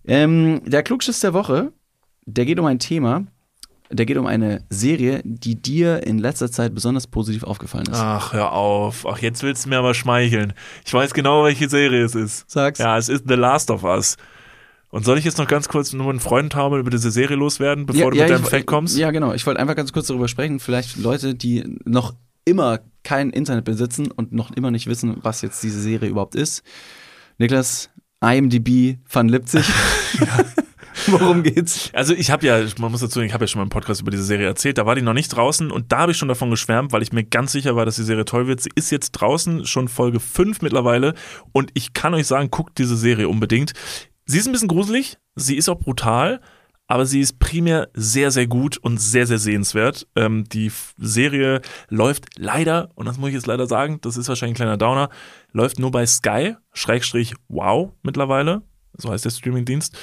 Ähm, 0.05 0.61
der 0.67 0.83
Klugschiss 0.83 1.21
der 1.21 1.33
Woche, 1.33 1.73
der 2.27 2.45
geht 2.45 2.59
um 2.59 2.67
ein 2.67 2.79
Thema, 2.79 3.27
der 3.91 4.07
geht 4.07 4.17
um 4.17 4.27
eine 4.27 4.65
Serie, 4.71 5.21
die 5.25 5.61
dir 5.61 6.07
in 6.07 6.19
letzter 6.19 6.51
Zeit 6.51 6.75
besonders 6.75 7.07
positiv 7.07 7.45
aufgefallen 7.45 7.87
ist. 7.91 7.99
Ach, 7.99 8.33
hör 8.33 8.53
auf. 8.53 9.07
Ach, 9.07 9.19
jetzt 9.19 9.43
willst 9.43 9.65
du 9.65 9.69
mir 9.71 9.79
aber 9.79 9.95
schmeicheln. 9.95 10.53
Ich 10.85 10.93
weiß 10.93 11.15
genau, 11.15 11.45
welche 11.45 11.69
Serie 11.69 12.05
es 12.05 12.15
ist. 12.15 12.51
Sag's. 12.51 12.79
Ja, 12.79 12.99
es 12.99 13.09
ist 13.09 13.25
The 13.29 13.35
Last 13.35 13.71
of 13.71 13.85
Us. 13.85 14.17
Und 14.91 15.05
soll 15.05 15.19
ich 15.19 15.25
jetzt 15.25 15.39
noch 15.39 15.49
ganz 15.49 15.69
kurz 15.69 15.93
nur 15.93 16.09
einen 16.11 16.21
Freudentaumel 16.21 16.79
über 16.81 16.91
diese 16.91 17.11
Serie 17.11 17.37
loswerden, 17.37 17.85
bevor 17.87 18.11
du 18.13 18.17
mit 18.19 18.31
deinem 18.31 18.43
ich- 18.45 18.49
Fact 18.49 18.67
kommst? 18.67 18.97
Ja, 18.97 19.11
genau. 19.11 19.33
Ich 19.33 19.45
wollte 19.47 19.59
einfach 19.61 19.75
ganz 19.75 19.93
kurz 19.93 20.07
darüber 20.07 20.29
sprechen. 20.29 20.61
Vielleicht 20.61 20.97
Leute, 20.99 21.35
die 21.35 21.65
noch 21.85 22.15
immer 22.45 22.81
kein 23.03 23.31
Internet 23.31 23.65
besitzen 23.65 24.11
und 24.11 24.33
noch 24.33 24.51
immer 24.53 24.71
nicht 24.71 24.87
wissen, 24.87 25.19
was 25.23 25.43
jetzt 25.43 25.63
diese 25.63 25.81
Serie 25.81 26.09
überhaupt 26.09 26.35
ist. 26.35 26.63
Niklas, 27.39 27.91
IMDb 28.21 28.99
von 29.07 29.29
Lipzig. 29.29 29.65
Worum 31.07 31.43
geht's? 31.43 31.91
Also 31.93 32.15
ich 32.15 32.31
habe 32.31 32.47
ja, 32.47 32.65
man 32.79 32.91
muss 32.91 33.01
dazu 33.01 33.15
sagen, 33.15 33.27
ich 33.27 33.35
habe 33.35 33.45
ja 33.45 33.49
schon 33.49 33.59
mal 33.59 33.65
im 33.65 33.71
Podcast 33.71 34.01
über 34.01 34.11
diese 34.11 34.23
Serie 34.23 34.47
erzählt, 34.47 34.79
da 34.79 34.87
war 34.87 34.95
die 34.95 35.03
noch 35.03 35.13
nicht 35.13 35.29
draußen 35.29 35.71
und 35.71 35.93
da 35.93 35.99
habe 35.99 36.13
ich 36.13 36.19
schon 36.19 36.29
davon 36.29 36.51
geschwärmt, 36.51 36.93
weil 36.93 37.03
ich 37.03 37.13
mir 37.13 37.25
ganz 37.25 37.53
sicher 37.53 37.77
war, 37.77 37.85
dass 37.85 37.97
die 37.97 38.05
Serie 38.05 38.25
toll 38.25 38.47
wird. 38.47 38.61
Sie 38.61 38.71
ist 38.75 38.91
jetzt 38.91 39.13
draußen, 39.13 39.67
schon 39.67 39.89
Folge 39.89 40.21
5 40.21 40.63
mittlerweile 40.63 41.15
und 41.53 41.71
ich 41.75 41.93
kann 41.93 42.15
euch 42.15 42.27
sagen, 42.27 42.51
guckt 42.51 42.79
diese 42.79 42.97
Serie 42.97 43.29
unbedingt. 43.29 43.73
Sie 44.25 44.39
ist 44.39 44.47
ein 44.47 44.53
bisschen 44.53 44.69
gruselig, 44.69 45.19
sie 45.35 45.57
ist 45.57 45.69
auch 45.69 45.79
brutal, 45.79 46.41
aber 46.87 47.07
sie 47.07 47.21
ist 47.21 47.39
primär 47.39 47.89
sehr, 47.95 48.31
sehr 48.31 48.47
gut 48.47 48.77
und 48.77 49.01
sehr, 49.01 49.27
sehr 49.27 49.39
sehenswert. 49.39 50.07
Ähm, 50.17 50.45
die 50.45 50.71
Serie 50.99 51.61
läuft 51.89 52.27
leider, 52.37 52.91
und 52.95 53.07
das 53.07 53.17
muss 53.19 53.29
ich 53.29 53.35
jetzt 53.35 53.47
leider 53.47 53.67
sagen, 53.67 53.99
das 54.03 54.17
ist 54.17 54.29
wahrscheinlich 54.29 54.55
ein 54.55 54.63
kleiner 54.63 54.77
Downer, 54.77 55.09
läuft 55.53 55.79
nur 55.79 55.91
bei 55.91 56.05
Sky, 56.07 56.57
Schrägstrich 56.73 57.35
Wow 57.49 57.93
mittlerweile. 58.03 58.63
So 58.97 59.11
heißt 59.11 59.25
der 59.25 59.31
Streamingdienst. 59.31 59.97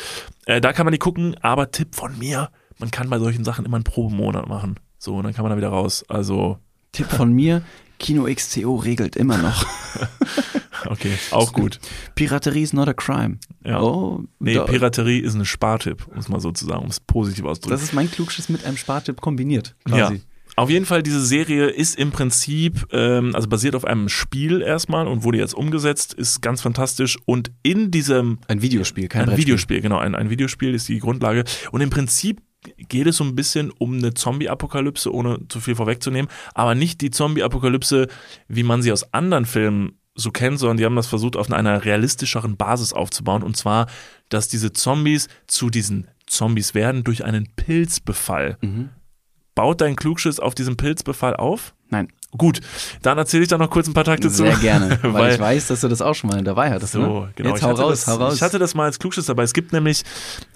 Äh, 0.45 0.59
da 0.59 0.73
kann 0.73 0.85
man 0.85 0.91
die 0.91 0.99
gucken, 0.99 1.35
aber 1.41 1.71
Tipp 1.71 1.95
von 1.95 2.17
mir, 2.17 2.49
man 2.79 2.91
kann 2.91 3.09
bei 3.09 3.19
solchen 3.19 3.45
Sachen 3.45 3.65
immer 3.65 3.77
einen 3.77 3.83
Probemonat 3.83 4.47
machen. 4.47 4.79
So, 4.97 5.15
und 5.15 5.23
dann 5.23 5.33
kann 5.33 5.43
man 5.43 5.51
da 5.51 5.57
wieder 5.57 5.69
raus. 5.69 6.03
Also, 6.09 6.57
Tipp 6.91 7.07
von 7.07 7.31
mir, 7.31 7.61
Kino 7.99 8.25
XTO 8.25 8.75
regelt 8.75 9.15
immer 9.15 9.37
noch. 9.37 9.65
okay, 10.87 11.11
auch 11.31 11.53
gut. 11.53 11.79
Piraterie 12.15 12.61
is 12.63 12.73
not 12.73 12.87
a 12.87 12.93
crime. 12.93 13.37
Ja. 13.65 13.81
Oh, 13.81 14.23
Nee, 14.39 14.55
da- 14.55 14.63
Piraterie 14.65 15.19
ist 15.19 15.35
ein 15.35 15.45
Spartipp, 15.45 16.07
um 16.07 16.17
es 16.17 16.29
mal 16.29 16.39
so 16.39 16.51
zu 16.51 16.65
sagen, 16.65 16.83
um 16.83 16.89
es 16.89 16.99
positiv 16.99 17.45
auszudrücken. 17.45 17.71
das 17.77 17.83
ist 17.83 17.93
mein 17.93 18.09
Klugschiss 18.09 18.49
mit 18.49 18.65
einem 18.65 18.77
Spartipp 18.77 19.21
kombiniert. 19.21 19.75
Ja. 19.87 20.07
Quasi. 20.07 20.21
Auf 20.57 20.69
jeden 20.69 20.85
Fall, 20.85 21.01
diese 21.01 21.25
Serie 21.25 21.67
ist 21.69 21.97
im 21.97 22.11
Prinzip, 22.11 22.85
ähm, 22.91 23.33
also 23.33 23.47
basiert 23.47 23.73
auf 23.73 23.85
einem 23.85 24.09
Spiel 24.09 24.61
erstmal 24.61 25.07
und 25.07 25.23
wurde 25.23 25.37
jetzt 25.37 25.53
umgesetzt, 25.53 26.13
ist 26.13 26.41
ganz 26.41 26.61
fantastisch. 26.61 27.17
Und 27.25 27.51
in 27.63 27.89
diesem 27.89 28.39
Ein 28.49 28.61
Videospiel, 28.61 29.07
kein 29.07 29.29
ein. 29.29 29.37
Videospiel, 29.37 29.79
genau, 29.79 29.97
ein, 29.99 30.13
ein 30.13 30.29
Videospiel 30.29 30.73
ist 30.75 30.89
die 30.89 30.99
Grundlage. 30.99 31.45
Und 31.71 31.79
im 31.79 31.89
Prinzip 31.89 32.41
geht 32.89 33.07
es 33.07 33.15
so 33.17 33.23
ein 33.23 33.33
bisschen 33.33 33.71
um 33.71 33.97
eine 33.97 34.13
Zombie-Apokalypse, 34.13 35.11
ohne 35.11 35.39
zu 35.47 35.61
viel 35.61 35.75
vorwegzunehmen, 35.75 36.29
aber 36.53 36.75
nicht 36.75 36.99
die 37.01 37.11
Zombie-Apokalypse, 37.11 38.07
wie 38.49 38.63
man 38.63 38.81
sie 38.81 38.91
aus 38.91 39.13
anderen 39.13 39.45
Filmen 39.45 39.93
so 40.15 40.31
kennt, 40.31 40.59
sondern 40.59 40.77
die 40.77 40.85
haben 40.85 40.95
das 40.95 41.07
versucht, 41.07 41.35
auf 41.35 41.51
einer 41.51 41.85
realistischeren 41.85 42.57
Basis 42.57 42.93
aufzubauen. 42.93 43.43
Und 43.43 43.57
zwar, 43.57 43.87
dass 44.29 44.47
diese 44.47 44.73
Zombies 44.73 45.27
zu 45.47 45.69
diesen 45.69 46.07
Zombies 46.27 46.73
werden 46.73 47.03
durch 47.03 47.23
einen 47.23 47.47
Pilzbefall. 47.55 48.57
Mhm. 48.61 48.89
Baut 49.55 49.81
dein 49.81 49.95
Klugschiss 49.95 50.39
auf 50.39 50.55
diesem 50.55 50.77
Pilzbefall 50.77 51.35
auf? 51.35 51.73
Nein, 51.89 52.07
Gut, 52.37 52.61
dann 53.01 53.17
erzähle 53.17 53.43
ich 53.43 53.49
da 53.49 53.57
noch 53.57 53.69
kurz 53.69 53.87
ein 53.87 53.93
paar 53.93 54.05
Takte 54.05 54.29
zu. 54.29 54.37
sehr 54.37 54.55
gerne, 54.55 54.97
weil, 55.01 55.13
Weil- 55.13 55.33
ich 55.33 55.39
weiß, 55.39 55.67
dass 55.67 55.81
du 55.81 55.89
das 55.89 56.01
auch 56.01 56.13
schon 56.15 56.29
mal 56.29 56.41
dabei 56.41 56.71
hattest. 56.71 56.93
So, 56.93 56.99
ne? 57.01 57.31
genau. 57.35 57.49
Jetzt 57.49 57.57
ich 57.59 57.63
hau 57.63 57.69
hatte 57.69 57.81
raus, 57.81 58.05
das, 58.05 58.07
hau 58.07 58.23
raus. 58.23 58.35
Ich 58.35 58.41
hatte 58.41 58.57
das 58.57 58.73
mal 58.73 58.85
als 58.85 58.99
Klugschiss 58.99 59.25
dabei. 59.25 59.43
Es 59.43 59.53
gibt 59.53 59.73
nämlich 59.73 60.03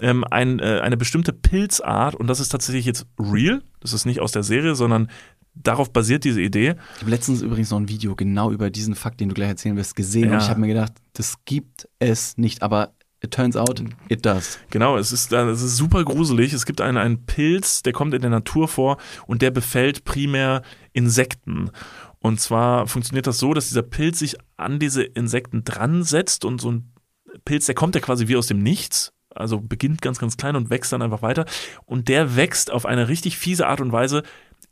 ähm, 0.00 0.24
ein, 0.30 0.58
äh, 0.58 0.80
eine 0.80 0.96
bestimmte 0.96 1.34
Pilzart 1.34 2.14
und 2.14 2.28
das 2.28 2.40
ist 2.40 2.48
tatsächlich 2.48 2.86
jetzt 2.86 3.06
real. 3.18 3.62
Das 3.80 3.92
ist 3.92 4.06
nicht 4.06 4.20
aus 4.20 4.32
der 4.32 4.42
Serie, 4.42 4.74
sondern 4.74 5.10
darauf 5.56 5.92
basiert 5.92 6.24
diese 6.24 6.40
Idee. 6.40 6.74
Ich 6.96 7.00
habe 7.02 7.10
letztens 7.10 7.42
übrigens 7.42 7.70
noch 7.70 7.78
ein 7.80 7.88
Video 7.88 8.14
genau 8.14 8.50
über 8.52 8.70
diesen 8.70 8.94
Fakt, 8.94 9.20
den 9.20 9.28
du 9.28 9.34
gleich 9.34 9.48
erzählen 9.48 9.76
wirst, 9.76 9.96
gesehen 9.96 10.28
Ja. 10.30 10.34
und 10.36 10.42
ich 10.42 10.48
habe 10.48 10.60
mir 10.60 10.68
gedacht, 10.68 10.92
das 11.14 11.36
gibt 11.44 11.88
es 11.98 12.36
nicht, 12.38 12.62
aber 12.62 12.92
it 13.22 13.32
turns 13.32 13.56
out, 13.56 13.82
it 14.08 14.24
does. 14.24 14.58
Genau, 14.70 14.96
es 14.98 15.10
ist, 15.12 15.32
äh, 15.32 15.44
es 15.48 15.62
ist 15.62 15.76
super 15.76 16.04
gruselig. 16.04 16.52
Es 16.52 16.66
gibt 16.66 16.80
einen, 16.80 16.98
einen 16.98 17.24
Pilz, 17.26 17.82
der 17.82 17.92
kommt 17.92 18.14
in 18.14 18.20
der 18.20 18.30
Natur 18.30 18.68
vor 18.68 18.98
und 19.26 19.42
der 19.42 19.50
befällt 19.50 20.04
primär 20.04 20.62
Insekten. 20.92 21.70
Und 22.18 22.40
zwar 22.40 22.86
funktioniert 22.86 23.26
das 23.26 23.38
so, 23.38 23.54
dass 23.54 23.68
dieser 23.68 23.82
Pilz 23.82 24.18
sich 24.18 24.36
an 24.56 24.78
diese 24.78 25.02
Insekten 25.02 25.64
dran 25.64 26.02
setzt 26.02 26.44
und 26.44 26.60
so 26.60 26.72
ein 26.72 26.92
Pilz, 27.44 27.66
der 27.66 27.74
kommt 27.74 27.94
ja 27.94 28.00
quasi 28.00 28.28
wie 28.28 28.36
aus 28.36 28.46
dem 28.46 28.58
Nichts. 28.62 29.12
Also 29.34 29.60
beginnt 29.60 30.00
ganz, 30.00 30.18
ganz 30.18 30.38
klein 30.38 30.56
und 30.56 30.70
wächst 30.70 30.92
dann 30.92 31.02
einfach 31.02 31.20
weiter. 31.20 31.44
Und 31.84 32.08
der 32.08 32.36
wächst 32.36 32.70
auf 32.72 32.86
eine 32.86 33.08
richtig 33.08 33.36
fiese 33.36 33.66
Art 33.66 33.82
und 33.82 33.92
Weise 33.92 34.22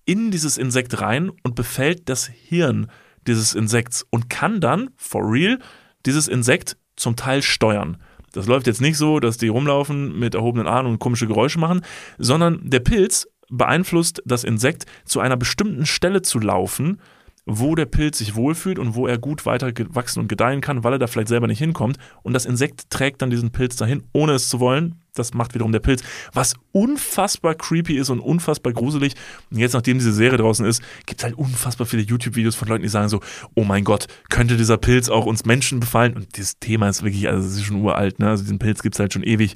in 0.05 0.31
dieses 0.31 0.59
Insekt 0.59 1.01
rein 1.01 1.31
und 1.43 1.55
befällt 1.55 2.09
das 2.09 2.27
Hirn 2.27 2.91
dieses 3.27 3.55
Insekts 3.55 4.07
und 4.11 4.29
kann 4.29 4.61
dann, 4.61 4.91
for 4.97 5.23
real, 5.23 5.59
dieses 6.07 6.29
Insekt 6.29 6.77
zum 6.97 7.17
Teil 7.17 7.43
steuern. 7.43 7.97
Das 8.33 8.47
läuft 8.47 8.67
jetzt 8.67 8.81
nicht 8.81 8.99
so, 8.99 9.21
dass 9.21 9.39
die 9.39 9.49
rumlaufen 9.49 10.19
mit 10.19 10.35
erhobenen 10.35 10.67
Armen 10.67 10.91
und 10.91 10.99
komische 10.99 11.27
Geräusche 11.27 11.59
machen, 11.59 11.83
sondern 12.19 12.61
der 12.69 12.81
Pilz 12.81 13.29
beeinflusst 13.49 14.23
das 14.25 14.45
Insekt 14.45 14.87
zu 15.05 15.21
einer 15.21 15.37
bestimmten 15.37 15.87
Stelle 15.87 16.23
zu 16.23 16.41
laufen, 16.41 17.01
wo 17.47 17.75
der 17.75 17.87
Pilz 17.87 18.19
sich 18.19 18.35
wohlfühlt 18.35 18.79
und 18.79 18.95
wo 18.95 19.07
er 19.07 19.19
gut 19.19 19.47
weiter 19.47 19.71
wachsen 19.91 20.21
und 20.21 20.29
gedeihen 20.29 20.61
kann, 20.61 20.83
weil 20.83 20.95
er 20.95 20.99
da 20.99 21.07
vielleicht 21.07 21.29
selber 21.29 21.47
nicht 21.47 21.59
hinkommt. 21.59 21.99
Und 22.23 22.33
das 22.33 22.47
Insekt 22.47 22.91
trägt 22.91 23.23
dann 23.23 23.31
diesen 23.31 23.53
Pilz 23.53 23.77
dahin, 23.77 24.03
ohne 24.13 24.33
es 24.33 24.49
zu 24.49 24.61
wollen. 24.61 25.01
Das 25.15 25.33
macht 25.33 25.55
wiederum 25.55 25.73
der 25.73 25.81
Pilz, 25.81 26.03
was 26.33 26.55
unfassbar 26.73 27.55
creepy 27.55 27.97
ist 27.97 28.11
und 28.11 28.21
unfassbar 28.21 28.73
gruselig. 28.73 29.15
Und 29.51 29.59
jetzt, 29.59 29.73
nachdem 29.73 29.99
diese 29.99 30.13
Serie 30.13 30.39
draußen 30.39 30.67
ist, 30.67 30.83
gibt 31.07 31.21
es 31.21 31.25
halt 31.25 31.37
unfassbar 31.37 31.87
viele 31.87 32.03
YouTube-Videos 32.03 32.57
von 32.57 32.69
Leuten, 32.69 32.83
die 32.83 32.89
sagen 32.89 33.09
so, 33.09 33.21
oh 33.55 33.65
mein 33.65 33.85
Gott, 33.85 34.07
könnte 34.29 34.57
dieser 34.57 34.77
Pilz 34.77 35.09
auch 35.09 35.27
uns 35.27 35.45
Menschen 35.45 35.81
befallen? 35.81 36.15
Und 36.15 36.37
dieses 36.37 36.59
Thema 36.59 36.89
ist 36.89 37.05
wirklich, 37.05 37.29
also 37.29 37.47
es 37.47 37.55
ist 37.55 37.65
schon 37.65 37.81
uralt, 37.81 38.19
ne? 38.19 38.29
Also 38.29 38.43
diesen 38.43 38.59
Pilz 38.59 38.83
gibt 38.83 38.97
es 38.97 38.99
halt 38.99 39.13
schon 39.13 39.23
ewig. 39.23 39.55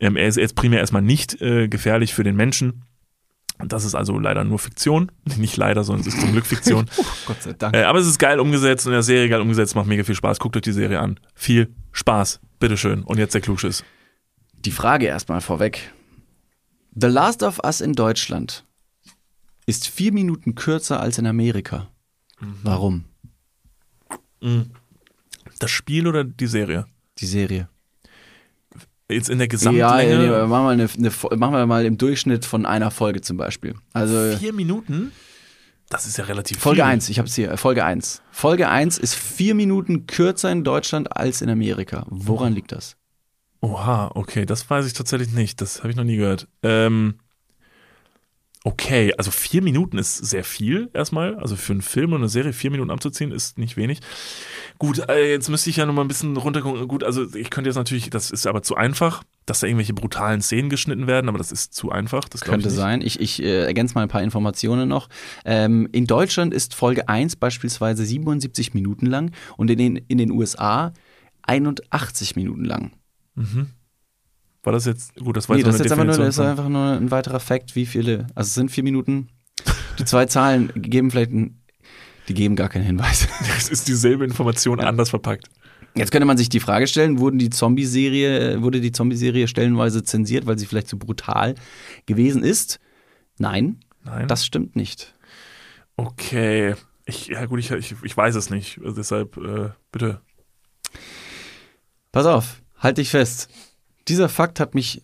Ähm, 0.00 0.16
er 0.16 0.28
ist 0.28 0.36
jetzt 0.36 0.54
primär 0.54 0.80
erstmal 0.80 1.02
nicht 1.02 1.40
äh, 1.40 1.68
gefährlich 1.68 2.14
für 2.14 2.24
den 2.24 2.36
Menschen. 2.36 2.84
Das 3.66 3.84
ist 3.84 3.94
also 3.94 4.18
leider 4.18 4.44
nur 4.44 4.58
Fiktion. 4.58 5.12
Nicht 5.36 5.56
leider, 5.56 5.84
sondern 5.84 6.06
es 6.06 6.14
ist 6.14 6.20
zum 6.20 6.32
Glück 6.32 6.46
Fiktion. 6.46 6.86
Gott 7.26 7.42
sei 7.42 7.52
Dank. 7.52 7.76
Äh, 7.76 7.82
aber 7.82 7.98
es 7.98 8.06
ist 8.06 8.18
geil 8.18 8.40
umgesetzt 8.40 8.86
und 8.86 8.92
in 8.92 8.96
der 8.96 9.02
Serie 9.02 9.28
geil 9.28 9.40
umgesetzt, 9.40 9.74
macht 9.74 9.86
mega 9.86 10.02
viel 10.02 10.14
Spaß. 10.14 10.38
Guckt 10.38 10.56
euch 10.56 10.62
die 10.62 10.72
Serie 10.72 11.00
an. 11.00 11.20
Viel 11.34 11.74
Spaß. 11.92 12.40
Bitteschön. 12.58 13.02
Und 13.02 13.18
jetzt 13.18 13.34
der 13.34 13.40
Klugschiss. 13.40 13.84
Die 14.64 14.70
Frage 14.70 15.06
erstmal 15.06 15.40
vorweg. 15.40 15.92
The 16.94 17.06
Last 17.06 17.42
of 17.42 17.60
Us 17.64 17.80
in 17.80 17.92
Deutschland 17.94 18.64
ist 19.66 19.86
vier 19.88 20.12
Minuten 20.12 20.54
kürzer 20.54 21.00
als 21.00 21.18
in 21.18 21.26
Amerika. 21.26 21.88
Mhm. 22.40 22.54
Warum? 22.62 23.04
Das 25.58 25.70
Spiel 25.70 26.06
oder 26.06 26.24
die 26.24 26.46
Serie? 26.46 26.86
Die 27.18 27.26
Serie. 27.26 27.68
Jetzt 29.08 29.28
in 29.28 29.38
der 29.38 29.46
Ja, 29.46 29.50
Gesamtlänge. 29.50 30.34
aber 30.36 30.46
machen 30.46 30.64
wir, 30.66 30.70
eine, 30.70 30.88
eine, 30.96 31.36
machen 31.36 31.52
wir 31.54 31.66
mal 31.66 31.84
im 31.84 31.98
Durchschnitt 31.98 32.44
von 32.44 32.64
einer 32.64 32.90
Folge 32.90 33.20
zum 33.22 33.36
Beispiel. 33.36 33.74
Also 33.92 34.36
Vier 34.38 34.52
Minuten? 34.52 35.12
Das 35.88 36.06
ist 36.06 36.16
ja 36.16 36.24
relativ 36.24 36.58
Folge 36.60 36.82
viel. 36.82 36.90
1, 36.90 37.08
ich 37.08 37.18
habe 37.18 37.26
es 37.28 37.34
hier, 37.34 37.56
Folge 37.56 37.84
1. 37.84 38.22
Folge 38.30 38.68
1 38.68 38.96
ist 38.98 39.16
vier 39.16 39.56
Minuten 39.56 40.06
kürzer 40.06 40.52
in 40.52 40.62
Deutschland 40.62 41.16
als 41.16 41.42
in 41.42 41.50
Amerika. 41.50 42.06
Woran 42.08 42.52
liegt 42.54 42.70
das? 42.70 42.96
Oha, 43.60 44.10
okay, 44.14 44.46
das 44.46 44.68
weiß 44.68 44.86
ich 44.86 44.94
tatsächlich 44.94 45.32
nicht. 45.32 45.60
Das 45.60 45.80
habe 45.80 45.90
ich 45.90 45.96
noch 45.96 46.04
nie 46.04 46.16
gehört. 46.16 46.48
Ähm, 46.62 47.16
okay, 48.64 49.12
also 49.18 49.30
vier 49.30 49.60
Minuten 49.60 49.98
ist 49.98 50.16
sehr 50.16 50.44
viel 50.44 50.88
erstmal. 50.94 51.36
Also 51.36 51.56
für 51.56 51.72
einen 51.72 51.82
Film 51.82 52.12
und 52.12 52.20
eine 52.20 52.30
Serie 52.30 52.54
vier 52.54 52.70
Minuten 52.70 52.90
abzuziehen 52.90 53.32
ist 53.32 53.58
nicht 53.58 53.76
wenig. 53.76 54.00
Gut, 54.78 55.06
äh, 55.10 55.30
jetzt 55.30 55.50
müsste 55.50 55.68
ich 55.68 55.76
ja 55.76 55.84
noch 55.84 55.92
mal 55.92 56.02
ein 56.02 56.08
bisschen 56.08 56.36
runtergucken. 56.38 56.88
Gut, 56.88 57.04
also 57.04 57.34
ich 57.34 57.50
könnte 57.50 57.68
jetzt 57.68 57.76
natürlich, 57.76 58.08
das 58.08 58.30
ist 58.30 58.46
aber 58.46 58.62
zu 58.62 58.76
einfach, 58.76 59.22
dass 59.44 59.60
da 59.60 59.66
irgendwelche 59.66 59.92
brutalen 59.92 60.40
Szenen 60.40 60.70
geschnitten 60.70 61.06
werden, 61.06 61.28
aber 61.28 61.36
das 61.36 61.52
ist 61.52 61.74
zu 61.74 61.90
einfach. 61.90 62.30
Das 62.30 62.40
Könnte 62.40 62.68
ich 62.68 62.74
sein. 62.74 63.02
Ich, 63.02 63.20
ich 63.20 63.42
äh, 63.42 63.64
ergänze 63.66 63.94
mal 63.94 64.02
ein 64.02 64.08
paar 64.08 64.22
Informationen 64.22 64.88
noch. 64.88 65.10
Ähm, 65.44 65.86
in 65.92 66.06
Deutschland 66.06 66.54
ist 66.54 66.74
Folge 66.74 67.10
1 67.10 67.36
beispielsweise 67.36 68.06
77 68.06 68.72
Minuten 68.72 69.04
lang 69.04 69.32
und 69.58 69.70
in 69.70 69.76
den, 69.76 69.96
in 69.96 70.16
den 70.16 70.30
USA 70.30 70.94
81 71.42 72.36
Minuten 72.36 72.64
lang. 72.64 72.92
War 74.62 74.72
das 74.72 74.84
jetzt, 74.84 75.14
gut, 75.16 75.36
das 75.36 75.48
war 75.48 75.56
Nee, 75.56 75.62
jetzt 75.62 75.68
das 75.68 75.74
ist 75.74 75.78
so 75.78 75.84
jetzt 75.84 75.92
einfach 75.92 76.04
nur, 76.04 76.26
das 76.26 76.34
ist 76.36 76.40
einfach 76.40 76.68
nur 76.68 76.92
ein 76.92 77.10
weiterer 77.10 77.40
Fakt, 77.40 77.74
wie 77.76 77.86
viele. 77.86 78.26
Also 78.34 78.48
es 78.48 78.54
sind 78.54 78.70
vier 78.70 78.84
Minuten. 78.84 79.28
Die 79.98 80.04
zwei 80.04 80.26
Zahlen 80.26 80.70
geben 80.74 81.10
vielleicht 81.10 81.32
ein, 81.32 81.62
die 82.28 82.34
geben 82.34 82.56
gar 82.56 82.68
keinen 82.68 82.84
Hinweis. 82.84 83.28
Es 83.56 83.68
ist 83.68 83.88
dieselbe 83.88 84.24
Information 84.24 84.80
anders 84.80 85.10
verpackt. 85.10 85.48
Jetzt 85.94 86.12
könnte 86.12 86.26
man 86.26 86.36
sich 86.36 86.48
die 86.48 86.60
Frage 86.60 86.86
stellen, 86.86 87.18
wurden 87.18 87.38
die 87.38 87.50
Zombie-Serie, 87.50 88.62
wurde 88.62 88.80
die 88.80 88.92
Zombie-Serie 88.92 89.48
stellenweise 89.48 90.04
zensiert, 90.04 90.46
weil 90.46 90.58
sie 90.58 90.66
vielleicht 90.66 90.88
zu 90.88 90.98
brutal 90.98 91.54
gewesen 92.06 92.44
ist? 92.44 92.80
Nein, 93.38 93.80
Nein. 94.04 94.28
das 94.28 94.46
stimmt 94.46 94.76
nicht. 94.76 95.14
okay. 95.96 96.74
Ich, 97.06 97.26
ja 97.26 97.44
gut, 97.46 97.58
ich, 97.58 97.72
ich, 97.72 97.94
ich 98.04 98.16
weiß 98.16 98.36
es 98.36 98.50
nicht. 98.50 98.78
Also 98.82 98.94
deshalb, 98.94 99.36
äh, 99.36 99.70
bitte. 99.90 100.20
Pass 102.12 102.26
auf, 102.26 102.59
halt 102.80 102.98
dich 102.98 103.10
fest. 103.10 103.48
Dieser 104.08 104.28
Fakt 104.28 104.58
hat 104.58 104.74
mich 104.74 105.02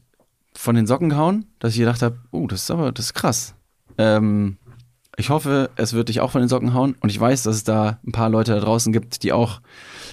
von 0.55 0.75
den 0.75 0.87
Socken 0.87 1.11
gehauen, 1.11 1.47
dass 1.59 1.75
ich 1.75 1.79
gedacht 1.79 2.03
habe, 2.03 2.19
oh, 2.33 2.47
das 2.47 2.63
ist 2.63 2.71
aber, 2.71 2.91
das 2.91 3.07
ist 3.07 3.15
krass. 3.15 3.55
Ähm, 3.99 4.57
ich 5.19 5.31
hoffe, 5.31 5.71
es 5.77 5.95
wird 5.95 6.11
dich 6.11 6.21
auch 6.21 6.31
von 6.31 6.43
den 6.43 6.49
Socken 6.49 6.75
hauen 6.75 6.95
und 7.01 7.09
ich 7.09 7.19
weiß, 7.19 7.45
dass 7.45 7.57
es 7.57 7.65
da 7.65 7.99
ein 8.07 8.13
paar 8.13 8.29
Leute 8.29 8.53
da 8.53 8.61
draußen 8.61 8.93
gibt, 8.93 9.23
die 9.23 9.33
auch 9.33 9.61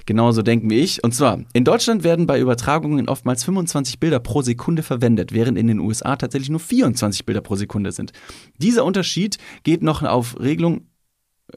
genauso 0.06 0.42
denken 0.42 0.70
wie 0.70 0.80
ich. 0.80 1.04
Und 1.04 1.14
zwar, 1.14 1.40
in 1.52 1.66
Deutschland 1.66 2.06
werden 2.06 2.26
bei 2.26 2.40
Übertragungen 2.40 3.10
oftmals 3.10 3.44
25 3.44 4.00
Bilder 4.00 4.20
pro 4.20 4.42
Sekunde 4.42 4.82
verwendet, 4.82 5.34
während 5.34 5.58
in 5.58 5.68
den 5.68 5.80
USA 5.80 6.16
tatsächlich 6.16 6.50
nur 6.50 6.62
24 6.62 7.26
Bilder 7.26 7.42
pro 7.42 7.56
Sekunde 7.56 7.92
sind. 7.92 8.14
Dieser 8.58 8.86
Unterschied 8.86 9.38
geht 9.64 9.84
noch 9.84 10.04
auf 10.04 10.40
Regelung 10.40 10.88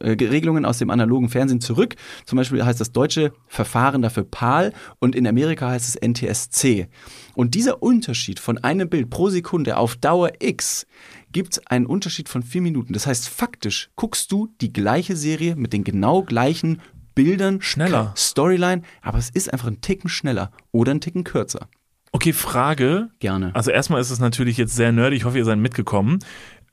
Regelungen 0.01 0.65
aus 0.65 0.79
dem 0.79 0.91
analogen 0.91 1.29
Fernsehen 1.29 1.61
zurück. 1.61 1.95
Zum 2.25 2.37
Beispiel 2.37 2.65
heißt 2.65 2.81
das 2.81 2.93
deutsche 2.93 3.33
Verfahren 3.47 4.03
dafür 4.03 4.25
PAL 4.25 4.73
und 4.99 5.15
in 5.15 5.27
Amerika 5.27 5.69
heißt 5.71 5.89
es 5.89 6.09
NTSC. 6.09 6.89
Und 7.35 7.55
dieser 7.55 7.83
Unterschied 7.83 8.41
von 8.41 8.59
einem 8.59 8.89
Bild 8.89 9.11
pro 9.11 9.31
Sekunde 9.31 9.77
auf 9.77 9.97
Dauer 9.97 10.33
X 10.41 10.87
gibt 11.33 11.71
einen 11.71 11.87
Unterschied 11.87 12.29
von 12.29 12.43
vier 12.43 12.63
Minuten. 12.63 12.93
Das 12.93 13.07
heißt, 13.07 13.29
faktisch 13.29 13.91
guckst 13.97 14.33
du 14.33 14.49
die 14.61 14.73
gleiche 14.73 15.17
Serie 15.17 15.57
mit 15.57 15.73
den 15.73 15.85
genau 15.85 16.23
gleichen 16.23 16.81
Bildern, 17.15 17.63
Schneller. 17.63 18.13
Storyline, 18.17 18.83
aber 19.01 19.19
es 19.19 19.31
ist 19.31 19.51
einfach 19.51 19.69
ein 19.69 19.81
Ticken 19.81 20.11
schneller 20.11 20.51
oder 20.71 20.93
ein 20.93 21.01
Ticken 21.01 21.25
kürzer. 21.25 21.69
Okay, 22.13 22.33
Frage. 22.33 23.09
Gerne. 23.19 23.55
Also 23.55 23.71
erstmal 23.71 24.01
ist 24.01 24.11
es 24.11 24.19
natürlich 24.19 24.57
jetzt 24.57 24.77
sehr 24.77 24.93
nerdy. 24.93 25.17
Ich 25.17 25.25
hoffe, 25.25 25.39
ihr 25.39 25.45
seid 25.45 25.59
mitgekommen. 25.59 26.19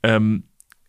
Ähm, 0.02 0.44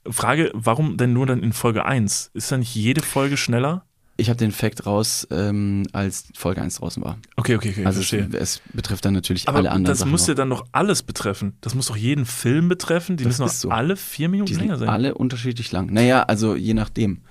Frage, 0.09 0.51
warum 0.53 0.97
denn 0.97 1.13
nur 1.13 1.25
dann 1.25 1.41
in 1.43 1.53
Folge 1.53 1.85
1? 1.85 2.31
Ist 2.33 2.51
da 2.51 2.57
nicht 2.57 2.73
jede 2.75 3.01
Folge 3.01 3.37
schneller? 3.37 3.85
Ich 4.17 4.29
habe 4.29 4.37
den 4.37 4.51
Fact 4.53 4.85
raus, 4.85 5.27
ähm, 5.29 5.83
als 5.91 6.29
Folge 6.35 6.61
1 6.61 6.75
draußen 6.77 7.03
war. 7.03 7.17
Okay, 7.35 7.55
okay, 7.55 7.71
okay, 7.71 7.85
Also 7.85 7.99
es, 7.99 8.13
es 8.33 8.61
betrifft 8.71 9.03
dann 9.03 9.13
natürlich 9.13 9.49
Aber 9.49 9.57
alle 9.57 9.71
anderen 9.71 9.91
das 9.91 9.99
Sachen. 9.99 10.11
muss 10.11 10.23
auch. 10.23 10.27
ja 10.29 10.33
dann 10.35 10.49
doch 10.49 10.65
alles 10.71 11.03
betreffen. 11.03 11.57
Das 11.59 11.75
muss 11.75 11.87
doch 11.87 11.97
jeden 11.97 12.25
Film 12.25 12.69
betreffen. 12.69 13.17
Die 13.17 13.25
Das 13.25 13.31
müssen 13.39 13.41
doch 13.41 13.53
so. 13.53 13.69
alle 13.69 13.97
vier 13.97 14.29
Minuten 14.29 14.53
Die 14.53 14.57
länger 14.57 14.77
sein. 14.77 14.87
alle 14.87 15.15
unterschiedlich 15.15 15.71
lang. 15.73 15.91
Naja, 15.91 16.23
also 16.23 16.55
je 16.55 16.73
nachdem. 16.73 17.23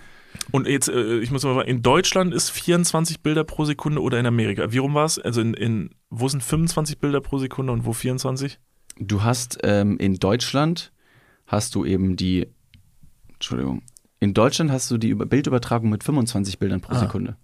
Und 0.50 0.66
jetzt, 0.66 0.88
äh, 0.88 1.20
ich 1.20 1.30
muss 1.30 1.42
mal 1.44 1.54
fragen, 1.54 1.68
in 1.70 1.80
Deutschland 1.80 2.34
ist 2.34 2.50
24 2.50 3.22
Bilder 3.22 3.44
pro 3.44 3.64
Sekunde 3.64 4.02
oder 4.02 4.20
in 4.20 4.26
Amerika? 4.26 4.70
Wie 4.72 4.78
rum 4.78 4.92
war 4.92 5.06
es? 5.06 5.18
Also 5.18 5.40
in, 5.40 5.54
in, 5.54 5.90
wo 6.10 6.28
sind 6.28 6.42
25 6.42 6.98
Bilder 6.98 7.22
pro 7.22 7.38
Sekunde 7.38 7.72
und 7.72 7.86
wo 7.86 7.94
24? 7.94 8.58
Du 8.98 9.22
hast 9.22 9.58
ähm, 9.62 9.96
in 9.98 10.16
Deutschland 10.18 10.92
hast 11.46 11.74
du 11.74 11.84
eben 11.86 12.16
die, 12.16 12.48
Entschuldigung, 13.44 13.82
in 14.20 14.32
Deutschland 14.32 14.70
hast 14.70 14.90
du 14.90 14.96
die 14.96 15.08
Über 15.10 15.26
Bildübertragung 15.26 15.90
mit 15.90 16.02
25 16.02 16.58
Bildern 16.58 16.80
pro 16.80 16.94
Ah. 16.94 16.98
Sekunde. 17.00 17.36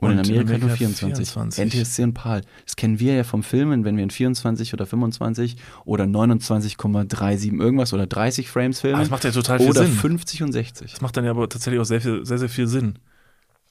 Und, 0.00 0.12
in 0.12 0.18
Und 0.18 0.28
in 0.28 0.32
Amerika, 0.32 0.52
nur 0.52 0.62
Amerika 0.70 0.76
24. 0.76 1.28
24. 1.28 1.64
NTSC 1.64 2.02
und 2.04 2.14
PAL. 2.14 2.42
Das 2.64 2.76
kennen 2.76 3.00
wir 3.00 3.14
ja 3.16 3.24
vom 3.24 3.42
Filmen, 3.42 3.84
wenn 3.84 3.96
wir 3.96 4.04
in 4.04 4.10
24 4.10 4.72
oder 4.74 4.86
25 4.86 5.56
oder 5.84 6.04
29,37 6.04 7.58
irgendwas 7.60 7.92
oder 7.92 8.06
30 8.06 8.48
Frames 8.48 8.78
filmen. 8.80 8.94
Ah, 8.96 9.00
das 9.00 9.10
macht 9.10 9.24
ja 9.24 9.32
total 9.32 9.58
viel 9.58 9.70
oder 9.70 9.84
Sinn. 9.86 9.92
50 9.92 10.42
und 10.44 10.52
60. 10.52 10.92
Das 10.92 11.00
macht 11.00 11.16
dann 11.16 11.24
ja 11.24 11.32
aber 11.32 11.48
tatsächlich 11.48 11.80
auch 11.80 11.84
sehr, 11.84 12.00
viel, 12.00 12.24
sehr, 12.24 12.38
sehr 12.38 12.48
viel 12.48 12.68
Sinn. 12.68 13.00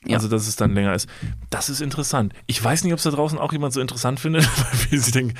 Ja. 0.05 0.17
Also, 0.17 0.27
dass 0.27 0.49
es 0.49 0.57
dann 0.57 0.73
länger 0.73 0.93
ist. 0.93 1.07
Das 1.49 1.69
ist 1.69 1.79
interessant. 1.79 2.33
Ich 2.45 2.61
weiß 2.61 2.83
nicht, 2.83 2.91
ob 2.91 2.97
es 2.97 3.03
da 3.03 3.11
draußen 3.11 3.39
auch 3.39 3.53
jemand 3.53 3.73
so 3.73 3.79
interessant 3.79 4.19
findet, 4.19 4.45
weil 4.91 4.99
sie 4.99 5.11
denken, 5.11 5.33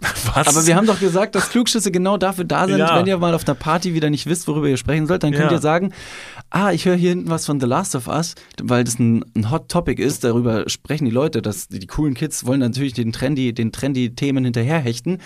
Was? 0.34 0.48
Aber 0.48 0.66
wir 0.66 0.76
haben 0.76 0.86
doch 0.86 0.98
gesagt, 1.00 1.34
dass 1.34 1.50
Klugschüsse 1.50 1.90
genau 1.90 2.16
dafür 2.16 2.44
da 2.44 2.66
sind, 2.66 2.78
Ja. 2.78 2.96
wenn 2.98 3.06
ihr 3.06 3.18
mal 3.18 3.34
auf 3.34 3.46
einer 3.46 3.54
Party 3.54 3.94
wieder 3.94 4.08
nicht 4.10 4.26
wisst, 4.26 4.48
worüber 4.48 4.68
ihr 4.68 4.76
sprechen 4.78 5.06
sollt, 5.06 5.22
dann 5.22 5.32
könnt 5.32 5.50
Ja. 5.50 5.56
ihr 5.58 5.60
sagen, 5.60 5.92
ah, 6.50 6.72
ich 6.72 6.84
höre 6.84 6.96
hier 6.96 7.10
hinten 7.10 7.30
was 7.30 7.46
von 7.46 7.60
The 7.60 7.66
Last 7.66 7.94
of 7.94 8.08
Us, 8.08 8.34
weil 8.62 8.84
das 8.84 8.98
ein, 8.98 9.24
ein 9.34 9.50
Hot 9.50 9.68
Topic 9.68 10.02
ist, 10.02 10.24
darüber 10.24 10.68
sprechen 10.68 11.04
die 11.04 11.10
Leute, 11.10 11.42
dass 11.42 11.68
die, 11.68 11.78
die 11.78 11.86
coolen 11.86 12.14
Kids 12.14 12.46
wollen 12.46 12.60
natürlich 12.60 12.92
den 12.92 13.12
trendy, 13.12 13.52
den 13.52 13.72
trendy 13.72 14.14
Themen 14.14 14.44
hinterherhechten 14.44 15.18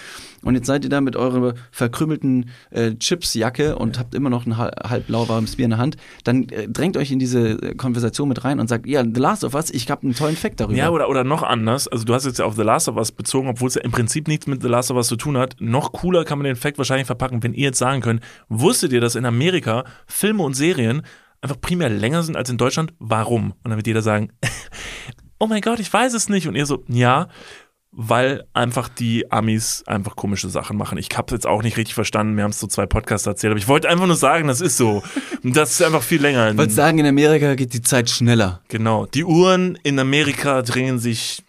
und 0.43 0.55
jetzt 0.55 0.67
seid 0.67 0.85
ihr 0.85 0.91
da 0.91 1.01
mit 1.01 1.17
eurer 1.17 1.55
verkrümmelten 1.71 2.51
äh, 2.71 2.95
Chipsjacke 2.95 3.77
und 3.77 3.99
habt 3.99 4.15
immer 4.15 4.31
noch 4.31 4.47
ein 4.47 4.57
hal- 4.57 4.75
halb 4.83 5.09
lauwarmes 5.09 5.57
Bier 5.57 5.65
in 5.65 5.71
der 5.71 5.79
Hand, 5.79 5.97
dann 6.25 6.49
äh, 6.51 6.69
drängt 6.69 6.97
euch 6.97 7.11
in 7.11 7.19
diese 7.19 7.51
äh, 7.51 7.75
Konversation 7.75 8.29
mit 8.29 8.45
rein 8.45 8.61
und 8.61 8.69
sagt, 8.69 8.87
ja, 8.87 9.03
The 9.03 9.21
Last 9.21 9.45
of 9.45 9.55
Us, 9.55 9.71
ich 9.71 9.91
habe 9.91 10.03
einen 10.03 10.15
tollen 10.15 10.37
Fact 10.37 10.61
darüber. 10.61 10.77
Ja, 10.77 10.91
oder, 10.91 11.09
oder 11.09 11.25
noch 11.25 11.43
anders. 11.43 11.89
Also, 11.89 12.05
du 12.05 12.15
hast 12.15 12.27
jetzt 12.27 12.39
ja 12.39 12.45
auf 12.45 12.57
The 12.57 12.63
Last 12.63 12.89
of 12.89 12.97
Us 12.97 13.13
bezogen, 13.13 13.49
obwohl 13.49 13.69
es 13.69 13.75
ja 13.75 13.83
im 13.83 13.91
Prinzip 13.91 14.29
nichts 14.29 14.47
mit 14.47 14.63
The 14.63 14.69
Last 14.69 14.91
of 14.91 14.97
Us 14.97 15.09
zu 15.09 15.17
tun 15.17 15.39
hat. 15.39 15.57
Noch 15.61 15.93
cooler 15.93 16.25
kann 16.25 16.39
man 16.39 16.45
den 16.45 16.57
Fact 16.57 16.79
wahrscheinlich 16.79 17.07
verpacken, 17.07 17.43
wenn 17.43 17.55
ihr 17.55 17.65
jetzt 17.65 17.79
sagen 17.79 18.03
könnt, 18.03 18.21
wusstet 18.49 18.93
ihr, 18.93 19.01
dass 19.01 19.15
in 19.15 19.25
Amerika 19.25 19.85
Filme 20.07 20.43
und 20.43 20.55
Serien 20.55 21.03
einfach 21.45 21.61
primär 21.61 21.91
länger 21.91 22.23
sind 22.23 22.37
als 22.37 22.49
in 22.49 22.57
Deutschland? 22.57 22.95
Warum? 22.99 23.53
Und 23.53 23.71
dann 23.71 23.77
wird 23.77 23.87
jeder 23.87 24.03
sagen, 24.03 24.33
oh 25.39 25.47
mein 25.47 25.61
Gott, 25.61 25.79
ich 25.79 25.93
weiß 25.93 26.15
es 26.15 26.29
nicht. 26.29 26.49
Und 26.49 26.57
ihr 26.57 26.65
so, 26.65 26.83
ja, 26.89 27.29
weil 27.93 28.45
einfach 28.55 28.89
die 28.89 29.31
Amis 29.31 29.85
einfach 29.87 30.17
komische 30.17 30.49
Sachen 30.49 30.77
machen. 30.77 30.99
Ich 30.99 31.09
hab's 31.17 31.33
jetzt 31.33 31.47
auch 31.47 31.63
nicht 31.63 31.77
richtig 31.77 31.95
verstanden. 31.95 32.37
Wir 32.37 32.45
haben 32.45 32.51
es 32.51 32.59
so 32.59 32.67
zwei 32.67 32.87
Podcasts 32.87 33.27
erzählt, 33.27 33.53
aber 33.53 33.59
ich 33.59 33.69
wollte 33.69 33.89
einfach 33.89 34.07
nur 34.07 34.17
sagen, 34.17 34.49
das 34.49 34.61
ist 34.61 34.79
so. 34.79 35.03
Das 35.45 35.71
ist 35.73 35.83
einfach 35.83 36.03
viel 36.03 36.21
länger. 36.21 36.51
Ich 36.51 36.57
wollte 36.57 36.73
sagen, 36.73 36.99
in 36.99 37.07
Amerika 37.07 37.55
geht 37.55 37.75
die 37.75 37.83
Zeit 37.83 38.09
schneller. 38.09 38.63
Genau. 38.69 39.07
Die 39.07 39.25
Uhren 39.25 39.79
in 39.83 39.99
Amerika 39.99 40.63
drehen 40.63 40.99
sich 40.99 41.45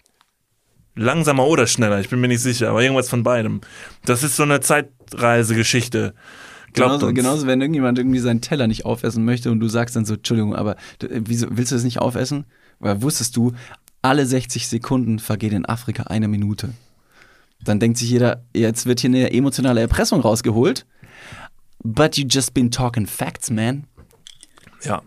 langsamer 0.95 1.45
oder 1.47 1.67
schneller, 1.67 1.99
ich 1.99 2.09
bin 2.09 2.21
mir 2.21 2.29
nicht 2.29 2.41
sicher, 2.41 2.69
aber 2.69 2.81
irgendwas 2.81 3.09
von 3.09 3.23
beidem. 3.23 3.61
Das 4.05 4.23
ist 4.23 4.35
so 4.35 4.43
eine 4.43 4.61
Zeitreisegeschichte. 4.61 6.13
Glaubt 6.75 6.91
Genauso, 6.91 7.07
uns. 7.07 7.15
genauso, 7.15 7.47
wenn 7.47 7.61
irgendjemand 7.61 7.97
irgendwie 7.97 8.19
seinen 8.19 8.41
Teller 8.41 8.67
nicht 8.67 8.85
aufessen 8.85 9.23
möchte 9.23 9.49
und 9.49 9.61
du 9.61 9.67
sagst 9.69 9.95
dann 9.95 10.05
so, 10.05 10.15
Entschuldigung, 10.15 10.55
aber 10.55 10.75
äh, 11.01 11.21
wieso 11.25 11.47
willst 11.51 11.71
du 11.71 11.75
das 11.75 11.85
nicht 11.85 11.99
aufessen? 11.99 12.45
Weil 12.79 13.01
wusstest 13.01 13.37
du, 13.37 13.53
alle 14.01 14.25
60 14.25 14.67
Sekunden 14.67 15.19
vergeht 15.19 15.53
in 15.53 15.65
Afrika 15.65 16.03
eine 16.03 16.27
Minute. 16.27 16.73
Dann 17.63 17.79
denkt 17.79 17.97
sich 17.97 18.09
jeder, 18.09 18.43
jetzt 18.53 18.85
wird 18.85 18.99
hier 18.99 19.09
eine 19.09 19.31
emotionale 19.31 19.81
Erpressung 19.81 20.19
rausgeholt. 20.21 20.85
But 21.81 22.17
you 22.17 22.25
just 22.29 22.53
been 22.53 22.69
talking 22.71 23.07
facts, 23.07 23.49
man. 23.49 23.85
Ja. 24.83 25.01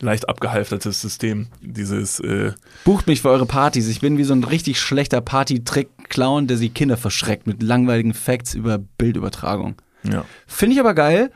Leicht 0.00 0.28
abgehalftertes 0.28 1.00
System. 1.00 1.46
Dieses, 1.60 2.18
äh, 2.20 2.52
Bucht 2.84 3.06
mich 3.06 3.22
für 3.22 3.30
eure 3.30 3.46
Partys. 3.46 3.86
Ich 3.86 4.00
bin 4.00 4.18
wie 4.18 4.24
so 4.24 4.34
ein 4.34 4.42
richtig 4.42 4.80
schlechter 4.80 5.20
Party-Trick-Clown, 5.20 6.48
der 6.48 6.56
sie 6.56 6.70
Kinder 6.70 6.96
verschreckt 6.96 7.46
mit 7.46 7.62
langweiligen 7.62 8.14
Facts 8.14 8.54
über 8.54 8.78
Bildübertragung. 8.78 9.76
Ja. 10.04 10.24
Finde 10.46 10.74
ich 10.74 10.80
aber 10.80 10.94
geil. 10.94 11.30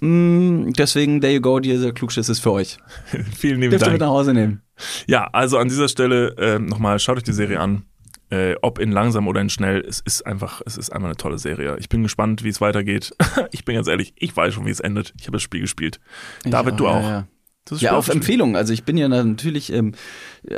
Mm, 0.00 0.70
deswegen, 0.72 1.20
there 1.20 1.32
you 1.34 1.40
go, 1.40 1.58
dieser 1.58 1.92
Klugschiss 1.92 2.28
ist 2.28 2.38
für 2.40 2.52
euch. 2.52 2.78
Vielen 3.36 3.60
lieben 3.60 3.70
Dürft 3.70 3.86
ihr 3.86 3.92
mit 3.92 4.00
Dank. 4.00 4.10
nach 4.10 4.16
Hause 4.16 4.32
nehmen. 4.34 4.62
Ja, 5.06 5.28
also 5.32 5.58
an 5.58 5.68
dieser 5.68 5.88
Stelle 5.88 6.36
äh, 6.38 6.58
nochmal, 6.58 6.98
schaut 7.00 7.16
euch 7.16 7.24
die 7.24 7.32
Serie 7.32 7.60
an. 7.60 7.84
Äh, 8.30 8.56
ob 8.60 8.78
in 8.78 8.92
langsam 8.92 9.26
oder 9.26 9.40
in 9.40 9.48
schnell, 9.48 9.80
es 9.80 10.00
ist 10.00 10.26
einfach, 10.26 10.60
es 10.66 10.76
ist 10.76 10.90
einfach 10.90 11.06
eine 11.06 11.16
tolle 11.16 11.38
Serie. 11.38 11.76
Ich 11.80 11.88
bin 11.88 12.02
gespannt, 12.02 12.44
wie 12.44 12.50
es 12.50 12.60
weitergeht. 12.60 13.14
ich 13.52 13.64
bin 13.64 13.74
ganz 13.74 13.88
ehrlich, 13.88 14.12
ich 14.16 14.36
weiß 14.36 14.52
schon, 14.52 14.66
wie 14.66 14.70
es 14.70 14.80
endet. 14.80 15.14
Ich 15.18 15.26
habe 15.26 15.36
das 15.36 15.42
Spiel 15.42 15.62
gespielt. 15.62 15.98
David, 16.44 16.72
Ja, 16.72 16.76
du 16.76 16.84
ja, 16.84 16.90
auch. 16.90 17.02
Ja, 17.02 17.26
Das 17.64 17.80
ja 17.80 17.88
Spiel 17.88 17.98
auf? 17.98 18.08
Empfehlung. 18.10 18.54
Also 18.54 18.74
ich 18.74 18.84
bin 18.84 18.98
ja 18.98 19.08
natürlich 19.08 19.72
ähm, 19.72 19.94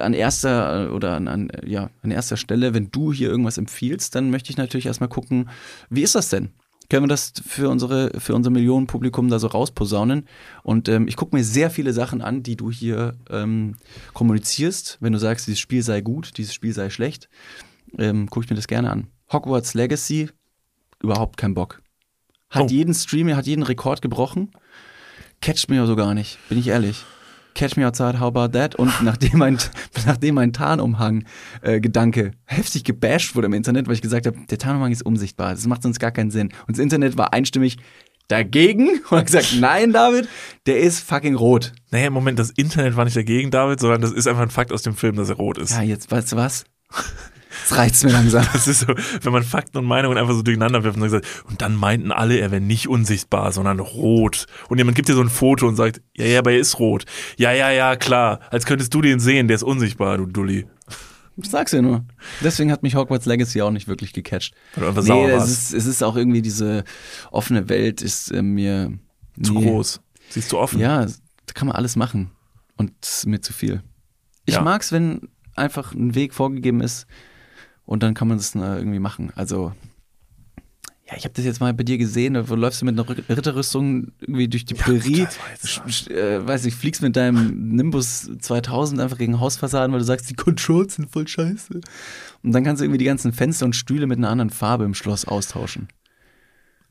an 0.00 0.14
erster 0.14 0.88
äh, 0.88 0.90
oder 0.90 1.12
an, 1.14 1.28
an, 1.28 1.52
ja, 1.64 1.90
an 2.02 2.10
erster 2.10 2.36
Stelle, 2.36 2.74
wenn 2.74 2.90
du 2.90 3.12
hier 3.12 3.30
irgendwas 3.30 3.56
empfiehlst, 3.56 4.16
dann 4.16 4.30
möchte 4.30 4.50
ich 4.50 4.56
natürlich 4.56 4.86
erstmal 4.86 5.08
gucken, 5.08 5.48
wie 5.90 6.02
ist 6.02 6.16
das 6.16 6.28
denn? 6.28 6.50
Können 6.90 7.04
wir 7.04 7.08
das 7.08 7.32
für 7.46 7.68
unsere, 7.70 8.10
für 8.18 8.34
unser 8.34 8.50
Millionenpublikum 8.50 9.28
da 9.30 9.38
so 9.38 9.46
rausposaunen? 9.46 10.26
Und 10.64 10.88
ähm, 10.88 11.06
ich 11.06 11.16
gucke 11.16 11.36
mir 11.36 11.44
sehr 11.44 11.70
viele 11.70 11.92
Sachen 11.92 12.20
an, 12.20 12.42
die 12.42 12.56
du 12.56 12.70
hier 12.70 13.14
ähm, 13.30 13.76
kommunizierst. 14.12 14.98
Wenn 15.00 15.12
du 15.12 15.20
sagst, 15.20 15.46
dieses 15.46 15.60
Spiel 15.60 15.82
sei 15.82 16.00
gut, 16.00 16.36
dieses 16.36 16.52
Spiel 16.52 16.72
sei 16.72 16.90
schlecht, 16.90 17.28
ähm, 17.96 18.28
gucke 18.28 18.44
ich 18.44 18.50
mir 18.50 18.56
das 18.56 18.66
gerne 18.66 18.90
an. 18.90 19.06
Hogwarts 19.32 19.74
Legacy, 19.74 20.30
überhaupt 21.00 21.36
kein 21.36 21.54
Bock. 21.54 21.80
Hat 22.50 22.64
Oh. 22.64 22.66
jeden 22.68 22.92
Stream, 22.92 23.34
hat 23.36 23.46
jeden 23.46 23.62
Rekord 23.62 24.02
gebrochen. 24.02 24.50
Catcht 25.40 25.70
mir 25.70 25.86
so 25.86 25.94
gar 25.94 26.14
nicht, 26.14 26.38
bin 26.48 26.58
ich 26.58 26.66
ehrlich. 26.66 27.04
Catch 27.54 27.76
Me 27.76 27.86
Outside, 27.86 28.20
how 28.20 28.28
about 28.28 28.58
that? 28.58 28.76
Und 28.76 28.92
nachdem 29.02 29.38
mein, 29.38 29.58
nachdem 30.06 30.34
mein 30.36 30.52
Tarnumhang-Gedanke 30.52 32.32
heftig 32.44 32.84
gebasht 32.84 33.34
wurde 33.34 33.46
im 33.46 33.54
Internet, 33.54 33.86
weil 33.86 33.94
ich 33.94 34.02
gesagt 34.02 34.26
habe, 34.26 34.38
der 34.48 34.58
Tarnumhang 34.58 34.92
ist 34.92 35.02
unsichtbar, 35.02 35.52
das 35.52 35.66
macht 35.66 35.82
sonst 35.82 35.98
gar 35.98 36.10
keinen 36.10 36.30
Sinn. 36.30 36.50
Und 36.66 36.76
das 36.76 36.78
Internet 36.78 37.16
war 37.16 37.32
einstimmig 37.32 37.78
dagegen 38.28 38.88
und 39.10 39.18
hat 39.18 39.26
gesagt, 39.26 39.56
nein, 39.58 39.92
David, 39.92 40.28
der 40.66 40.80
ist 40.80 41.00
fucking 41.00 41.34
rot. 41.34 41.72
Naja, 41.90 42.06
im 42.06 42.12
Moment, 42.12 42.38
das 42.38 42.50
Internet 42.50 42.96
war 42.96 43.04
nicht 43.04 43.16
dagegen, 43.16 43.50
David, 43.50 43.80
sondern 43.80 44.00
das 44.00 44.12
ist 44.12 44.26
einfach 44.26 44.42
ein 44.42 44.50
Fakt 44.50 44.72
aus 44.72 44.82
dem 44.82 44.94
Film, 44.94 45.16
dass 45.16 45.28
er 45.28 45.36
rot 45.36 45.58
ist. 45.58 45.72
Ja, 45.72 45.82
jetzt, 45.82 46.10
weißt 46.10 46.32
du 46.32 46.36
was? 46.36 46.64
Jetzt 47.60 47.76
reicht's 47.76 48.04
mir 48.04 48.10
langsam. 48.10 48.44
Das 48.52 48.66
ist 48.68 48.80
so, 48.80 48.86
wenn 49.22 49.32
man 49.32 49.42
Fakten 49.42 49.78
und 49.78 49.84
Meinungen 49.84 50.18
einfach 50.18 50.34
so 50.34 50.42
durcheinander 50.42 50.82
wirft 50.84 50.98
und 51.00 51.08
sagt, 51.08 51.26
und 51.48 51.62
dann 51.62 51.74
meinten 51.76 52.12
alle, 52.12 52.38
er 52.38 52.50
wäre 52.50 52.60
nicht 52.60 52.88
unsichtbar, 52.88 53.52
sondern 53.52 53.80
rot. 53.80 54.46
Und 54.68 54.78
jemand 54.78 54.96
gibt 54.96 55.08
dir 55.08 55.14
so 55.14 55.20
ein 55.20 55.28
Foto 55.28 55.66
und 55.68 55.76
sagt, 55.76 56.00
ja, 56.16 56.24
ja, 56.26 56.38
aber 56.40 56.52
er 56.52 56.58
ist 56.58 56.78
rot. 56.78 57.04
Ja, 57.36 57.52
ja, 57.52 57.70
ja, 57.70 57.96
klar. 57.96 58.40
Als 58.50 58.66
könntest 58.66 58.92
du 58.94 59.02
den 59.02 59.20
sehen, 59.20 59.48
der 59.48 59.54
ist 59.56 59.62
unsichtbar, 59.62 60.18
du 60.18 60.26
Dulli. 60.26 60.66
Ich 61.36 61.48
sag's 61.48 61.72
ja 61.72 61.80
nur. 61.80 62.04
Deswegen 62.42 62.70
hat 62.70 62.82
mich 62.82 62.96
Hogwarts 62.96 63.24
Legacy 63.26 63.62
auch 63.62 63.70
nicht 63.70 63.88
wirklich 63.88 64.12
gecatcht. 64.12 64.54
Weil 64.74 64.82
du 64.82 64.88
einfach 64.90 65.02
sauer 65.02 65.26
Nee, 65.28 65.32
es 65.34 65.48
ist, 65.48 65.72
es 65.72 65.86
ist 65.86 66.02
auch 66.02 66.16
irgendwie 66.16 66.42
diese 66.42 66.84
offene 67.30 67.68
Welt 67.68 68.02
ist 68.02 68.30
äh, 68.30 68.42
mir 68.42 68.92
Zu 69.42 69.54
nee. 69.54 69.64
groß. 69.64 70.00
Siehst 70.28 70.52
du 70.52 70.58
offen? 70.58 70.80
Ja, 70.80 71.06
da 71.06 71.52
kann 71.54 71.68
man 71.68 71.76
alles 71.76 71.96
machen. 71.96 72.30
Und 72.76 72.92
ist 73.02 73.26
mir 73.26 73.40
zu 73.40 73.52
viel. 73.52 73.82
Ich 74.44 74.54
Ja. 74.54 74.62
mag's, 74.62 74.92
wenn 74.92 75.28
einfach 75.56 75.92
ein 75.92 76.14
Weg 76.14 76.34
vorgegeben 76.34 76.80
ist 76.80 77.06
und 77.90 78.04
dann 78.04 78.14
kann 78.14 78.28
man 78.28 78.36
das 78.38 78.54
äh, 78.54 78.58
irgendwie 78.60 79.00
machen. 79.00 79.32
Also, 79.34 79.72
ja, 81.08 81.16
ich 81.16 81.24
habe 81.24 81.34
das 81.34 81.44
jetzt 81.44 81.58
mal 81.60 81.74
bei 81.74 81.82
dir 81.82 81.98
gesehen, 81.98 82.34
da 82.34 82.40
läufst 82.54 82.80
du 82.80 82.84
mit 82.86 82.96
einer 82.96 83.04
Rü- 83.08 83.28
Ritterrüstung 83.28 84.12
irgendwie 84.20 84.46
durch 84.46 84.64
die 84.64 84.74
Prärie, 84.74 85.26
sch- 85.64 86.08
äh, 86.08 86.46
weiß 86.46 86.66
ich, 86.66 86.74
fliegst 86.76 87.02
mit 87.02 87.16
deinem 87.16 87.74
Nimbus 87.74 88.30
2000 88.38 89.00
einfach 89.00 89.18
gegen 89.18 89.40
Hausfassaden, 89.40 89.90
weil 89.92 89.98
du 89.98 90.04
sagst, 90.04 90.30
die 90.30 90.34
Controls 90.34 90.94
sind 90.94 91.10
voll 91.10 91.26
scheiße. 91.26 91.80
Und 92.44 92.52
dann 92.52 92.62
kannst 92.62 92.80
du 92.80 92.84
irgendwie 92.84 92.98
die 92.98 93.06
ganzen 93.06 93.32
Fenster 93.32 93.66
und 93.66 93.74
Stühle 93.74 94.06
mit 94.06 94.18
einer 94.18 94.30
anderen 94.30 94.50
Farbe 94.50 94.84
im 94.84 94.94
Schloss 94.94 95.24
austauschen. 95.24 95.88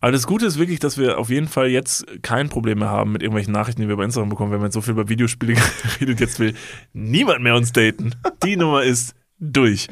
Aber 0.01 0.11
das 0.11 0.27
Gute 0.27 0.45
ist 0.47 0.59
wirklich, 0.59 0.79
dass 0.79 0.97
wir 0.97 1.17
auf 1.17 1.29
jeden 1.29 1.47
Fall 1.47 1.69
jetzt 1.69 2.05
kein 2.21 2.49
Problem 2.49 2.79
mehr 2.79 2.89
haben 2.89 3.13
mit 3.13 3.21
irgendwelchen 3.21 3.53
Nachrichten, 3.53 3.81
die 3.81 3.87
wir 3.87 3.95
bei 3.95 4.03
Instagram 4.03 4.27
bekommen. 4.29 4.51
Wir 4.51 4.57
haben 4.57 4.65
jetzt 4.65 4.73
so 4.73 4.81
viel 4.81 4.91
über 4.93 5.07
Videospiele 5.07 5.55
geredet, 5.97 6.19
jetzt 6.19 6.39
will 6.39 6.55
niemand 6.91 7.41
mehr 7.41 7.55
uns 7.55 7.71
daten. 7.71 8.15
Die 8.43 8.57
Nummer 8.57 8.83
ist 8.83 9.15
durch. 9.39 9.87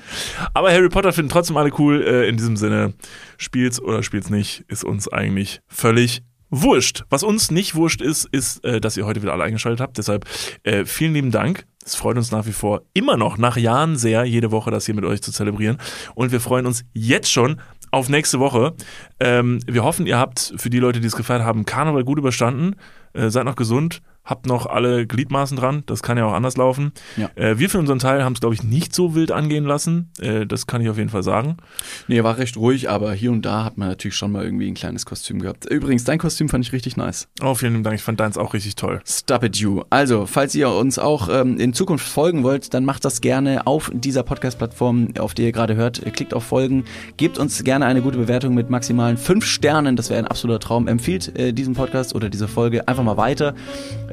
Aber 0.53 0.71
Harry 0.71 0.89
Potter 0.89 1.13
finden 1.13 1.29
trotzdem 1.29 1.57
alle 1.57 1.71
cool. 1.77 2.03
Äh, 2.03 2.27
in 2.27 2.37
diesem 2.37 2.57
Sinne, 2.57 2.93
spielt's 3.37 3.81
oder 3.81 4.03
spielt's 4.03 4.29
nicht, 4.29 4.65
ist 4.67 4.83
uns 4.83 5.07
eigentlich 5.07 5.61
völlig 5.67 6.21
wurscht. 6.49 7.03
Was 7.09 7.23
uns 7.23 7.51
nicht 7.51 7.75
wurscht 7.75 8.01
ist, 8.01 8.25
ist, 8.25 8.63
äh, 8.63 8.79
dass 8.79 8.97
ihr 8.97 9.05
heute 9.05 9.21
wieder 9.21 9.33
alle 9.33 9.43
eingeschaltet 9.43 9.81
habt. 9.81 9.97
Deshalb 9.97 10.25
äh, 10.63 10.85
vielen 10.85 11.13
lieben 11.13 11.31
Dank. 11.31 11.65
Es 11.85 11.95
freut 11.95 12.17
uns 12.17 12.31
nach 12.31 12.45
wie 12.45 12.51
vor 12.51 12.81
immer 12.93 13.15
noch, 13.15 13.37
nach 13.37 13.55
Jahren 13.55 13.95
sehr, 13.95 14.25
jede 14.25 14.51
Woche 14.51 14.71
das 14.71 14.85
hier 14.85 14.95
mit 14.95 15.05
euch 15.05 15.21
zu 15.21 15.31
zelebrieren. 15.31 15.77
Und 16.15 16.31
wir 16.31 16.41
freuen 16.41 16.65
uns 16.65 16.83
jetzt 16.93 17.31
schon 17.31 17.61
auf 17.91 18.09
nächste 18.09 18.39
Woche. 18.39 18.73
Ähm, 19.19 19.59
wir 19.65 19.83
hoffen, 19.83 20.05
ihr 20.05 20.17
habt 20.17 20.53
für 20.57 20.69
die 20.69 20.79
Leute, 20.79 20.99
die 20.99 21.07
es 21.07 21.15
gefeiert 21.15 21.43
haben, 21.43 21.65
Karneval 21.65 22.03
gut 22.03 22.17
überstanden. 22.17 22.75
Äh, 23.13 23.29
seid 23.29 23.45
noch 23.45 23.55
gesund. 23.55 24.01
Habt 24.27 24.45
noch 24.45 24.65
alle 24.65 25.07
Gliedmaßen 25.07 25.55
dran. 25.55 25.83
Das 25.85 26.03
kann 26.03 26.17
ja 26.17 26.25
auch 26.25 26.33
anders 26.33 26.57
laufen. 26.57 26.91
Ja. 27.15 27.29
Äh, 27.35 27.59
wir 27.59 27.69
für 27.69 27.79
unseren 27.79 27.99
Teil 27.99 28.25
haben 28.25 28.33
es, 28.33 28.41
glaube 28.41 28.55
ich, 28.55 28.61
nicht 28.61 28.93
so 28.93 29.15
wild 29.15 29.31
angehen 29.31 29.63
lassen. 29.63 30.11
Äh, 30.19 30.45
das 30.45 30.67
kann 30.67 30.81
ich 30.81 30.89
auf 30.89 30.97
jeden 30.97 31.09
Fall 31.09 31.23
sagen. 31.23 31.55
Nee, 32.09 32.21
war 32.23 32.37
recht 32.37 32.57
ruhig, 32.57 32.89
aber 32.89 33.13
hier 33.13 33.31
und 33.31 33.43
da 33.43 33.63
hat 33.63 33.77
man 33.77 33.87
natürlich 33.87 34.17
schon 34.17 34.33
mal 34.33 34.43
irgendwie 34.43 34.67
ein 34.67 34.73
kleines 34.73 35.05
Kostüm 35.05 35.41
gehabt. 35.41 35.65
Übrigens, 35.65 36.03
dein 36.03 36.19
Kostüm 36.19 36.49
fand 36.49 36.65
ich 36.65 36.73
richtig 36.73 36.97
nice. 36.97 37.29
Oh, 37.41 37.55
vielen 37.55 37.81
Dank. 37.83 37.95
Ich 37.95 38.03
fand 38.03 38.19
deins 38.19 38.37
auch 38.37 38.53
richtig 38.53 38.75
toll. 38.75 38.99
Stop 39.05 39.43
it 39.43 39.55
you. 39.55 39.83
Also, 39.89 40.25
falls 40.25 40.53
ihr 40.55 40.69
uns 40.69 40.99
auch 40.99 41.29
ähm, 41.29 41.57
in 41.57 41.71
Zukunft 41.71 42.05
folgen 42.05 42.43
wollt, 42.43 42.73
dann 42.73 42.83
macht 42.83 43.05
das 43.05 43.21
gerne 43.21 43.65
auf 43.65 43.89
dieser 43.93 44.23
Podcast-Plattform, 44.23 45.13
auf 45.19 45.35
der 45.35 45.45
ihr 45.45 45.51
gerade 45.53 45.75
hört. 45.75 46.01
Klickt 46.13 46.33
auf 46.33 46.43
Folgen, 46.43 46.83
gebt 47.15 47.37
uns 47.37 47.63
gerne 47.63 47.85
eine 47.85 48.01
gute 48.01 48.17
Bewertung 48.17 48.53
mit 48.53 48.69
maximalen 48.69 49.15
fünf 49.15 49.45
Sternen. 49.45 49.95
Das 49.95 50.09
wäre 50.09 50.19
ein 50.19 50.27
absoluter 50.27 50.59
Traum. 50.59 50.89
Empfiehlt 50.89 51.37
äh, 51.37 51.53
diesen 51.53 51.75
Podcast 51.75 52.13
oder 52.13 52.29
diese 52.29 52.49
Folge 52.49 52.87
einfach 52.87 53.03
mal 53.03 53.17
weiter. 53.17 53.55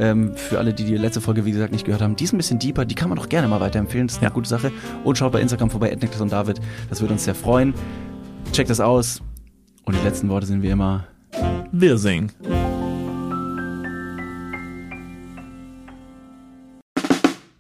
Ähm, 0.05 0.37
für 0.37 0.59
alle, 0.59 0.75
die 0.75 0.85
die 0.85 0.97
letzte 0.99 1.23
Folge, 1.23 1.47
wie 1.47 1.53
gesagt, 1.53 1.73
nicht 1.73 1.87
gehört 1.87 2.03
haben, 2.03 2.15
die 2.15 2.25
ist 2.25 2.35
ein 2.35 2.37
bisschen 2.37 2.59
deeper. 2.59 2.85
Die 2.85 2.95
kann 2.95 3.09
man 3.09 3.17
doch 3.17 3.31
gerne 3.31 3.49
mal 3.49 3.61
weiterempfehlen. 3.61 4.07
Das 4.07 4.17
ist 4.17 4.23
eine 4.23 4.29
Ja. 4.29 4.35
gute 4.35 4.49
Sache. 4.51 4.71
Und 5.03 5.17
schaut 5.17 5.33
bei 5.33 5.41
Instagram 5.41 5.71
vorbei, 5.71 5.89
und 6.21 6.31
David. 6.31 6.61
Das 6.91 7.01
würde 7.01 7.15
uns 7.15 7.25
sehr 7.25 7.35
freuen. 7.35 7.73
Checkt 8.53 8.69
das 8.69 8.81
aus. 8.81 9.23
Und 9.87 9.97
die 9.97 10.05
letzten 10.05 10.29
Worte 10.29 10.47
sind 10.47 10.61
wie 10.63 10.69
immer. 10.69 11.07
Wir 11.73 11.97
singen. 11.97 12.31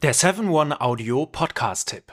Der 0.02 0.14
7-One 0.14 0.82
Audio 0.82 1.24
Podcast-Tipp. 1.24 2.12